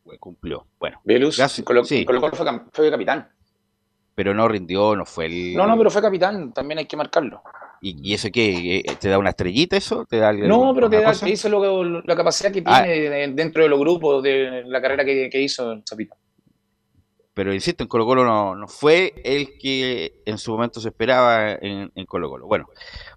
pues, 0.03 0.17
cumplió. 0.17 0.65
Bueno, 0.80 0.99
Velus, 1.03 1.38
Colo, 1.63 1.84
sí. 1.84 2.05
Colo 2.05 2.22
Colo 2.22 2.34
fue, 2.35 2.45
fue 2.73 2.89
capitán. 2.89 3.30
Pero 4.15 4.34
no 4.34 4.47
rindió, 4.47 4.95
no 4.95 5.05
fue 5.05 5.27
el... 5.27 5.53
No, 5.53 5.67
no, 5.67 5.77
pero 5.77 5.91
fue 5.91 6.01
capitán, 6.01 6.53
también 6.53 6.80
hay 6.80 6.88
que 6.88 6.97
marcarlo. 6.97 7.43
¿Y, 7.86 7.99
¿Y, 8.02 8.14
eso 8.16 8.30
qué? 8.34 8.80
Eh, 8.80 8.84
¿Te 8.99 9.10
da 9.10 9.20
una 9.20 9.30
estrellita 9.30 9.78
eso? 9.78 10.07
¿Te 10.10 10.18
da 10.18 10.34
no, 10.34 10.74
pero 10.74 10.90
te, 10.90 10.99
da, 11.02 11.14
te 11.14 11.28
dice 11.28 11.49
lo, 11.49 11.84
la 12.02 12.16
capacidad 12.16 12.52
que 12.52 12.64
ah. 12.66 12.82
tiene 12.84 13.28
dentro 13.28 13.62
de 13.62 13.70
los 13.70 13.80
grupos, 13.80 14.24
de 14.24 14.64
la 14.66 14.82
carrera 14.82 15.06
que, 15.06 15.30
que 15.30 15.40
hizo 15.40 15.72
el 15.72 15.84
Zapita. 15.88 16.16
Pero 17.36 17.53
insisto, 17.53 17.84
en 17.84 17.88
Colo 17.88 18.07
Colo 18.07 18.26
no, 18.26 18.56
no, 18.56 18.68
fue 18.68 19.14
el 19.24 19.60
que 19.60 20.24
en 20.26 20.40
su 20.40 20.52
momento 20.53 20.80
se 20.80 20.88
esperaba 20.88 21.52
en, 21.52 21.91
en 21.94 22.06
Colo 22.07 22.28
Colo. 22.28 22.48
Bueno, 22.48 22.66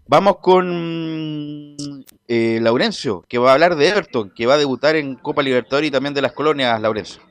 vamos 0.06 0.36
con 0.42 1.86
eh, 2.26 2.58
Laurencio, 2.60 3.24
que 3.26 3.38
va 3.38 3.50
a 3.50 3.54
hablar 3.54 3.74
de 3.74 3.88
Everton, 3.88 4.34
que 4.36 4.44
va 4.44 4.54
a 4.54 4.58
debutar 4.58 4.96
en 4.96 5.14
Copa 5.14 5.42
Libertadores 5.42 5.88
y 5.88 5.92
también 5.92 6.12
de 6.12 6.20
las 6.20 6.32
colonias, 6.32 6.78
Laurencio. 6.78 7.22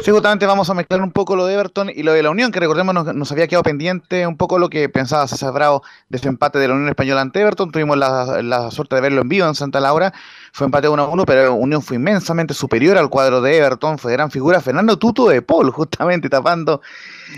Sí, 0.00 0.10
justamente 0.10 0.44
vamos 0.44 0.68
a 0.68 0.74
mezclar 0.74 1.00
un 1.02 1.12
poco 1.12 1.36
lo 1.36 1.46
de 1.46 1.54
Everton 1.54 1.88
y 1.88 2.02
lo 2.02 2.12
de 2.12 2.22
la 2.22 2.30
Unión, 2.30 2.50
que 2.50 2.60
recordemos 2.60 2.94
nos, 2.94 3.14
nos, 3.14 3.30
había 3.32 3.46
quedado 3.46 3.62
pendiente 3.62 4.26
un 4.26 4.36
poco 4.36 4.58
lo 4.58 4.68
que 4.68 4.88
pensaba 4.88 5.28
César 5.28 5.52
Bravo 5.52 5.82
de 6.08 6.18
ese 6.18 6.28
empate 6.28 6.58
de 6.58 6.68
la 6.68 6.74
Unión 6.74 6.88
Española 6.88 7.20
ante 7.20 7.40
Everton. 7.40 7.70
Tuvimos 7.70 7.96
la, 7.96 8.42
la 8.42 8.70
suerte 8.70 8.96
de 8.96 9.00
verlo 9.00 9.22
en 9.22 9.28
vivo 9.28 9.46
en 9.46 9.54
Santa 9.54 9.80
Laura. 9.80 10.12
Fue 10.56 10.66
empate 10.66 10.88
1 10.88 11.02
a 11.02 11.08
1, 11.08 11.26
pero 11.26 11.54
Unión 11.56 11.82
fue 11.82 11.96
inmensamente 11.96 12.54
superior 12.54 12.96
al 12.96 13.10
cuadro 13.10 13.40
de 13.40 13.56
Everton. 13.56 13.98
Fue 13.98 14.12
gran 14.12 14.30
figura 14.30 14.60
Fernando 14.60 14.96
Tuto 14.96 15.28
de 15.28 15.42
Paul, 15.42 15.72
justamente 15.72 16.28
tapando 16.28 16.80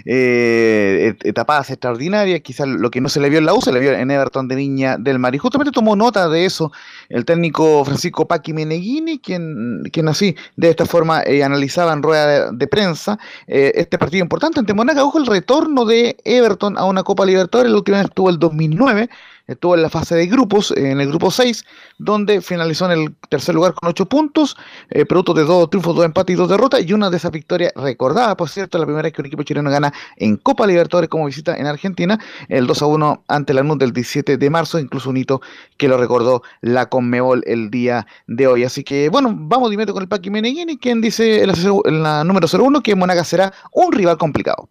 eh, 0.04 1.16
etapadas 1.22 1.70
extraordinarias. 1.70 2.42
Quizás 2.42 2.68
lo 2.68 2.90
que 2.90 3.00
no 3.00 3.08
se 3.08 3.20
le 3.20 3.30
vio 3.30 3.38
en 3.38 3.46
la 3.46 3.54
U 3.54 3.62
se 3.62 3.72
le 3.72 3.80
vio 3.80 3.92
en 3.92 4.10
Everton 4.10 4.48
de 4.48 4.56
Niña 4.56 4.98
del 4.98 5.18
Mar. 5.18 5.34
Y 5.34 5.38
justamente 5.38 5.72
tomó 5.72 5.96
nota 5.96 6.28
de 6.28 6.44
eso 6.44 6.72
el 7.08 7.24
técnico 7.24 7.86
Francisco 7.86 8.28
Paqui 8.28 8.52
Meneghini, 8.52 9.18
quien, 9.18 9.84
quien 9.90 10.08
así, 10.08 10.36
de 10.56 10.68
esta 10.68 10.84
forma, 10.84 11.22
eh, 11.22 11.42
analizaba 11.42 11.94
en 11.94 12.02
rueda 12.02 12.50
de, 12.50 12.56
de 12.58 12.66
prensa 12.66 13.18
eh, 13.46 13.72
este 13.76 13.96
partido 13.96 14.24
importante 14.24 14.60
ante 14.60 14.74
Monaca. 14.74 15.02
Ojo, 15.02 15.16
el 15.16 15.24
retorno 15.24 15.86
de 15.86 16.18
Everton 16.22 16.76
a 16.76 16.84
una 16.84 17.02
Copa 17.02 17.24
Libertadores. 17.24 17.72
La 17.72 17.78
última 17.78 17.96
vez 17.96 18.08
estuvo 18.08 18.28
el 18.28 18.38
2009 18.38 19.08
estuvo 19.46 19.74
en 19.74 19.82
la 19.82 19.90
fase 19.90 20.14
de 20.14 20.26
grupos, 20.26 20.72
en 20.76 21.00
el 21.00 21.08
grupo 21.08 21.30
6, 21.30 21.64
donde 21.98 22.40
finalizó 22.40 22.90
en 22.90 23.00
el 23.00 23.14
tercer 23.28 23.54
lugar 23.54 23.74
con 23.74 23.88
8 23.88 24.06
puntos, 24.06 24.56
eh, 24.90 25.04
producto 25.04 25.34
de 25.34 25.44
dos 25.44 25.70
triunfos, 25.70 25.94
dos 25.94 26.04
empates 26.04 26.34
y 26.34 26.36
dos 26.36 26.48
derrotas, 26.48 26.84
y 26.84 26.92
una 26.92 27.10
de 27.10 27.16
esas 27.16 27.30
victorias 27.30 27.72
recordada, 27.76 28.36
por 28.36 28.48
cierto, 28.48 28.78
la 28.78 28.84
primera 28.84 29.04
vez 29.04 29.12
que 29.12 29.22
un 29.22 29.26
equipo 29.26 29.42
chileno 29.42 29.70
gana 29.70 29.92
en 30.16 30.36
Copa 30.36 30.66
Libertadores 30.66 31.08
como 31.08 31.26
visita 31.26 31.56
en 31.56 31.66
Argentina, 31.66 32.18
el 32.48 32.66
2 32.66 32.82
a 32.82 32.86
1 32.86 33.24
ante 33.28 33.54
la 33.54 33.62
NUT 33.62 33.78
del 33.78 33.92
17 33.92 34.36
de 34.36 34.50
marzo, 34.50 34.78
incluso 34.78 35.10
un 35.10 35.16
hito 35.16 35.40
que 35.76 35.88
lo 35.88 35.96
recordó 35.96 36.42
la 36.60 36.86
Conmebol 36.86 37.42
el 37.46 37.70
día 37.70 38.06
de 38.26 38.46
hoy. 38.46 38.64
Así 38.64 38.82
que, 38.84 39.08
bueno, 39.08 39.32
vamos 39.36 39.70
de 39.70 39.76
con 39.92 40.02
el 40.02 40.08
Paqui 40.08 40.30
Meneghini, 40.30 40.78
quien 40.78 41.00
dice 41.00 41.42
en 41.42 41.48
la, 41.48 41.54
en 41.84 42.02
la 42.02 42.24
número 42.24 42.48
01 42.50 42.80
que 42.80 42.94
Monaga 42.94 43.24
será 43.24 43.52
un 43.72 43.92
rival 43.92 44.16
complicado. 44.16 44.68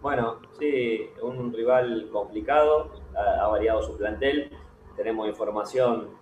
Bueno, 0.00 0.38
sí, 0.58 1.10
un 1.22 1.52
rival 1.52 2.08
complicado, 2.10 2.90
ha, 3.20 3.44
ha 3.44 3.48
variado 3.48 3.82
su 3.82 3.96
plantel, 3.96 4.50
tenemos 4.96 5.28
información 5.28 6.20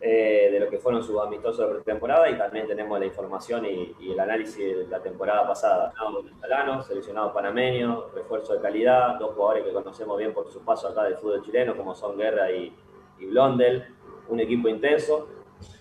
eh, 0.00 0.50
de 0.52 0.60
lo 0.60 0.70
que 0.70 0.78
fueron 0.78 1.02
sus 1.02 1.20
amistosos 1.20 1.68
de 1.68 1.74
pretemporada 1.74 2.30
y 2.30 2.38
también 2.38 2.68
tenemos 2.68 3.00
la 3.00 3.06
información 3.06 3.66
y, 3.66 3.96
y 3.98 4.12
el 4.12 4.20
análisis 4.20 4.56
de 4.56 4.86
la 4.86 5.02
temporada 5.02 5.44
pasada. 5.48 5.92
Venezolanos, 6.24 6.86
seleccionados 6.86 7.32
panameños, 7.32 8.12
refuerzo 8.14 8.54
de 8.54 8.60
calidad, 8.60 9.18
dos 9.18 9.34
jugadores 9.34 9.64
que 9.64 9.72
conocemos 9.72 10.16
bien 10.16 10.32
por 10.32 10.48
su 10.52 10.64
paso 10.64 10.86
acá 10.86 11.02
del 11.02 11.16
fútbol 11.16 11.42
chileno, 11.42 11.76
como 11.76 11.96
son 11.96 12.16
Guerra 12.16 12.52
y, 12.52 12.72
y 13.18 13.26
Blondel, 13.26 13.86
un 14.28 14.38
equipo 14.38 14.68
intenso, 14.68 15.30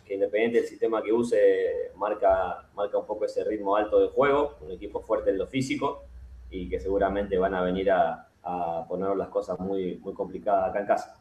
que 0.04 0.16
independiente 0.16 0.60
del 0.60 0.68
sistema 0.68 1.04
que 1.04 1.14
use, 1.14 1.92
marca, 1.96 2.70
marca 2.74 2.98
un 2.98 3.06
poco 3.06 3.26
ese 3.26 3.44
ritmo 3.44 3.76
alto 3.76 4.00
de 4.00 4.08
juego, 4.08 4.58
un 4.62 4.72
equipo 4.72 5.00
fuerte 5.02 5.30
en 5.30 5.38
lo 5.38 5.46
físico 5.46 6.06
y 6.50 6.68
que 6.68 6.80
seguramente 6.80 7.38
van 7.38 7.54
a 7.54 7.62
venir 7.62 7.92
a, 7.92 8.27
a 8.48 8.86
poner 8.88 9.16
las 9.16 9.28
cosas 9.28 9.60
muy, 9.60 9.98
muy 9.98 10.14
complicadas 10.14 10.70
acá 10.70 10.80
en 10.80 10.88
casa. 10.88 11.20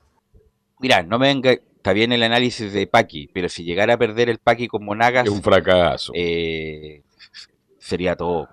Mira, 0.79 1.03
no 1.03 1.19
me 1.19 1.29
venga, 1.29 1.51
está 1.53 1.93
bien 1.93 2.13
el 2.13 2.23
análisis 2.23 2.73
de 2.73 2.87
Paqui, 2.87 3.29
pero 3.33 3.49
si 3.49 3.65
llegara 3.65 3.95
a 3.95 3.99
perder 3.99 4.29
el 4.29 4.39
Paqui 4.39 4.69
con 4.69 4.85
Monagas... 4.85 5.27
Es 5.27 5.33
un 5.33 5.43
fracaso. 5.43 6.13
Eh, 6.15 7.03
sería 7.79 8.15
todo. 8.15 8.49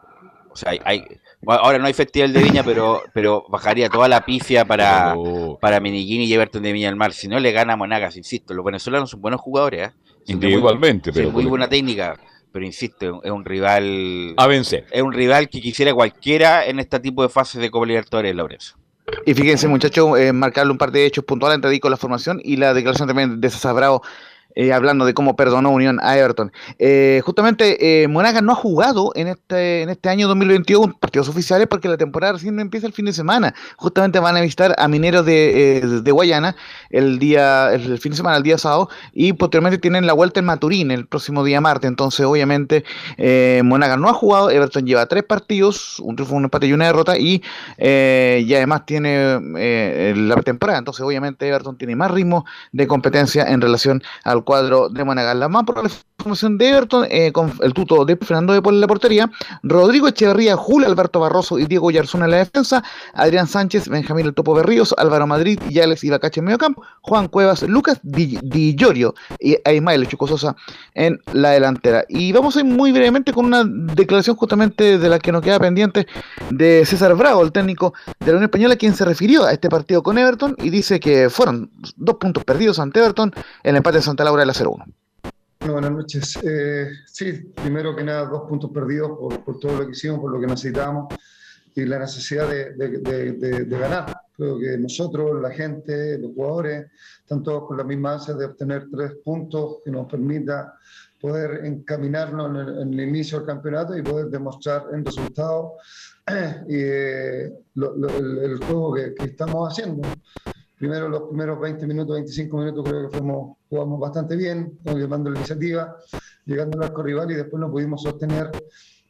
O 0.49 0.55
sea, 0.55 0.71
hay, 0.71 0.79
hay, 0.85 1.03
ahora 1.45 1.77
no 1.79 1.85
hay 1.85 1.93
festival 1.93 2.31
de 2.31 2.43
Viña, 2.43 2.63
pero 2.63 3.01
pero 3.13 3.43
bajaría 3.49 3.89
toda 3.89 4.07
la 4.07 4.23
pifia 4.23 4.65
para, 4.65 5.15
para 5.59 5.79
Meniguini 5.79 6.25
y 6.25 6.33
Everton 6.33 6.61
de 6.61 6.71
Viña 6.71 6.87
del 6.87 6.95
Mar. 6.95 7.11
Si 7.11 7.27
no 7.27 7.39
le 7.39 7.51
gana 7.51 7.73
a 7.73 7.77
Monagas, 7.77 8.17
insisto, 8.17 8.53
los 8.53 8.63
venezolanos 8.63 9.09
son 9.09 9.21
buenos 9.21 9.41
jugadores. 9.41 9.89
¿eh? 9.89 9.91
Individualmente, 10.27 11.11
muy, 11.11 11.19
pero... 11.19 11.31
Muy 11.31 11.45
buena 11.45 11.67
técnica 11.67 12.19
pero 12.53 12.65
insisto, 12.65 13.21
es 13.23 13.31
un 13.31 13.43
rival. 13.43 14.35
A 14.37 14.45
vencer. 14.45 14.85
Es 14.91 15.01
un 15.01 15.11
rival 15.11 15.49
que 15.49 15.59
quisiera 15.59 15.91
cualquiera 15.91 16.65
en 16.65 16.79
este 16.79 16.99
tipo 16.99 17.23
de 17.23 17.29
fases 17.29 17.59
de 17.59 17.71
Copa 17.71 17.87
Libertadores, 17.87 18.35
Laurencio. 18.35 18.77
Y 19.25 19.33
fíjense, 19.33 19.67
muchachos, 19.67 20.17
eh, 20.19 20.31
marcarle 20.31 20.71
un 20.71 20.77
par 20.77 20.91
de 20.91 21.05
hechos 21.05 21.25
puntuales 21.25 21.55
entre 21.55 21.71
ahí 21.71 21.79
con 21.79 21.89
la 21.89 21.97
formación 21.97 22.39
y 22.43 22.57
la 22.57 22.75
declaración 22.75 23.07
también 23.07 23.41
de 23.41 23.49
César 23.49 23.73
Bravo 23.73 24.03
eh, 24.55 24.73
hablando 24.73 25.05
de 25.05 25.13
cómo 25.13 25.35
perdonó 25.35 25.71
Unión 25.71 25.99
a 26.01 26.17
Everton. 26.17 26.51
Eh, 26.79 27.21
justamente 27.25 28.03
eh, 28.03 28.07
Monagas 28.07 28.43
no 28.43 28.51
ha 28.51 28.55
jugado 28.55 29.11
en 29.15 29.27
este, 29.27 29.81
en 29.81 29.89
este 29.89 30.09
año 30.09 30.27
2021 30.27 30.97
partidos 30.99 31.29
oficiales 31.29 31.67
porque 31.67 31.87
la 31.89 31.97
temporada 31.97 32.33
recién 32.33 32.59
empieza 32.59 32.87
el 32.87 32.93
fin 32.93 33.05
de 33.05 33.13
semana. 33.13 33.53
Justamente 33.77 34.19
van 34.19 34.37
a 34.37 34.41
visitar 34.41 34.75
a 34.77 34.87
Mineros 34.87 35.25
de, 35.25 35.77
eh, 35.77 35.81
de 35.81 36.11
Guayana 36.11 36.55
el 36.89 37.19
día 37.19 37.73
el 37.73 37.99
fin 37.99 38.11
de 38.11 38.17
semana, 38.17 38.37
el 38.37 38.43
día 38.43 38.57
sábado, 38.57 38.89
y 39.13 39.33
posteriormente 39.33 39.77
tienen 39.77 40.05
la 40.05 40.13
vuelta 40.13 40.39
en 40.39 40.45
Maturín 40.45 40.91
el 40.91 41.07
próximo 41.07 41.43
día 41.43 41.61
martes. 41.61 41.87
Entonces, 41.87 42.25
obviamente, 42.25 42.83
eh, 43.17 43.61
Monagas 43.63 43.97
no 43.97 44.09
ha 44.09 44.13
jugado, 44.13 44.49
Everton 44.49 44.85
lleva 44.85 45.05
tres 45.07 45.23
partidos, 45.23 45.99
un 45.99 46.15
triunfo, 46.15 46.35
un 46.35 46.45
empate 46.45 46.67
y 46.67 46.73
una 46.73 46.85
derrota, 46.85 47.17
y, 47.17 47.41
y 47.77 48.53
además 48.53 48.85
tiene 48.85 49.39
la 50.15 50.35
temporada. 50.41 50.79
Entonces, 50.79 51.01
obviamente, 51.03 51.47
Everton 51.47 51.77
tiene 51.77 51.95
más 51.95 52.11
ritmo 52.11 52.45
de 52.71 52.87
competencia 52.87 53.43
en 53.45 53.61
relación 53.61 54.03
al 54.23 54.42
cuadro 54.43 54.89
de 54.89 55.03
Monagas. 55.03 55.35
La 55.35 55.49
más 55.49 55.63
probable 55.63 55.91
formación 56.23 56.57
de 56.57 56.69
Everton, 56.69 57.05
eh, 57.09 57.31
con 57.31 57.53
el 57.61 57.73
tuto 57.73 58.05
de 58.05 58.15
Fernando 58.15 58.53
de 58.53 58.61
Paul 58.61 58.75
en 58.75 58.81
la 58.81 58.87
portería, 58.87 59.29
Rodrigo 59.61 60.07
Echeverría, 60.07 60.55
Julio 60.55 60.87
Alberto 60.87 61.19
Barroso 61.19 61.59
y 61.59 61.65
Diego 61.65 61.91
Yarzuna 61.91 62.25
en 62.25 62.31
la 62.31 62.37
defensa, 62.37 62.83
Adrián 63.13 63.47
Sánchez, 63.47 63.89
Benjamín 63.89 64.25
El 64.25 64.33
Topo 64.33 64.53
Berríos, 64.53 64.95
Álvaro 64.97 65.27
Madrid 65.27 65.59
y 65.69 65.79
Alex 65.79 66.03
en 66.03 66.45
medio 66.45 66.57
campo, 66.57 66.81
Juan 67.01 67.27
Cuevas, 67.27 67.63
Lucas 67.63 67.99
Di, 68.01 68.39
Di 68.41 68.75
Llorio 68.75 69.13
y 69.39 69.57
Aymar 69.65 70.07
Chuco 70.07 70.27
Sosa 70.27 70.55
en 70.93 71.19
la 71.33 71.51
delantera. 71.51 72.05
Y 72.07 72.31
vamos 72.31 72.55
a 72.55 72.59
ir 72.59 72.65
muy 72.65 72.91
brevemente 72.91 73.33
con 73.33 73.45
una 73.45 73.63
declaración 73.65 74.35
justamente 74.35 74.97
de 74.97 75.09
la 75.09 75.19
que 75.19 75.31
nos 75.31 75.41
queda 75.41 75.59
pendiente 75.59 76.07
de 76.49 76.85
César 76.85 77.13
Bravo, 77.15 77.43
el 77.43 77.51
técnico 77.51 77.93
de 78.19 78.27
la 78.27 78.31
Unión 78.33 78.43
Española, 78.43 78.75
quien 78.77 78.95
se 78.95 79.05
refirió 79.05 79.43
a 79.43 79.51
este 79.51 79.69
partido 79.69 80.01
con 80.01 80.17
Everton 80.17 80.55
y 80.59 80.69
dice 80.69 80.99
que 80.99 81.29
fueron 81.29 81.69
dos 81.97 82.15
puntos 82.15 82.43
perdidos 82.43 82.79
ante 82.79 82.99
Everton, 82.99 83.33
el 83.63 83.75
empate 83.75 83.97
de 83.97 84.03
Santa 84.03 84.23
Laura 84.23 84.32
de 84.39 84.45
la 84.45 84.53
0-1. 84.53 84.85
Bueno, 85.59 85.73
buenas 85.73 85.91
noches. 85.91 86.37
Eh, 86.43 86.89
sí, 87.05 87.31
primero 87.55 87.95
que 87.95 88.03
nada, 88.03 88.25
dos 88.25 88.49
puntos 88.49 88.69
perdidos 88.71 89.17
por, 89.17 89.43
por, 89.45 89.59
todo 89.59 89.77
lo 89.77 89.85
que 89.85 89.91
hicimos, 89.91 90.19
por 90.19 90.31
lo 90.31 90.39
que 90.39 90.47
necesitábamos 90.47 91.13
y 91.75 91.85
la 91.85 91.99
necesidad 91.99 92.49
de, 92.49 92.73
de, 92.73 92.99
de, 92.99 93.65
de, 93.65 93.79
ganar. 93.79 94.13
Creo 94.35 94.59
que 94.59 94.77
nosotros, 94.77 95.41
la 95.41 95.51
gente, 95.51 96.17
los 96.19 96.33
jugadores, 96.33 96.91
están 97.19 97.43
todos 97.43 97.67
con 97.67 97.77
la 97.77 97.83
misma 97.83 98.13
ansia 98.13 98.33
de 98.33 98.45
obtener 98.45 98.87
tres 98.91 99.13
puntos 99.23 99.77
que 99.83 99.91
nos 99.91 100.07
permita 100.07 100.75
poder 101.19 101.65
encaminarnos 101.65 102.49
en 102.49 102.55
el, 102.57 102.81
en 102.81 102.93
el 102.93 103.07
inicio 103.07 103.37
del 103.37 103.47
campeonato 103.47 103.97
y 103.97 104.01
poder 104.01 104.27
demostrar 104.27 104.87
en 104.91 105.05
resultados 105.05 105.71
eh, 106.67 107.49
el, 107.75 108.39
el, 108.41 108.57
juego 108.65 108.93
que, 108.93 109.15
que 109.15 109.25
estamos 109.25 109.71
haciendo 109.71 110.07
primero 110.77 111.07
los 111.07 111.23
primeros 111.23 111.59
20 111.59 111.87
minutos, 111.87 112.15
25 112.15 112.57
minutos 112.57 112.83
creo 112.87 113.09
que 113.09 113.17
fuimos, 113.17 113.57
jugamos 113.69 113.99
bastante 113.99 114.35
bien, 114.35 114.77
llevando 114.83 115.29
la 115.29 115.37
iniciativa, 115.37 115.95
llegando 116.45 116.77
al 116.77 116.85
arco 116.85 117.03
rival 117.03 117.31
y 117.31 117.35
después 117.35 117.59
no 117.59 117.71
pudimos 117.71 118.01
sostener 118.01 118.51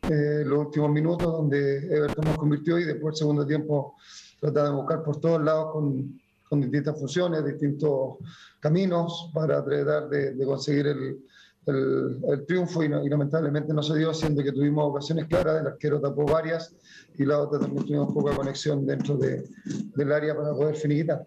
eh, 0.10 0.44
los 0.46 0.66
últimos 0.66 0.92
minutos 0.92 1.32
donde 1.32 1.78
Everton 1.78 2.26
nos 2.26 2.38
convirtió 2.38 2.78
y 2.78 2.84
después 2.84 3.14
el 3.14 3.20
segundo 3.20 3.46
tiempo 3.46 3.96
trataba 4.40 4.70
de 4.70 4.76
buscar 4.76 5.04
por 5.04 5.20
todos 5.20 5.42
lados 5.42 5.72
con, 5.72 6.20
con 6.50 6.62
distintas 6.62 7.00
funciones, 7.00 7.46
distintos 7.46 8.18
caminos 8.60 9.32
para 9.34 9.64
tratar 9.64 10.10
de, 10.10 10.34
de 10.34 10.46
conseguir 10.46 10.88
el, 10.88 11.20
el, 11.66 12.20
el, 12.30 12.46
triunfo 12.46 12.84
y, 12.84 12.90
no, 12.90 13.04
y, 13.04 13.10
lamentablemente 13.10 13.74
no 13.74 13.82
se 13.82 13.98
dio, 13.98 14.14
siendo 14.14 14.44
que 14.44 14.52
tuvimos 14.52 14.90
ocasiones 14.90 15.26
claras, 15.28 15.62
el 15.62 15.68
arquero 15.68 16.02
tapó 16.02 16.26
varias 16.26 16.76
y 17.18 17.26
la 17.26 17.40
otra 17.40 17.60
también 17.60 17.86
tuvimos 17.86 18.14
poca 18.14 18.36
conexión 18.36 18.86
dentro 18.86 19.16
de, 19.18 19.48
del 19.96 20.12
área 20.12 20.36
para 20.36 20.52
poder 20.52 20.76
finiquitar 20.76 21.26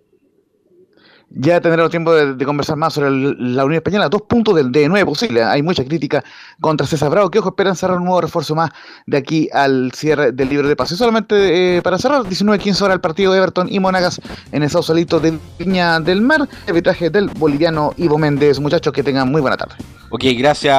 ya 1.30 1.60
tendremos 1.60 1.90
tiempo 1.90 2.14
de, 2.14 2.44
conversar 2.44 2.76
más 2.76 2.94
sobre 2.94 3.08
el, 3.08 3.56
la 3.56 3.64
Unión 3.64 3.78
Española. 3.78 4.08
Dos 4.08 4.22
puntos 4.22 4.54
del 4.54 4.70
de 4.70 4.88
nueve 4.88 5.04
posible. 5.04 5.42
Hay 5.42 5.62
mucha 5.62 5.84
crítica 5.84 6.24
contra 6.60 6.86
César 6.86 7.10
Bravo, 7.10 7.30
que 7.30 7.38
ojo, 7.38 7.50
esperan 7.50 7.76
cerrar 7.76 7.98
un 7.98 8.04
nuevo 8.04 8.20
refuerzo 8.20 8.54
más 8.54 8.70
de 9.06 9.16
aquí 9.16 9.48
al 9.52 9.92
cierre 9.92 10.32
del 10.32 10.48
libro 10.48 10.68
de 10.68 10.76
pase. 10.76 10.96
Solamente 10.96 11.76
eh, 11.76 11.82
para 11.82 11.98
cerrar, 11.98 12.22
19-15 12.22 12.82
horas 12.82 12.94
el 12.94 13.00
partido 13.00 13.32
de 13.32 13.38
Everton 13.38 13.68
y 13.70 13.80
Monagas 13.80 14.20
en 14.52 14.62
el 14.62 14.70
Sausalito 14.70 15.20
de 15.20 15.38
Viña 15.58 16.00
del 16.00 16.20
Mar. 16.20 16.48
Arbitraje 16.66 17.10
del 17.10 17.28
boliviano 17.28 17.92
Ivo 17.96 18.18
Méndez. 18.18 18.60
Muchachos, 18.60 18.92
que 18.92 19.02
tengan 19.02 19.30
muy 19.30 19.40
buena 19.40 19.56
tarde. 19.56 19.74
Ok, 20.10 20.24
gracias 20.38 20.72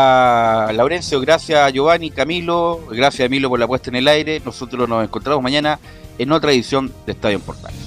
Laurencio, 0.74 1.19
gracias 1.19 1.74
Giovanni, 1.74 2.11
Camilo, 2.11 2.80
gracias 2.90 3.26
Emilio 3.26 3.49
por 3.49 3.60
la 3.60 3.68
puesta 3.68 3.90
en 3.90 3.98
el 3.98 4.07
aire. 4.07 4.41
Nosotros 4.45 4.88
nos 4.88 5.03
encontramos 5.03 5.44
mañana 5.44 5.80
en 6.18 6.32
otra 6.32 6.52
edición 6.53 6.91
de 7.06 7.11
Estadio 7.11 7.40
Portales. 7.41 7.86